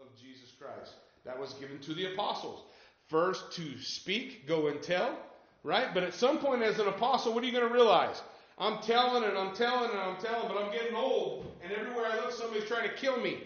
of 0.00 0.06
Jesus 0.20 0.52
Christ? 0.58 0.92
That 1.24 1.38
was 1.38 1.54
given 1.54 1.78
to 1.80 1.94
the 1.94 2.12
apostles. 2.12 2.62
First 3.08 3.52
to 3.52 3.80
speak, 3.80 4.46
go 4.46 4.68
and 4.68 4.82
tell, 4.82 5.16
right? 5.62 5.92
But 5.94 6.02
at 6.02 6.14
some 6.14 6.38
point 6.38 6.62
as 6.62 6.78
an 6.78 6.88
apostle, 6.88 7.32
what 7.32 7.42
are 7.42 7.46
you 7.46 7.52
going 7.52 7.66
to 7.66 7.74
realize? 7.74 8.20
I'm 8.58 8.82
telling 8.82 9.24
and 9.24 9.38
I'm 9.38 9.54
telling 9.54 9.90
and 9.90 9.98
I'm 9.98 10.16
telling, 10.16 10.48
but 10.48 10.62
I'm 10.62 10.72
getting 10.72 10.96
old, 10.96 11.46
and 11.62 11.72
everywhere 11.72 12.06
I 12.06 12.16
look, 12.16 12.32
somebody's 12.32 12.68
trying 12.68 12.88
to 12.88 12.94
kill 12.94 13.18
me. 13.20 13.38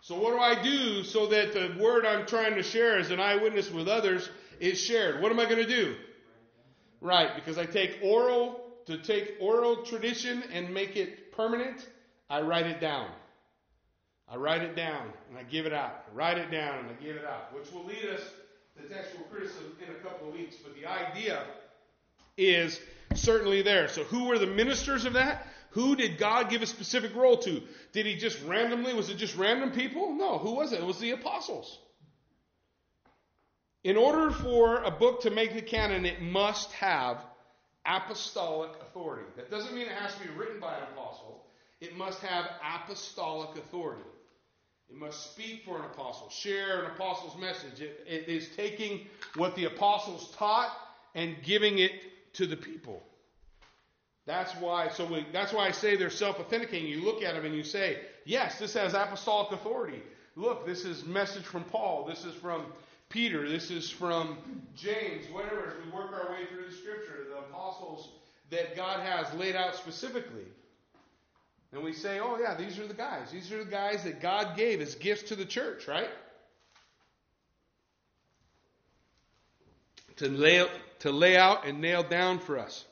So 0.00 0.18
what 0.18 0.32
do 0.32 0.38
I 0.38 0.62
do 0.62 1.04
so 1.04 1.26
that 1.28 1.54
the 1.54 1.76
word 1.80 2.04
I'm 2.04 2.26
trying 2.26 2.56
to 2.56 2.62
share 2.62 2.98
as 2.98 3.10
an 3.10 3.20
eyewitness 3.20 3.70
with 3.70 3.88
others 3.88 4.28
is 4.60 4.78
shared? 4.78 5.22
What 5.22 5.32
am 5.32 5.40
I 5.40 5.44
going 5.44 5.64
to 5.64 5.66
do? 5.66 5.96
Right, 7.00 7.34
because 7.34 7.56
I 7.56 7.66
take 7.66 8.00
oral 8.02 8.60
to 8.86 8.98
take 8.98 9.36
oral 9.40 9.84
tradition 9.84 10.42
and 10.52 10.72
make 10.74 10.96
it 10.96 11.32
permanent, 11.32 11.86
I 12.28 12.42
write 12.42 12.66
it 12.66 12.80
down. 12.80 13.08
I 14.28 14.36
write 14.36 14.62
it 14.62 14.74
down 14.74 15.12
and 15.28 15.38
I 15.38 15.42
give 15.42 15.66
it 15.66 15.72
out. 15.72 16.04
I 16.10 16.14
write 16.14 16.38
it 16.38 16.50
down 16.50 16.80
and 16.80 16.88
I 16.88 17.02
give 17.02 17.16
it 17.16 17.24
out, 17.24 17.54
which 17.54 17.70
will 17.72 17.84
lead 17.84 18.04
us 18.14 18.20
to 18.76 18.88
textual 18.88 19.24
criticism 19.24 19.72
in 19.86 19.94
a 19.94 19.98
couple 19.98 20.28
of 20.28 20.34
weeks. 20.34 20.56
But 20.56 20.74
the 20.74 20.86
idea 20.86 21.44
is 22.36 22.80
certainly 23.14 23.62
there. 23.62 23.88
So 23.88 24.04
who 24.04 24.24
were 24.24 24.38
the 24.38 24.46
ministers 24.46 25.04
of 25.04 25.14
that? 25.14 25.46
Who 25.70 25.96
did 25.96 26.18
God 26.18 26.50
give 26.50 26.62
a 26.62 26.66
specific 26.66 27.14
role 27.16 27.36
to? 27.38 27.62
Did 27.92 28.06
he 28.06 28.16
just 28.16 28.40
randomly, 28.44 28.94
was 28.94 29.10
it 29.10 29.16
just 29.16 29.36
random 29.36 29.72
people? 29.72 30.14
No, 30.14 30.38
who 30.38 30.54
was 30.54 30.72
it? 30.72 30.80
It 30.80 30.86
was 30.86 31.00
the 31.00 31.10
apostles. 31.10 31.78
In 33.82 33.96
order 33.96 34.30
for 34.30 34.82
a 34.82 34.90
book 34.90 35.22
to 35.22 35.30
make 35.30 35.52
the 35.52 35.62
canon, 35.62 36.06
it 36.06 36.22
must 36.22 36.72
have 36.72 37.18
apostolic 37.84 38.70
authority. 38.80 39.26
That 39.36 39.50
doesn't 39.50 39.74
mean 39.74 39.86
it 39.86 39.92
has 39.92 40.14
to 40.14 40.20
be 40.20 40.30
written 40.30 40.60
by 40.60 40.76
an 40.76 40.84
apostle. 40.94 41.44
It 41.80 41.96
must 41.96 42.20
have 42.20 42.46
apostolic 42.62 43.58
authority. 43.58 44.08
It 44.88 44.96
must 44.96 45.32
speak 45.32 45.64
for 45.64 45.78
an 45.78 45.84
apostle, 45.86 46.30
share 46.30 46.84
an 46.84 46.92
apostle's 46.92 47.36
message. 47.38 47.80
It, 47.80 48.04
it 48.06 48.28
is 48.28 48.48
taking 48.56 49.06
what 49.36 49.56
the 49.56 49.64
apostles 49.64 50.30
taught 50.36 50.70
and 51.14 51.36
giving 51.42 51.78
it 51.78 51.90
to 52.34 52.46
the 52.46 52.56
people. 52.56 53.02
That's 54.26 54.52
why. 54.56 54.88
So 54.88 55.04
we, 55.04 55.26
that's 55.32 55.52
why 55.52 55.66
I 55.66 55.72
say 55.72 55.96
they're 55.96 56.10
self-authenticating. 56.10 56.88
You 56.88 57.04
look 57.04 57.22
at 57.22 57.34
them 57.34 57.44
and 57.44 57.54
you 57.54 57.64
say, 57.64 57.98
"Yes, 58.24 58.58
this 58.58 58.74
has 58.74 58.94
apostolic 58.94 59.52
authority. 59.52 60.02
Look, 60.36 60.66
this 60.66 60.84
is 60.84 61.04
message 61.04 61.44
from 61.44 61.64
Paul. 61.64 62.06
This 62.06 62.24
is 62.24 62.34
from 62.34 62.64
Peter. 63.08 63.48
This 63.48 63.70
is 63.70 63.90
from 63.90 64.38
James. 64.74 65.26
Whatever. 65.30 65.68
As 65.68 65.84
we 65.84 65.90
work 65.90 66.12
our 66.12 66.32
way 66.32 66.46
through 66.46 66.64
the 66.68 66.74
Scripture, 66.74 67.26
the 67.28 67.38
apostles 67.38 68.08
that 68.50 68.76
God 68.76 69.00
has 69.00 69.32
laid 69.34 69.56
out 69.56 69.74
specifically." 69.74 70.46
And 71.74 71.82
we 71.82 71.92
say, 71.92 72.20
oh, 72.20 72.38
yeah, 72.40 72.54
these 72.54 72.78
are 72.78 72.86
the 72.86 72.94
guys. 72.94 73.32
These 73.32 73.50
are 73.50 73.64
the 73.64 73.70
guys 73.70 74.04
that 74.04 74.20
God 74.20 74.56
gave 74.56 74.80
as 74.80 74.94
gifts 74.94 75.24
to 75.24 75.34
the 75.34 75.44
church, 75.44 75.88
right? 75.88 76.08
To 80.18 80.28
lay, 80.28 80.64
to 81.04 81.12
lay 81.12 81.36
out 81.36 81.66
and 81.66 81.82
nail 81.82 82.02
down 82.02 82.38
for 82.38 82.58
us 82.58 82.82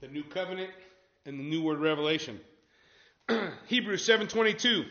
the 0.00 0.06
new 0.06 0.22
covenant 0.22 0.70
and 1.26 1.36
the 1.36 1.42
new 1.42 1.60
word 1.60 1.80
revelation. 1.80 2.38
Hebrews 3.66 4.06
7:22 4.06 4.84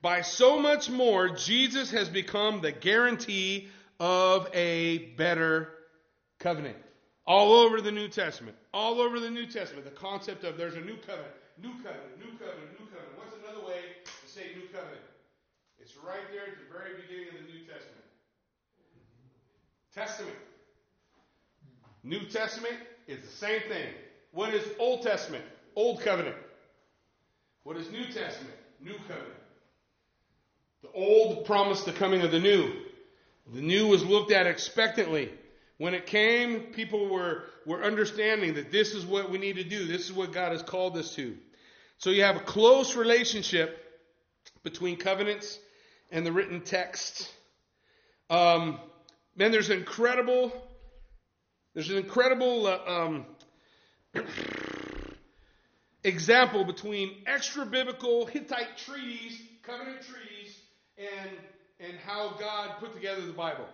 By 0.00 0.20
so 0.20 0.60
much 0.60 0.88
more 0.88 1.28
Jesus 1.30 1.90
has 1.90 2.08
become 2.08 2.60
the 2.60 2.70
guarantee 2.70 3.66
of 3.98 4.48
a 4.54 4.98
better 5.16 5.70
covenant. 6.38 6.76
All 7.26 7.54
over 7.54 7.80
the 7.80 7.90
New 7.90 8.06
Testament. 8.06 8.56
All 8.72 9.00
over 9.00 9.18
the 9.18 9.30
New 9.30 9.46
Testament. 9.46 9.84
The 9.84 9.90
concept 9.90 10.44
of 10.44 10.56
there's 10.56 10.76
a 10.76 10.80
new 10.80 10.96
covenant. 10.98 11.34
New 11.60 11.74
covenant, 11.82 12.18
new 12.20 12.30
covenant, 12.38 12.70
new 12.78 12.86
covenant. 12.86 13.18
What's 13.18 13.34
another 13.42 13.66
way 13.66 13.80
to 14.04 14.30
say 14.30 14.54
new 14.54 14.68
covenant? 14.68 15.02
It's 15.80 15.96
right 15.96 16.22
there 16.30 16.46
at 16.46 16.58
the 16.62 16.70
very 16.70 16.94
beginning 17.02 17.34
of 17.34 17.42
the 17.42 17.52
New. 17.52 17.53
Testament. 19.94 20.36
New 22.02 22.20
Testament 22.26 22.74
is 23.06 23.20
the 23.20 23.36
same 23.36 23.60
thing. 23.62 23.88
What 24.32 24.52
is 24.52 24.66
Old 24.78 25.02
Testament? 25.02 25.44
Old 25.76 26.00
covenant. 26.00 26.36
What 27.62 27.76
is 27.76 27.90
New 27.90 28.04
Testament? 28.04 28.54
New 28.80 28.96
covenant. 29.08 29.32
The 30.82 30.90
old 30.92 31.46
promised 31.46 31.86
the 31.86 31.92
coming 31.92 32.22
of 32.22 32.30
the 32.30 32.40
new. 32.40 32.72
The 33.52 33.62
new 33.62 33.88
was 33.88 34.04
looked 34.04 34.32
at 34.32 34.46
expectantly. 34.46 35.30
When 35.78 35.94
it 35.94 36.06
came, 36.06 36.60
people 36.72 37.08
were, 37.08 37.44
were 37.64 37.82
understanding 37.82 38.54
that 38.54 38.70
this 38.70 38.94
is 38.94 39.06
what 39.06 39.30
we 39.30 39.38
need 39.38 39.56
to 39.56 39.64
do. 39.64 39.86
This 39.86 40.04
is 40.04 40.12
what 40.12 40.32
God 40.32 40.52
has 40.52 40.62
called 40.62 40.96
us 40.96 41.14
to. 41.14 41.36
So 41.98 42.10
you 42.10 42.22
have 42.22 42.36
a 42.36 42.40
close 42.40 42.96
relationship 42.96 43.80
between 44.62 44.96
covenants 44.96 45.58
and 46.10 46.26
the 46.26 46.32
written 46.32 46.60
text. 46.60 47.30
Um, 48.28 48.78
man, 49.36 49.52
there's 49.52 49.70
an 49.70 49.78
incredible, 49.78 50.52
there's 51.74 51.90
an 51.90 51.96
incredible 51.96 52.66
uh, 52.66 52.78
um, 52.86 53.26
example 56.02 56.64
between 56.64 57.22
extra 57.26 57.64
biblical 57.66 58.26
Hittite 58.26 58.78
treaties, 58.78 59.40
covenant 59.62 60.02
treaties, 60.02 60.58
and 60.98 61.30
and 61.80 61.98
how 62.06 62.36
God 62.38 62.78
put 62.78 62.94
together 62.94 63.22
the 63.26 63.32
Bible 63.32 63.66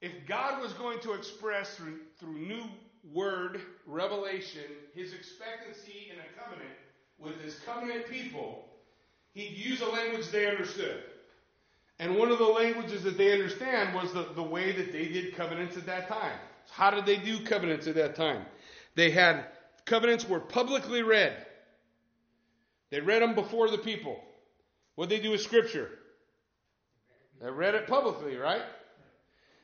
if 0.00 0.12
God 0.26 0.62
was 0.62 0.72
going 0.74 0.98
to 1.00 1.12
express 1.12 1.74
through, 1.76 1.98
through 2.18 2.38
new 2.38 2.64
word 3.12 3.60
revelation 3.86 4.62
his 4.94 5.12
expectancy 5.12 6.10
in 6.12 6.18
a 6.18 6.42
covenant 6.42 6.74
with 7.18 7.40
his 7.42 7.58
covenant 7.66 8.06
people, 8.08 8.64
he'd 9.34 9.56
use 9.56 9.80
a 9.82 9.86
language 9.86 10.28
they 10.30 10.46
understood. 10.46 11.02
And 12.00 12.16
one 12.16 12.32
of 12.32 12.38
the 12.38 12.46
languages 12.46 13.02
that 13.04 13.18
they 13.18 13.30
understand 13.32 13.94
was 13.94 14.12
the, 14.12 14.26
the 14.34 14.42
way 14.42 14.72
that 14.72 14.90
they 14.90 15.06
did 15.06 15.36
covenants 15.36 15.76
at 15.76 15.86
that 15.86 16.08
time. 16.08 16.36
How 16.70 16.90
did 16.90 17.04
they 17.06 17.18
do 17.18 17.44
covenants 17.44 17.86
at 17.86 17.94
that 17.96 18.16
time? 18.16 18.46
They 18.94 19.10
had 19.10 19.44
covenants 19.84 20.28
were 20.28 20.40
publicly 20.40 21.02
read. 21.02 21.36
They 22.90 23.00
read 23.00 23.22
them 23.22 23.34
before 23.34 23.70
the 23.70 23.78
people. 23.78 24.18
What 24.94 25.10
they 25.10 25.20
do 25.20 25.30
with 25.30 25.42
scripture? 25.42 25.90
They 27.40 27.50
read 27.50 27.74
it 27.74 27.86
publicly, 27.86 28.36
right? 28.36 28.62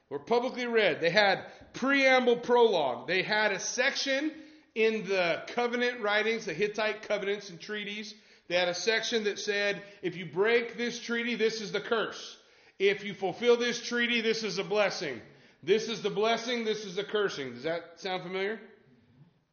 were 0.09 0.18
publicly 0.18 0.66
read. 0.66 1.01
They 1.01 1.11
had 1.11 1.41
preamble 1.72 2.37
prologue. 2.37 3.09
They 3.09 3.22
had 3.22 3.53
a 3.53 3.59
section 3.59 4.30
in 4.74 5.05
the 5.09 5.43
covenant 5.49 6.01
writings, 6.01 6.45
the 6.45 6.55
Hittite 6.55 7.03
covenants 7.03 7.51
and 7.51 7.61
treaties. 7.61 8.14
They 8.49 8.55
had 8.55 8.68
a 8.68 8.74
section 8.74 9.24
that 9.24 9.38
said, 9.38 9.82
if 10.03 10.16
you 10.16 10.26
break 10.26 10.76
this 10.76 11.01
treaty, 11.01 11.34
this 11.34 11.61
is 11.61 11.72
the 11.72 11.80
curse. 11.80 12.36
If 12.78 13.05
you 13.05 13.14
fulfill 13.14 13.57
this 13.57 13.80
treaty, 13.82 14.20
this 14.20 14.42
is 14.42 14.59
a 14.59 14.64
blessing. 14.64 15.20
This 15.62 15.88
is 15.88 16.03
the 16.03 16.11
blessing, 16.11 16.64
this 16.64 16.84
is 16.84 16.94
the 16.97 17.05
cursing. 17.05 17.55
Does 17.55 17.64
that 17.64 17.82
sound 17.97 18.22
familiar? 18.22 18.61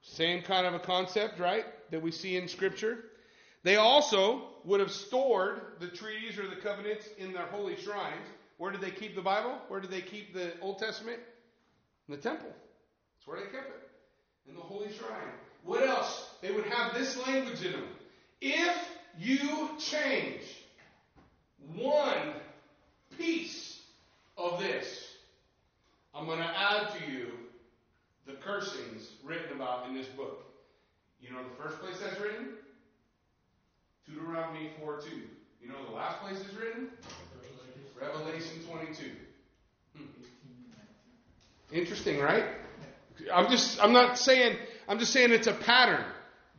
Same 0.02 0.44
kind 0.44 0.68
of 0.68 0.74
a 0.74 0.80
concept, 0.80 1.40
right? 1.40 1.66
That 1.92 2.02
we 2.02 2.12
see 2.12 2.36
in 2.36 2.48
Scripture. 2.48 3.00
They 3.64 3.78
also 3.78 4.42
would 4.66 4.82
have 4.82 4.92
stored 4.92 5.62
the 5.80 5.88
treaties 5.88 6.38
or 6.38 6.48
the 6.48 6.58
covenants 6.58 7.08
in 7.18 7.32
their 7.32 7.46
holy 7.46 7.78
shrines. 7.78 8.28
Where 8.58 8.72
did 8.72 8.82
they 8.82 8.92
keep 8.92 9.16
the 9.16 9.22
Bible? 9.22 9.58
Where 9.70 9.80
did 9.80 9.90
they 9.90 10.02
keep 10.02 10.34
the 10.34 10.52
Old 10.62 10.80
Testament? 10.80 11.20
In 12.08 12.16
the 12.16 12.22
temple. 12.22 12.50
That's 12.50 13.28
where 13.28 13.40
they 13.40 13.46
kept 13.46 13.70
it. 13.70 14.50
In 14.50 14.56
the 14.56 14.62
holy 14.62 14.92
shrine. 14.92 15.32
What 15.64 15.88
else? 15.88 16.30
They 16.42 16.52
would 16.52 16.66
have 16.66 16.94
this 16.94 17.18
language 17.26 17.64
in 17.64 17.72
them. 17.72 17.88
If 18.46 18.76
you 19.18 19.70
change 19.80 20.42
one 21.78 22.34
piece 23.18 23.80
of 24.38 24.60
this, 24.60 25.08
I'm 26.14 26.26
going 26.26 26.40
to 26.40 26.44
add 26.46 26.90
to 27.00 27.10
you 27.10 27.28
the 28.28 28.34
cursings 28.34 29.12
written 29.24 29.56
about 29.56 29.88
in 29.88 29.96
this 29.96 30.08
book. 30.08 30.44
You 31.22 31.32
know 31.32 31.40
the 31.42 31.64
first 31.64 31.80
place 31.80 31.96
that's 32.04 32.20
written? 32.20 32.50
Deuteronomy 34.06 34.72
4 34.78 35.00
2. 35.00 35.10
You 35.62 35.70
know 35.70 35.86
the 35.90 35.96
last 35.96 36.20
place 36.20 36.38
it's 36.46 36.54
written? 36.54 36.90
Revelation 37.98 38.62
22. 38.70 39.04
Hmm. 39.96 40.04
Interesting, 41.72 42.20
right? 42.20 42.44
I'm 43.34 43.50
just, 43.50 43.82
I'm 43.82 43.94
not 43.94 44.20
saying, 44.20 44.58
I'm 44.90 45.00
just 45.00 45.14
saying 45.14 45.32
it's 45.32 45.48
a 45.48 45.54
pattern. 45.54 46.04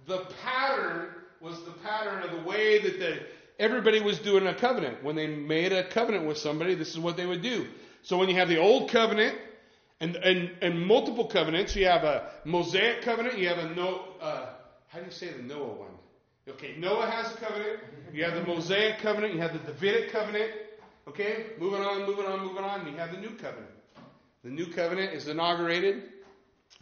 The 0.07 0.27
pattern 0.43 1.09
was 1.45 1.63
the 1.65 1.73
pattern 1.73 2.23
of 2.23 2.31
the 2.31 2.49
way 2.49 2.79
that 2.79 2.99
the, 2.99 3.19
everybody 3.59 4.01
was 4.01 4.19
doing 4.19 4.47
a 4.47 4.55
covenant. 4.55 5.05
When 5.05 5.15
they 5.15 5.27
made 5.27 5.73
a 5.73 5.85
covenant 5.85 6.27
with 6.27 6.39
somebody, 6.39 6.75
this 6.75 6.89
is 6.89 6.99
what 6.99 7.19
they 7.19 7.27
would 7.27 7.43
do. 7.43 7.67
So 8.03 8.17
when 8.17 8.31
you 8.31 8.37
have 8.37 8.49
the 8.49 8.59
old 8.59 8.91
covenant 8.91 9.37
and, 10.01 10.17
and, 10.17 10.51
and 10.63 10.87
multiple 10.87 11.27
covenants, 11.27 11.77
you 11.77 11.85
have 11.85 12.03
a 12.03 12.31
Mosaic 12.47 13.03
covenant, 13.03 13.39
you 13.39 13.49
have 13.49 13.59
a 13.59 13.75
no, 13.75 14.05
uh, 14.23 14.47
how 14.89 15.01
do 15.01 15.05
you 15.05 15.11
say 15.11 15.29
the 15.29 15.43
Noah 15.43 15.75
one? 15.75 15.91
Okay, 16.49 16.77
Noah 16.79 17.11
has 17.11 17.35
a 17.35 17.37
covenant. 17.37 17.81
You 18.13 18.25
have 18.25 18.35
the 18.35 18.45
Mosaic 18.45 18.99
covenant. 18.99 19.35
You 19.35 19.41
have 19.41 19.53
the 19.53 19.59
Davidic 19.71 20.13
covenant. 20.13 20.51
Okay, 21.09 21.47
moving 21.59 21.83
on, 21.83 22.07
moving 22.07 22.25
on, 22.25 22.41
moving 22.41 22.65
on. 22.65 22.87
You 22.87 22.97
have 22.97 23.13
the 23.13 23.19
new 23.19 23.31
covenant. 23.31 23.71
The 24.45 24.51
new 24.51 24.67
covenant 24.67 25.13
is 25.13 25.29
inaugurated 25.29 26.05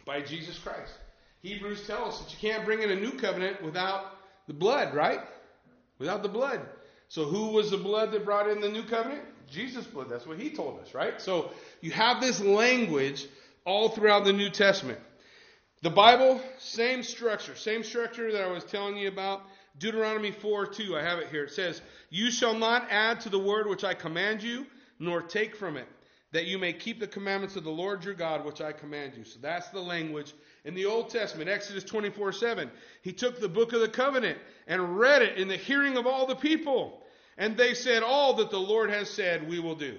by 0.05 0.21
Jesus 0.21 0.57
Christ. 0.57 0.93
Hebrews 1.41 1.85
tell 1.85 2.05
us 2.05 2.19
that 2.19 2.31
you 2.31 2.37
can't 2.39 2.63
bring 2.65 2.81
in 2.81 2.91
a 2.91 2.95
new 2.95 3.11
covenant 3.11 3.61
without 3.61 4.12
the 4.47 4.53
blood, 4.53 4.93
right? 4.93 5.21
Without 5.99 6.23
the 6.23 6.29
blood. 6.29 6.61
So 7.07 7.25
who 7.25 7.49
was 7.49 7.71
the 7.71 7.77
blood 7.77 8.11
that 8.11 8.25
brought 8.25 8.49
in 8.49 8.59
the 8.59 8.69
new 8.69 8.83
covenant? 8.83 9.21
Jesus' 9.49 9.85
blood. 9.85 10.09
That's 10.09 10.25
what 10.25 10.39
he 10.39 10.49
told 10.49 10.79
us, 10.79 10.93
right? 10.93 11.21
So 11.21 11.51
you 11.81 11.91
have 11.91 12.21
this 12.21 12.39
language 12.39 13.27
all 13.65 13.89
throughout 13.89 14.25
the 14.25 14.33
New 14.33 14.49
Testament. 14.49 14.99
The 15.81 15.89
Bible, 15.89 16.41
same 16.59 17.03
structure, 17.03 17.55
same 17.55 17.83
structure 17.83 18.31
that 18.31 18.43
I 18.43 18.47
was 18.51 18.63
telling 18.63 18.97
you 18.97 19.09
about. 19.09 19.41
Deuteronomy 19.77 20.31
4 20.31 20.67
2, 20.67 20.97
I 20.97 21.01
have 21.01 21.19
it 21.19 21.27
here. 21.29 21.43
It 21.43 21.51
says, 21.51 21.81
You 22.09 22.31
shall 22.31 22.53
not 22.53 22.87
add 22.89 23.21
to 23.21 23.29
the 23.29 23.39
word 23.39 23.67
which 23.67 23.83
I 23.83 23.93
command 23.93 24.41
you, 24.41 24.65
nor 24.99 25.21
take 25.21 25.55
from 25.55 25.77
it, 25.77 25.87
that 26.31 26.45
you 26.45 26.57
may 26.57 26.73
keep 26.73 26.99
the 26.99 27.07
commandments 27.07 27.55
of 27.55 27.63
the 27.63 27.71
Lord 27.71 28.05
your 28.05 28.13
God, 28.13 28.45
which 28.45 28.61
I 28.61 28.71
command 28.71 29.13
you. 29.17 29.23
So 29.23 29.39
that's 29.41 29.69
the 29.69 29.81
language 29.81 30.33
in 30.65 30.75
the 30.75 30.85
Old 30.85 31.09
Testament, 31.09 31.49
Exodus 31.49 31.83
24 31.83 32.31
7. 32.31 32.71
He 33.01 33.11
took 33.11 33.39
the 33.39 33.49
book 33.49 33.73
of 33.73 33.81
the 33.81 33.89
covenant 33.89 34.37
and 34.67 34.97
read 34.97 35.21
it 35.21 35.37
in 35.37 35.47
the 35.47 35.57
hearing 35.57 35.97
of 35.97 36.07
all 36.07 36.25
the 36.25 36.35
people. 36.35 37.01
And 37.37 37.57
they 37.57 37.73
said, 37.73 38.03
All 38.03 38.35
that 38.35 38.51
the 38.51 38.59
Lord 38.59 38.89
has 38.89 39.09
said, 39.09 39.47
we 39.49 39.59
will 39.59 39.75
do. 39.75 39.97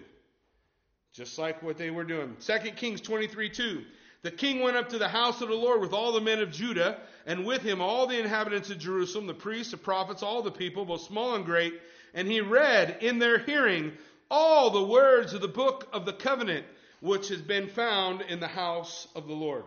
Just 1.12 1.38
like 1.38 1.62
what 1.62 1.76
they 1.76 1.90
were 1.90 2.04
doing. 2.04 2.36
2 2.40 2.58
Kings 2.72 3.00
23 3.00 3.50
2. 3.50 3.84
The 4.22 4.30
king 4.30 4.60
went 4.60 4.78
up 4.78 4.88
to 4.88 4.98
the 4.98 5.08
house 5.08 5.42
of 5.42 5.48
the 5.48 5.54
Lord 5.54 5.82
with 5.82 5.92
all 5.92 6.12
the 6.12 6.20
men 6.20 6.40
of 6.40 6.50
Judah, 6.50 6.98
and 7.26 7.44
with 7.44 7.60
him 7.60 7.82
all 7.82 8.06
the 8.06 8.18
inhabitants 8.18 8.70
of 8.70 8.78
Jerusalem, 8.78 9.26
the 9.26 9.34
priests, 9.34 9.72
the 9.72 9.76
prophets, 9.76 10.22
all 10.22 10.42
the 10.42 10.50
people, 10.50 10.86
both 10.86 11.02
small 11.02 11.34
and 11.34 11.44
great. 11.44 11.74
And 12.14 12.26
he 12.26 12.40
read 12.40 12.98
in 13.02 13.18
their 13.18 13.38
hearing 13.38 13.92
all 14.30 14.70
the 14.70 14.82
words 14.82 15.34
of 15.34 15.42
the 15.42 15.48
book 15.48 15.88
of 15.92 16.06
the 16.06 16.12
covenant, 16.14 16.64
which 17.00 17.28
has 17.28 17.42
been 17.42 17.68
found 17.68 18.22
in 18.22 18.40
the 18.40 18.48
house 18.48 19.08
of 19.14 19.26
the 19.26 19.34
Lord. 19.34 19.64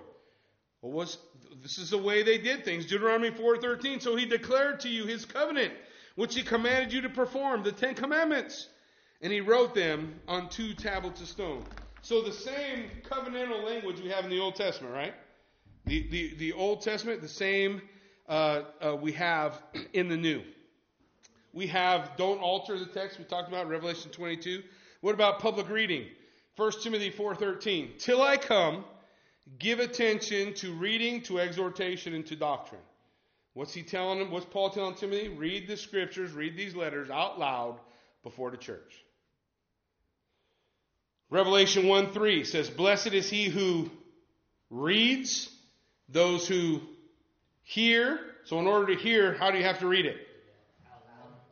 Was, 0.81 1.17
this 1.61 1.79
is 1.79 1.89
the 1.89 1.97
way 1.97 2.23
they 2.23 2.37
did 2.37 2.63
things. 2.63 2.85
Deuteronomy 2.85 3.31
4.13, 3.31 4.01
so 4.01 4.15
he 4.15 4.25
declared 4.25 4.79
to 4.81 4.89
you 4.89 5.05
his 5.05 5.25
covenant, 5.25 5.73
which 6.15 6.35
he 6.35 6.43
commanded 6.43 6.93
you 6.93 7.01
to 7.01 7.09
perform, 7.09 7.63
the 7.63 7.71
Ten 7.71 7.95
Commandments. 7.95 8.69
And 9.21 9.33
he 9.33 9.41
wrote 9.41 9.73
them 9.73 10.19
on 10.27 10.49
two 10.49 10.75
tablets 10.75 11.19
of 11.21 11.27
stone. 11.27 11.65
So 12.03 12.21
the 12.21 12.31
same 12.31 12.85
covenantal 13.09 13.65
language 13.65 13.99
we 13.99 14.09
have 14.09 14.23
in 14.23 14.29
the 14.29 14.39
Old 14.39 14.55
Testament, 14.55 14.93
right? 14.93 15.13
The, 15.85 16.07
the, 16.09 16.35
the 16.35 16.53
Old 16.53 16.81
Testament, 16.81 17.21
the 17.21 17.27
same 17.27 17.81
uh, 18.29 18.61
uh, 18.85 18.95
we 18.95 19.13
have 19.13 19.61
in 19.93 20.07
the 20.09 20.17
New. 20.17 20.43
We 21.53 21.67
have 21.67 22.11
don't 22.17 22.39
alter 22.39 22.77
the 22.77 22.85
text 22.85 23.17
we 23.17 23.25
talked 23.25 23.47
about 23.47 23.67
Revelation 23.67 24.11
22. 24.11 24.61
What 25.01 25.15
about 25.15 25.39
public 25.39 25.69
reading? 25.69 26.05
1 26.55 26.71
Timothy 26.83 27.11
4:13. 27.11 27.99
Till 27.99 28.21
I 28.21 28.37
come, 28.37 28.83
give 29.59 29.79
attention 29.79 30.53
to 30.55 30.73
reading, 30.73 31.21
to 31.23 31.39
exhortation, 31.39 32.13
and 32.13 32.25
to 32.27 32.35
doctrine. 32.35 32.81
What's 33.53 33.73
he 33.73 33.83
telling 33.83 34.19
him? 34.19 34.29
What's 34.31 34.45
Paul 34.45 34.69
telling 34.69 34.95
Timothy? 34.95 35.29
Read 35.29 35.67
the 35.67 35.77
scriptures, 35.77 36.31
read 36.31 36.55
these 36.55 36.75
letters 36.75 37.09
out 37.09 37.39
loud 37.39 37.79
before 38.23 38.51
the 38.51 38.57
church. 38.57 39.03
Revelation 41.29 41.87
1 41.87 42.11
3 42.11 42.43
says, 42.43 42.69
Blessed 42.69 43.13
is 43.13 43.29
he 43.29 43.45
who 43.45 43.89
reads, 44.69 45.49
those 46.07 46.47
who 46.47 46.81
hear. 47.63 48.19
So, 48.45 48.59
in 48.59 48.67
order 48.67 48.95
to 48.95 49.01
hear, 49.01 49.33
how 49.33 49.51
do 49.51 49.57
you 49.57 49.63
have 49.63 49.79
to 49.79 49.87
read 49.87 50.05
it? 50.05 50.17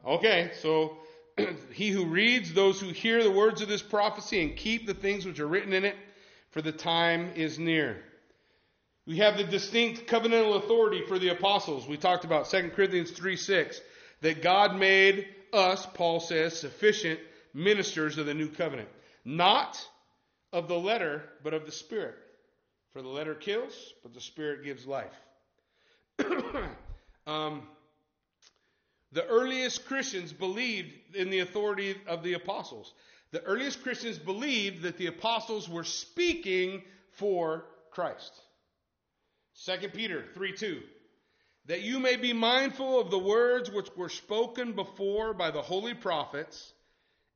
Okay, 0.06 0.52
so 0.62 0.98
he 1.74 1.90
who 1.90 2.06
reads, 2.06 2.54
those 2.54 2.80
who 2.80 2.90
hear 2.90 3.24
the 3.24 3.32
words 3.32 3.62
of 3.62 3.68
this 3.68 3.82
prophecy 3.82 4.42
and 4.42 4.56
keep 4.56 4.86
the 4.86 4.94
things 4.94 5.26
which 5.26 5.40
are 5.40 5.48
written 5.48 5.74
in 5.74 5.84
it, 5.84 5.96
for 6.56 6.62
the 6.62 6.72
time 6.72 7.34
is 7.36 7.60
near. 7.60 8.02
We 9.06 9.18
have 9.18 9.36
the 9.36 9.44
distinct 9.44 10.08
covenantal 10.08 10.56
authority 10.56 11.02
for 11.06 11.20
the 11.20 11.28
apostles. 11.28 11.86
We 11.86 11.98
talked 11.98 12.24
about 12.24 12.50
2 12.50 12.72
Corinthians 12.74 13.12
3 13.12 13.36
6, 13.36 13.82
that 14.22 14.42
God 14.42 14.78
made 14.78 15.28
us, 15.52 15.86
Paul 15.86 16.22
says, 16.22 16.58
sufficient 16.58 17.20
ministers 17.54 18.18
of 18.18 18.26
the 18.26 18.34
new 18.34 18.48
covenant. 18.48 18.88
Not 19.26 19.86
of 20.54 20.70
the 20.70 20.80
letter, 20.80 21.24
but 21.44 21.54
of 21.54 21.66
the 21.66 21.74
Spirit. 21.74 22.16
For 22.94 23.02
the 23.02 23.10
letter 23.10 23.36
kills, 23.36 23.74
but 24.02 24.14
the 24.14 24.22
Spirit 24.22 24.64
gives 24.64 24.88
life. 24.88 25.14
um, 27.28 27.64
the 29.12 29.26
earliest 29.26 29.86
Christians 29.88 30.32
believed 30.32 30.94
in 31.16 31.30
the 31.30 31.40
authority 31.40 31.98
of 32.08 32.24
the 32.24 32.34
apostles. 32.34 32.94
The 33.36 33.44
earliest 33.44 33.84
Christians 33.84 34.18
believed 34.18 34.84
that 34.84 34.96
the 34.96 35.08
apostles 35.08 35.68
were 35.68 35.84
speaking 35.84 36.84
for 37.12 37.66
Christ. 37.92 38.32
2 39.66 39.90
Peter 39.90 40.24
3 40.34 40.54
2. 40.54 40.82
That 41.66 41.82
you 41.82 42.00
may 42.00 42.16
be 42.16 42.32
mindful 42.32 42.98
of 42.98 43.12
the 43.12 43.20
words 43.20 43.70
which 43.70 43.94
were 43.98 44.08
spoken 44.08 44.72
before 44.72 45.34
by 45.34 45.52
the 45.52 45.62
holy 45.62 45.94
prophets 45.94 46.72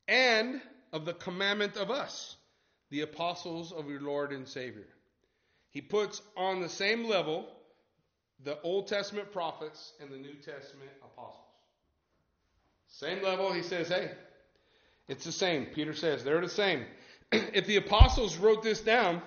and 0.08 0.62
of 0.94 1.04
the 1.04 1.16
commandment 1.16 1.76
of 1.76 1.92
us, 1.92 2.38
the 2.92 3.02
apostles 3.02 3.74
of 3.74 3.90
your 3.90 4.00
Lord 4.00 4.32
and 4.32 4.48
Savior. 4.48 4.88
He 5.72 5.82
puts 5.82 6.22
on 6.38 6.62
the 6.62 6.70
same 6.70 7.10
level 7.10 7.46
the 8.42 8.58
Old 8.62 8.88
Testament 8.88 9.34
prophets 9.34 9.92
and 10.00 10.10
the 10.10 10.18
New 10.18 10.36
Testament 10.36 10.92
apostles. 11.04 11.44
Same 12.88 13.22
level, 13.22 13.52
he 13.52 13.64
says, 13.64 13.90
hey, 13.90 14.12
it's 15.10 15.26
the 15.26 15.32
same. 15.32 15.66
Peter 15.66 15.94
says, 15.94 16.24
they're 16.24 16.40
the 16.40 16.48
same. 16.48 16.86
if 17.32 17.66
the 17.66 17.76
apostles 17.78 18.38
wrote 18.38 18.64
this 18.64 18.80
down, 18.80 19.22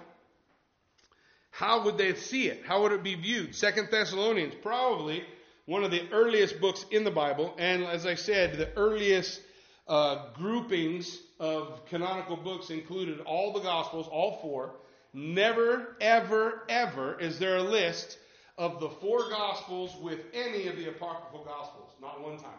how 1.50 1.84
would 1.84 1.98
they 1.98 2.14
see 2.14 2.48
it? 2.48 2.62
How 2.64 2.82
would 2.82 2.92
it 2.92 3.02
be 3.02 3.16
viewed? 3.16 3.54
Second 3.54 3.88
Thessalonians, 3.90 4.54
probably 4.62 5.22
one 5.66 5.84
of 5.84 5.90
the 5.90 6.08
earliest 6.10 6.60
books 6.60 6.86
in 6.90 7.04
the 7.04 7.10
Bible, 7.10 7.54
and 7.58 7.84
as 7.84 8.06
I 8.06 8.14
said, 8.14 8.56
the 8.56 8.72
earliest 8.74 9.40
uh, 9.86 10.32
groupings 10.34 11.18
of 11.38 11.84
canonical 11.86 12.36
books 12.36 12.70
included 12.70 13.20
all 13.20 13.52
the 13.52 13.60
Gospels, 13.60 14.08
all 14.10 14.38
four. 14.40 14.76
Never, 15.12 15.96
ever, 16.00 16.62
ever 16.68 17.20
is 17.20 17.38
there 17.38 17.56
a 17.56 17.62
list 17.62 18.18
of 18.56 18.80
the 18.80 18.88
four 18.88 19.28
Gospels 19.28 19.94
with 20.00 20.20
any 20.32 20.68
of 20.68 20.76
the 20.76 20.88
apocryphal 20.88 21.44
Gospels. 21.44 21.90
Not 22.00 22.22
one 22.22 22.38
time. 22.38 22.50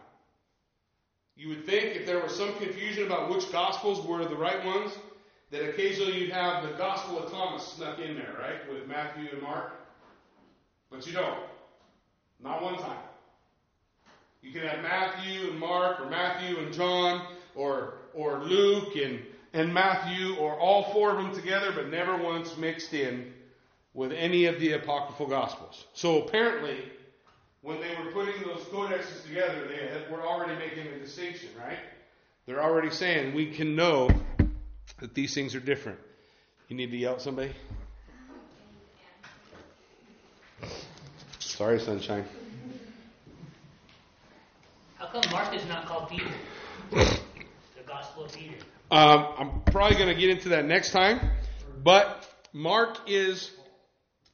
You 1.36 1.48
would 1.48 1.66
think 1.66 1.96
if 1.96 2.06
there 2.06 2.20
was 2.20 2.34
some 2.36 2.54
confusion 2.54 3.06
about 3.06 3.28
which 3.30 3.50
Gospels 3.50 4.06
were 4.06 4.24
the 4.24 4.36
right 4.36 4.64
ones, 4.64 4.96
that 5.50 5.68
occasionally 5.68 6.20
you'd 6.20 6.30
have 6.30 6.62
the 6.62 6.76
Gospel 6.76 7.18
of 7.18 7.30
Thomas 7.30 7.66
snuck 7.66 7.98
in 7.98 8.14
there, 8.16 8.36
right, 8.38 8.72
with 8.72 8.86
Matthew 8.86 9.28
and 9.32 9.42
Mark. 9.42 9.72
But 10.90 11.06
you 11.06 11.12
don't. 11.12 11.38
Not 12.42 12.62
one 12.62 12.76
time. 12.76 12.98
You 14.42 14.52
can 14.52 14.62
have 14.62 14.82
Matthew 14.82 15.50
and 15.50 15.58
Mark, 15.58 16.00
or 16.00 16.10
Matthew 16.10 16.58
and 16.58 16.72
John, 16.72 17.26
or 17.54 17.94
or 18.12 18.44
Luke 18.44 18.94
and 18.96 19.20
and 19.52 19.72
Matthew, 19.72 20.36
or 20.36 20.58
all 20.58 20.92
four 20.92 21.10
of 21.10 21.16
them 21.16 21.34
together, 21.34 21.72
but 21.72 21.88
never 21.88 22.16
once 22.16 22.56
mixed 22.56 22.92
in 22.92 23.32
with 23.94 24.12
any 24.12 24.46
of 24.46 24.58
the 24.60 24.72
apocryphal 24.72 25.28
gospels. 25.28 25.86
So 25.94 26.22
apparently, 26.22 26.76
when 27.64 27.80
they 27.80 27.94
were 27.96 28.12
putting 28.12 28.42
those 28.42 28.60
codexes 28.64 29.26
together, 29.26 29.66
they 29.66 29.88
had, 29.88 30.10
were 30.10 30.22
already 30.22 30.54
making 30.58 30.86
a 30.92 30.98
distinction, 30.98 31.48
right? 31.58 31.78
They're 32.46 32.62
already 32.62 32.90
saying 32.90 33.34
we 33.34 33.50
can 33.52 33.74
know 33.74 34.10
that 35.00 35.14
these 35.14 35.34
things 35.34 35.54
are 35.54 35.60
different. 35.60 35.98
You 36.68 36.76
need 36.76 36.90
to 36.90 36.96
yell 36.96 37.14
at 37.14 37.22
somebody? 37.22 37.52
Sorry, 41.38 41.80
sunshine. 41.80 42.26
How 44.96 45.06
come 45.06 45.22
Mark 45.32 45.54
is 45.54 45.66
not 45.66 45.86
called 45.86 46.10
Peter? 46.10 46.24
the 46.90 47.82
Gospel 47.86 48.24
of 48.26 48.32
Peter. 48.32 48.56
Um, 48.90 49.26
I'm 49.38 49.60
probably 49.72 49.96
going 49.96 50.14
to 50.14 50.20
get 50.20 50.28
into 50.28 50.50
that 50.50 50.66
next 50.66 50.90
time, 50.90 51.18
but 51.82 52.28
Mark 52.52 52.98
is 53.06 53.50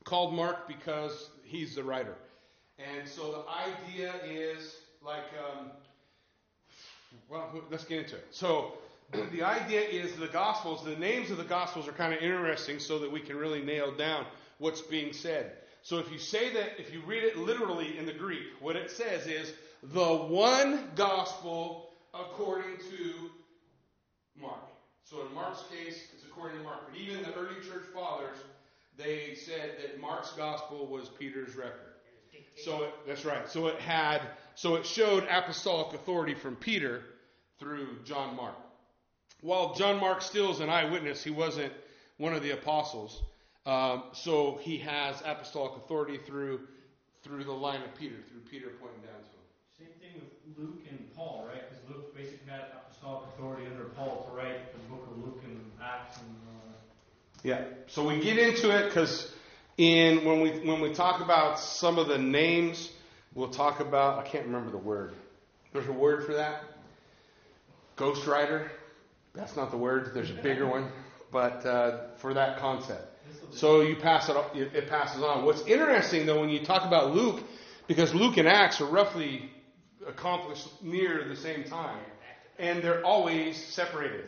called 0.05 0.35
Mark 0.35 0.67
because 0.67 1.31
he's 1.45 1.77
the 1.77 1.85
writer. 1.85 2.17
And 2.89 3.09
so 3.09 3.31
the 3.33 3.93
idea 3.93 4.13
is 4.25 4.77
like, 5.05 5.25
um, 5.39 5.71
well, 7.29 7.63
let's 7.71 7.85
get 7.85 7.99
into 7.99 8.17
it. 8.17 8.27
So 8.31 8.75
the 9.33 9.43
idea 9.43 9.81
is 9.81 10.15
the 10.17 10.29
Gospels, 10.29 10.85
the 10.85 10.97
names 10.97 11.31
of 11.31 11.37
the 11.37 11.45
Gospels 11.45 11.89
are 11.89 11.93
kind 11.93 12.15
of 12.15 12.21
interesting 12.21 12.79
so 12.79 12.99
that 13.01 13.11
we 13.11 13.21
can 13.21 13.37
really 13.37 13.63
nail 13.63 13.93
down 13.93 14.25
what's 14.59 14.81
being 14.81 15.13
said. 15.13 15.53
So 15.83 15.99
if 15.99 16.13
you 16.13 16.19
say 16.19 16.53
that, 16.55 16.79
if 16.79 16.93
you 16.93 17.01
read 17.07 17.25
it 17.25 17.37
literally 17.37 17.99
in 17.99 18.07
the 18.07 18.13
Greek, 18.13 18.45
what 18.61 18.77
it 18.77 18.91
says 18.91 19.27
is 19.27 19.53
the 19.83 20.17
one 20.17 20.91
Gospel 20.95 21.91
according 22.15 22.77
to 22.77 23.31
Mark. 24.41 24.61
So 25.05 25.27
in 25.27 25.35
Mark's 25.35 25.65
case, 25.71 26.05
it's 26.15 26.25
according 26.25 26.59
to 26.59 26.65
Mark. 26.65 26.81
But 26.91 27.01
even 27.01 27.23
the 27.23 27.35
early 27.35 27.57
church 27.57 27.85
fathers, 27.95 28.37
they 28.97 29.35
said 29.35 29.73
that 29.81 30.01
Mark's 30.01 30.33
Gospel 30.33 30.87
was 30.87 31.09
Peter's 31.09 31.57
record. 31.57 31.90
So 32.57 32.85
it, 32.85 32.95
that's 33.07 33.25
right. 33.25 33.49
So 33.49 33.69
it 33.69 33.81
had, 33.81 34.21
so 34.55 34.75
it 34.75 34.87
showed 34.87 35.25
apostolic 35.31 35.95
authority 35.95 36.35
from 36.35 36.57
Peter 36.57 37.03
through 37.59 37.89
John 38.05 38.37
Mark. 38.37 38.57
While 39.41 39.75
John 39.75 39.99
Mark 39.99 40.23
still 40.23 40.51
is 40.51 40.61
an 40.61 40.69
eyewitness, 40.69 41.25
he 41.25 41.31
wasn't 41.31 41.73
one 42.19 42.35
of 42.35 42.43
the 42.43 42.51
apostles. 42.51 43.23
Um, 43.67 44.05
so 44.13 44.59
he 44.63 44.79
has 44.79 45.21
apostolic 45.25 45.77
authority 45.77 46.19
through 46.27 46.61
through 47.23 47.45
the 47.45 47.53
line 47.53 47.83
of 47.83 47.95
Peter, 47.99 48.17
through 48.31 48.41
Peter 48.51 48.69
pointing 48.81 49.03
down 49.03 49.21
to 49.21 49.37
him. 49.37 49.45
Same 49.79 49.95
thing 50.01 50.21
with 50.21 50.59
Luke 50.59 50.81
and 50.89 50.99
Paul, 51.15 51.47
right? 51.47 51.63
Because 51.69 51.85
Luke 51.89 52.17
basically 52.17 52.51
had 52.51 52.65
apostolic 52.73 53.29
authority 53.35 53.67
under 53.67 53.85
Paul 53.91 54.27
to 54.31 54.37
write 54.37 54.73
the 54.73 54.79
book 54.89 55.07
of 55.11 55.19
Luke 55.19 55.41
and 55.45 55.61
Acts 55.83 56.19
and 56.19 56.37
uh, 56.49 56.77
Yeah. 57.43 57.65
So 57.89 58.07
we 58.07 58.21
get 58.21 58.39
into 58.39 58.71
it 58.75 58.87
because 58.87 59.33
in 59.81 60.27
when 60.27 60.43
we 60.43 60.51
when 60.61 60.83
we 60.83 60.93
talk 60.93 61.23
about 61.23 61.59
some 61.59 61.99
of 61.99 62.07
the 62.07 62.19
names, 62.19 62.91
we'll 63.35 63.49
talk 63.49 63.81
about 63.81 64.19
I 64.19 64.29
can't 64.29 64.45
remember 64.45 64.71
the 64.71 64.77
word. 64.77 65.15
There's 65.73 65.89
a 65.89 65.93
word 65.93 66.27
for 66.27 66.35
that. 66.35 66.63
Ghostwriter. 67.97 68.69
That's 69.35 69.57
not 69.57 69.71
the 69.71 69.79
word. 69.79 70.11
There's 70.13 70.31
a 70.31 70.35
bigger 70.35 70.67
one, 70.67 70.91
but 71.33 71.65
uh, 71.65 72.09
for 72.19 72.35
that 72.35 72.59
concept. 72.59 73.07
So 73.53 73.81
you 73.81 73.97
pass 73.97 74.29
it. 74.29 74.37
It 74.55 74.89
passes 74.91 75.23
on. 75.23 75.47
What's 75.47 75.63
interesting 75.63 76.27
though, 76.27 76.41
when 76.41 76.51
you 76.51 76.63
talk 76.63 76.85
about 76.85 77.15
Luke, 77.15 77.41
because 77.87 78.15
Luke 78.15 78.37
and 78.37 78.47
Acts 78.47 78.83
are 78.83 78.87
roughly 78.87 79.51
accomplished 80.07 80.69
near 80.83 81.27
the 81.27 81.37
same 81.37 81.65
time, 81.65 82.05
and 82.59 82.83
they're 82.83 83.05
always 83.05 83.57
separated. 83.57 84.27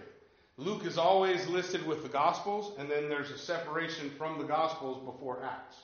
Luke 0.59 0.85
is 0.85 0.99
always 0.99 1.47
listed 1.47 1.87
with 1.87 2.03
the 2.03 2.09
Gospels, 2.09 2.73
and 2.79 2.91
then 2.91 3.09
there's 3.09 3.31
a 3.31 3.39
separation 3.39 4.11
from 4.19 4.39
the 4.39 4.45
Gospels 4.45 5.03
before 5.05 5.43
Acts. 5.45 5.77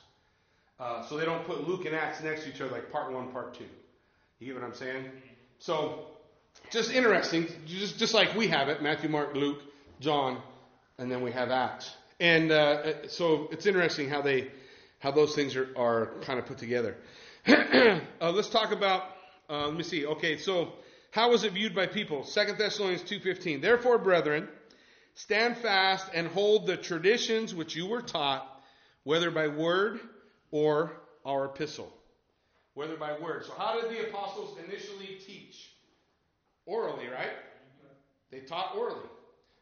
Uh, 0.79 1.05
so 1.07 1.17
they 1.17 1.25
don't 1.25 1.45
put 1.45 1.67
Luke 1.67 1.85
and 1.85 1.95
Acts 1.95 2.21
next 2.23 2.43
to 2.43 2.49
each 2.49 2.61
other 2.61 2.71
like 2.71 2.91
part 2.91 3.11
one, 3.11 3.31
part 3.31 3.55
two. 3.55 3.65
You 4.39 4.47
get 4.47 4.55
what 4.55 4.63
I'm 4.63 4.75
saying? 4.75 5.05
So 5.57 6.05
just 6.71 6.91
interesting, 6.91 7.47
just 7.65 7.97
just 7.97 8.13
like 8.13 8.35
we 8.35 8.47
have 8.47 8.69
it: 8.69 8.81
Matthew, 8.81 9.09
Mark, 9.09 9.33
Luke, 9.35 9.59
John, 9.99 10.41
and 10.97 11.11
then 11.11 11.21
we 11.21 11.31
have 11.31 11.49
Acts. 11.49 11.91
And 12.19 12.51
uh, 12.51 13.07
so 13.07 13.49
it's 13.51 13.65
interesting 13.65 14.07
how 14.07 14.21
they 14.21 14.51
how 14.99 15.11
those 15.11 15.35
things 15.35 15.55
are, 15.55 15.67
are 15.75 16.11
kind 16.21 16.39
of 16.39 16.45
put 16.45 16.59
together. 16.59 16.95
uh, 17.47 17.99
let's 18.31 18.49
talk 18.49 18.71
about. 18.71 19.03
Uh, 19.49 19.65
let 19.67 19.75
me 19.75 19.83
see. 19.83 20.05
Okay, 20.05 20.37
so 20.37 20.73
how 21.11 21.31
was 21.31 21.43
it 21.43 21.53
viewed 21.53 21.73
by 21.73 21.87
people? 21.87 22.23
Second 22.23 22.57
Thessalonians 22.57 23.01
two 23.01 23.19
fifteen. 23.19 23.61
Therefore, 23.61 23.97
brethren, 23.97 24.47
stand 25.19 25.57
fast 25.57 26.07
and 26.13 26.27
hold 26.27 26.65
the 26.65 26.77
traditions 26.77 27.53
which 27.53 27.75
you 27.75 27.87
were 27.87 28.01
taught, 28.01 28.47
whether 29.03 29.29
by 29.29 29.47
word 29.47 29.99
or 30.49 30.93
our 31.25 31.45
epistle. 31.45 31.91
Whether 32.73 32.95
by 32.95 33.17
word. 33.19 33.45
So, 33.45 33.53
how 33.57 33.81
did 33.81 33.91
the 33.91 34.07
apostles 34.07 34.57
initially 34.65 35.17
teach? 35.25 35.71
Orally, 36.65 37.07
right? 37.07 37.33
They 38.31 38.39
taught 38.39 38.75
orally. 38.77 39.09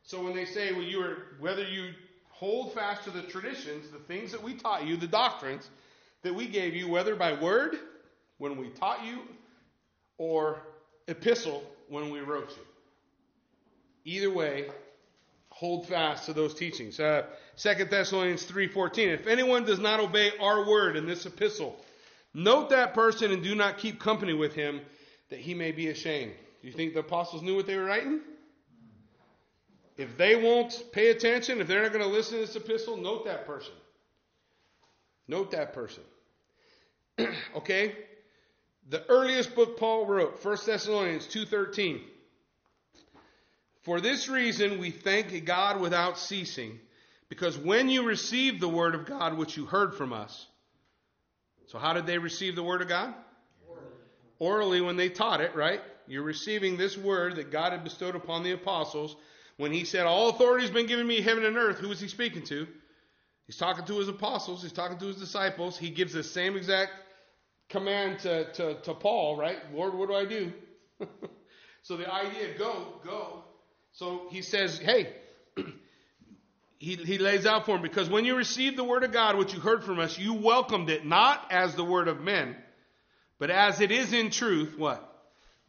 So 0.04 0.22
when 0.24 0.36
they 0.36 0.46
say, 0.46 0.74
well, 0.74 0.84
you 0.84 1.00
were 1.00 1.18
whether 1.40 1.68
you 1.68 1.92
hold 2.30 2.74
fast 2.74 3.06
to 3.06 3.10
the 3.12 3.24
traditions, 3.24 3.90
the 3.90 4.00
things 4.00 4.32
that 4.34 4.44
we 4.44 4.54
taught 4.54 4.86
you, 4.86 4.96
the 4.96 5.08
doctrines 5.08 5.70
that 6.22 6.36
we 6.36 6.48
gave 6.48 6.76
you, 6.76 6.88
whether 6.88 7.16
by 7.16 7.34
word, 7.34 7.78
when 8.38 8.58
we 8.58 8.70
taught 8.70 9.04
you, 9.04 9.22
or 10.18 10.62
epistle, 11.08 11.64
when 11.90 12.12
we 12.12 12.20
wrote 12.20 12.50
you. 12.52 12.64
Either 14.06 14.32
way, 14.32 14.68
hold 15.58 15.88
fast 15.88 16.28
to 16.28 16.34
those 16.34 16.54
teachings. 16.54 17.00
Uh, 17.00 17.24
2 17.58 17.86
Thessalonians 17.86 18.46
3.14, 18.46 19.08
if 19.08 19.26
anyone 19.26 19.66
does 19.66 19.80
not 19.80 20.00
obey 20.00 20.32
our 20.40 20.68
word 20.70 20.96
in 20.96 21.08
this 21.08 21.26
epistle, 21.26 21.76
note 22.32 22.70
that 22.70 22.94
person 22.94 23.32
and 23.32 23.42
do 23.42 23.56
not 23.56 23.80
keep 23.80 24.00
company 24.00 24.34
with 24.34 24.54
him, 24.54 24.80
that 25.30 25.40
he 25.40 25.56
may 25.56 25.72
be 25.72 25.88
ashamed. 25.88 26.32
Do 26.62 26.68
you 26.68 26.74
think 26.74 26.94
the 26.94 27.00
apostles 27.00 27.42
knew 27.42 27.56
what 27.56 27.66
they 27.66 27.76
were 27.76 27.86
writing? 27.86 28.20
If 29.98 30.16
they 30.16 30.36
won't 30.36 30.84
pay 30.92 31.10
attention, 31.10 31.60
if 31.60 31.68
they're 31.68 31.82
not 31.82 31.92
going 31.92 32.06
to 32.06 32.12
listen 32.12 32.36
to 32.36 32.46
this 32.46 32.56
epistle, 32.56 32.96
note 32.96 33.26
that 33.26 33.48
person. 33.48 33.74
Note 35.28 35.50
that 35.52 35.74
person. 35.74 36.04
okay? 37.56 37.96
The 38.90 39.04
earliest 39.10 39.56
book 39.56 39.80
Paul 39.80 40.06
wrote, 40.06 40.46
1 40.46 40.58
Thessalonians 40.68 41.26
2:13. 41.26 42.02
For 43.88 44.02
this 44.02 44.28
reason 44.28 44.80
we 44.80 44.92
thank 44.92 45.46
God 45.46 45.80
without 45.80 46.20
ceasing, 46.20 46.78
because 47.30 47.58
when 47.58 47.88
you 47.88 48.04
received 48.04 48.60
the 48.60 48.68
word 48.68 48.96
of 48.96 49.06
God 49.06 49.38
which 49.38 49.56
you 49.56 49.66
heard 49.66 49.96
from 49.96 50.12
us. 50.12 50.46
So 51.68 51.80
how 51.80 51.94
did 51.94 52.06
they 52.06 52.18
receive 52.18 52.58
the 52.58 52.64
word 52.64 52.82
of 52.82 52.90
God? 52.90 53.14
Orally, 53.66 53.88
Orally 54.40 54.82
when 54.82 54.98
they 54.98 55.08
taught 55.08 55.40
it, 55.40 55.56
right? 55.56 55.80
You're 56.06 56.24
receiving 56.24 56.76
this 56.76 56.98
word 56.98 57.38
that 57.38 57.50
God 57.50 57.72
had 57.72 57.86
bestowed 57.86 58.18
upon 58.18 58.44
the 58.44 58.52
apostles 58.52 59.16
when 59.56 59.72
he 59.72 59.86
said, 59.86 60.06
All 60.06 60.32
authority 60.32 60.66
has 60.66 60.74
been 60.74 60.88
given 60.88 61.08
me 61.08 61.22
heaven 61.22 61.46
and 61.46 61.56
earth, 61.56 61.80
who 61.80 61.88
was 61.88 62.02
he 62.02 62.10
speaking 62.10 62.44
to? 62.44 62.68
He's 63.46 63.56
talking 63.56 63.86
to 63.86 64.00
his 64.00 64.10
apostles, 64.10 64.64
he's 64.64 64.74
talking 64.74 64.98
to 64.98 65.06
his 65.06 65.16
disciples. 65.16 65.78
He 65.78 65.92
gives 65.92 66.12
the 66.12 66.26
same 66.26 66.58
exact 66.58 66.92
command 67.70 68.20
to, 68.20 68.52
to, 68.52 68.82
to 68.82 68.94
Paul, 68.94 69.38
right? 69.38 69.60
Lord, 69.74 69.94
what 69.94 70.10
do 70.10 70.16
I 70.16 70.26
do? 70.26 70.52
so 71.84 71.96
the 71.96 72.14
idea, 72.14 72.58
go, 72.58 73.00
go. 73.06 73.46
So 73.98 74.28
he 74.30 74.44
says, 74.44 74.78
hey, 74.78 75.12
he, 76.78 76.96
he 76.98 77.18
lays 77.18 77.48
out 77.48 77.66
for 77.66 77.78
him, 77.78 77.82
because 77.82 78.08
when 78.08 78.26
you 78.26 78.36
received 78.36 78.78
the 78.78 78.84
word 78.84 79.04
of 79.04 79.12
God, 79.12 79.38
which 79.38 79.56
you 79.56 79.60
heard 79.60 79.84
from 79.84 80.00
us, 80.00 80.20
you 80.20 80.36
welcomed 80.36 80.92
it 80.92 81.04
not 81.04 81.48
as 81.50 81.74
the 81.74 81.84
word 81.84 82.08
of 82.08 82.22
men, 82.22 82.56
but 83.40 83.50
as 83.50 83.82
it 83.82 83.90
is 83.90 84.14
in 84.14 84.30
truth, 84.30 84.78
what? 84.78 85.04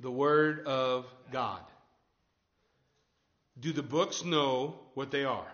The 0.01 0.11
word 0.11 0.67
of 0.67 1.07
God. 1.33 1.63
Do 3.59 3.73
the 3.73 3.83
books 3.83 4.23
know 4.23 4.79
what 4.93 5.11
they 5.11 5.25
are? 5.25 5.51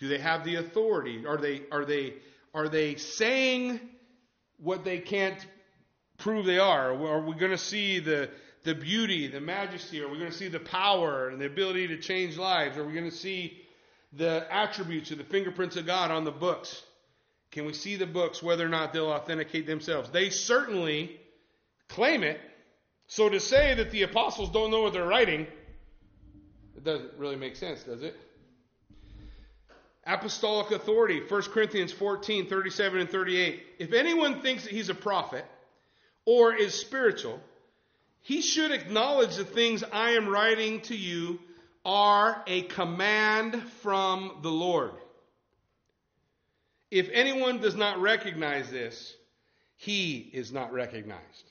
Do 0.00 0.08
they 0.08 0.18
have 0.18 0.44
the 0.44 0.56
authority? 0.56 1.24
Are 1.24 1.36
they 1.36 1.62
are 1.70 1.84
they 1.84 2.14
are 2.52 2.68
they 2.68 2.96
saying 2.96 3.80
what 4.58 4.84
they 4.84 4.98
can't 4.98 5.38
prove 6.18 6.46
they 6.46 6.58
are? 6.58 6.92
Are 6.92 7.20
we 7.20 7.34
going 7.34 7.52
to 7.52 7.58
see 7.58 8.00
the 8.00 8.28
the 8.64 8.74
beauty, 8.74 9.28
the 9.28 9.40
majesty? 9.40 10.02
Are 10.02 10.08
we 10.08 10.18
going 10.18 10.30
to 10.30 10.36
see 10.36 10.48
the 10.48 10.60
power 10.60 11.28
and 11.28 11.40
the 11.40 11.46
ability 11.46 11.88
to 11.88 11.98
change 11.98 12.36
lives? 12.36 12.76
Are 12.76 12.84
we 12.84 12.92
going 12.92 13.10
to 13.10 13.16
see 13.16 13.58
the 14.12 14.46
attributes 14.50 15.12
or 15.12 15.16
the 15.16 15.24
fingerprints 15.24 15.76
of 15.76 15.86
God 15.86 16.10
on 16.10 16.24
the 16.24 16.30
books? 16.30 16.82
Can 17.50 17.64
we 17.64 17.72
see 17.72 17.96
the 17.96 18.06
books 18.06 18.42
whether 18.42 18.64
or 18.64 18.68
not 18.68 18.92
they'll 18.92 19.06
authenticate 19.06 19.66
themselves? 19.66 20.10
They 20.10 20.30
certainly 20.30 21.18
claim 21.88 22.22
it. 22.22 22.40
So 23.06 23.28
to 23.28 23.40
say 23.40 23.74
that 23.74 23.90
the 23.90 24.02
apostles 24.02 24.50
don't 24.50 24.70
know 24.70 24.82
what 24.82 24.92
they're 24.92 25.06
writing, 25.06 25.46
it 26.76 26.84
doesn't 26.84 27.12
really 27.16 27.36
make 27.36 27.56
sense, 27.56 27.82
does 27.82 28.02
it? 28.02 28.14
Apostolic 30.04 30.70
authority, 30.70 31.20
1 31.26 31.42
Corinthians 31.42 31.92
14, 31.92 32.46
37 32.48 33.00
and 33.00 33.10
38. 33.10 33.62
If 33.78 33.92
anyone 33.92 34.40
thinks 34.40 34.64
that 34.64 34.72
he's 34.72 34.88
a 34.88 34.94
prophet 34.94 35.44
or 36.24 36.54
is 36.54 36.74
spiritual, 36.74 37.40
he 38.22 38.42
should 38.42 38.72
acknowledge 38.72 39.36
the 39.36 39.44
things 39.44 39.84
I 39.92 40.10
am 40.10 40.28
writing 40.28 40.80
to 40.82 40.96
you 40.96 41.38
are 41.84 42.42
a 42.46 42.62
command 42.62 43.62
from 43.82 44.38
the 44.42 44.50
Lord. 44.50 44.92
If 46.90 47.08
anyone 47.12 47.60
does 47.60 47.76
not 47.76 48.00
recognize 48.00 48.70
this, 48.70 49.14
he 49.76 50.30
is 50.32 50.52
not 50.52 50.72
recognized. 50.72 51.44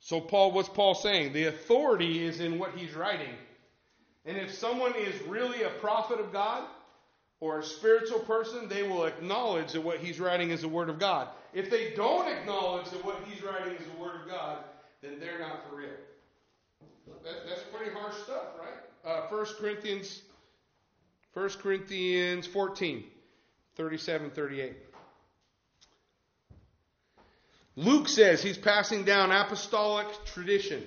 So, 0.00 0.20
Paul, 0.20 0.52
what's 0.52 0.68
Paul 0.68 0.94
saying? 0.94 1.32
The 1.32 1.44
authority 1.44 2.24
is 2.24 2.40
in 2.40 2.58
what 2.58 2.74
he's 2.74 2.94
writing. 2.94 3.34
And 4.24 4.36
if 4.36 4.54
someone 4.54 4.94
is 4.96 5.20
really 5.22 5.62
a 5.62 5.70
prophet 5.80 6.20
of 6.20 6.32
God 6.32 6.64
or 7.40 7.58
a 7.58 7.62
spiritual 7.62 8.20
person, 8.20 8.68
they 8.68 8.82
will 8.82 9.04
acknowledge 9.04 9.72
that 9.72 9.80
what 9.80 9.98
he's 9.98 10.20
writing 10.20 10.50
is 10.50 10.62
the 10.62 10.68
Word 10.68 10.88
of 10.88 10.98
God. 10.98 11.28
If 11.52 11.70
they 11.70 11.92
don't 11.94 12.28
acknowledge 12.28 12.90
that 12.90 13.04
what 13.04 13.18
he's 13.28 13.42
writing 13.42 13.74
is 13.74 13.84
the 13.84 14.02
Word 14.02 14.22
of 14.22 14.28
God, 14.28 14.58
then 15.02 15.18
they're 15.18 15.38
not 15.38 15.68
for 15.68 15.76
real. 15.76 15.88
That, 17.24 17.46
that's 17.48 17.62
pretty 17.72 17.90
harsh 17.92 18.14
stuff, 18.22 18.44
right? 18.58 18.72
Uh, 19.04 19.26
1 19.28 19.46
Corinthians, 19.58 20.22
1 21.34 21.48
Corinthians 21.60 22.46
14, 22.46 23.04
37, 23.76 24.30
38. 24.30 24.76
Luke 27.74 28.08
says 28.08 28.42
he's 28.42 28.58
passing 28.58 29.04
down 29.04 29.32
apostolic 29.32 30.06
tradition. 30.26 30.84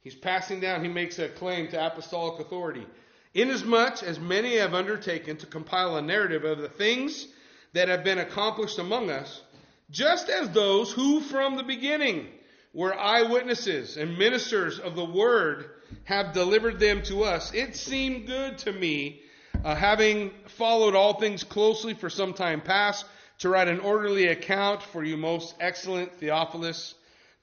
He's 0.00 0.14
passing 0.14 0.60
down, 0.60 0.84
he 0.84 0.88
makes 0.88 1.18
a 1.18 1.28
claim 1.28 1.68
to 1.68 1.86
apostolic 1.86 2.40
authority. 2.40 2.86
Inasmuch 3.34 4.02
as 4.02 4.18
many 4.18 4.56
have 4.56 4.72
undertaken 4.72 5.36
to 5.38 5.46
compile 5.46 5.96
a 5.96 6.02
narrative 6.02 6.44
of 6.44 6.58
the 6.58 6.68
things 6.68 7.26
that 7.74 7.88
have 7.88 8.04
been 8.04 8.18
accomplished 8.18 8.78
among 8.78 9.10
us, 9.10 9.42
just 9.90 10.30
as 10.30 10.48
those 10.50 10.92
who 10.92 11.20
from 11.20 11.56
the 11.56 11.64
beginning 11.64 12.28
were 12.76 12.94
eyewitnesses 12.94 13.96
and 13.96 14.18
ministers 14.18 14.78
of 14.78 14.94
the 14.94 15.04
word 15.04 15.64
have 16.04 16.34
delivered 16.34 16.78
them 16.78 17.02
to 17.02 17.24
us, 17.24 17.50
it 17.54 17.74
seemed 17.74 18.26
good 18.26 18.58
to 18.58 18.70
me, 18.70 19.22
uh, 19.64 19.74
having 19.74 20.30
followed 20.58 20.94
all 20.94 21.18
things 21.18 21.42
closely 21.42 21.94
for 21.94 22.10
some 22.10 22.34
time 22.34 22.60
past, 22.60 23.06
to 23.38 23.48
write 23.48 23.68
an 23.68 23.80
orderly 23.80 24.26
account 24.26 24.82
for 24.82 25.02
you, 25.02 25.16
most 25.16 25.54
excellent 25.58 26.12
Theophilus, 26.20 26.94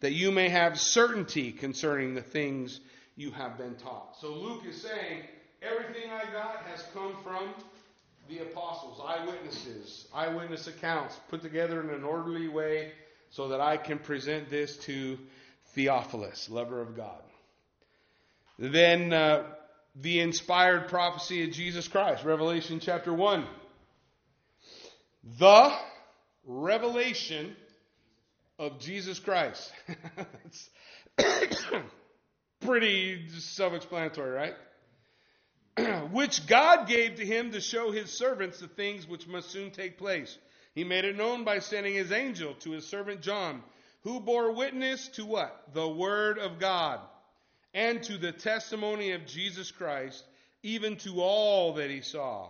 that 0.01 0.11
you 0.11 0.31
may 0.31 0.49
have 0.49 0.79
certainty 0.79 1.51
concerning 1.51 2.13
the 2.13 2.21
things 2.21 2.79
you 3.15 3.31
have 3.31 3.57
been 3.57 3.73
taught. 3.75 4.15
So 4.21 4.35
Luke 4.35 4.61
is 4.69 4.79
saying, 4.83 5.23
everything 5.63 6.11
I 6.11 6.31
got 6.31 6.57
has 6.67 6.85
come 6.93 7.15
from 7.23 7.49
the 8.29 8.43
apostles, 8.43 9.01
eyewitnesses, 9.03 10.07
eyewitness 10.13 10.67
accounts 10.67 11.19
put 11.29 11.41
together 11.41 11.81
in 11.81 11.89
an 11.89 12.03
orderly 12.03 12.49
way 12.49 12.91
so 13.33 13.49
that 13.49 13.61
I 13.61 13.77
can 13.77 13.99
present 13.99 14.49
this 14.49 14.77
to 14.85 15.17
Theophilus, 15.73 16.49
lover 16.49 16.81
of 16.81 16.95
God. 16.95 17.21
Then 18.57 19.11
uh, 19.11 19.43
the 19.95 20.19
inspired 20.19 20.87
prophecy 20.87 21.43
of 21.43 21.51
Jesus 21.51 21.87
Christ, 21.87 22.23
Revelation 22.23 22.79
chapter 22.79 23.13
1 23.13 23.45
the 25.39 25.71
revelation 26.45 27.55
of 28.59 28.79
Jesus 28.79 29.19
Christ. 29.19 29.71
pretty 32.61 33.29
self 33.29 33.73
explanatory, 33.73 34.31
right? 34.31 34.53
which 36.11 36.45
God 36.45 36.87
gave 36.87 37.15
to 37.15 37.25
him 37.25 37.51
to 37.51 37.61
show 37.61 37.91
his 37.91 38.11
servants 38.11 38.59
the 38.59 38.67
things 38.67 39.07
which 39.07 39.27
must 39.27 39.49
soon 39.49 39.71
take 39.71 39.97
place. 39.97 40.37
He 40.73 40.83
made 40.83 41.05
it 41.05 41.17
known 41.17 41.43
by 41.43 41.59
sending 41.59 41.93
his 41.93 42.11
angel 42.11 42.55
to 42.61 42.71
his 42.71 42.87
servant 42.87 43.21
John, 43.21 43.61
who 44.01 44.19
bore 44.19 44.51
witness 44.51 45.07
to 45.09 45.25
what? 45.25 45.73
The 45.73 45.87
Word 45.87 46.39
of 46.39 46.59
God, 46.59 46.99
and 47.73 48.01
to 48.03 48.17
the 48.17 48.31
testimony 48.31 49.11
of 49.11 49.25
Jesus 49.25 49.71
Christ, 49.71 50.23
even 50.63 50.97
to 50.97 51.21
all 51.21 51.73
that 51.73 51.89
he 51.89 52.01
saw. 52.01 52.49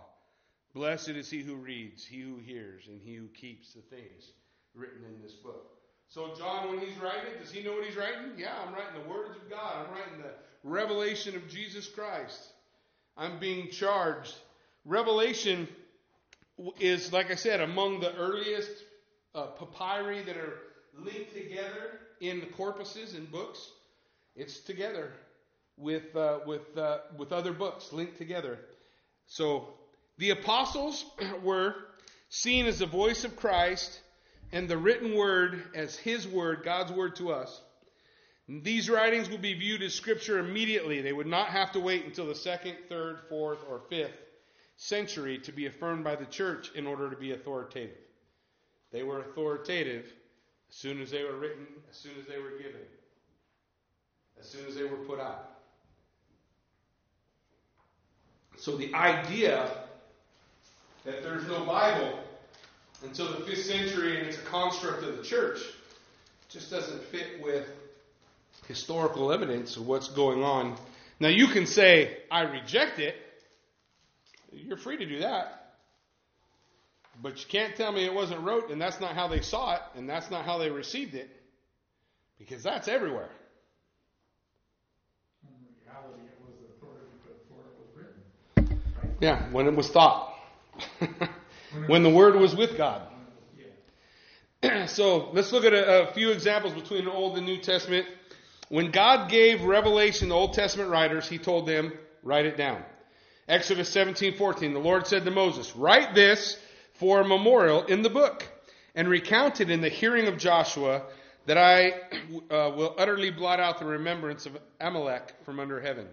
Blessed 0.74 1.10
is 1.10 1.30
he 1.30 1.42
who 1.42 1.54
reads, 1.54 2.04
he 2.04 2.20
who 2.20 2.38
hears, 2.38 2.88
and 2.88 3.00
he 3.00 3.14
who 3.14 3.28
keeps 3.28 3.74
the 3.74 3.82
things 3.82 4.32
written 4.74 5.04
in 5.04 5.22
this 5.22 5.34
book. 5.34 5.70
So, 6.08 6.34
John, 6.36 6.68
when 6.68 6.78
he's 6.78 6.96
writing, 6.98 7.32
does 7.40 7.50
he 7.50 7.62
know 7.62 7.72
what 7.72 7.84
he's 7.84 7.96
writing? 7.96 8.32
Yeah, 8.36 8.54
I'm 8.66 8.74
writing 8.74 9.02
the 9.02 9.08
words 9.08 9.36
of 9.36 9.50
God. 9.50 9.86
I'm 9.86 9.92
writing 9.92 10.18
the 10.18 10.32
revelation 10.62 11.36
of 11.36 11.48
Jesus 11.48 11.88
Christ. 11.88 12.52
I'm 13.16 13.38
being 13.38 13.70
charged. 13.70 14.34
Revelation 14.84 15.68
is, 16.78 17.12
like 17.12 17.30
I 17.30 17.34
said, 17.34 17.60
among 17.60 18.00
the 18.00 18.14
earliest 18.14 18.70
uh, 19.34 19.46
papyri 19.46 20.22
that 20.22 20.36
are 20.36 20.58
linked 20.96 21.34
together 21.34 21.98
in 22.20 22.40
the 22.40 22.46
corpuses 22.46 23.16
and 23.16 23.30
books. 23.30 23.70
It's 24.36 24.60
together 24.60 25.12
with 25.76 26.14
uh, 26.14 26.40
with 26.46 26.76
uh, 26.76 26.98
with 27.16 27.32
other 27.32 27.52
books 27.52 27.92
linked 27.92 28.18
together. 28.18 28.58
So 29.26 29.68
the 30.18 30.30
apostles 30.30 31.04
were 31.42 31.74
seen 32.28 32.66
as 32.66 32.78
the 32.78 32.86
voice 32.86 33.24
of 33.24 33.36
Christ 33.36 34.00
and 34.52 34.68
the 34.68 34.78
written 34.78 35.14
word 35.16 35.62
as 35.74 35.96
his 35.96 36.26
word, 36.26 36.62
God's 36.64 36.92
word 36.92 37.16
to 37.16 37.32
us. 37.32 37.60
These 38.46 38.90
writings 38.90 39.30
would 39.30 39.40
be 39.40 39.54
viewed 39.54 39.82
as 39.82 39.94
scripture 39.94 40.38
immediately. 40.38 41.00
They 41.00 41.14
would 41.14 41.26
not 41.26 41.48
have 41.48 41.72
to 41.72 41.80
wait 41.80 42.04
until 42.04 42.26
the 42.26 42.34
second, 42.34 42.76
third, 42.90 43.20
fourth, 43.30 43.58
or 43.68 43.80
fifth 43.88 44.23
century 44.76 45.38
to 45.38 45.52
be 45.52 45.66
affirmed 45.66 46.04
by 46.04 46.16
the 46.16 46.24
church 46.26 46.70
in 46.74 46.86
order 46.86 47.10
to 47.10 47.16
be 47.16 47.32
authoritative. 47.32 47.96
They 48.92 49.02
were 49.02 49.20
authoritative 49.20 50.06
as 50.70 50.76
soon 50.76 51.00
as 51.00 51.10
they 51.10 51.22
were 51.24 51.36
written, 51.36 51.66
as 51.90 51.96
soon 51.96 52.12
as 52.20 52.26
they 52.26 52.38
were 52.38 52.58
given, 52.58 52.80
as 54.40 54.48
soon 54.48 54.66
as 54.66 54.74
they 54.74 54.84
were 54.84 54.96
put 54.96 55.20
out. 55.20 55.50
So 58.56 58.76
the 58.76 58.94
idea 58.94 59.70
that 61.04 61.22
there's 61.22 61.46
no 61.46 61.64
Bible 61.64 62.18
until 63.02 63.28
the 63.28 63.44
fifth 63.44 63.66
century 63.66 64.18
and 64.18 64.28
it's 64.28 64.38
a 64.38 64.42
construct 64.42 65.02
of 65.02 65.16
the 65.16 65.22
church 65.22 65.58
just 66.48 66.70
doesn't 66.70 67.02
fit 67.04 67.42
with 67.42 67.68
historical 68.68 69.32
evidence 69.32 69.76
of 69.76 69.86
what's 69.86 70.08
going 70.08 70.42
on. 70.42 70.76
Now 71.20 71.28
you 71.28 71.48
can 71.48 71.66
say, 71.66 72.16
I 72.30 72.42
reject 72.42 72.98
it. 72.98 73.16
You're 74.54 74.76
free 74.76 74.96
to 74.96 75.06
do 75.06 75.20
that. 75.20 75.60
But 77.22 77.38
you 77.38 77.46
can't 77.48 77.76
tell 77.76 77.92
me 77.92 78.04
it 78.04 78.12
wasn't 78.12 78.40
wrote 78.40 78.70
and 78.70 78.80
that's 78.80 79.00
not 79.00 79.14
how 79.14 79.28
they 79.28 79.40
saw 79.40 79.74
it 79.74 79.82
and 79.96 80.08
that's 80.08 80.30
not 80.30 80.44
how 80.44 80.58
they 80.58 80.70
received 80.70 81.14
it. 81.14 81.30
Because 82.38 82.62
that's 82.62 82.88
everywhere. 82.88 83.30
In 85.44 85.54
reality, 85.86 86.22
it 86.24 86.40
was 86.44 86.54
the 86.58 86.66
authority 86.76 87.06
before 87.22 87.64
it 87.64 87.76
was 87.78 88.66
written. 88.66 88.80
Yeah, 89.20 89.50
when 89.52 89.66
it 89.66 89.76
was 89.76 89.88
thought. 89.88 90.34
when 91.86 92.02
the 92.02 92.10
Word 92.10 92.34
was 92.34 92.54
with 92.56 92.76
God. 92.76 93.02
so 94.86 95.30
let's 95.32 95.52
look 95.52 95.64
at 95.64 95.72
a, 95.72 96.08
a, 96.08 96.12
few 96.14 96.30
examples 96.30 96.72
between 96.74 97.04
the 97.04 97.12
Old 97.12 97.36
and 97.36 97.46
New 97.46 97.58
Testament. 97.58 98.06
When 98.68 98.90
God 98.90 99.30
gave 99.30 99.62
revelation 99.62 100.28
to 100.28 100.34
Old 100.34 100.54
Testament 100.54 100.90
writers, 100.90 101.28
He 101.28 101.38
told 101.38 101.66
them, 101.66 101.92
write 102.22 102.46
it 102.46 102.56
down. 102.56 102.82
Exodus 103.48 103.90
17, 103.90 104.36
14, 104.36 104.72
the 104.72 104.78
Lord 104.78 105.06
said 105.06 105.24
to 105.24 105.30
Moses, 105.30 105.76
write 105.76 106.14
this 106.14 106.58
for 106.94 107.20
a 107.20 107.28
memorial 107.28 107.84
in 107.84 108.02
the 108.02 108.08
book 108.08 108.46
and 108.94 109.08
recount 109.08 109.60
it 109.60 109.70
in 109.70 109.82
the 109.82 109.88
hearing 109.88 110.28
of 110.28 110.38
Joshua 110.38 111.02
that 111.46 111.58
I 111.58 111.90
uh, 112.50 112.70
will 112.74 112.94
utterly 112.96 113.30
blot 113.30 113.60
out 113.60 113.78
the 113.78 113.84
remembrance 113.84 114.46
of 114.46 114.56
Amalek 114.80 115.34
from 115.44 115.60
under 115.60 115.78
heaven. 115.78 116.06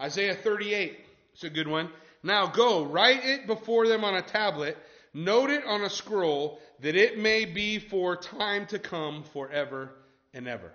Isaiah 0.00 0.34
38, 0.34 0.98
it's 1.34 1.44
a 1.44 1.50
good 1.50 1.68
one. 1.68 1.90
Now 2.22 2.46
go, 2.46 2.84
write 2.84 3.24
it 3.24 3.46
before 3.46 3.86
them 3.86 4.02
on 4.02 4.14
a 4.14 4.22
tablet, 4.22 4.78
note 5.12 5.50
it 5.50 5.64
on 5.66 5.82
a 5.82 5.90
scroll, 5.90 6.58
that 6.80 6.96
it 6.96 7.18
may 7.18 7.44
be 7.44 7.78
for 7.78 8.16
time 8.16 8.66
to 8.66 8.78
come 8.78 9.24
forever 9.24 9.92
and 10.32 10.48
ever. 10.48 10.72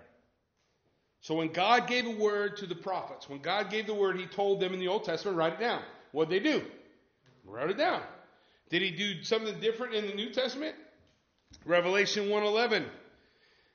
So 1.22 1.34
when 1.34 1.52
God 1.52 1.86
gave 1.88 2.06
a 2.06 2.10
word 2.10 2.58
to 2.58 2.66
the 2.66 2.74
prophets, 2.74 3.28
when 3.28 3.40
God 3.40 3.70
gave 3.70 3.86
the 3.86 3.94
word, 3.94 4.18
He 4.18 4.26
told 4.26 4.60
them 4.60 4.74
in 4.74 4.78
the 4.78 4.88
Old 4.88 5.04
Testament, 5.04 5.38
write 5.38 5.54
it 5.54 5.60
down. 5.60 5.82
What'd 6.14 6.30
they 6.30 6.38
do? 6.38 6.62
Wrote 7.44 7.70
it 7.70 7.76
down. 7.76 8.00
Did 8.70 8.82
He 8.82 8.92
do 8.92 9.24
something 9.24 9.58
different 9.58 9.94
in 9.94 10.06
the 10.06 10.14
New 10.14 10.30
Testament? 10.30 10.76
Revelation 11.64 12.28
1:11, 12.28 12.88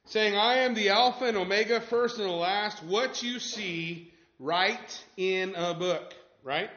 saying, 0.05 0.37
"I 0.37 0.59
am 0.59 0.73
the 0.73 0.89
Alpha 0.89 1.25
and 1.25 1.35
Omega, 1.35 1.81
first 1.81 2.17
and 2.17 2.29
the 2.29 2.33
last. 2.33 2.81
What 2.81 3.21
you 3.23 3.39
see, 3.39 4.13
write 4.39 5.03
in 5.17 5.53
a 5.55 5.73
book." 5.73 6.13
Right? 6.41 6.69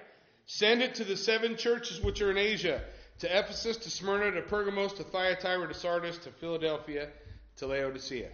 Send 0.46 0.82
it 0.82 0.96
to 0.96 1.04
the 1.04 1.16
seven 1.16 1.56
churches 1.56 2.00
which 2.00 2.20
are 2.20 2.32
in 2.32 2.38
Asia 2.38 2.82
to 3.20 3.38
Ephesus, 3.38 3.76
to 3.76 3.90
Smyrna, 3.90 4.32
to 4.32 4.42
Pergamos, 4.42 4.94
to 4.94 5.04
Thyatira, 5.04 5.68
to 5.68 5.74
Sardis, 5.74 6.18
to 6.18 6.32
Philadelphia, 6.32 7.08
to 7.58 7.68
Laodicea. 7.68 8.30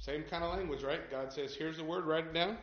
Same 0.00 0.24
kind 0.24 0.44
of 0.44 0.54
language, 0.54 0.82
right? 0.82 1.10
God 1.10 1.32
says, 1.32 1.54
here's 1.54 1.78
the 1.78 1.84
word, 1.84 2.04
write 2.04 2.26
it 2.26 2.34
down. 2.34 2.58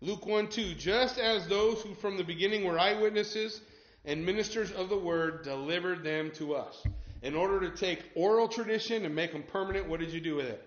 Luke 0.00 0.26
1 0.26 0.48
2, 0.48 0.74
just 0.74 1.18
as 1.18 1.46
those 1.46 1.80
who 1.82 1.94
from 1.94 2.16
the 2.16 2.24
beginning 2.24 2.64
were 2.64 2.78
eyewitnesses 2.78 3.60
and 4.04 4.24
ministers 4.24 4.70
of 4.72 4.88
the 4.88 4.98
word 4.98 5.42
delivered 5.42 6.04
them 6.04 6.30
to 6.32 6.54
us. 6.54 6.82
In 7.22 7.34
order 7.34 7.60
to 7.60 7.76
take 7.76 8.10
oral 8.14 8.48
tradition 8.48 9.04
and 9.06 9.14
make 9.14 9.32
them 9.32 9.44
permanent, 9.44 9.88
what 9.88 10.00
did 10.00 10.12
you 10.12 10.20
do 10.20 10.34
with 10.34 10.46
it? 10.46 10.62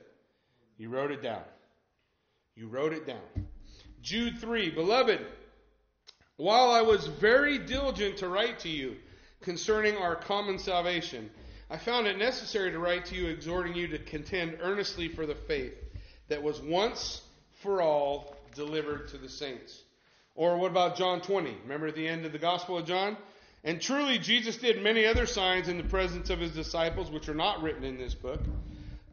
You 0.78 0.90
wrote 0.90 1.12
it 1.12 1.22
down. 1.22 1.44
You 2.56 2.68
wrote 2.68 2.94
it 2.94 3.06
down. 3.06 3.48
Jude 4.02 4.40
3, 4.40 4.72
beloved, 4.72 5.20
while 6.38 6.72
I 6.72 6.82
was 6.82 7.06
very 7.06 7.60
diligent 7.60 8.18
to 8.18 8.30
write 8.30 8.60
to 8.60 8.70
you 8.70 8.96
concerning 9.42 9.98
our 9.98 10.16
common 10.16 10.58
salvation, 10.58 11.30
I 11.70 11.78
found 11.78 12.08
it 12.08 12.18
necessary 12.18 12.72
to 12.72 12.80
write 12.80 13.06
to 13.08 13.16
you, 13.16 13.28
exhorting 13.28 13.76
you 13.76 13.88
to 13.90 14.00
contend 14.00 14.58
earnestly 14.62 15.10
for 15.10 15.26
the 15.26 15.36
faith 15.36 15.74
that 16.30 16.42
was 16.42 16.62
once 16.62 17.22
for 17.62 17.82
all 17.82 18.37
delivered 18.58 19.08
to 19.10 19.18
the 19.18 19.30
saints. 19.30 19.82
Or 20.36 20.58
what 20.58 20.72
about 20.72 20.98
John 20.98 21.22
20? 21.22 21.56
Remember 21.64 21.92
the 21.92 22.08
end 22.08 22.26
of 22.26 22.34
the 22.34 22.38
Gospel 22.38 22.78
of 22.78 22.86
John? 22.86 23.16
And 23.64 23.82
truly, 23.82 24.20
Jesus 24.20 24.58
did 24.58 24.84
many 24.84 25.06
other 25.06 25.26
signs 25.26 25.68
in 25.68 25.78
the 25.78 25.84
presence 25.84 26.30
of 26.30 26.40
his 26.40 26.52
disciples, 26.52 27.10
which 27.10 27.30
are 27.30 27.34
not 27.34 27.64
written 27.64 27.84
in 27.84 27.98
this 27.98 28.14
book. 28.14 28.42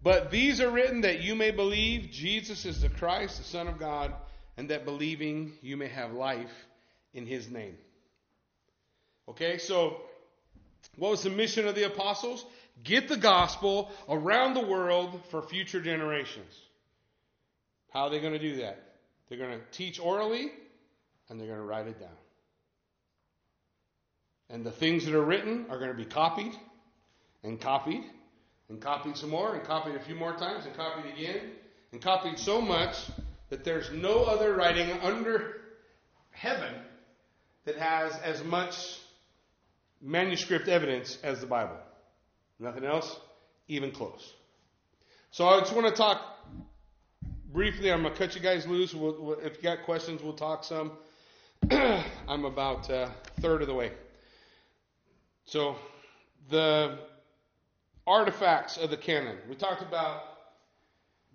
But 0.03 0.31
these 0.31 0.61
are 0.61 0.71
written 0.71 1.01
that 1.03 1.23
you 1.23 1.35
may 1.35 1.51
believe 1.51 2.11
Jesus 2.11 2.67
is 2.67 2.83
the 2.83 2.91
Christ, 2.91 3.39
the 3.39 3.45
Son 3.45 3.69
of 3.69 3.79
God, 3.79 4.13
and 4.57 4.69
that 4.71 4.85
believing 4.85 5.53
you 5.63 5.77
may 5.77 5.89
have 5.89 6.13
life 6.13 6.53
in 7.15 7.27
his 7.27 7.49
name. 7.49 7.77
Okay, 9.29 9.57
so 9.57 10.03
what 10.97 11.11
was 11.11 11.23
the 11.23 11.31
mission 11.31 11.67
of 11.67 11.75
the 11.75 11.85
apostles? 11.85 12.45
Get 12.83 13.09
the 13.09 13.17
gospel 13.17 13.91
around 14.09 14.55
the 14.55 14.67
world 14.67 15.21
for 15.31 15.41
future 15.41 15.81
generations. 15.81 16.53
How 17.91 18.05
are 18.05 18.11
they 18.11 18.21
going 18.21 18.33
to 18.33 18.39
do 18.39 18.57
that? 18.57 18.94
They're 19.35 19.49
going 19.49 19.59
to 19.59 19.67
teach 19.77 19.99
orally 19.99 20.53
and 21.29 21.41
they're 21.41 21.49
going 21.49 21.59
to 21.59 21.65
write 21.65 21.89
it 21.89 21.99
down. 21.99 22.09
And 24.49 24.65
the 24.65 24.71
things 24.71 25.07
that 25.07 25.15
are 25.15 25.25
written 25.25 25.67
are 25.71 25.79
going 25.79 25.91
to 25.91 25.97
be 25.97 26.05
copied 26.05 26.53
and 27.43 27.61
copied 27.61 28.05
and 28.69 28.81
copied 28.81 29.17
some 29.17 29.31
more 29.31 29.57
and 29.57 29.65
copied 29.65 29.97
a 29.97 29.99
few 29.99 30.15
more 30.15 30.35
times 30.35 30.67
and 30.67 30.77
copied 30.77 31.13
again 31.15 31.41
and 31.91 32.01
copied 32.01 32.39
so 32.39 32.61
much 32.61 32.95
that 33.51 33.65
there's 33.65 33.91
no 33.91 34.23
other 34.23 34.55
writing 34.55 34.93
under 35.03 35.57
heaven 36.31 36.73
that 37.65 37.77
has 37.77 38.17
as 38.19 38.45
much 38.45 39.01
manuscript 40.01 40.69
evidence 40.69 41.19
as 41.25 41.41
the 41.41 41.47
Bible. 41.47 41.79
Nothing 42.61 42.85
else 42.85 43.19
even 43.67 43.91
close. 43.91 44.33
So 45.33 45.49
I 45.49 45.59
just 45.59 45.75
want 45.75 45.89
to 45.89 45.93
talk 45.93 46.34
briefly. 47.55 47.93
I'm 47.93 48.03
to 48.03 48.11
cut 48.11 48.35
you 48.35 48.41
guys 48.41 48.67
loose. 48.67 48.93
We'll, 48.95 49.17
we'll, 49.17 49.39
if 49.39 49.59
you 49.59 49.63
got 49.63 49.85
questions, 49.85 50.21
we'll 50.21 50.33
talk 50.33 50.65
some. 50.65 50.91
I'm 51.71 52.45
about 52.45 52.91
a 52.91 53.13
third 53.41 53.63
of 53.63 53.69
the 53.69 53.75
way. 53.75 53.93
So 55.45 55.77
the 56.51 56.99
artifacts 58.09 58.77
of 58.77 58.91
the 58.91 58.97
canon. 58.97 59.37
We 59.49 59.55
talked 59.55 59.83
about 59.83 60.25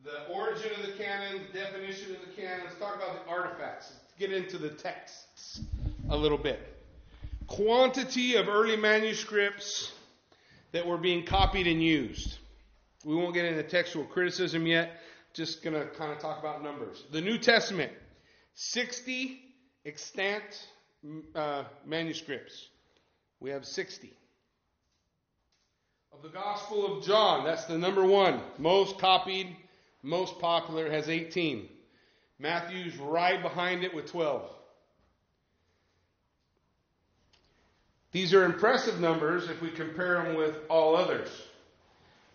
the 0.03 0.27
origin 0.33 0.71
of 0.77 0.85
the 0.85 1.01
canon, 1.01 1.43
definition 1.53 2.13
of 2.13 2.21
the 2.21 2.41
canon. 2.41 2.65
Let's 2.65 2.77
talk 2.77 2.97
about 2.97 3.25
the 3.25 3.31
artifacts. 3.31 3.89
Let's 3.89 4.13
get 4.19 4.33
into 4.33 4.57
the 4.57 4.71
texts 4.71 5.61
a 6.09 6.17
little 6.17 6.37
bit. 6.37 6.59
Quantity 7.47 8.35
of 8.35 8.49
early 8.49 8.75
manuscripts 8.75 9.93
that 10.73 10.85
were 10.85 10.97
being 10.97 11.25
copied 11.25 11.65
and 11.65 11.81
used. 11.81 12.37
We 13.05 13.15
won't 13.15 13.33
get 13.33 13.45
into 13.45 13.63
textual 13.63 14.03
criticism 14.03 14.67
yet. 14.67 14.99
Just 15.39 15.63
going 15.63 15.73
to 15.73 15.85
kind 15.97 16.11
of 16.11 16.19
talk 16.19 16.37
about 16.37 16.61
numbers. 16.61 17.01
The 17.13 17.21
New 17.21 17.37
Testament, 17.37 17.93
60 18.55 19.39
extant 19.85 20.43
uh, 21.33 21.63
manuscripts. 21.85 22.67
We 23.39 23.51
have 23.51 23.63
60. 23.63 24.11
Of 26.11 26.23
the 26.23 26.27
Gospel 26.27 26.97
of 26.97 27.05
John, 27.05 27.45
that's 27.45 27.63
the 27.67 27.77
number 27.77 28.03
one. 28.03 28.41
Most 28.57 28.99
copied, 28.99 29.55
most 30.03 30.39
popular, 30.39 30.91
has 30.91 31.07
18. 31.07 31.69
Matthew's 32.37 32.97
right 32.97 33.41
behind 33.41 33.85
it 33.85 33.95
with 33.95 34.11
12. 34.11 34.41
These 38.11 38.33
are 38.33 38.43
impressive 38.43 38.99
numbers 38.99 39.49
if 39.49 39.61
we 39.61 39.69
compare 39.69 40.21
them 40.21 40.35
with 40.35 40.55
all 40.67 40.97
others. 40.97 41.29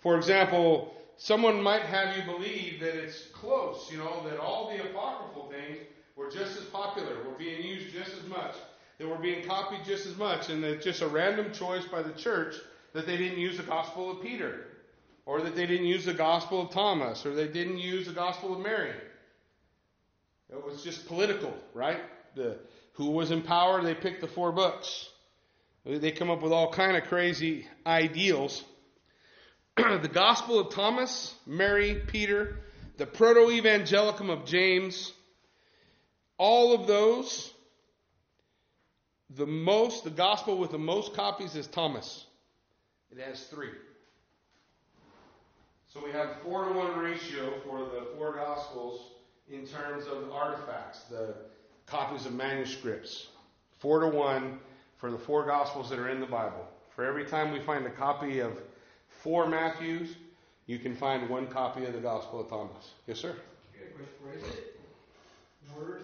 For 0.01 0.17
example, 0.17 0.95
someone 1.17 1.63
might 1.63 1.83
have 1.83 2.17
you 2.17 2.23
believe 2.25 2.81
that 2.81 2.95
it's 2.95 3.27
close, 3.33 3.91
you 3.91 3.99
know, 3.99 4.23
that 4.29 4.39
all 4.39 4.71
the 4.71 4.83
apocryphal 4.83 5.51
things 5.51 5.79
were 6.17 6.31
just 6.31 6.57
as 6.57 6.65
popular, 6.65 7.25
were 7.25 7.39
being 7.39 7.63
used 7.63 7.93
just 7.95 8.13
as 8.13 8.29
much, 8.29 8.55
they 8.99 9.05
were 9.05 9.19
being 9.19 9.45
copied 9.45 9.85
just 9.85 10.07
as 10.07 10.17
much, 10.17 10.51
and 10.51 10.63
that 10.63 10.83
just 10.83 11.03
a 11.03 11.09
random 11.09 11.53
choice 11.53 11.85
by 11.87 12.03
the 12.03 12.13
church 12.13 12.55
that 12.93 13.07
they 13.07 13.17
didn't 13.17 13.39
use 13.39 13.57
the 13.57 13.65
Gospel 13.65 14.11
of 14.11 14.23
Peter, 14.23 14.67
or 15.27 15.41
that 15.43 15.57
they 15.57 15.67
didn't 15.67 15.87
use 15.87 16.05
the 16.05 16.15
Gospel 16.15 16.63
of 16.63 16.71
Thomas, 16.71 17.27
or 17.27 17.35
they 17.35 17.49
didn't 17.49 17.79
use 17.79 18.07
the 18.07 18.13
Gospel 18.13 18.55
of 18.55 18.61
Mary. 18.61 18.93
It 20.51 20.65
was 20.65 20.85
just 20.85 21.07
political, 21.09 21.53
right? 21.73 22.01
The, 22.37 22.59
who 22.93 23.11
was 23.11 23.33
in 23.33 23.43
power, 23.43 23.83
they 23.83 23.95
picked 23.95 24.21
the 24.21 24.29
four 24.29 24.53
books. 24.53 25.09
They 25.85 26.13
come 26.13 26.31
up 26.31 26.43
with 26.43 26.53
all 26.53 26.73
kind 26.73 26.97
of 26.97 27.05
crazy 27.05 27.67
ideals. 27.85 28.63
the 30.03 30.11
Gospel 30.13 30.61
of 30.61 30.73
Thomas, 30.73 31.35
Mary, 31.47 32.01
Peter, 32.07 32.59
the 32.97 33.07
Proto-Evangelium 33.07 34.31
of 34.31 34.47
James, 34.47 35.13
all 36.39 36.75
of 36.75 36.87
those, 36.87 37.53
the 39.31 39.47
most, 39.47 40.05
the 40.05 40.11
Gospel 40.11 40.59
with 40.59 40.71
the 40.71 40.79
most 40.79 41.15
copies 41.15 41.57
is 41.57 41.67
Thomas. 41.67 42.25
It 43.11 43.19
has 43.19 43.45
three. 43.45 43.71
So 45.93 46.01
we 46.05 46.13
have 46.13 46.37
four 46.45 46.67
to 46.67 46.73
one 46.73 46.97
ratio 46.99 47.55
for 47.65 47.79
the 47.81 48.07
four 48.17 48.35
Gospels 48.35 49.01
in 49.51 49.67
terms 49.67 50.07
of 50.07 50.31
artifacts, 50.31 51.01
the 51.11 51.35
copies 51.87 52.27
of 52.27 52.33
manuscripts. 52.33 53.27
Four 53.81 54.01
to 54.01 54.09
one 54.09 54.61
for 54.99 55.11
the 55.11 55.19
four 55.19 55.45
Gospels 55.47 55.91
that 55.91 55.99
are 55.99 56.09
in 56.11 56.21
the 56.21 56.27
Bible. 56.27 56.65
For 56.95 57.05
every 57.05 57.25
time 57.25 57.53
we 57.53 57.61
find 57.61 57.85
a 57.87 57.91
copy 57.91 58.39
of 58.39 58.53
four 59.25 59.49
Matthews, 59.49 60.15
you 60.67 60.79
can 60.79 60.95
find 60.95 61.29
one 61.31 61.47
copy 61.47 61.87
of 61.87 61.95
the 61.95 61.99
Gospel 61.99 62.43
of 62.43 62.49
Thomas. 62.51 62.91
Yes, 63.07 63.19
sir? 63.19 63.31
Is 63.31 64.43
it 64.43 65.77
worth 65.77 66.03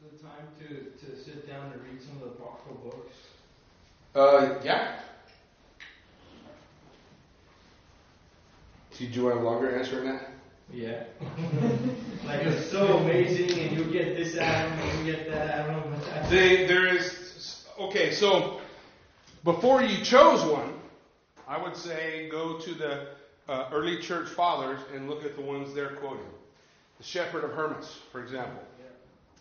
the 0.00 0.22
time 0.22 0.46
to, 0.60 1.06
to 1.06 1.24
sit 1.24 1.48
down 1.48 1.72
and 1.72 1.82
read 1.82 2.00
some 2.02 2.22
of 2.22 2.28
the 2.28 2.34
apocryphal 2.34 2.76
books? 2.84 3.16
Uh, 4.14 4.60
yeah. 4.62 5.00
Did 8.98 9.16
you 9.16 9.24
want 9.24 9.38
a 9.38 9.40
longer 9.40 9.74
answer 9.74 9.96
than 9.96 10.16
that? 10.16 10.28
Yeah. 10.72 11.04
like 12.26 12.42
it's 12.42 12.70
so 12.70 12.98
amazing, 12.98 13.58
and 13.60 13.78
you 13.78 13.84
get 13.84 14.16
this 14.16 14.36
out, 14.36 14.70
and 14.70 15.06
you 15.06 15.14
get 15.14 15.30
that. 15.30 15.60
I 15.60 15.72
don't 15.72 15.90
know 15.90 15.96
what 15.96 16.30
They, 16.30 16.66
there 16.66 16.94
is 16.94 17.64
okay. 17.78 18.12
So 18.12 18.60
before 19.44 19.82
you 19.82 20.04
chose 20.04 20.44
one, 20.44 20.77
I 21.48 21.56
would 21.56 21.76
say 21.76 22.28
go 22.30 22.58
to 22.58 22.74
the 22.74 23.06
uh, 23.48 23.68
early 23.72 23.98
church 24.02 24.28
fathers 24.28 24.80
and 24.94 25.08
look 25.08 25.24
at 25.24 25.34
the 25.34 25.40
ones 25.40 25.74
they're 25.74 25.96
quoting. 25.96 26.26
The 26.98 27.04
Shepherd 27.04 27.42
of 27.44 27.52
Hermas, 27.52 27.98
for 28.12 28.22
example. 28.22 28.62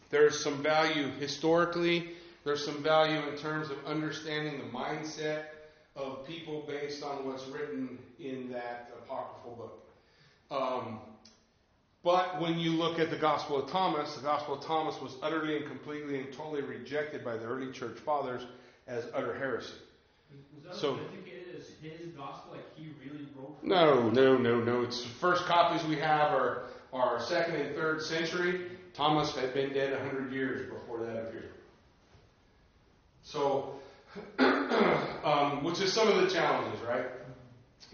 There's 0.10 0.42
some 0.42 0.64
value 0.64 1.12
historically. 1.20 2.12
There's 2.46 2.64
some 2.64 2.82
value 2.82 3.20
in 3.28 3.38
terms 3.38 3.70
of 3.70 3.86
understanding 3.86 4.60
the 4.60 4.78
mindset 4.78 5.44
of 5.98 6.26
people 6.26 6.64
based 6.66 7.04
on 7.04 7.26
what's 7.26 7.46
written 7.48 7.98
in 8.20 8.52
that 8.52 8.90
apocryphal 9.04 9.56
book. 9.56 9.84
Um, 10.50 11.00
but 12.04 12.40
when 12.40 12.58
you 12.58 12.72
look 12.72 13.00
at 13.00 13.10
the 13.10 13.18
Gospel 13.18 13.62
of 13.62 13.70
Thomas, 13.70 14.16
the 14.16 14.22
Gospel 14.22 14.54
of 14.54 14.64
Thomas 14.64 15.02
was 15.02 15.18
utterly 15.22 15.58
and 15.58 15.66
completely 15.66 16.22
and 16.22 16.32
totally 16.32 16.62
rejected 16.62 17.26
by 17.26 17.36
the 17.36 17.44
early 17.44 17.74
church 17.74 17.98
fathers 17.98 18.46
as 18.88 19.04
utter 19.14 19.38
heresy. 19.38 19.74
So- 20.72 21.00
his 21.82 22.08
gospel, 22.16 22.54
like 22.54 22.76
he 22.76 22.88
really 23.04 23.28
wrote? 23.36 23.58
No, 23.64 24.10
no, 24.10 24.38
no, 24.38 24.60
no. 24.60 24.82
It's 24.84 25.02
the 25.04 25.10
first 25.10 25.46
copies 25.46 25.86
we 25.88 25.98
have 25.98 26.32
are 26.32 26.64
are 26.94 27.20
second 27.22 27.56
and 27.56 27.76
third 27.76 28.02
century. 28.02 28.72
Thomas 28.94 29.36
had 29.36 29.54
been 29.54 29.74
dead 29.74 29.94
a 29.94 30.00
hundred 30.00 30.32
years 30.32 30.72
before 30.72 31.06
that 31.06 31.18
appeared. 31.18 31.52
So, 33.24 33.76
um, 34.40 35.64
which 35.64 35.80
is 35.82 35.94
some 35.94 36.08
of 36.08 36.22
the 36.22 36.30
challenges, 36.34 36.80
right? 36.82 37.06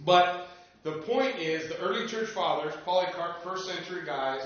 But 0.05 0.47
the 0.84 0.93
point 0.99 1.38
is, 1.39 1.68
the 1.69 1.80
early 1.80 2.07
church 2.07 2.30
fathers, 2.30 2.73
Polycarp, 2.85 3.43
first 3.43 3.68
century 3.68 4.05
guys, 4.05 4.45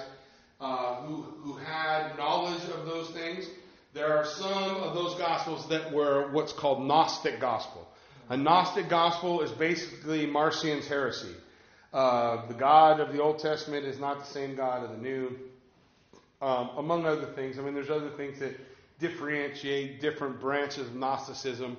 uh, 0.59 1.01
who 1.01 1.22
who 1.43 1.53
had 1.57 2.18
knowledge 2.18 2.64
of 2.69 2.85
those 2.85 3.09
things. 3.11 3.47
There 3.93 4.15
are 4.15 4.26
some 4.26 4.76
of 4.77 4.93
those 4.93 5.15
gospels 5.15 5.68
that 5.69 5.91
were 5.91 6.30
what's 6.31 6.53
called 6.53 6.85
Gnostic 6.85 7.39
gospel. 7.39 7.86
A 8.29 8.35
Gnostic 8.35 8.89
gospel 8.89 9.41
is 9.41 9.51
basically 9.51 10.25
Marcion's 10.25 10.85
heresy. 10.85 11.33
Uh, 11.93 12.45
the 12.47 12.53
God 12.53 12.99
of 12.99 13.13
the 13.13 13.21
Old 13.21 13.39
Testament 13.39 13.85
is 13.85 13.99
not 13.99 14.19
the 14.19 14.25
same 14.25 14.55
God 14.55 14.83
of 14.83 14.91
the 14.91 14.97
New, 14.97 15.37
um, 16.41 16.71
among 16.75 17.05
other 17.05 17.27
things. 17.27 17.57
I 17.57 17.61
mean, 17.61 17.73
there's 17.73 17.89
other 17.89 18.09
things 18.09 18.39
that 18.39 18.59
differentiate 18.99 20.01
different 20.01 20.41
branches 20.41 20.87
of 20.87 20.95
Gnosticism, 20.95 21.77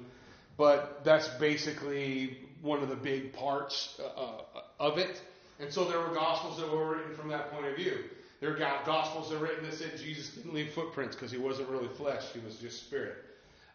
but 0.57 1.05
that's 1.05 1.29
basically 1.39 2.39
one 2.63 2.83
of 2.83 2.89
the 2.89 2.97
big 2.97 3.35
parts 3.35 4.01
uh, 4.01 4.39
of 4.81 4.97
it. 4.97 5.21
And 5.61 5.71
so 5.71 5.85
there 5.85 5.99
were 5.99 6.15
gospels 6.15 6.59
that 6.61 6.73
were 6.73 6.97
written 6.97 7.15
from 7.15 7.29
that 7.29 7.53
point 7.53 7.67
of 7.67 7.77
view. 7.77 8.05
There 8.41 8.51
were 8.51 8.57
gospels 8.57 9.29
that 9.29 9.39
were 9.39 9.49
written 9.49 9.65
that 9.65 9.75
said 9.75 9.99
Jesus 9.99 10.31
didn't 10.31 10.55
leave 10.55 10.73
footprints 10.73 11.15
because 11.15 11.31
he 11.31 11.39
wasn't 11.39 11.69
really 11.69 11.89
flesh; 11.89 12.25
he 12.33 12.41
was 12.41 12.57
just 12.57 12.87
spirit. 12.87 13.17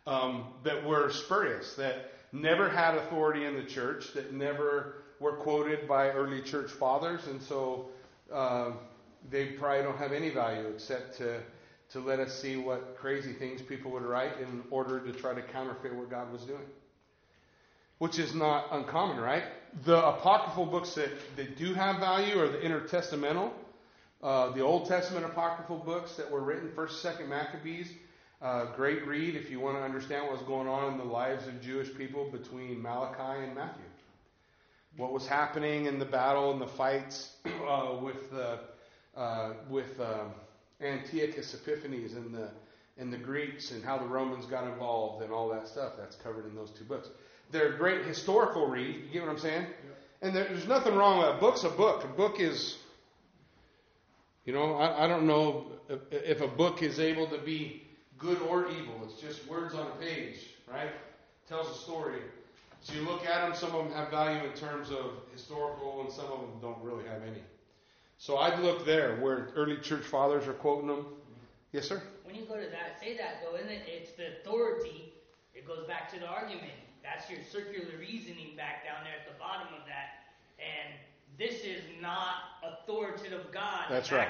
Um, 0.08 0.46
that 0.64 0.86
were 0.86 1.12
spurious. 1.12 1.76
That 1.76 2.12
never 2.34 2.68
had 2.68 2.96
authority 2.96 3.46
in 3.46 3.56
the 3.56 3.64
church, 3.64 4.14
that 4.14 4.34
never 4.34 4.96
were 5.20 5.38
quoted 5.38 5.88
by 5.88 6.10
early 6.10 6.42
church 6.42 6.72
fathers, 6.72 7.28
and 7.28 7.42
so 7.42 7.90
uh, 8.34 8.72
they 9.30 9.46
probably 9.46 9.84
don't 9.84 9.98
have 9.98 10.12
any 10.12 10.30
value 10.30 10.68
except 10.68 11.18
to 11.18 11.40
to 11.94 12.00
let 12.00 12.20
us 12.20 12.34
see 12.42 12.58
what 12.58 12.98
crazy 12.98 13.34
things 13.34 13.62
people 13.62 13.92
would 13.92 14.02
write 14.02 14.40
in 14.40 14.64
order 14.72 15.00
to 15.00 15.12
try 15.14 15.32
to 15.32 15.42
counterfeit 15.44 15.94
what 15.94 16.10
God 16.10 16.32
was 16.32 16.42
doing. 16.42 16.66
Which 18.00 18.18
is 18.18 18.34
not 18.34 18.66
uncommon, 18.72 19.20
right? 19.20 19.44
The 19.86 20.04
apocryphal 20.04 20.66
books 20.66 20.96
that, 20.96 21.10
that 21.36 21.56
do 21.56 21.76
have 21.76 22.00
value 22.00 22.40
are 22.40 22.48
the 22.48 22.58
intertestamental, 22.58 23.52
uh, 24.24 24.50
the 24.54 24.62
Old 24.62 24.88
Testament 24.88 25.26
apocryphal 25.26 25.78
books 25.78 26.16
that 26.16 26.32
were 26.32 26.42
written, 26.42 26.70
1st, 26.76 27.18
2nd 27.18 27.30
Maccabees. 27.30 27.92
Uh, 28.44 28.66
great 28.76 29.08
read 29.08 29.38
if 29.38 29.50
you 29.50 29.58
want 29.58 29.78
to 29.78 29.82
understand 29.82 30.28
what's 30.28 30.44
going 30.44 30.68
on 30.68 30.92
in 30.92 30.98
the 30.98 31.06
lives 31.06 31.48
of 31.48 31.62
Jewish 31.62 31.96
people 31.96 32.30
between 32.30 32.82
Malachi 32.82 33.42
and 33.42 33.56
Matthew. 33.56 33.86
What 34.98 35.14
was 35.14 35.26
happening 35.26 35.86
in 35.86 35.98
the 35.98 36.04
battle 36.04 36.52
and 36.52 36.60
the 36.60 36.68
fights 36.68 37.38
uh, 37.46 37.96
with 38.02 38.30
the 38.32 38.60
uh, 39.16 39.54
with 39.70 39.98
um, 40.02 40.34
Antiochus 40.82 41.54
Epiphanes 41.54 42.16
and 42.16 42.36
the 42.36 42.50
and 42.98 43.14
the 43.14 43.18
Greeks 43.18 43.72
and 43.72 43.82
how 43.82 43.98
the 43.98 44.06
Romans 44.06 44.46
got 44.46 44.68
involved 44.68 45.24
and 45.24 45.32
all 45.32 45.48
that 45.48 45.66
stuff. 45.66 45.94
That's 45.98 46.18
covered 46.18 46.46
in 46.46 46.54
those 46.54 46.72
two 46.72 46.84
books. 46.84 47.08
They're 47.50 47.76
a 47.76 47.78
great 47.78 48.06
historical 48.06 48.68
read. 48.68 49.06
You 49.06 49.14
get 49.14 49.22
what 49.22 49.32
I'm 49.32 49.40
saying? 49.40 49.68
And 50.22 50.36
there's 50.36 50.68
nothing 50.68 50.96
wrong 50.96 51.20
with 51.20 51.30
a 51.30 51.40
book's 51.40 51.64
a 51.64 51.70
book. 51.70 52.04
A 52.04 52.08
book 52.08 52.42
is, 52.42 52.76
you 54.44 54.52
know, 54.52 54.74
I, 54.74 55.06
I 55.06 55.08
don't 55.08 55.28
know 55.28 55.68
if, 55.88 56.00
if 56.12 56.42
a 56.42 56.48
book 56.50 56.84
is 56.84 57.00
able 57.00 57.28
to 57.28 57.38
be 57.38 57.83
good 58.24 58.42
or 58.42 58.70
evil. 58.70 58.96
It's 59.04 59.22
just 59.22 59.46
words 59.48 59.76
on 59.76 59.86
a 59.86 60.04
page, 60.04 60.38
right? 60.72 60.90
Tells 61.48 61.70
a 61.70 61.78
story. 61.80 62.22
So 62.82 62.94
you 62.94 63.02
look 63.02 63.26
at 63.26 63.42
them. 63.48 63.56
Some 63.56 63.76
of 63.76 63.84
them 63.84 63.94
have 63.94 64.10
value 64.10 64.42
in 64.44 64.54
terms 64.54 64.90
of 64.90 65.12
historical, 65.32 66.02
and 66.02 66.12
some 66.12 66.26
of 66.26 66.40
them 66.40 66.60
don't 66.62 66.82
really 66.82 67.04
have 67.06 67.22
any. 67.22 67.44
So 68.18 68.38
I'd 68.38 68.60
look 68.60 68.86
there 68.86 69.18
where 69.18 69.50
early 69.56 69.78
church 69.78 70.04
fathers 70.04 70.48
are 70.48 70.54
quoting 70.54 70.88
them. 70.88 71.06
Yes, 71.74 71.88
sir. 71.88 72.02
When 72.24 72.36
you 72.36 72.46
go 72.46 72.56
to 72.56 72.70
that, 72.70 73.00
say 73.02 73.18
that 73.18 73.44
though, 73.44 73.58
isn't 73.58 73.70
it? 73.70 73.84
It's 73.88 74.12
the 74.14 74.40
authority. 74.40 75.14
It 75.54 75.68
goes 75.68 75.86
back 75.88 76.12
to 76.14 76.20
the 76.20 76.28
argument. 76.28 76.72
That's 77.04 77.30
your 77.30 77.40
circular 77.52 77.98
reasoning 78.00 78.56
back 78.56 78.86
down 78.86 79.04
there 79.04 79.14
at 79.14 79.28
the 79.28 79.38
bottom 79.38 79.68
of 79.74 79.86
that. 79.88 80.24
And 80.58 80.96
this 81.38 81.66
is 81.66 81.82
not 82.02 82.36
authoritative 82.64 83.52
God. 83.52 83.86
That's 83.90 84.12
right. 84.12 84.30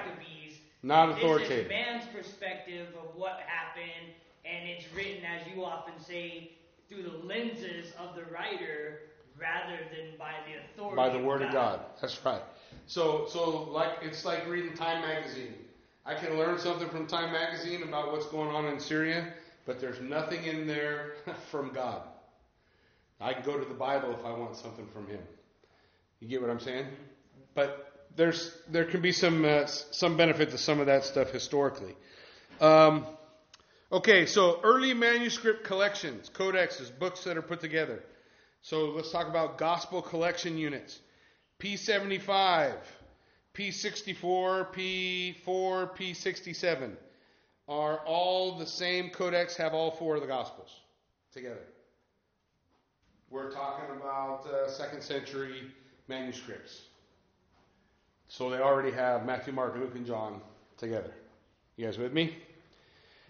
Not 0.84 1.16
This 1.16 1.18
authoritative. 1.20 1.66
is 1.66 1.70
man's 1.70 2.06
perspective 2.14 2.88
of 3.02 3.16
what 3.16 3.40
happened, 3.48 4.14
and 4.46 4.68
it's 4.68 4.86
written, 4.94 5.24
as 5.24 5.48
you 5.48 5.64
often 5.64 5.94
say, 5.98 6.52
through 6.90 7.04
the 7.04 7.18
lenses 7.26 7.94
of 7.98 8.16
the 8.16 8.24
writer 8.26 9.00
rather 9.40 9.78
than 9.96 10.18
by 10.20 10.34
the 10.46 10.60
authority 10.60 10.96
By 10.98 11.10
the 11.10 11.24
word 11.24 11.42
of 11.42 11.52
God. 11.52 11.80
That's 12.02 12.24
right. 12.26 12.42
So, 12.86 13.26
so 13.30 13.64
like 13.72 14.00
it's 14.02 14.26
like 14.26 14.48
reading 14.48 14.76
Time 14.76 15.02
magazine. 15.02 15.56
I 16.06 16.16
can 16.16 16.38
learn 16.38 16.60
something 16.60 16.90
from 16.90 17.08
Time 17.08 17.32
magazine 17.32 17.84
about 17.84 18.12
what's 18.12 18.26
going 18.26 18.54
on 18.54 18.66
in 18.66 18.80
Syria, 18.80 19.34
but 19.66 19.80
there's 19.80 20.02
nothing 20.02 20.44
in 20.44 20.68
there 20.68 21.14
from 21.50 21.74
God. 21.74 22.02
I 23.22 23.34
can 23.34 23.44
go 23.44 23.58
to 23.58 23.66
the 23.66 23.74
Bible 23.74 24.12
if 24.12 24.26
I 24.26 24.32
want 24.32 24.58
something 24.58 24.86
from 24.88 25.08
Him. 25.08 25.22
You 26.20 26.28
get 26.28 26.42
what 26.42 26.50
I'm 26.50 26.60
saying? 26.60 26.88
But 27.56 27.93
there's 28.16 28.56
there 28.70 28.86
can 28.86 29.02
be 29.02 29.12
some 29.12 29.46
uh, 29.46 29.66
some 29.66 30.18
benefit 30.18 30.52
to 30.52 30.58
some 30.58 30.80
of 30.80 30.88
that 30.88 31.06
stuff 31.06 31.32
historically. 31.32 31.96
Um, 32.62 33.06
okay, 33.92 34.26
so 34.26 34.60
early 34.64 34.94
manuscript 34.94 35.64
collections, 35.64 36.30
codexes, 36.34 36.92
books 36.98 37.24
that 37.24 37.38
are 37.38 37.42
put 37.42 37.62
together. 37.62 38.04
So 38.62 38.86
let's 38.92 39.12
talk 39.12 39.28
about 39.28 39.58
gospel 39.58 40.02
collection 40.02 40.58
units. 40.58 40.98
P75, 41.60 42.76
P64, 43.54 44.74
P4, 44.74 45.98
P67 45.98 46.96
are 47.68 48.00
all 48.00 48.58
the 48.58 48.66
same 48.66 49.10
codex, 49.10 49.56
have 49.58 49.74
all 49.74 49.92
four 49.92 50.16
of 50.16 50.22
the 50.22 50.28
gospels 50.28 50.70
together. 51.34 51.64
We're 53.30 53.52
talking 53.52 53.96
about 53.96 54.46
uh, 54.46 54.70
second 54.70 55.02
century 55.02 55.72
manuscripts. 56.08 56.82
So 58.28 58.50
they 58.50 58.58
already 58.58 58.92
have 58.92 59.26
Matthew, 59.26 59.54
Mark, 59.54 59.76
Luke, 59.76 59.96
and 59.96 60.06
John 60.06 60.42
together. 60.78 61.14
You 61.76 61.86
guys 61.86 61.98
with 61.98 62.14
me? 62.14 62.36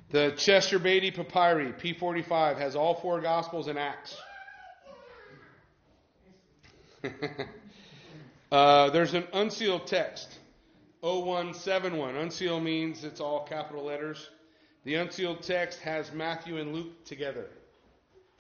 The 0.09 0.33
Chester 0.37 0.79
Beatty 0.79 1.11
Papyri, 1.11 1.73
P45, 1.73 2.57
has 2.57 2.75
all 2.75 2.95
four 2.95 3.21
Gospels 3.21 3.67
and 3.67 3.79
Acts. 3.79 4.17
uh, 8.51 8.89
there's 8.91 9.13
an 9.13 9.23
uncial 9.33 9.83
text, 9.85 10.39
0171. 11.01 12.15
Uncial 12.15 12.61
means 12.61 13.03
it's 13.03 13.19
all 13.19 13.45
capital 13.45 13.83
letters. 13.85 14.29
The 14.83 14.95
uncial 14.95 15.39
text 15.39 15.79
has 15.79 16.11
Matthew 16.11 16.57
and 16.57 16.73
Luke 16.73 17.05
together. 17.05 17.47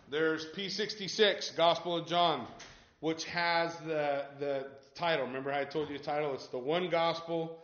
There's 0.09 0.45
P66, 0.55 1.55
Gospel 1.55 1.97
of 1.97 2.07
John, 2.07 2.45
which 3.03 3.25
has 3.25 3.75
the, 3.79 4.23
the 4.39 4.65
title. 4.95 5.25
Remember 5.25 5.51
I 5.51 5.65
told 5.65 5.89
you 5.89 5.97
the 5.97 6.03
title? 6.05 6.33
It's 6.35 6.47
the 6.47 6.57
one 6.57 6.89
gospel 6.89 7.61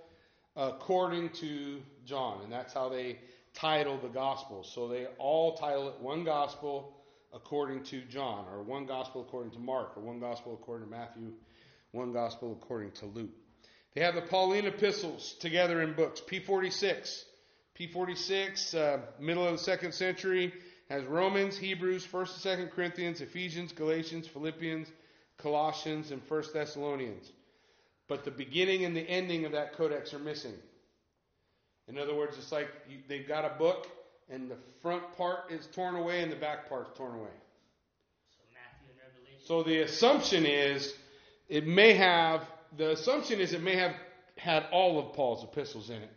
according 0.57 1.29
to 1.29 1.81
John, 2.03 2.41
and 2.43 2.51
that's 2.51 2.73
how 2.73 2.89
they 2.89 3.19
title 3.53 3.97
the 3.97 4.09
gospel. 4.09 4.65
So 4.65 4.89
they 4.89 5.05
all 5.17 5.55
title 5.55 5.87
it 5.87 6.01
one 6.01 6.25
gospel 6.25 6.93
according 7.31 7.83
to 7.85 8.01
John, 8.01 8.47
or 8.51 8.63
one 8.63 8.85
gospel 8.85 9.21
according 9.21 9.51
to 9.51 9.59
Mark, 9.59 9.95
or 9.95 10.01
one 10.01 10.19
gospel 10.19 10.59
according 10.61 10.89
to 10.89 10.91
Matthew, 10.91 11.31
one 11.91 12.11
gospel 12.11 12.59
according 12.61 12.91
to 12.91 13.05
Luke. 13.05 13.31
They 13.95 14.01
have 14.01 14.15
the 14.15 14.23
Pauline 14.23 14.65
epistles 14.65 15.35
together 15.39 15.81
in 15.81 15.93
books. 15.93 16.19
P46, 16.19 17.23
P46, 17.79 18.75
uh, 18.75 18.97
middle 19.21 19.45
of 19.45 19.53
the 19.53 19.57
second 19.57 19.93
century, 19.93 20.51
has 20.89 21.05
Romans, 21.05 21.57
Hebrews, 21.57 22.05
First 22.05 22.33
and 22.33 22.41
Second 22.41 22.71
Corinthians, 22.71 23.21
Ephesians, 23.21 23.71
Galatians, 23.71 24.27
Philippians, 24.27 24.89
Colossians, 25.39 26.11
and 26.11 26.21
First 26.23 26.53
Thessalonians. 26.53 27.31
But 28.07 28.25
the 28.25 28.31
beginning 28.31 28.85
and 28.85 28.95
the 28.95 29.01
ending 29.01 29.45
of 29.45 29.51
that 29.53 29.73
codex 29.73 30.13
are 30.13 30.19
missing. 30.19 30.53
In 31.87 31.97
other 31.97 32.15
words, 32.15 32.37
it's 32.37 32.51
like 32.51 32.69
you, 32.89 32.97
they've 33.07 33.27
got 33.27 33.45
a 33.45 33.57
book, 33.57 33.87
and 34.29 34.49
the 34.49 34.57
front 34.81 35.03
part 35.17 35.51
is 35.51 35.67
torn 35.67 35.95
away, 35.95 36.21
and 36.21 36.31
the 36.31 36.35
back 36.35 36.69
part's 36.69 36.95
torn 36.97 37.15
away. 37.15 37.29
So 38.31 38.43
Matthew 38.53 38.89
and 38.89 38.99
Revelation. 39.13 39.47
So 39.47 39.63
the 39.63 39.79
assumption 39.81 40.45
is 40.45 40.93
it 41.47 41.65
may 41.65 41.93
have 41.93 42.43
the 42.77 42.91
assumption 42.91 43.39
is 43.39 43.53
it 43.53 43.63
may 43.63 43.75
have 43.75 43.95
had 44.37 44.65
all 44.71 44.99
of 44.99 45.13
Paul's 45.13 45.43
epistles 45.43 45.89
in 45.89 45.97
it, 45.97 46.11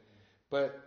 but 0.50 0.78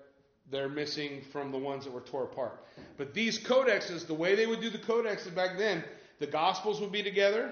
they're 0.52 0.70
missing 0.70 1.22
from 1.32 1.52
the 1.52 1.58
ones 1.58 1.86
that 1.86 1.92
were 1.92 2.02
tore 2.02 2.26
apart. 2.26 2.64
But 2.98 3.14
these 3.14 3.40
codexes, 3.40 4.06
the 4.06 4.14
way 4.14 4.36
they 4.36 4.46
would 4.46 4.62
do 4.62 4.70
the 4.70 4.78
codexes 4.78 5.34
back 5.34 5.58
then, 5.58 5.84
the 6.20 6.28
Gospels 6.28 6.80
would 6.82 6.92
be 6.92 7.04
together, 7.04 7.52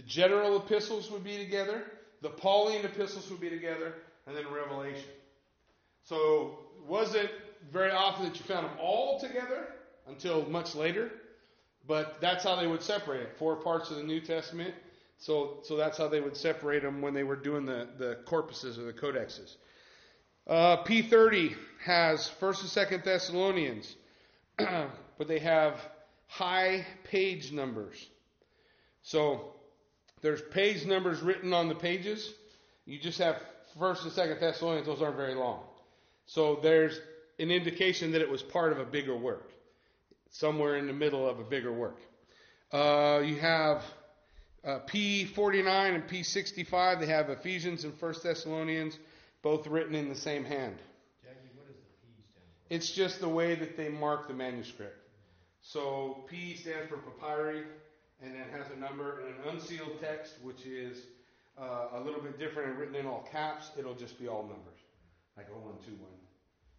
the 0.00 0.06
general 0.06 0.56
epistles 0.56 1.10
would 1.10 1.22
be 1.22 1.36
together, 1.36 1.82
the 2.22 2.30
Pauline 2.30 2.86
epistles 2.86 3.30
would 3.30 3.40
be 3.40 3.50
together, 3.50 3.92
and 4.26 4.34
then 4.34 4.44
Revelation. 4.50 5.04
So 6.04 6.60
was 6.88 7.14
it 7.14 7.30
very 7.70 7.90
often 7.90 8.24
that 8.24 8.38
you 8.38 8.44
found 8.46 8.64
them 8.64 8.78
all 8.80 9.20
together 9.20 9.66
until 10.08 10.48
much 10.48 10.74
later, 10.74 11.10
but 11.86 12.18
that's 12.22 12.44
how 12.44 12.56
they 12.56 12.66
would 12.66 12.82
separate 12.82 13.20
it. 13.20 13.36
Four 13.38 13.56
parts 13.56 13.90
of 13.90 13.98
the 13.98 14.02
New 14.02 14.22
Testament. 14.22 14.74
So, 15.18 15.58
so 15.64 15.76
that's 15.76 15.98
how 15.98 16.08
they 16.08 16.20
would 16.20 16.36
separate 16.36 16.82
them 16.82 17.02
when 17.02 17.12
they 17.12 17.24
were 17.24 17.36
doing 17.36 17.66
the, 17.66 17.86
the 17.98 18.18
corpuses 18.26 18.78
or 18.78 18.84
the 18.84 18.94
codexes. 18.94 19.54
Uh, 20.46 20.82
P30 20.82 21.54
has 21.84 22.30
1st 22.40 22.90
and 22.90 23.02
2nd 23.02 23.04
Thessalonians, 23.04 23.94
but 24.56 25.28
they 25.28 25.40
have 25.40 25.74
high 26.26 26.86
page 27.04 27.52
numbers. 27.52 28.08
So 29.02 29.56
there's 30.22 30.42
page 30.50 30.84
numbers 30.84 31.20
written 31.22 31.52
on 31.52 31.68
the 31.68 31.74
pages. 31.74 32.32
You 32.84 32.98
just 32.98 33.18
have 33.18 33.36
1st 33.78 34.02
and 34.02 34.12
2nd 34.12 34.40
Thessalonians, 34.40 34.86
those 34.86 35.02
aren't 35.02 35.16
very 35.16 35.34
long. 35.34 35.60
So 36.26 36.58
there's 36.62 36.98
an 37.38 37.50
indication 37.50 38.12
that 38.12 38.20
it 38.20 38.30
was 38.30 38.42
part 38.42 38.72
of 38.72 38.78
a 38.78 38.84
bigger 38.84 39.16
work, 39.16 39.50
somewhere 40.30 40.76
in 40.76 40.86
the 40.86 40.92
middle 40.92 41.28
of 41.28 41.38
a 41.38 41.44
bigger 41.44 41.72
work. 41.72 41.98
Uh, 42.72 43.22
you 43.24 43.36
have 43.36 43.82
uh, 44.64 44.80
P49 44.86 45.94
and 45.94 46.08
P65. 46.08 47.00
They 47.00 47.06
have 47.06 47.30
Ephesians 47.30 47.84
and 47.84 47.98
First 47.98 48.22
Thessalonians, 48.22 48.98
both 49.42 49.66
written 49.66 49.94
in 49.94 50.08
the 50.08 50.14
same 50.14 50.44
hand. 50.44 50.76
Jackie, 51.22 51.36
what 51.56 51.66
does 51.66 51.76
the 51.76 52.06
P 52.06 52.12
stand 52.30 52.44
for? 52.68 52.74
It's 52.74 52.90
just 52.90 53.20
the 53.20 53.28
way 53.28 53.54
that 53.54 53.76
they 53.76 53.88
mark 53.88 54.28
the 54.28 54.34
manuscript. 54.34 54.96
So 55.62 56.24
P 56.28 56.56
stands 56.56 56.88
for 56.88 56.98
papyri, 56.98 57.64
and 58.22 58.34
then 58.34 58.44
has 58.52 58.70
a 58.76 58.78
number 58.78 59.20
and 59.20 59.28
an 59.28 59.58
uncial 59.58 59.98
text, 60.00 60.34
which 60.42 60.66
is 60.66 60.98
uh, 61.58 61.88
a 61.94 62.00
little 62.00 62.20
bit 62.20 62.38
different 62.38 62.70
and 62.70 62.78
written 62.78 62.94
in 62.94 63.06
all 63.06 63.28
caps. 63.32 63.70
It'll 63.78 63.94
just 63.94 64.18
be 64.18 64.28
all 64.28 64.42
numbers, 64.42 64.78
like 65.36 65.48
one, 65.50 65.74
two, 65.84 65.92
one. 65.92 66.10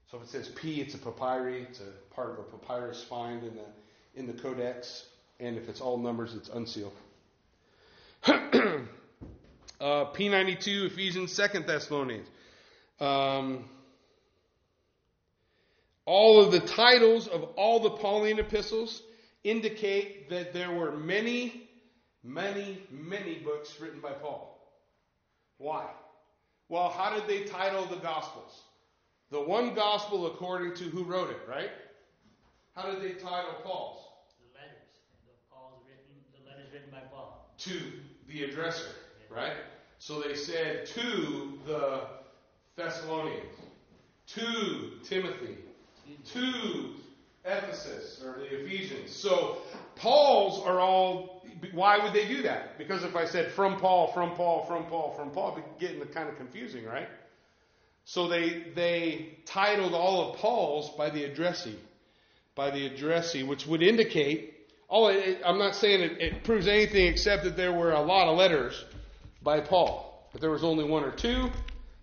So 0.09 0.17
if 0.17 0.23
it 0.23 0.29
says 0.29 0.49
P, 0.49 0.81
it's 0.81 0.93
a 0.93 0.97
papyri. 0.97 1.63
It's 1.69 1.79
a 1.79 2.13
part 2.13 2.31
of 2.31 2.39
a 2.39 2.43
papyrus 2.43 3.03
find 3.03 3.43
in 3.43 3.55
the 3.55 3.65
in 4.13 4.27
the 4.27 4.33
codex. 4.33 5.05
and 5.39 5.57
if 5.57 5.69
it's 5.69 5.81
all 5.81 5.97
numbers, 5.97 6.35
it's 6.35 6.49
uncial. 6.49 6.91
uh, 8.25 8.85
P92, 9.79 10.87
Ephesians, 10.87 11.31
Second 11.31 11.65
Thessalonians. 11.65 12.27
Um, 12.99 13.69
all 16.05 16.43
of 16.43 16.51
the 16.51 16.59
titles 16.59 17.27
of 17.27 17.43
all 17.55 17.79
the 17.79 17.91
Pauline 17.91 18.37
epistles 18.37 19.01
indicate 19.43 20.29
that 20.29 20.53
there 20.53 20.71
were 20.71 20.91
many, 20.91 21.69
many, 22.23 22.83
many 22.91 23.35
books 23.35 23.79
written 23.79 23.99
by 23.99 24.11
Paul. 24.11 24.57
Why? 25.57 25.85
Well, 26.69 26.89
how 26.89 27.15
did 27.15 27.27
they 27.27 27.43
title 27.43 27.85
the 27.85 27.97
Gospels? 27.97 28.61
The 29.29 29.41
one 29.41 29.73
Gospel 29.73 30.27
according 30.27 30.75
to 30.75 30.83
who 30.85 31.03
wrote 31.03 31.29
it, 31.29 31.39
right? 31.47 31.71
How 32.75 32.89
did 32.89 33.01
they 33.01 33.13
title 33.13 33.53
Paul's? 33.63 33.99
The 34.39 34.59
letters. 34.59 34.87
The 35.25 35.33
Paul's 35.53 35.81
written. 35.85 36.23
The 36.33 36.49
letters 36.49 36.71
written 36.73 36.89
by 36.91 37.01
Paul. 37.11 37.53
To 37.59 37.79
the 38.27 38.47
addresser, 38.47 38.89
right? 39.29 39.53
So 39.99 40.21
they 40.21 40.35
said 40.35 40.85
to 40.87 41.59
the 41.67 42.01
Thessalonians, 42.75 43.55
to 44.27 44.91
Timothy, 45.03 45.57
to 46.33 46.95
Ephesus 47.45 48.21
or 48.23 48.39
the 48.39 48.61
Ephesians. 48.61 49.10
So 49.21 49.57
Paul's 49.95 50.65
are 50.65 50.79
all. 50.79 51.43
Why 51.73 51.99
would 52.03 52.13
they 52.13 52.27
do 52.27 52.41
that? 52.43 52.79
Because 52.79 53.03
if 53.03 53.15
I 53.15 53.25
said 53.25 53.51
from 53.51 53.79
Paul, 53.79 54.11
from 54.13 54.35
Paul, 54.35 54.65
from 54.65 54.85
Paul, 54.85 55.13
from 55.15 55.29
Paul, 55.29 55.51
it'd 55.53 55.79
be 55.79 55.85
getting 55.85 56.03
kind 56.13 56.27
of 56.27 56.35
confusing, 56.37 56.85
right? 56.85 57.07
So 58.05 58.27
they 58.27 58.63
they 58.75 59.37
titled 59.45 59.93
all 59.93 60.31
of 60.31 60.39
Paul's 60.39 60.89
by 60.97 61.11
the 61.11 61.23
addressee, 61.23 61.77
by 62.55 62.71
the 62.71 62.87
addressee, 62.87 63.43
which 63.43 63.67
would 63.67 63.83
indicate. 63.83 64.55
Oh, 64.89 65.07
it, 65.07 65.39
I'm 65.45 65.57
not 65.57 65.75
saying 65.75 66.01
it, 66.01 66.21
it 66.21 66.43
proves 66.43 66.67
anything 66.67 67.05
except 67.05 67.43
that 67.43 67.55
there 67.55 67.71
were 67.71 67.91
a 67.91 68.01
lot 68.01 68.27
of 68.27 68.37
letters 68.37 68.83
by 69.41 69.61
Paul. 69.61 70.29
If 70.33 70.41
there 70.41 70.49
was 70.49 70.63
only 70.63 70.83
one 70.83 71.03
or 71.03 71.11
two, 71.11 71.49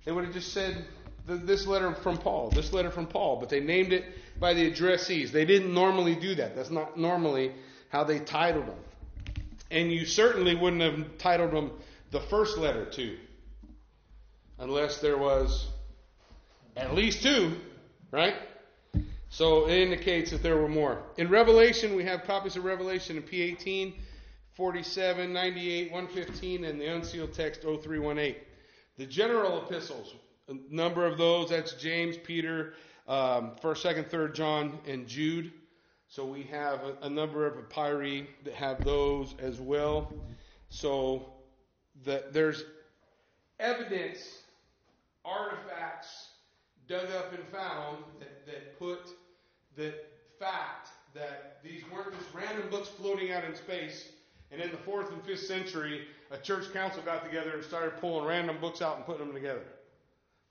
they 0.05 0.13
would 0.13 0.25
have 0.25 0.33
just 0.33 0.53
said 0.53 0.87
this 1.29 1.67
letter 1.67 1.95
from 1.95 2.19
Paul, 2.19 2.51
this 2.51 2.73
letter 2.73 2.91
from 2.91 3.07
Paul, 3.07 3.37
but 3.37 3.49
they 3.49 3.61
named 3.61 3.93
it 3.93 4.05
by 4.41 4.55
the 4.55 4.71
addressees. 4.71 5.31
They 5.31 5.45
didn't 5.45 5.73
normally 5.73 6.15
do 6.15 6.35
that. 6.37 6.57
That's 6.57 6.71
not 6.71 6.99
normally 6.99 7.53
how 7.91 8.05
they 8.05 8.19
titled 8.19 8.67
them. 8.67 8.79
And 9.71 9.93
you 9.93 10.07
certainly 10.07 10.55
wouldn't 10.55 10.83
have 10.83 11.19
titled 11.19 11.53
them 11.53 11.73
the 12.11 12.21
first 12.21 12.57
letter 12.57 12.87
to, 12.87 13.19
unless 14.59 15.01
there 15.01 15.19
was 15.19 15.67
at 16.77 16.95
least 16.95 17.23
two, 17.23 17.57
right? 18.11 18.35
So 19.31 19.69
it 19.69 19.79
indicates 19.79 20.31
that 20.31 20.43
there 20.43 20.57
were 20.57 20.69
more. 20.69 21.03
In 21.19 21.29
Revelation, 21.29 21.95
we 21.95 22.05
have 22.05 22.25
copies 22.25 22.57
of 22.57 22.65
Revelation 22.65 23.19
in 23.19 23.23
P18, 23.23 23.95
47, 24.55 25.33
98, 25.33 25.93
115, 25.93 26.65
and 26.65 26.81
the 26.81 26.87
uncial 26.87 27.33
text 27.33 27.63
0318. 27.63 28.35
The 28.97 29.07
general 29.07 29.65
epistles, 29.65 30.15
a 30.49 30.55
number 30.71 31.07
of 31.07 31.19
those, 31.19 31.51
that's 31.51 31.73
James, 31.75 32.17
Peter, 32.17 32.75
um, 33.07 33.53
1st, 33.63 34.07
2nd, 34.07 34.11
3rd 34.11 34.35
John, 34.35 34.79
and 34.87 35.07
Jude. 35.07 35.53
So 36.09 36.25
we 36.25 36.43
have 36.45 36.81
a, 36.85 37.07
a 37.07 37.11
number 37.11 37.47
of 37.47 37.69
papyri 37.69 38.29
that 38.45 38.55
have 38.55 38.85
those 38.85 39.35
as 39.39 39.61
well. 39.61 40.13
So 40.71 41.33
that 42.05 42.33
there's 42.33 42.65
evidence, 43.61 44.43
artifacts 45.25 46.29
dug 46.87 47.11
up 47.11 47.33
and 47.33 47.45
found 47.49 47.99
that, 48.21 48.47
that 48.47 48.79
put 48.79 49.09
the 49.77 49.95
fact 50.39 50.89
that 51.15 51.59
these 51.63 51.83
weren't 51.93 52.13
just 52.19 52.33
random 52.33 52.69
books 52.71 52.89
floating 52.89 53.33
out 53.33 53.45
in 53.45 53.55
space. 53.55 54.09
And 54.51 54.63
in 54.63 54.71
the 54.71 54.79
fourth 54.79 55.13
and 55.13 55.23
fifth 55.25 55.47
century, 55.47 56.07
a 56.31 56.39
church 56.39 56.73
council 56.73 57.03
got 57.03 57.25
together 57.25 57.51
and 57.53 57.63
started 57.63 58.01
pulling 58.01 58.27
random 58.27 58.57
books 58.61 58.81
out 58.81 58.97
and 58.97 59.05
putting 59.05 59.27
them 59.27 59.35
together. 59.35 59.63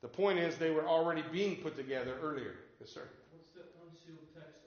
The 0.01 0.07
point 0.07 0.39
is, 0.39 0.57
they 0.57 0.69
were 0.69 0.85
already 0.87 1.23
being 1.31 1.57
put 1.57 1.75
together 1.75 2.15
earlier. 2.21 2.53
Yes, 2.79 2.91
sir. 2.91 3.01
What's 3.31 3.49
the 3.55 3.61
uncial 3.81 4.19
text 4.35 4.59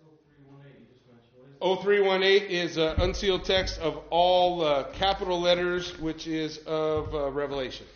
0318 0.49 0.81
you 0.81 0.87
just 0.93 1.07
mentioned? 1.07 1.61
What 1.61 1.79
is 1.79 1.85
0318 1.85 2.51
is 2.51 2.77
an 2.77 2.97
uncial 2.97 3.43
text 3.43 3.79
of 3.81 4.03
all 4.11 4.65
uh, 4.65 4.85
capital 4.93 5.41
letters, 5.41 5.97
which 6.01 6.27
is 6.27 6.59
of 6.67 7.15
uh, 7.15 7.31
Revelation. 7.31 7.87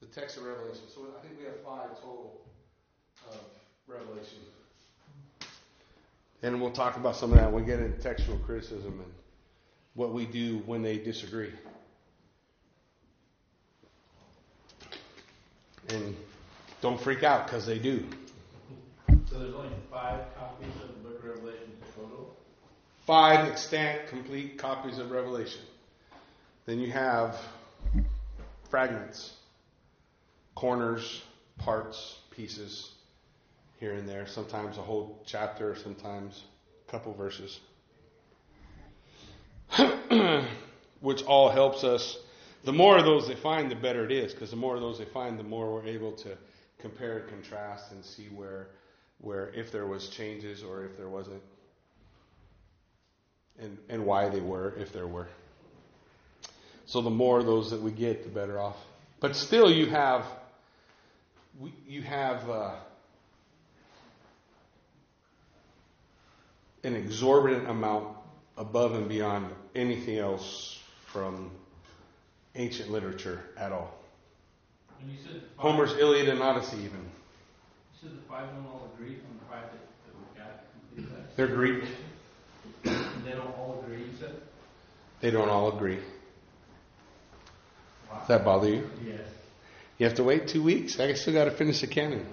The 0.00 0.06
text 0.06 0.36
of 0.36 0.44
Revelation. 0.44 0.82
So 0.94 1.06
I 1.18 1.22
think 1.26 1.38
we 1.38 1.44
have 1.46 1.60
five 1.64 1.96
total 2.00 2.40
of 3.30 3.38
Revelation. 3.86 4.38
And 6.42 6.60
we'll 6.60 6.72
talk 6.72 6.98
about 6.98 7.16
some 7.16 7.32
of 7.32 7.38
that 7.38 7.50
when 7.50 7.62
we 7.62 7.66
get 7.66 7.80
into 7.80 7.98
textual 8.02 8.36
criticism 8.40 9.00
and 9.02 9.12
what 9.94 10.12
we 10.12 10.26
do 10.26 10.58
when 10.66 10.82
they 10.82 10.98
disagree. 10.98 11.50
And 15.88 16.16
don't 16.80 17.00
freak 17.00 17.22
out 17.22 17.46
because 17.46 17.66
they 17.66 17.78
do. 17.78 18.04
So 19.30 19.38
there's 19.38 19.54
only 19.54 19.70
five 19.90 20.20
copies 20.36 20.74
of 20.82 20.88
the 20.88 21.08
book 21.08 21.18
of 21.18 21.24
Revelation 21.24 21.64
total? 21.94 22.36
Five 23.06 23.48
extant, 23.48 24.08
complete 24.08 24.58
copies 24.58 24.98
of 24.98 25.10
Revelation. 25.10 25.60
Then 26.66 26.78
you 26.78 26.90
have 26.92 27.38
fragments, 28.70 29.34
corners, 30.54 31.22
parts, 31.58 32.18
pieces 32.30 32.90
here 33.78 33.92
and 33.92 34.08
there. 34.08 34.26
Sometimes 34.26 34.78
a 34.78 34.82
whole 34.82 35.22
chapter, 35.26 35.76
sometimes 35.76 36.42
a 36.88 36.90
couple 36.90 37.12
verses. 37.14 37.60
Which 41.00 41.22
all 41.24 41.50
helps 41.50 41.84
us. 41.84 42.16
The 42.64 42.72
more 42.72 42.96
of 42.96 43.04
those 43.04 43.28
they 43.28 43.34
find, 43.34 43.70
the 43.70 43.76
better 43.76 44.04
it 44.04 44.12
is, 44.12 44.32
because 44.32 44.50
the 44.50 44.56
more 44.56 44.74
of 44.74 44.80
those 44.80 44.98
they 44.98 45.04
find, 45.04 45.38
the 45.38 45.44
more 45.44 45.72
we're 45.72 45.86
able 45.86 46.12
to 46.12 46.36
compare 46.78 47.18
and 47.18 47.28
contrast 47.28 47.92
and 47.92 48.04
see 48.04 48.26
where, 48.34 48.68
where 49.18 49.50
if 49.54 49.70
there 49.70 49.86
was 49.86 50.08
changes 50.08 50.62
or 50.62 50.84
if 50.84 50.96
there 50.96 51.08
wasn't, 51.08 51.42
and 53.58 53.78
and 53.88 54.04
why 54.04 54.28
they 54.28 54.40
were, 54.40 54.74
if 54.78 54.92
there 54.92 55.06
were. 55.06 55.28
So 56.86 57.02
the 57.02 57.10
more 57.10 57.38
of 57.38 57.46
those 57.46 57.70
that 57.70 57.80
we 57.80 57.92
get, 57.92 58.24
the 58.24 58.30
better 58.30 58.58
off. 58.58 58.76
But 59.20 59.36
still, 59.36 59.70
you 59.70 59.86
have 59.86 60.26
you 61.86 62.02
have 62.02 62.48
uh, 62.50 62.74
an 66.82 66.96
exorbitant 66.96 67.68
amount 67.68 68.16
above 68.56 68.94
and 68.94 69.08
beyond 69.08 69.48
anything 69.74 70.18
else 70.18 70.78
from 71.06 71.50
ancient 72.54 72.90
literature 72.90 73.40
at 73.56 73.72
all. 73.72 73.94
And 75.00 75.10
you 75.10 75.18
said 75.24 75.42
five, 75.56 75.62
Homer's 75.62 75.92
Iliad 75.92 76.28
and 76.28 76.40
Odyssey, 76.40 76.76
even. 76.78 77.00
You 77.00 78.00
said 78.00 78.10
the 78.12 78.22
five 78.28 78.48
don't 78.54 78.66
all 78.66 78.88
agree 78.94 79.16
on 79.16 79.38
the 79.38 79.44
five 79.50 79.64
that, 79.72 81.06
that 81.06 81.10
got. 81.12 81.36
They're 81.36 81.48
Greek. 81.48 81.84
And 82.84 83.24
they 83.24 83.32
don't 83.32 83.46
all 83.58 83.82
agree, 83.84 84.04
you 84.04 84.12
said? 84.18 84.34
They 85.20 85.30
don't 85.30 85.48
all 85.48 85.74
agree. 85.74 85.98
Wow. 88.10 88.18
Does 88.18 88.28
that 88.28 88.44
bother 88.44 88.68
you? 88.68 88.90
Yes. 89.06 89.20
You 89.98 90.06
have 90.06 90.16
to 90.16 90.24
wait 90.24 90.48
two 90.48 90.62
weeks? 90.62 91.00
I 91.00 91.14
still 91.14 91.32
got 91.32 91.44
to 91.44 91.50
finish 91.50 91.80
the 91.80 91.86
canon. 91.86 92.26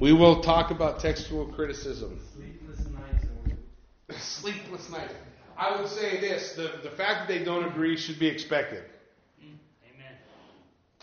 We 0.00 0.12
will 0.12 0.42
talk 0.42 0.70
about 0.70 1.00
textual 1.00 1.46
criticism. 1.46 2.20
Sleepless 2.34 2.86
nights 2.88 4.20
Sleepless 4.22 4.90
night. 4.90 5.10
I 5.56 5.80
would 5.80 5.88
say 5.88 6.20
this 6.20 6.52
the, 6.52 6.80
the 6.82 6.90
fact 6.90 7.28
that 7.28 7.28
they 7.28 7.44
don't 7.44 7.64
agree 7.64 7.96
should 7.96 8.18
be 8.18 8.26
expected. 8.26 8.82
Mm, 9.40 9.56
amen. 9.94 10.16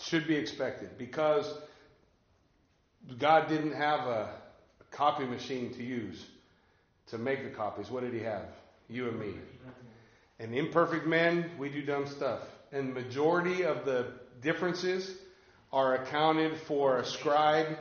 Should 0.01 0.27
be 0.27 0.35
expected 0.35 0.97
because 0.97 1.51
God 3.17 3.47
didn't 3.47 3.73
have 3.73 4.01
a, 4.01 4.29
a 4.81 4.95
copy 4.95 5.25
machine 5.25 5.73
to 5.73 5.83
use 5.83 6.23
to 7.07 7.17
make 7.17 7.43
the 7.43 7.49
copies. 7.49 7.89
What 7.89 8.03
did 8.03 8.13
He 8.13 8.19
have? 8.19 8.45
You 8.89 9.09
and 9.09 9.19
me. 9.19 9.33
And 10.39 10.55
imperfect 10.55 11.05
men, 11.05 11.51
we 11.57 11.69
do 11.69 11.81
dumb 11.81 12.07
stuff. 12.07 12.41
And 12.71 12.93
majority 12.93 13.63
of 13.63 13.85
the 13.85 14.13
differences 14.41 15.11
are 15.71 15.95
accounted 15.95 16.57
for 16.61 16.97
a 16.97 17.05
scribe 17.05 17.77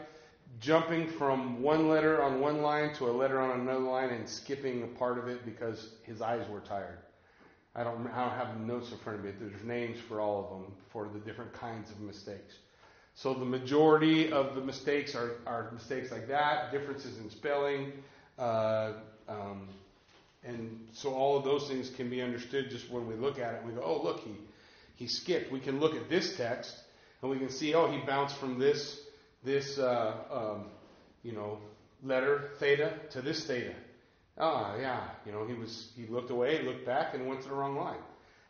jumping 0.60 1.09
from 1.09 1.62
one 1.62 1.89
letter 1.89 2.22
on 2.22 2.40
one 2.40 2.62
line 2.62 2.94
to 2.94 3.09
a 3.09 3.12
letter 3.12 3.40
on 3.40 3.60
another 3.60 3.78
line 3.78 4.10
and 4.10 4.28
skipping 4.28 4.82
a 4.82 4.86
part 4.86 5.18
of 5.18 5.28
it 5.28 5.44
because 5.44 5.90
his 6.05 6.20
eyes 6.20 6.48
were 6.48 6.60
tired. 6.60 6.98
I 7.74 7.85
don't, 7.85 8.06
I 8.09 8.28
don't 8.28 8.47
have 8.47 8.60
notes 8.60 8.90
in 8.90 8.98
front 8.98 9.20
of 9.20 9.24
me. 9.24 9.32
There's 9.39 9.62
names 9.62 9.98
for 10.09 10.20
all 10.20 10.44
of 10.44 10.51
them 10.51 10.72
for 10.93 11.09
the 11.09 11.20
different 11.20 11.52
kinds 11.52 11.90
of 11.90 12.01
mistakes. 12.01 12.55
So 13.14 13.35
the 13.35 13.44
majority 13.44 14.32
of 14.32 14.55
the 14.55 14.60
mistakes 14.60 15.14
are, 15.14 15.32
are 15.47 15.70
mistakes 15.72 16.10
like 16.10 16.28
that, 16.28 16.72
differences 16.72 17.18
in 17.18 17.30
spelling, 17.30 17.93
uh, 18.39 18.93
um, 19.28 19.68
and 20.44 20.86
so 20.93 21.12
all 21.12 21.36
of 21.36 21.44
those 21.44 21.68
things 21.68 21.90
can 21.90 22.09
be 22.09 22.22
understood 22.22 22.70
just 22.70 22.90
when 22.90 23.06
we 23.09 23.14
look 23.14 23.39
at 23.39 23.55
it. 23.55 23.64
We 23.66 23.72
go, 23.72 23.82
oh, 23.85 24.02
look, 24.02 24.20
he, 24.20 24.32
he 24.97 25.06
skipped. 25.09 25.52
We 25.52 25.60
can 25.60 25.80
look 25.80 25.94
at 25.94 26.09
this 26.09 26.36
text 26.36 26.74
and 27.22 27.30
we 27.30 27.39
can 27.39 27.51
see, 27.51 27.74
oh, 27.74 27.90
he 27.90 27.98
bounced 28.06 28.36
from 28.36 28.59
this, 28.59 29.01
this, 29.44 29.78
uh, 29.78 30.15
um, 30.31 30.66
you 31.23 31.32
know, 31.32 31.59
letter 32.02 32.51
theta 32.59 32.93
to 33.10 33.23
this 33.23 33.44
theta. 33.47 33.74
Ah, 34.39 34.77
yeah, 34.77 35.01
you 35.27 35.32
know, 35.32 35.47
he 35.47 35.55
was 35.55 35.90
he 35.97 36.06
looked 36.06 36.31
away, 36.31 36.62
looked 36.62 36.86
back, 36.86 37.15
and 37.15 37.27
went 37.27 37.43
to 37.43 37.48
the 37.48 37.55
wrong 37.55 37.77
line. 37.77 37.98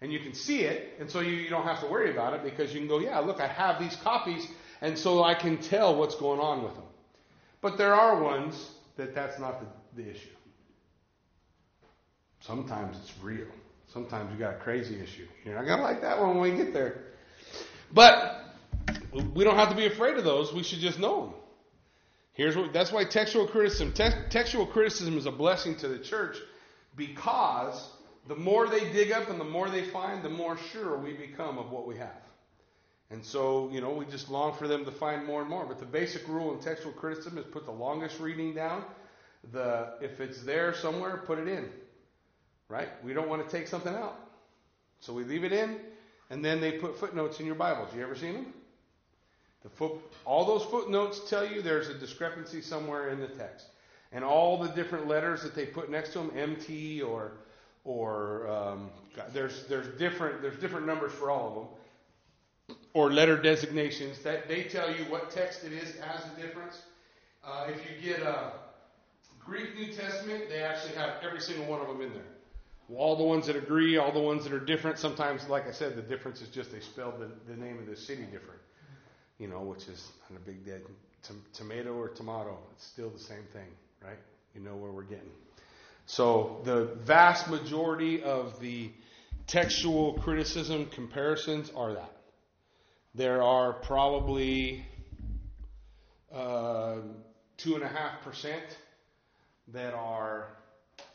And 0.00 0.12
you 0.12 0.20
can 0.20 0.34
see 0.34 0.60
it, 0.60 0.94
and 1.00 1.10
so 1.10 1.20
you, 1.20 1.32
you 1.32 1.50
don't 1.50 1.64
have 1.64 1.80
to 1.80 1.86
worry 1.86 2.12
about 2.12 2.34
it 2.34 2.44
because 2.44 2.72
you 2.72 2.78
can 2.78 2.88
go, 2.88 3.00
yeah, 3.00 3.18
look, 3.18 3.40
I 3.40 3.48
have 3.48 3.80
these 3.80 3.96
copies, 3.96 4.46
and 4.80 4.96
so 4.96 5.24
I 5.24 5.34
can 5.34 5.58
tell 5.58 5.96
what's 5.96 6.14
going 6.14 6.38
on 6.38 6.62
with 6.62 6.74
them. 6.74 6.84
But 7.60 7.78
there 7.78 7.94
are 7.94 8.22
ones 8.22 8.70
that 8.96 9.14
that's 9.14 9.40
not 9.40 9.60
the, 9.60 10.02
the 10.02 10.08
issue. 10.08 10.28
Sometimes 12.40 12.96
it's 13.02 13.12
real. 13.22 13.48
Sometimes 13.92 14.32
you 14.32 14.38
got 14.38 14.54
a 14.54 14.58
crazy 14.58 15.00
issue. 15.00 15.26
You're 15.44 15.56
not 15.56 15.66
gonna 15.66 15.82
like 15.82 16.02
that 16.02 16.20
one 16.20 16.38
when 16.38 16.52
we 16.52 16.56
get 16.56 16.72
there. 16.72 17.02
But 17.92 18.47
we 19.12 19.44
don't 19.44 19.56
have 19.56 19.70
to 19.70 19.76
be 19.76 19.86
afraid 19.86 20.16
of 20.16 20.24
those. 20.24 20.52
We 20.52 20.62
should 20.62 20.80
just 20.80 20.98
know 20.98 21.26
them. 21.26 21.34
Here's 22.32 22.56
what. 22.56 22.72
That's 22.72 22.92
why 22.92 23.04
textual 23.04 23.46
criticism. 23.46 23.92
Te- 23.92 24.28
textual 24.30 24.66
criticism 24.66 25.18
is 25.18 25.26
a 25.26 25.32
blessing 25.32 25.76
to 25.76 25.88
the 25.88 25.98
church 25.98 26.36
because 26.96 27.90
the 28.28 28.36
more 28.36 28.68
they 28.68 28.92
dig 28.92 29.10
up 29.10 29.28
and 29.28 29.40
the 29.40 29.44
more 29.44 29.70
they 29.70 29.82
find, 29.82 30.22
the 30.22 30.28
more 30.28 30.56
sure 30.72 30.98
we 30.98 31.14
become 31.14 31.58
of 31.58 31.70
what 31.70 31.86
we 31.86 31.96
have. 31.96 32.22
And 33.10 33.24
so, 33.24 33.70
you 33.72 33.80
know, 33.80 33.90
we 33.90 34.04
just 34.04 34.28
long 34.28 34.54
for 34.54 34.68
them 34.68 34.84
to 34.84 34.90
find 34.90 35.24
more 35.24 35.40
and 35.40 35.48
more. 35.48 35.64
But 35.64 35.78
the 35.78 35.86
basic 35.86 36.28
rule 36.28 36.52
in 36.52 36.60
textual 36.60 36.92
criticism 36.92 37.38
is 37.38 37.46
put 37.46 37.64
the 37.64 37.72
longest 37.72 38.20
reading 38.20 38.54
down. 38.54 38.84
The 39.52 39.94
if 40.02 40.20
it's 40.20 40.42
there 40.42 40.74
somewhere, 40.74 41.22
put 41.26 41.38
it 41.38 41.48
in. 41.48 41.70
Right? 42.68 42.88
We 43.02 43.14
don't 43.14 43.28
want 43.28 43.48
to 43.48 43.56
take 43.56 43.66
something 43.66 43.94
out. 43.94 44.18
So 45.00 45.14
we 45.14 45.24
leave 45.24 45.44
it 45.44 45.52
in, 45.52 45.78
and 46.28 46.44
then 46.44 46.60
they 46.60 46.72
put 46.72 46.98
footnotes 46.98 47.40
in 47.40 47.46
your 47.46 47.54
Bibles. 47.54 47.94
You 47.94 48.02
ever 48.02 48.16
seen 48.16 48.34
them? 48.34 48.54
Foot, 49.76 49.92
all 50.24 50.44
those 50.44 50.64
footnotes 50.64 51.28
tell 51.28 51.46
you 51.46 51.62
there's 51.62 51.88
a 51.88 51.94
discrepancy 51.94 52.60
somewhere 52.60 53.10
in 53.10 53.20
the 53.20 53.28
text. 53.28 53.66
And 54.12 54.24
all 54.24 54.58
the 54.58 54.68
different 54.68 55.06
letters 55.06 55.42
that 55.42 55.54
they 55.54 55.66
put 55.66 55.90
next 55.90 56.12
to 56.12 56.18
them, 56.18 56.32
MT 56.36 57.02
or 57.02 57.32
or 57.84 58.48
um, 58.48 58.90
there's 59.32 59.66
there's 59.66 59.88
different 59.98 60.42
there's 60.42 60.58
different 60.58 60.86
numbers 60.86 61.12
for 61.12 61.30
all 61.30 61.48
of 61.48 62.76
them, 62.76 62.76
or 62.94 63.12
letter 63.12 63.36
designations 63.36 64.18
that 64.20 64.48
they 64.48 64.64
tell 64.64 64.88
you 64.88 65.04
what 65.04 65.30
text 65.30 65.64
it 65.64 65.72
is 65.72 65.96
as 65.96 66.24
a 66.32 66.40
difference. 66.40 66.82
Uh, 67.44 67.68
if 67.68 67.82
you 67.84 68.12
get 68.12 68.20
a 68.22 68.52
Greek 69.44 69.74
New 69.74 69.92
Testament, 69.92 70.48
they 70.50 70.62
actually 70.62 70.94
have 70.94 71.14
every 71.22 71.40
single 71.40 71.64
one 71.66 71.80
of 71.80 71.88
them 71.88 72.02
in 72.02 72.12
there. 72.12 72.22
All 72.94 73.16
the 73.16 73.24
ones 73.24 73.46
that 73.46 73.56
agree, 73.56 73.96
all 73.96 74.12
the 74.12 74.20
ones 74.20 74.44
that 74.44 74.52
are 74.52 74.60
different. 74.60 74.98
Sometimes, 74.98 75.48
like 75.48 75.66
I 75.66 75.72
said, 75.72 75.96
the 75.96 76.02
difference 76.02 76.40
is 76.40 76.48
just 76.48 76.72
they 76.72 76.80
spelled 76.80 77.18
the, 77.18 77.30
the 77.50 77.56
name 77.58 77.78
of 77.78 77.86
the 77.86 77.96
city 77.96 78.22
different. 78.22 78.60
You 79.38 79.48
know, 79.48 79.60
which 79.60 79.88
is 79.88 80.08
not 80.30 80.40
a 80.40 80.44
big. 80.44 80.64
T- 81.22 81.34
tomato 81.52 81.94
or 81.94 82.08
tomato, 82.08 82.56
it's 82.72 82.86
still 82.86 83.10
the 83.10 83.18
same 83.18 83.42
thing, 83.52 83.66
right? 84.04 84.18
You 84.54 84.60
know 84.60 84.76
where 84.76 84.92
we're 84.92 85.02
getting. 85.02 85.30
So 86.06 86.60
the 86.64 86.84
vast 87.04 87.50
majority 87.50 88.22
of 88.22 88.58
the 88.60 88.90
textual 89.46 90.14
criticism 90.14 90.86
comparisons 90.86 91.70
are 91.74 91.94
that. 91.94 92.12
There 93.14 93.42
are 93.42 93.72
probably 93.72 94.86
uh, 96.32 96.96
two 97.56 97.74
and 97.74 97.82
a 97.82 97.88
half 97.88 98.22
percent 98.22 98.62
that 99.72 99.92
are 99.94 100.46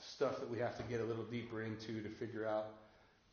stuff 0.01 0.39
that 0.39 0.49
we 0.49 0.59
have 0.59 0.77
to 0.77 0.83
get 0.83 0.99
a 0.99 1.05
little 1.05 1.23
deeper 1.23 1.61
into 1.63 2.01
to 2.01 2.09
figure 2.09 2.45
out 2.45 2.67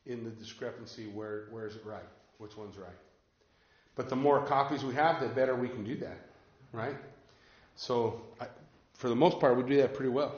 in 0.07 0.25
the 0.25 0.31
discrepancy 0.31 1.07
where 1.07 1.47
where 1.51 1.67
is 1.67 1.77
it 1.77 1.85
right, 1.85 2.09
which 2.39 2.57
one's 2.57 2.77
right. 2.77 2.89
But 3.97 4.09
the 4.09 4.17
more 4.17 4.45
copies 4.47 4.85
we 4.85 4.95
have, 4.95 5.21
the 5.21 5.29
better 5.29 5.55
we 5.55 5.69
can 5.69 5.85
do 5.85 5.97
that, 5.97 6.19
right? 6.73 6.97
So 7.77 8.21
I, 8.41 8.47
for 8.95 9.09
the 9.09 9.17
most 9.17 9.41
part, 9.41 9.57
we 9.57 9.62
do 9.62 9.77
that 9.79 9.95
pretty 9.95 10.11
well. 10.11 10.35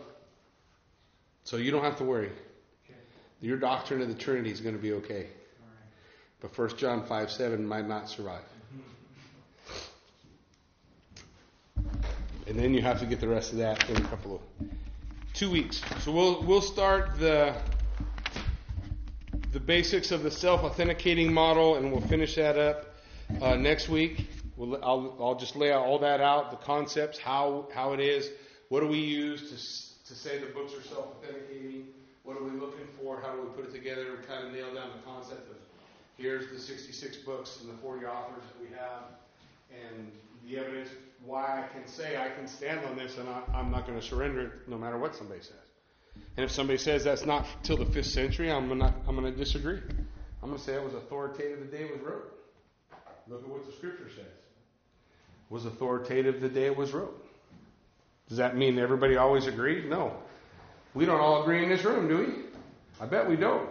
So 1.45 1.57
you 1.57 1.71
don't 1.71 1.85
have 1.85 1.97
to 1.99 2.05
worry. 2.05 2.31
Your 3.41 3.57
doctrine 3.57 4.01
of 4.01 4.09
the 4.09 4.15
Trinity 4.15 4.53
is 4.53 4.61
going 4.61 4.77
to 4.77 4.81
be 4.81 4.93
okay. 4.93 5.27
But 6.41 6.57
1 6.57 6.77
John 6.77 7.05
5 7.07 7.31
7 7.31 7.67
might 7.67 7.89
not 7.89 8.09
survive. 8.09 8.45
Mm-hmm. 11.79 11.91
And 12.47 12.59
then 12.59 12.75
you 12.75 12.83
have 12.83 13.01
to 13.01 13.07
get 13.07 13.21
the 13.21 13.29
rest 13.29 13.53
of 13.53 13.59
that 13.59 13.89
in 13.91 13.97
a 13.97 14.01
couple 14.03 14.37
of 14.37 14.41
two 15.35 15.51
weeks. 15.51 15.83
So 16.01 16.13
we'll 16.13 16.43
we'll 16.43 16.61
start 16.61 17.19
the 17.19 17.55
the 19.53 19.61
basics 19.61 20.11
of 20.11 20.23
the 20.23 20.31
self-authenticating 20.31 21.33
model, 21.33 21.77
and 21.77 21.91
we'll 21.91 22.01
finish 22.01 22.37
that 22.37 22.59
up 22.59 22.92
uh, 23.41 23.57
next 23.57 23.89
week. 23.89 24.27
We'll, 24.57 24.83
I'll, 24.85 25.17
I'll 25.21 25.35
just 25.35 25.57
lay 25.57 25.73
all 25.73 25.99
that 26.01 26.21
out, 26.21 26.51
the 26.51 26.57
concepts, 26.59 27.19
how 27.19 27.69
how 27.75 27.95
it 27.95 28.01
is, 28.01 28.29
what 28.69 28.81
do 28.81 28.87
we 28.87 28.99
use 28.99 29.41
to 29.51 30.13
to 30.13 30.19
say 30.19 30.39
the 30.39 30.47
books 30.53 30.75
are 30.75 30.83
self-authenticating, 30.83 31.87
what 32.25 32.37
are 32.37 32.45
we 32.45 32.51
looking 32.51 32.87
for, 33.01 33.21
how 33.21 33.35
do 33.35 33.43
we 33.43 33.49
put 33.49 33.65
it 33.65 33.73
together, 33.73 34.19
kind 34.29 34.47
of 34.47 34.53
nail 34.53 34.75
down 34.75 34.91
the 34.95 35.03
concept 35.11 35.49
of 35.51 35.57
here's 36.19 36.51
the 36.51 36.59
66 36.59 37.17
books 37.19 37.59
and 37.63 37.71
the 37.73 37.77
40 37.79 38.07
authors 38.07 38.43
that 38.45 38.61
we 38.61 38.77
have, 38.77 39.05
and 39.71 40.13
the 40.47 40.59
evidence 40.59 40.91
why 41.25 41.65
I 41.65 41.73
can 41.73 41.87
say 41.87 42.17
I 42.17 42.29
can 42.31 42.47
stand 42.47 42.85
on 42.85 42.97
this 42.97 43.17
and 43.17 43.29
I, 43.29 43.43
I'm 43.55 43.71
not 43.71 43.87
going 43.87 43.99
to 43.99 44.07
surrender 44.07 44.43
it 44.43 44.53
no 44.69 44.77
matter 44.77 44.99
what 44.99 45.15
somebody 45.15 45.41
says. 45.41 45.55
And 46.37 46.45
if 46.45 46.51
somebody 46.51 46.79
says 46.79 47.05
that's 47.05 47.25
not 47.25 47.47
till 47.63 47.77
the 47.77 47.87
fifth 47.87 48.07
century, 48.07 48.51
I'm 48.51 48.71
I'm 48.71 49.15
gonna 49.15 49.31
disagree. 49.31 49.79
I'm 50.43 50.51
gonna 50.51 50.59
say 50.59 50.75
it 50.75 50.85
was 50.85 50.95
authoritative 50.95 51.61
the 51.61 51.77
day 51.77 51.85
it 51.85 51.93
was 51.93 52.01
wrote. 52.01 52.42
Look 53.33 53.45
at 53.45 53.49
what 53.49 53.65
the 53.65 53.73
scripture 53.73 54.11
says. 54.15 54.27
Was 55.49 55.65
authoritative 55.65 56.43
the 56.43 56.51
day 56.51 56.67
it 56.67 56.77
was 56.77 56.93
wrote. 56.93 57.19
Does 58.29 58.37
that 58.37 58.59
mean 58.59 58.79
everybody 58.79 59.17
always 59.17 59.47
agreed? 59.47 59.89
No. 59.89 60.15
We 60.93 61.07
don't 61.07 61.19
all 61.19 61.43
agree 61.43 61.63
in 61.63 61.71
this 61.71 61.83
room, 61.83 62.09
do 62.09 62.19
we? 62.19 62.27
I 63.01 63.07
bet 63.07 63.27
we 63.27 63.37
don't. 63.37 63.71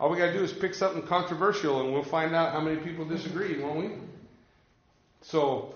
All 0.00 0.08
we 0.08 0.16
gotta 0.16 0.32
do 0.32 0.42
is 0.42 0.52
pick 0.52 0.74
something 0.74 1.02
controversial 1.02 1.82
and 1.82 1.92
we'll 1.92 2.02
find 2.02 2.34
out 2.34 2.52
how 2.52 2.60
many 2.60 2.80
people 2.80 3.04
disagree, 3.04 3.62
won't 3.62 3.78
we? 3.80 3.90
So 5.20 5.74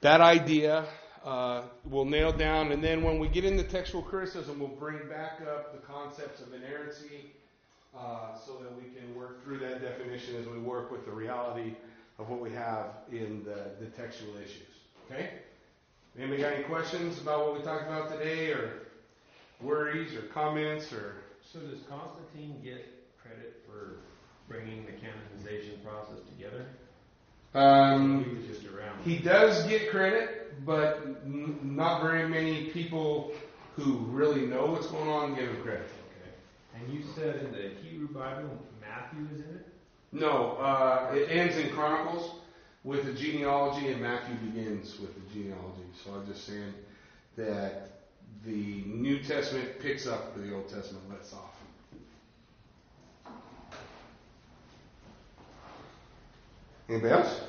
that 0.00 0.20
idea 0.20 0.86
uh, 1.24 1.62
we'll 1.84 2.04
nail 2.04 2.32
down, 2.32 2.72
and 2.72 2.82
then 2.82 3.02
when 3.02 3.18
we 3.18 3.28
get 3.28 3.44
into 3.44 3.62
textual 3.62 4.02
criticism, 4.02 4.58
we'll 4.58 4.68
bring 4.68 5.08
back 5.08 5.40
up 5.42 5.72
the 5.72 5.86
concepts 5.86 6.40
of 6.40 6.52
inerrancy 6.52 7.32
uh, 7.96 8.36
so 8.44 8.54
that 8.54 8.74
we 8.76 8.90
can 8.90 9.14
work 9.14 9.44
through 9.44 9.58
that 9.58 9.80
definition 9.80 10.36
as 10.36 10.46
we 10.46 10.58
work 10.58 10.90
with 10.90 11.04
the 11.04 11.12
reality 11.12 11.74
of 12.18 12.28
what 12.28 12.40
we 12.40 12.50
have 12.52 12.86
in 13.10 13.44
the, 13.44 13.70
the 13.84 13.90
textual 13.96 14.36
issues. 14.36 14.68
Okay? 15.10 15.30
Anybody 16.18 16.42
got 16.42 16.52
any 16.52 16.64
questions 16.64 17.20
about 17.20 17.46
what 17.46 17.58
we 17.58 17.64
talked 17.64 17.86
about 17.86 18.10
today, 18.10 18.50
or 18.52 18.82
worries, 19.60 20.14
or 20.14 20.22
comments, 20.22 20.92
or 20.92 21.14
So 21.52 21.58
does 21.60 21.80
Constantine 21.88 22.60
get 22.62 22.84
credit 23.22 23.62
for 23.66 23.96
bringing 24.48 24.84
the 24.84 24.92
canonization 24.92 25.80
process 25.84 26.18
together? 26.36 26.66
um, 27.54 28.24
he 28.24 28.34
was 28.34 28.46
just 28.46 28.66
around. 28.66 28.98
He 29.04 29.18
does 29.18 29.66
get 29.68 29.90
credit, 29.90 30.64
but 30.64 31.02
n- 31.24 31.58
not 31.62 32.02
very 32.02 32.26
many 32.28 32.70
people 32.70 33.32
who 33.76 33.98
really 34.08 34.42
know 34.46 34.66
what's 34.66 34.86
going 34.86 35.08
on 35.08 35.34
give 35.34 35.48
him 35.48 35.62
credit. 35.62 35.82
Okay. 35.84 36.30
And 36.84 36.92
you 36.92 37.02
said 37.14 37.36
in 37.44 37.52
the 37.52 37.70
Hebrew 37.82 38.08
Bible 38.08 38.58
Matthew 38.80 39.26
is 39.34 39.40
in 39.40 39.54
it. 39.56 39.66
No, 40.12 40.52
uh, 40.58 41.10
it 41.14 41.30
ends 41.30 41.56
in 41.56 41.70
Chronicles 41.70 42.34
with 42.84 43.06
the 43.06 43.12
genealogy, 43.12 43.88
and 43.88 44.02
Matthew 44.02 44.34
begins 44.36 44.98
with 45.00 45.14
the 45.14 45.34
genealogy. 45.34 45.86
So 46.04 46.12
I'm 46.12 46.26
just 46.26 46.46
saying 46.46 46.74
that 47.36 48.02
the 48.44 48.84
New 48.86 49.22
Testament 49.22 49.80
picks 49.80 50.06
up 50.06 50.36
where 50.36 50.46
the 50.46 50.54
Old 50.54 50.68
Testament 50.68 51.08
lets 51.10 51.32
off. 51.32 51.56
Anybody 56.88 57.14
else? 57.14 57.40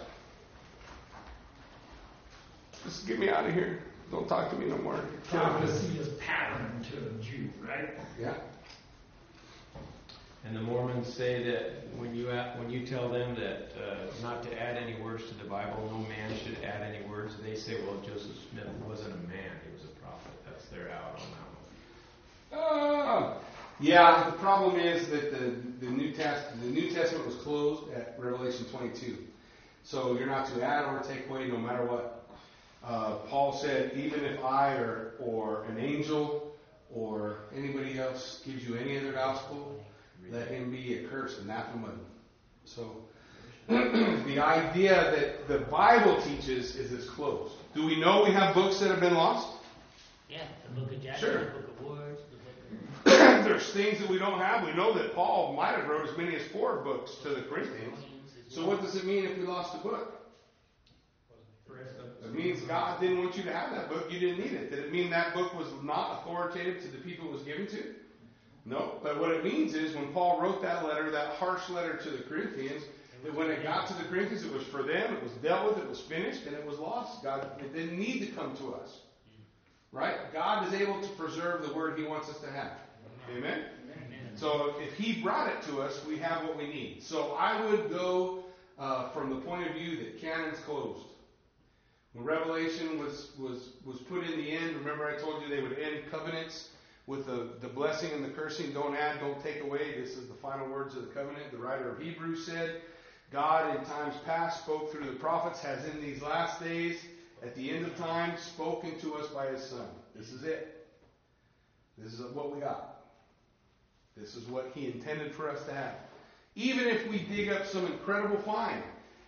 Just 2.86 3.08
get 3.08 3.20
me 3.20 3.30
out 3.30 3.46
of 3.46 3.54
here. 3.54 3.80
Don't 4.12 4.28
talk 4.28 4.50
to 4.52 4.56
me 4.58 4.68
no 4.68 4.78
more. 4.78 5.00
prophecy 5.30 5.98
is 6.00 6.10
pattern 6.14 6.86
to 6.92 6.98
a 6.98 7.24
Jew, 7.24 7.50
right? 7.68 7.90
Yeah. 8.20 8.36
And 10.46 10.56
the 10.56 10.62
Mormons 10.62 11.08
say 11.14 11.42
that 11.44 11.88
when 11.98 12.14
you 12.14 12.28
when 12.28 12.70
you 12.70 12.86
tell 12.86 13.10
them 13.10 13.36
that 13.36 13.72
uh, 13.82 14.12
not 14.22 14.44
to 14.44 14.62
add 14.62 14.76
any 14.76 15.02
words 15.02 15.24
to 15.30 15.34
the 15.36 15.50
Bible, 15.50 15.88
no 15.90 16.00
man 16.10 16.38
should 16.38 16.62
add 16.64 16.82
any 16.82 17.08
words. 17.08 17.34
They 17.42 17.56
say, 17.56 17.78
well, 17.86 17.98
Joseph 18.02 18.36
Smith 18.52 18.68
wasn't 18.86 19.14
a 19.14 19.28
man; 19.28 19.52
he 19.66 19.72
was 19.74 19.84
a 19.86 20.00
prophet. 20.02 20.34
That's 20.46 20.66
their 20.66 20.92
out 20.92 21.22
on 21.22 21.28
that 22.52 22.60
one. 22.60 23.32
Uh, 23.32 23.38
yeah, 23.80 24.30
the 24.30 24.38
problem 24.38 24.80
is 24.80 25.08
that 25.10 25.32
the, 25.32 25.56
the 25.86 25.90
New 25.90 26.12
Test 26.12 26.60
the 26.60 26.68
New 26.68 26.92
Testament 26.92 27.26
was 27.26 27.36
closed 27.36 27.94
at 27.94 28.16
Revelation 28.20 28.66
22, 28.66 29.18
so 29.84 30.18
you're 30.18 30.28
not 30.28 30.48
to 30.54 30.62
add 30.62 30.86
or 30.86 31.00
take 31.04 31.30
away 31.30 31.48
no 31.48 31.58
matter 31.58 31.86
what. 31.86 32.26
Uh, 32.84 33.16
Paul 33.30 33.54
said, 33.54 33.94
even 33.96 34.26
if 34.26 34.44
I 34.44 34.74
or 34.74 35.14
or 35.20 35.64
an 35.70 35.78
angel 35.78 36.54
or 36.94 37.38
anybody 37.56 37.98
else 37.98 38.42
gives 38.46 38.68
you 38.68 38.76
any 38.76 38.98
other 38.98 39.14
gospel, 39.14 39.80
let 40.32 40.48
him 40.48 40.72
be 40.72 41.00
accursed, 41.00 41.40
anathema. 41.42 41.90
So 42.66 43.04
the 43.68 44.40
idea 44.40 45.12
that 45.16 45.48
the 45.48 45.66
Bible 45.66 46.22
teaches 46.22 46.76
is 46.76 46.92
it's 46.92 47.10
closed. 47.10 47.54
Do 47.76 47.86
we 47.86 48.00
know 48.00 48.24
we 48.24 48.32
have 48.32 48.54
books 48.54 48.80
that 48.80 48.90
have 48.90 49.00
been 49.00 49.14
lost? 49.14 49.48
Yeah, 50.30 50.42
the 50.68 50.82
book 50.82 50.92
of 50.92 51.02
Judges, 51.02 51.20
Sure. 51.20 51.46
the 51.46 51.52
book 51.52 51.70
of 51.80 51.86
Words, 51.86 52.22
the 53.04 53.10
Sometimes 53.10 53.46
there's 53.48 53.74
things 53.74 54.00
that 54.00 54.10
we 54.10 54.18
don't 54.18 54.40
have. 54.40 54.66
We 54.66 54.74
know 54.74 54.94
that 54.94 55.14
Paul 55.14 55.54
might 55.54 55.76
have 55.76 55.88
wrote 55.88 56.10
as 56.10 56.18
many 56.18 56.36
as 56.36 56.48
four 56.48 56.78
books 56.78 57.16
to 57.24 57.30
the 57.30 57.42
Corinthians. 57.44 57.98
So 58.50 58.68
what 58.68 58.82
does 58.82 58.96
it 58.96 59.06
mean 59.06 59.26
if 59.26 59.38
we 59.38 59.44
lost 59.44 59.76
a 59.76 59.80
book? 59.80 60.20
It 62.24 62.34
means 62.34 62.62
God 62.62 63.00
didn't 63.02 63.20
want 63.20 63.36
you 63.38 63.44
to 63.44 63.54
have 63.54 63.72
that 63.72 63.90
book. 63.90 64.12
You 64.12 64.20
didn't 64.20 64.40
need 64.40 64.54
it. 64.54 64.70
Did 64.70 64.80
it 64.80 64.92
mean 64.92 65.10
that 65.10 65.34
book 65.34 65.54
was 65.58 65.68
not 65.84 66.22
authoritative 66.22 66.82
to 66.84 66.88
the 66.88 66.98
people 67.00 67.28
it 67.28 67.34
was 67.34 67.44
given 67.44 67.68
to? 67.68 67.84
No. 68.66 69.00
But 69.04 69.20
what 69.20 69.32
it 69.32 69.44
means 69.44 69.74
is 69.74 69.96
when 69.96 70.12
Paul 70.14 70.42
wrote 70.42 70.62
that 70.62 70.86
letter, 70.86 71.12
that 71.12 71.34
harsh 71.34 71.70
letter 71.70 71.98
to 71.98 72.10
the 72.10 72.24
Corinthians, 72.24 72.84
that 73.24 73.34
when 73.34 73.50
it 73.50 73.64
got 73.64 73.88
to 73.88 73.94
the 73.94 74.04
Corinthians, 74.04 74.46
it 74.46 74.54
was 74.54 74.64
for 74.64 74.84
them, 74.84 75.16
it 75.16 75.24
was 75.24 75.32
dealt 75.34 75.68
with, 75.68 75.84
it 75.84 75.90
was 75.90 76.00
finished, 76.02 76.46
and 76.46 76.56
it 76.56 76.66
was 76.66 76.80
lost. 76.80 77.24
God, 77.24 77.50
it 77.60 77.74
didn't 77.74 77.98
need 77.98 78.20
to 78.20 78.28
come 78.28 78.56
to 78.58 78.74
us. 78.76 79.00
Right? 79.92 80.16
God 80.34 80.68
is 80.68 80.80
able 80.80 81.02
to 81.02 81.10
preserve 81.10 81.68
the 81.68 81.74
word 81.74 81.98
He 81.98 82.06
wants 82.06 82.30
us 82.30 82.40
to 82.40 82.52
have. 82.52 82.72
Amen? 83.36 83.64
So 84.36 84.74
if 84.80 84.94
He 84.94 85.22
brought 85.22 85.50
it 85.50 85.62
to 85.64 85.82
us, 85.82 86.04
we 86.06 86.18
have 86.18 86.44
what 86.44 86.58
we 86.58 86.68
need. 86.68 87.04
So 87.04 87.34
I 87.34 87.64
would 87.66 87.90
go 87.90 88.44
uh, 88.80 89.10
from 89.10 89.30
the 89.30 89.38
point 89.38 89.68
of 89.68 89.76
view 89.76 89.98
that 89.98 90.20
canon's 90.20 90.60
closed. 90.60 91.06
When 92.14 92.26
Revelation 92.26 93.00
was, 93.00 93.32
was, 93.40 93.70
was 93.86 94.00
put 94.00 94.24
in 94.24 94.38
the 94.38 94.52
end, 94.52 94.76
remember 94.76 95.08
I 95.08 95.20
told 95.20 95.42
you 95.42 95.50
they 95.50 95.62
would 95.62 95.78
end 95.80 96.02
covenants 96.12 96.70
with 97.06 97.26
the, 97.26 97.50
the 97.62 97.68
blessing 97.68 98.12
and 98.12 98.24
the 98.24 98.30
cursing. 98.30 98.72
Don't 98.72 98.96
add, 98.96 99.20
don't 99.20 99.42
take 99.44 99.62
away. 99.62 100.00
This 100.00 100.18
is 100.18 100.28
the 100.28 100.36
final 100.36 100.70
words 100.70 100.96
of 100.96 101.02
the 101.02 101.14
covenant. 101.14 101.52
The 101.52 101.58
writer 101.58 101.90
of 101.90 102.00
Hebrews 102.00 102.46
said, 102.46 102.82
God 103.32 103.76
in 103.76 103.84
times 103.86 104.16
past 104.26 104.64
spoke 104.64 104.92
through 104.92 105.08
the 105.08 105.20
prophets, 105.20 105.60
has 105.62 105.84
in 105.86 106.02
these 106.02 106.22
last 106.22 106.62
days, 106.62 107.00
at 107.42 107.56
the 107.56 107.72
end 107.72 107.86
of 107.86 107.98
time, 107.98 108.38
spoken 108.38 108.98
to 109.00 109.16
us 109.16 109.28
by 109.28 109.48
his 109.48 109.64
Son. 109.64 109.88
This 110.16 110.32
is 110.32 110.44
it. 110.44 110.88
This 111.98 112.14
is 112.14 112.22
what 112.34 112.54
we 112.54 112.62
got. 112.62 113.02
This 114.16 114.36
is 114.36 114.48
what 114.48 114.72
he 114.74 114.86
intended 114.86 115.34
for 115.34 115.50
us 115.50 115.64
to 115.66 115.74
have. 115.74 115.96
Even 116.56 116.88
if 116.88 117.08
we 117.10 117.20
dig 117.20 117.50
up 117.50 117.66
some 117.66 117.86
incredible 117.88 118.38
find, 118.38 118.82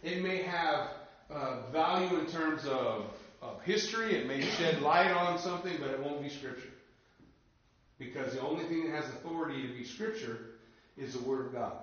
it 0.04 0.22
may 0.22 0.44
have 0.44 0.90
uh, 1.32 1.72
value 1.72 2.20
in 2.20 2.28
terms 2.28 2.66
of, 2.68 3.06
of 3.42 3.62
history. 3.64 4.16
It 4.16 4.28
may 4.28 4.42
shed 4.42 4.82
light 4.82 5.12
on 5.12 5.40
something, 5.40 5.74
but 5.80 5.90
it 5.90 6.00
won't 6.00 6.22
be 6.22 6.30
Scripture. 6.30 6.70
Because 7.98 8.34
the 8.34 8.42
only 8.42 8.66
thing 8.66 8.86
that 8.86 8.96
has 8.96 9.06
authority 9.06 9.68
to 9.68 9.74
be 9.74 9.84
Scripture 9.84 10.40
is 10.98 11.14
the 11.14 11.24
Word 11.24 11.46
of 11.46 11.54
God. 11.54 11.74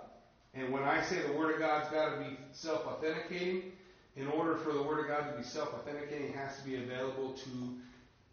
And 0.55 0.73
when 0.73 0.83
I 0.83 1.03
say 1.03 1.21
the 1.23 1.33
Word 1.33 1.55
of 1.55 1.61
God's 1.61 1.89
got 1.89 2.15
to 2.15 2.21
be 2.21 2.37
self 2.53 2.87
authenticating, 2.87 3.73
in 4.17 4.29
order 4.29 4.57
for 4.57 4.73
the 4.73 4.83
Word 4.83 5.01
of 5.01 5.09
God 5.09 5.31
to 5.31 5.39
be 5.39 5.45
self 5.45 5.73
authenticating, 5.73 6.29
it 6.29 6.35
has 6.37 6.57
to 6.59 6.65
be 6.65 6.77
available 6.77 7.33
to 7.33 7.79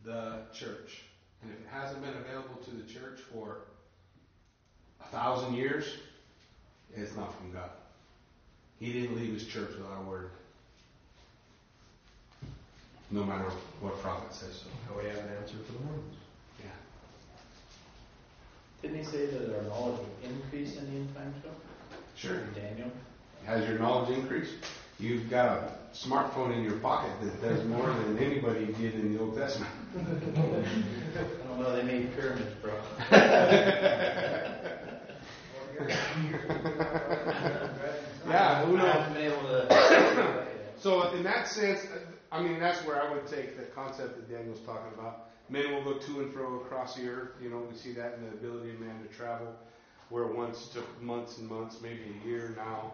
the 0.04 0.42
church. 0.54 1.04
And 1.42 1.52
if 1.52 1.60
it 1.60 1.68
hasn't 1.72 2.04
been 2.04 2.16
available 2.16 2.56
to 2.66 2.72
the 2.72 2.84
church 2.84 3.20
for 3.34 3.60
a 5.02 5.08
thousand 5.08 5.56
years, 5.56 5.86
it's 6.94 7.16
not 7.16 7.38
from 7.38 7.54
God. 7.54 7.70
He 8.80 8.92
didn't 8.94 9.16
leave 9.18 9.34
his 9.34 9.48
church 9.48 9.70
without 9.78 10.02
a 10.06 10.10
word. 10.10 10.32
No 13.12 13.24
matter 13.24 13.50
what 13.82 14.02
prophet 14.02 14.34
says 14.34 14.64
so. 14.64 14.68
Now 14.90 15.02
we 15.02 15.08
have 15.08 15.18
an 15.18 15.30
answer 15.42 15.56
for 15.66 15.74
the 15.74 15.80
Mormons. 15.80 16.16
Didn't 18.82 18.98
he 18.98 19.04
say 19.04 19.26
that 19.28 19.56
our 19.56 19.64
knowledge 19.64 20.00
would 20.00 20.32
increase 20.32 20.78
in 20.78 20.86
the 20.86 21.00
end 21.00 21.16
times 21.16 21.36
though? 21.44 21.98
Sure. 22.16 22.40
Daniel? 22.56 22.90
Has 23.46 23.68
your 23.68 23.80
knowledge 23.80 24.18
increased? 24.18 24.54
You've 25.00 25.30
got 25.30 25.48
a 25.48 25.72
smartphone 25.94 26.56
in 26.56 26.64
your 26.64 26.78
pocket 26.80 27.12
that 27.22 27.42
does 27.42 27.66
more 27.66 27.88
than 27.88 28.18
anybody 28.20 28.66
did 28.74 28.96
in 28.96 29.14
the 29.14 29.20
Old 29.22 29.38
Testament. 29.38 29.72
I 29.98 30.04
don't 31.48 31.60
know, 31.60 31.76
they 31.76 31.84
made 31.84 32.14
pyramids, 32.16 32.54
bro. 32.62 32.74
Yeah, 38.28 38.64
who 38.66 38.78
knows? 38.78 38.94
haven't 38.94 39.14
been 39.14 39.32
able 39.32 39.42
to. 39.44 40.46
So 40.80 41.12
in 41.12 41.24
that 41.24 41.48
sense, 41.50 41.82
I 42.32 42.42
mean, 42.42 42.58
that's 42.58 42.86
where 42.86 43.02
I 43.02 43.12
would 43.14 43.28
take 43.28 43.58
the 43.58 43.64
concept 43.76 44.16
that 44.16 44.30
Daniel's 44.30 44.62
talking 44.66 44.94
about. 44.98 45.29
Men 45.50 45.74
will 45.74 45.94
go 45.94 46.00
to 46.00 46.20
and 46.22 46.32
fro 46.32 46.58
across 46.62 46.96
the 46.96 47.08
earth. 47.10 47.30
You 47.42 47.50
know, 47.50 47.66
we 47.70 47.76
see 47.76 47.94
that 47.94 48.16
in 48.16 48.26
the 48.26 48.32
ability 48.32 48.72
of 48.72 48.80
man 48.80 49.02
to 49.02 49.16
travel, 49.16 49.48
where 50.10 50.28
once 50.28 50.68
took 50.68 51.02
months 51.02 51.40
and 51.40 51.50
months, 51.50 51.78
maybe 51.82 52.02
a 52.24 52.28
year. 52.28 52.54
Now, 52.56 52.94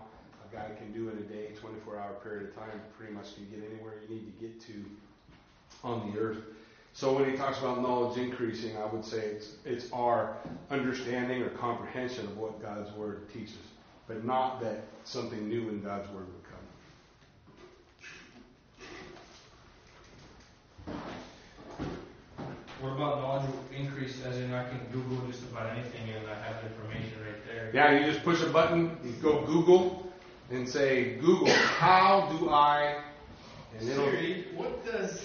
a 0.49 0.55
guy 0.55 0.69
can 0.77 0.93
do 0.93 1.09
in 1.09 1.17
a 1.17 1.21
day, 1.21 1.49
24-hour 1.61 2.13
period 2.23 2.49
of 2.49 2.55
time, 2.55 2.81
pretty 2.97 3.13
much 3.13 3.35
can 3.35 3.45
get 3.49 3.69
anywhere 3.69 3.95
you 4.07 4.15
need 4.15 4.25
to 4.25 4.45
get 4.45 4.61
to 4.67 4.85
on 5.83 6.11
the 6.11 6.19
earth. 6.19 6.37
So 6.93 7.13
when 7.13 7.29
he 7.29 7.35
talks 7.35 7.59
about 7.59 7.81
knowledge 7.81 8.17
increasing, 8.17 8.77
I 8.77 8.85
would 8.85 9.03
say 9.03 9.17
it's 9.17 9.55
it's 9.65 9.91
our 9.91 10.37
understanding 10.71 11.41
or 11.41 11.49
comprehension 11.49 12.25
of 12.25 12.37
what 12.37 12.61
God's 12.61 12.89
word 12.93 13.29
teaches, 13.33 13.57
but 14.07 14.23
not 14.23 14.61
that 14.61 14.85
something 15.03 15.49
new 15.49 15.67
in 15.67 15.81
God's 15.81 16.07
word 16.11 16.27
would 16.27 16.43
come. 16.43 16.59
What 22.85 22.97
about 22.97 23.21
knowledge 23.21 23.49
increase, 23.75 24.23
as 24.23 24.37
in 24.37 24.53
I 24.53 24.69
can 24.69 24.79
Google 24.93 25.25
just 25.25 25.41
about 25.45 25.75
anything 25.75 26.07
and 26.15 26.29
I 26.29 26.35
have 26.35 26.61
the 26.61 26.69
information 26.69 27.19
right 27.19 27.41
there? 27.47 27.71
Yeah, 27.73 27.97
you 27.97 28.11
just 28.11 28.23
push 28.23 28.43
a 28.43 28.49
button, 28.49 28.95
you 29.03 29.13
go 29.13 29.43
Google, 29.43 30.13
and 30.51 30.69
say, 30.69 31.15
Google, 31.15 31.49
how 31.49 32.29
do 32.37 32.51
I, 32.51 33.01
and 33.79 33.89
it'll, 33.89 34.05
Siri, 34.05 34.45
what 34.55 34.85
does 34.85 35.23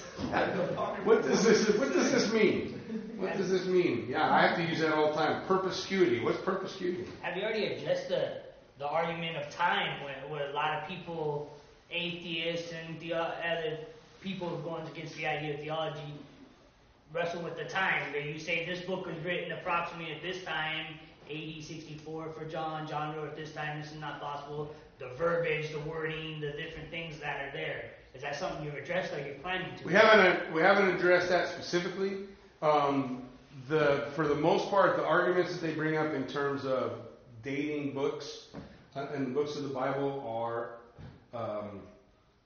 what 1.04 1.22
does 1.22 1.44
this, 1.44 1.68
what 1.78 1.92
does 1.92 2.10
this 2.10 2.32
mean? 2.32 2.80
What 3.18 3.36
does 3.36 3.50
this 3.50 3.66
mean? 3.66 4.06
Yeah, 4.08 4.32
I 4.32 4.46
have 4.46 4.56
to 4.56 4.64
use 4.64 4.80
that 4.80 4.94
all 4.94 5.08
the 5.10 5.18
time. 5.18 5.46
Perspicuity. 5.46 6.24
What's 6.24 6.40
perspicuity? 6.40 7.04
Have 7.20 7.36
you 7.36 7.42
already 7.42 7.66
addressed 7.66 8.08
the, 8.08 8.38
the 8.78 8.88
argument 8.88 9.36
of 9.36 9.50
time 9.50 10.02
where, 10.02 10.16
where 10.28 10.48
a 10.48 10.54
lot 10.54 10.82
of 10.82 10.88
people, 10.88 11.54
atheists 11.90 12.72
and 12.72 12.98
the 13.00 13.12
other 13.12 13.80
people 14.22 14.56
going 14.64 14.86
against 14.86 15.14
the 15.16 15.26
idea 15.26 15.54
of 15.54 15.60
theology, 15.60 16.14
wrestle 17.12 17.42
with 17.42 17.56
the 17.56 17.64
time? 17.64 18.12
Where 18.12 18.22
you 18.22 18.38
say 18.38 18.66
this 18.66 18.80
book 18.80 19.06
was 19.06 19.16
written 19.24 19.52
approximately 19.52 20.12
at 20.12 20.22
this 20.22 20.42
time, 20.44 20.86
AD 21.30 21.62
64 21.62 22.32
for 22.36 22.44
John, 22.46 22.86
John 22.86 23.16
wrote 23.16 23.28
at 23.28 23.36
this 23.36 23.52
time, 23.52 23.80
this 23.80 23.92
is 23.92 24.00
not 24.00 24.20
possible. 24.20 24.74
The 24.98 25.08
verbiage, 25.16 25.72
the 25.72 25.80
wording, 25.80 26.40
the 26.40 26.52
different 26.52 26.90
things 26.90 27.18
that 27.20 27.40
are 27.40 27.52
there. 27.52 27.84
Is 28.14 28.22
that 28.22 28.36
something 28.36 28.64
you've 28.64 28.74
addressed 28.74 29.12
or 29.12 29.20
you're 29.20 29.34
planning 29.36 29.68
to? 29.78 29.84
We 29.86 29.92
haven't 29.92 30.52
we 30.52 30.60
haven't 30.60 30.88
addressed 30.96 31.28
that 31.28 31.48
specifically. 31.48 32.18
Um, 32.60 33.22
the 33.68 34.08
for 34.14 34.26
the 34.26 34.34
most 34.34 34.68
part, 34.68 34.96
the 34.96 35.04
arguments 35.04 35.52
that 35.52 35.64
they 35.64 35.74
bring 35.74 35.96
up 35.96 36.12
in 36.12 36.26
terms 36.26 36.64
of 36.64 36.98
dating 37.42 37.94
books 37.94 38.48
uh, 38.96 39.06
and 39.14 39.28
the 39.28 39.30
books 39.30 39.56
of 39.56 39.62
the 39.62 39.68
Bible 39.68 40.24
are 40.26 40.80
um, 41.32 41.80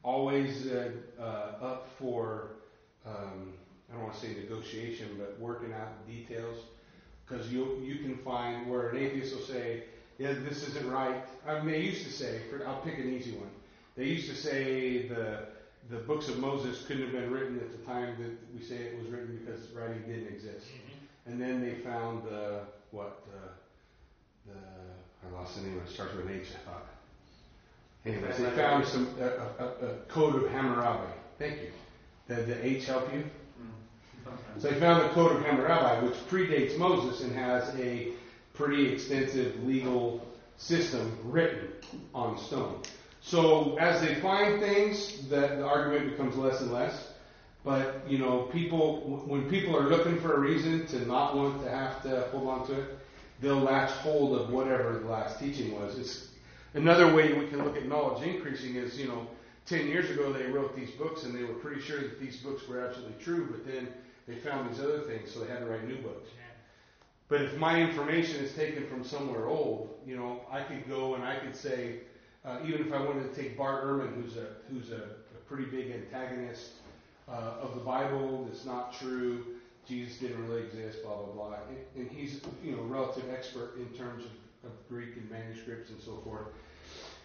always 0.03 0.67
uh, 0.67 0.91
uh, 1.19 1.65
up 1.65 1.89
for 1.99 2.51
um, 3.07 3.55
I 3.95 3.97
don't 3.97 4.09
want 4.09 4.21
to 4.21 4.27
say 4.27 4.35
negotiation, 4.35 5.09
but 5.19 5.39
working 5.39 5.73
out 5.73 5.89
the 6.05 6.13
details. 6.13 6.59
Because 7.27 7.51
you 7.53 7.81
you 7.83 7.97
can 7.97 8.17
find 8.19 8.69
where 8.69 8.91
an 8.91 8.97
atheist 8.97 9.35
will 9.35 9.43
say, 9.43 9.85
"Yeah, 10.19 10.33
this 10.33 10.69
isn't 10.69 10.91
right." 10.91 11.25
I 11.47 11.61
mean, 11.61 11.73
they 11.73 11.81
used 11.81 12.05
to 12.05 12.13
say, 12.13 12.41
for, 12.51 12.67
I'll 12.67 12.83
pick 12.83 12.99
an 12.99 13.13
easy 13.13 13.33
one. 13.33 13.51
They 13.97 14.05
used 14.05 14.29
to 14.29 14.37
say 14.37 15.09
the 15.09 15.47
the 15.91 15.99
books 15.99 16.29
of 16.29 16.39
Moses 16.39 16.85
couldn't 16.87 17.05
have 17.05 17.13
been 17.13 17.31
written 17.31 17.59
at 17.61 17.71
the 17.71 17.85
time 17.87 18.17
that 18.19 18.33
we 18.55 18.65
say 18.65 18.77
it 18.77 18.99
was 18.99 19.09
written 19.09 19.39
because 19.39 19.71
writing 19.71 20.03
didn't 20.03 20.29
exist. 20.29 20.67
Mm-hmm. 20.67 21.31
And 21.31 21.41
then 21.41 21.63
they 21.63 21.75
found 21.77 22.25
the 22.25 22.61
what 22.91 23.23
the, 23.27 24.53
the 24.53 24.59
I 24.59 25.39
lost 25.39 25.57
the 25.57 25.63
name. 25.63 25.81
It 25.85 25.91
starts 25.91 26.15
with 26.15 26.27
an 26.27 26.33
H. 26.33 26.49
I 26.55 26.71
thought. 26.71 26.87
Anyways, 28.05 28.37
they 28.37 28.51
found 28.51 28.87
some 28.87 29.09
a, 29.19 29.63
a, 29.63 29.69
a 29.87 29.95
code 30.09 30.43
of 30.43 30.51
Hammurabi. 30.51 31.11
Thank 31.39 31.63
you. 31.63 31.71
Did 32.29 32.47
the 32.49 32.67
H 32.67 32.85
help 32.85 33.13
you? 33.15 33.25
So 34.59 34.69
they 34.69 34.79
found 34.79 35.03
the 35.03 35.09
Code 35.15 35.37
of 35.37 35.43
Hammurabi, 35.43 36.07
which 36.07 36.17
predates 36.29 36.79
Moses 36.79 37.23
and 37.23 37.35
has 37.35 37.75
a 37.79 38.13
pretty 38.55 38.93
extensive 38.93 39.63
legal 39.65 40.25
system 40.57 41.19
written 41.25 41.69
on 42.15 42.39
stone. 42.39 42.83
So 43.21 43.77
as 43.79 44.01
they 44.01 44.15
find 44.17 44.61
things, 44.61 45.29
that 45.29 45.59
the 45.59 45.65
argument 45.65 46.11
becomes 46.11 46.37
less 46.37 46.61
and 46.61 46.73
less. 46.73 47.09
But 47.65 48.05
you 48.07 48.19
know, 48.19 48.43
people 48.53 49.25
when 49.27 49.49
people 49.49 49.77
are 49.77 49.89
looking 49.89 50.21
for 50.21 50.35
a 50.35 50.39
reason 50.39 50.87
to 50.89 51.07
not 51.07 51.35
want 51.35 51.63
to 51.65 51.71
have 51.71 52.03
to 52.03 52.29
hold 52.31 52.49
on 52.49 52.67
to 52.67 52.81
it, 52.81 52.99
they'll 53.41 53.59
latch 53.59 53.91
hold 53.91 54.39
of 54.39 54.51
whatever 54.51 54.99
the 54.99 55.09
last 55.09 55.41
teaching 55.41 55.73
was. 55.81 55.99
It's 55.99 56.29
another 56.75 57.15
way 57.15 57.33
we 57.33 57.49
can 57.49 57.65
look 57.65 57.77
at 57.77 57.87
knowledge 57.87 58.23
increasing 58.23 58.77
is 58.77 59.01
you 59.01 59.09
know, 59.09 59.27
ten 59.65 59.89
years 59.89 60.11
ago 60.11 60.31
they 60.31 60.45
wrote 60.45 60.77
these 60.77 60.91
books 60.91 61.25
and 61.25 61.35
they 61.35 61.43
were 61.43 61.55
pretty 61.55 61.81
sure 61.81 62.01
that 62.01 62.21
these 62.21 62.37
books 62.37 62.69
were 62.69 62.87
absolutely 62.87 63.17
true, 63.25 63.49
but 63.51 63.67
then 63.67 63.89
they 64.27 64.37
found 64.37 64.71
these 64.71 64.81
other 64.81 65.01
things, 65.01 65.31
so 65.33 65.41
they 65.41 65.51
had 65.51 65.61
to 65.61 65.67
write 65.67 65.87
new 65.87 65.99
books. 65.99 66.31
But 67.29 67.43
if 67.43 67.57
my 67.57 67.81
information 67.81 68.45
is 68.45 68.55
taken 68.55 68.87
from 68.87 69.03
somewhere 69.03 69.47
old, 69.47 69.99
you 70.07 70.17
know, 70.17 70.41
I 70.51 70.63
could 70.63 70.87
go 70.89 71.15
and 71.15 71.25
I 71.25 71.37
could 71.37 71.57
say, 71.57 72.01
uh, 72.45 72.59
even 72.67 72.87
if 72.87 72.93
I 72.93 73.01
wanted 73.01 73.35
to 73.35 73.43
take 73.43 73.57
Bart 73.57 73.85
Ehrman, 73.85 74.15
who's 74.23 74.37
a 74.37 74.47
who's 74.71 74.91
a, 74.91 75.03
a 75.03 75.41
pretty 75.49 75.65
big 75.65 75.91
antagonist 75.91 76.73
uh, 77.29 77.55
of 77.61 77.75
the 77.75 77.81
Bible, 77.81 78.45
that's 78.45 78.67
not 78.67 78.93
true, 78.93 79.45
Jesus 79.89 80.19
didn't 80.19 80.47
really 80.47 80.63
exist, 80.63 81.03
blah 81.03 81.17
blah 81.17 81.33
blah. 81.33 81.57
And, 81.69 81.79
and 81.97 82.11
he's 82.11 82.43
you 82.63 82.73
know 82.73 82.81
a 82.81 82.87
relative 82.87 83.25
expert 83.33 83.77
in 83.79 83.87
terms 83.99 84.25
of, 84.25 84.71
of 84.71 84.89
Greek 84.89 85.17
and 85.17 85.31
manuscripts 85.31 85.91
and 85.91 86.01
so 86.01 86.19
forth. 86.25 86.49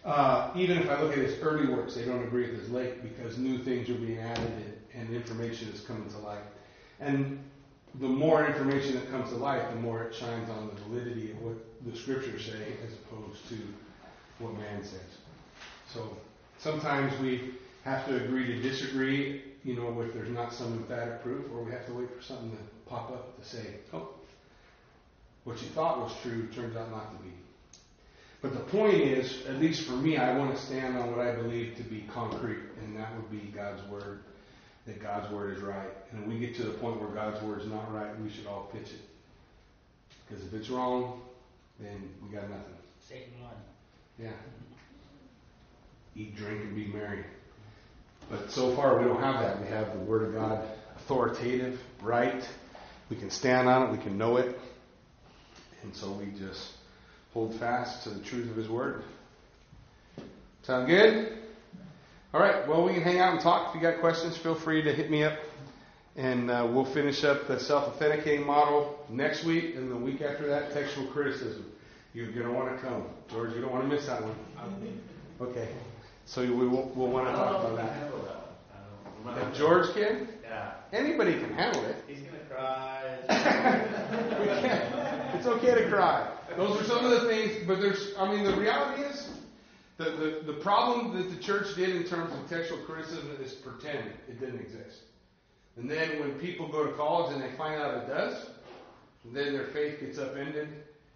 Uh, 0.02 0.50
even 0.56 0.78
if 0.78 0.88
I 0.88 1.02
look 1.02 1.12
at 1.12 1.18
his 1.18 1.38
early 1.40 1.66
works, 1.70 1.94
they 1.94 2.06
don't 2.06 2.22
agree 2.22 2.50
with 2.50 2.58
his 2.58 2.70
late 2.70 3.02
because 3.02 3.36
new 3.36 3.58
things 3.58 3.90
are 3.90 3.94
being 3.94 4.18
added 4.18 4.50
and, 4.94 5.08
and 5.08 5.14
information 5.14 5.68
is 5.68 5.82
coming 5.82 6.08
to 6.10 6.18
light. 6.18 6.42
And 7.00 7.38
the 7.98 8.08
more 8.08 8.46
information 8.46 8.94
that 8.94 9.10
comes 9.10 9.30
to 9.30 9.36
light, 9.36 9.68
the 9.70 9.80
more 9.80 10.04
it 10.04 10.14
shines 10.14 10.48
on 10.50 10.68
the 10.68 10.80
validity 10.82 11.32
of 11.32 11.42
what 11.42 11.56
the 11.86 11.96
scriptures 11.96 12.44
say 12.44 12.74
as 12.86 12.92
opposed 12.92 13.48
to 13.48 13.56
what 14.38 14.54
man 14.56 14.84
says. 14.84 15.00
So 15.92 16.16
sometimes 16.58 17.18
we 17.20 17.54
have 17.84 18.06
to 18.06 18.24
agree 18.24 18.46
to 18.46 18.60
disagree, 18.60 19.42
you 19.64 19.74
know, 19.74 20.00
if 20.02 20.12
there's 20.12 20.30
not 20.30 20.52
some 20.52 20.74
emphatic 20.74 21.22
proof, 21.22 21.50
or 21.52 21.64
we 21.64 21.72
have 21.72 21.86
to 21.86 21.94
wait 21.94 22.14
for 22.14 22.22
something 22.22 22.50
to 22.50 22.62
pop 22.86 23.10
up 23.10 23.40
to 23.40 23.48
say, 23.48 23.66
oh, 23.92 24.10
what 25.44 25.60
you 25.62 25.68
thought 25.68 26.00
was 26.00 26.12
true 26.22 26.46
turns 26.48 26.76
out 26.76 26.90
not 26.90 27.16
to 27.16 27.24
be. 27.24 27.32
But 28.42 28.54
the 28.54 28.60
point 28.60 28.94
is, 28.94 29.44
at 29.46 29.58
least 29.58 29.82
for 29.82 29.92
me, 29.92 30.16
I 30.16 30.36
want 30.36 30.54
to 30.54 30.60
stand 30.60 30.96
on 30.96 31.14
what 31.14 31.26
I 31.26 31.34
believe 31.34 31.76
to 31.76 31.82
be 31.82 32.06
concrete, 32.12 32.60
and 32.82 32.96
that 32.96 33.14
would 33.16 33.30
be 33.30 33.52
God's 33.54 33.82
word. 33.88 34.20
That 34.86 35.02
God's 35.02 35.30
word 35.32 35.56
is 35.56 35.62
right. 35.62 35.90
And 36.12 36.26
we 36.26 36.38
get 36.38 36.56
to 36.56 36.62
the 36.62 36.72
point 36.72 37.00
where 37.00 37.10
God's 37.10 37.42
word 37.42 37.60
is 37.60 37.68
not 37.68 37.92
right, 37.92 38.18
we 38.20 38.30
should 38.30 38.46
all 38.46 38.70
pitch 38.72 38.88
it. 38.88 39.00
Because 40.26 40.44
if 40.44 40.54
it's 40.54 40.70
wrong, 40.70 41.20
then 41.78 42.10
we 42.22 42.34
got 42.34 42.48
nothing. 42.48 42.74
Satan 43.08 43.32
won. 43.42 43.52
Yeah. 44.18 44.30
Eat, 46.16 46.36
drink, 46.36 46.62
and 46.62 46.74
be 46.74 46.86
merry. 46.86 47.24
But 48.30 48.50
so 48.50 48.74
far, 48.76 48.98
we 48.98 49.04
don't 49.04 49.20
have 49.20 49.40
that. 49.40 49.60
We 49.60 49.68
have 49.68 49.92
the 49.92 50.04
Word 50.04 50.22
of 50.28 50.34
God 50.34 50.64
authoritative, 50.96 51.80
right. 52.02 52.48
We 53.08 53.16
can 53.16 53.30
stand 53.30 53.68
on 53.68 53.88
it, 53.88 53.96
we 53.96 54.02
can 54.02 54.16
know 54.16 54.36
it. 54.36 54.58
And 55.82 55.94
so 55.94 56.12
we 56.12 56.26
just 56.38 56.72
hold 57.32 57.54
fast 57.58 58.04
to 58.04 58.10
the 58.10 58.20
truth 58.20 58.50
of 58.50 58.56
His 58.56 58.68
Word. 58.68 59.02
Sound 60.62 60.86
good? 60.86 61.38
All 62.32 62.40
right, 62.40 62.66
well, 62.68 62.84
we 62.84 62.92
can 62.94 63.02
hang 63.02 63.18
out 63.18 63.32
and 63.32 63.40
talk. 63.40 63.70
If 63.70 63.74
you 63.74 63.80
got 63.80 64.00
questions, 64.00 64.36
feel 64.36 64.54
free 64.54 64.82
to 64.82 64.92
hit 64.92 65.10
me 65.10 65.24
up. 65.24 65.36
And 66.16 66.50
uh, 66.50 66.68
we'll 66.70 66.84
finish 66.84 67.24
up 67.24 67.46
the 67.48 67.58
self 67.58 67.88
authenticating 67.88 68.46
model 68.46 68.98
next 69.08 69.44
week, 69.44 69.74
and 69.76 69.90
the 69.90 69.96
week 69.96 70.20
after 70.22 70.46
that, 70.48 70.72
textual 70.72 71.06
criticism. 71.08 71.64
You're 72.14 72.30
going 72.32 72.46
to 72.46 72.52
want 72.52 72.74
to 72.76 72.86
come. 72.86 73.04
George, 73.30 73.54
you 73.54 73.60
don't 73.60 73.72
want 73.72 73.88
to 73.88 73.88
miss 73.88 74.06
that 74.06 74.22
one. 74.22 74.34
Okay. 75.40 75.68
So 76.26 76.42
we 76.42 76.50
will, 76.68 76.92
we'll 76.94 77.08
want 77.08 77.26
to 77.28 77.32
talk 77.32 77.64
about 77.64 77.76
that. 77.76 77.92
Handle 77.92 78.18
that 78.22 78.36
one. 79.24 79.34
I 79.34 79.40
don't- 79.40 79.50
If 79.50 79.56
George 79.58 79.92
can, 79.94 80.28
Yeah, 80.42 80.72
anybody 80.92 81.34
can 81.34 81.52
handle 81.54 81.84
it. 81.86 81.96
he's 82.06 82.20
gonna 82.20 82.38
cry. 82.48 83.16
We 84.40 84.46
can. 84.46 85.36
It's 85.36 85.46
okay 85.46 85.74
to 85.82 85.88
cry. 85.88 86.28
Those 86.56 86.80
are 86.80 86.84
some 86.84 87.04
of 87.04 87.10
the 87.12 87.28
things, 87.28 87.64
but 87.66 87.80
there's, 87.80 88.12
I 88.18 88.30
mean, 88.34 88.44
the 88.44 88.56
reality 88.56 89.02
is, 89.02 89.29
the, 90.00 90.10
the, 90.10 90.52
the 90.52 90.52
problem 90.54 91.14
that 91.16 91.30
the 91.30 91.36
church 91.36 91.76
did 91.76 91.94
in 91.94 92.04
terms 92.04 92.32
of 92.32 92.48
textual 92.48 92.80
criticism 92.80 93.36
is 93.42 93.52
pretend 93.52 94.10
it 94.28 94.40
didn't 94.40 94.60
exist. 94.60 95.00
And 95.76 95.90
then 95.90 96.18
when 96.20 96.32
people 96.38 96.68
go 96.68 96.86
to 96.86 96.92
college 96.94 97.34
and 97.34 97.42
they 97.42 97.54
find 97.56 97.80
out 97.80 97.94
it 98.02 98.08
does, 98.08 98.46
then 99.26 99.52
their 99.52 99.66
faith 99.66 100.00
gets 100.00 100.18
upended 100.18 100.68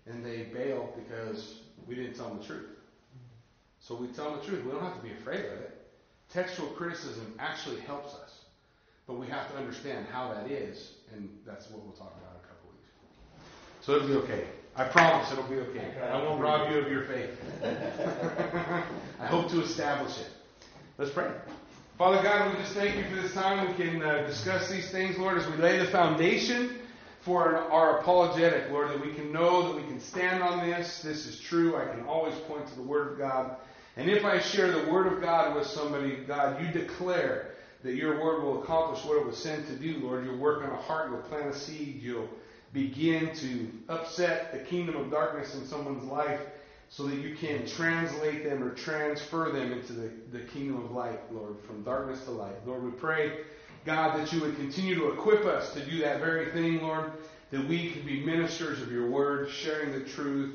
and 0.06 0.24
they 0.24 0.43
bail 0.52 0.93
because 0.97 1.61
we 1.89 1.94
didn't 1.94 2.15
tell 2.15 2.28
them 2.28 2.39
the 2.39 2.44
truth. 2.44 2.69
So 3.81 3.94
we 3.94 4.09
tell 4.09 4.31
them 4.31 4.40
the 4.40 4.47
truth. 4.47 4.65
We 4.65 4.73
don't 4.73 4.82
have 4.82 4.97
to 4.97 5.02
be 5.02 5.12
afraid 5.12 5.47
of 5.47 5.61
it. 5.61 5.86
Textual 6.31 6.69
criticism 6.69 7.35
actually 7.39 7.81
helps 7.81 8.15
us. 8.15 8.44
But 9.06 9.15
we 9.15 9.27
have 9.28 9.51
to 9.51 9.56
understand 9.59 10.06
how 10.11 10.32
that 10.32 10.51
is, 10.51 10.93
and 11.15 11.28
that's 11.47 11.70
what 11.70 11.82
we'll 11.82 11.93
talk 11.93 12.15
about 12.19 12.36
in 12.36 12.44
a 12.44 12.48
couple 12.48 12.70
weeks. 12.70 12.93
So 13.82 13.97
it'll 13.97 14.09
be 14.09 14.15
okay. 14.24 14.44
I 14.77 14.85
promise 14.85 15.31
it'll 15.31 15.45
be 15.45 15.57
okay. 15.57 15.95
I 16.03 16.21
won't 16.21 16.41
rob 16.41 16.71
you 16.71 16.79
of 16.79 16.91
your 16.91 17.05
faith. 17.05 17.31
I 19.21 19.27
hope 19.27 19.49
to 19.51 19.63
establish 19.63 20.19
it. 20.19 20.27
Let's 20.99 21.13
pray. 21.13 21.31
Father 21.97 22.21
God, 22.25 22.53
we 22.53 22.61
just 22.61 22.75
thank 22.75 22.97
you 22.97 23.05
for 23.05 23.23
this 23.23 23.33
time. 23.35 23.69
We 23.69 23.75
can 23.77 24.03
uh, 24.03 24.27
discuss 24.27 24.69
these 24.69 24.91
things, 24.91 25.17
Lord, 25.17 25.39
as 25.39 25.49
we 25.49 25.59
lay 25.59 25.79
the 25.79 25.87
foundation 25.87 26.81
for 27.25 27.57
our 27.57 28.01
apologetic, 28.01 28.69
Lord, 28.73 28.91
that 28.91 29.01
we 29.01 29.15
can 29.15 29.31
know 29.31 29.69
that 29.69 29.77
we 29.77 29.83
can 29.83 30.01
stand 30.01 30.43
on 30.43 30.69
this. 30.69 31.03
This 31.03 31.25
is 31.25 31.39
true. 31.39 31.77
I 31.77 31.87
can 31.95 32.05
always 32.07 32.35
point 32.41 32.67
to 32.67 32.75
the 32.75 32.83
Word 32.83 33.13
of 33.13 33.19
God. 33.19 33.57
And 33.97 34.11
if 34.11 34.25
I 34.25 34.41
share 34.41 34.73
the 34.73 34.91
Word 34.91 35.07
of 35.07 35.21
God 35.21 35.55
with 35.55 35.69
somebody, 35.69 36.17
God, 36.27 36.61
you 36.61 36.73
declare 36.73 37.53
that 37.85 37.95
your 37.95 38.21
Word 38.21 38.43
will 38.43 38.61
accomplish 38.65 39.05
what 39.05 39.21
it 39.21 39.25
was 39.25 39.37
sent 39.37 39.69
to 39.69 39.77
do, 39.77 39.99
Lord. 39.99 40.25
You'll 40.25 40.39
work 40.39 40.65
on 40.65 40.71
a 40.71 40.83
heart, 40.83 41.13
you'll 41.13 41.23
plant 41.23 41.55
a 41.55 41.57
seed, 41.57 42.03
you'll 42.03 42.29
begin 42.75 43.35
to 43.37 43.69
upset 43.89 44.53
the 44.53 44.59
kingdom 44.59 44.97
of 44.97 45.11
darkness 45.11 45.55
in 45.55 45.65
someone's 45.65 46.05
life 46.05 46.41
so 46.91 47.07
that 47.07 47.17
you 47.17 47.35
can 47.37 47.67
translate 47.67 48.45
them 48.45 48.63
or 48.63 48.75
transfer 48.75 49.51
them 49.51 49.73
into 49.73 49.93
the, 49.93 50.11
the 50.33 50.41
kingdom 50.41 50.85
of 50.85 50.91
light, 50.91 51.21
Lord, 51.33 51.57
from 51.67 51.83
darkness 51.83 52.23
to 52.25 52.33
light. 52.33 52.55
Lord, 52.67 52.85
we 52.85 52.91
pray, 52.91 53.39
God, 53.87 54.19
that 54.19 54.33
you 54.33 54.41
would 54.41 54.57
continue 54.57 54.97
to 54.97 55.13
equip 55.13 55.45
us 55.45 55.73
to 55.75 55.89
do 55.89 55.99
that 56.01 56.21
very 56.21 56.51
thing, 56.53 56.83
Lord, 56.83 57.13
that 57.53 57.67
we 57.67 57.93
can 57.93 58.05
be 58.05 58.21
ministers 58.21 58.83
of 58.83 58.91
your 58.91 59.09
word, 59.09 59.49
sharing 59.51 59.93
the 59.93 60.05
truth, 60.11 60.55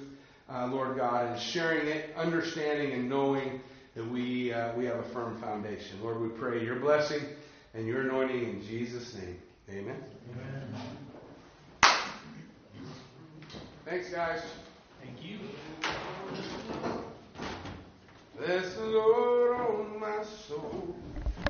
uh, 0.52 0.68
Lord 0.68 0.98
God, 0.98 1.26
and 1.26 1.40
sharing 1.40 1.88
it, 1.88 2.14
understanding 2.16 2.94
and 2.94 3.10
knowing 3.10 3.62
that 3.96 4.10
we, 4.10 4.52
uh, 4.52 4.76
we 4.76 4.86
have 4.86 4.98
a 4.98 5.10
firm 5.14 5.40
foundation. 5.40 6.02
Lord, 6.02 6.20
we 6.22 6.30
pray 6.30 6.64
your 6.64 6.80
blessing 6.80 7.22
and 7.74 7.88
your 7.88 8.02
anointing 8.02 8.44
in 8.44 8.62
Jesus' 8.68 9.16
name. 9.16 9.40
Amen. 9.70 10.04
Thanks, 13.90 14.10
guys. 14.10 14.44
Thank 15.04 15.26
you. 15.26 15.40
Bless 18.38 18.76
the 18.76 18.86
Lord 18.86 19.60
on 19.62 20.00
my 20.00 20.24
soul. 20.24 20.96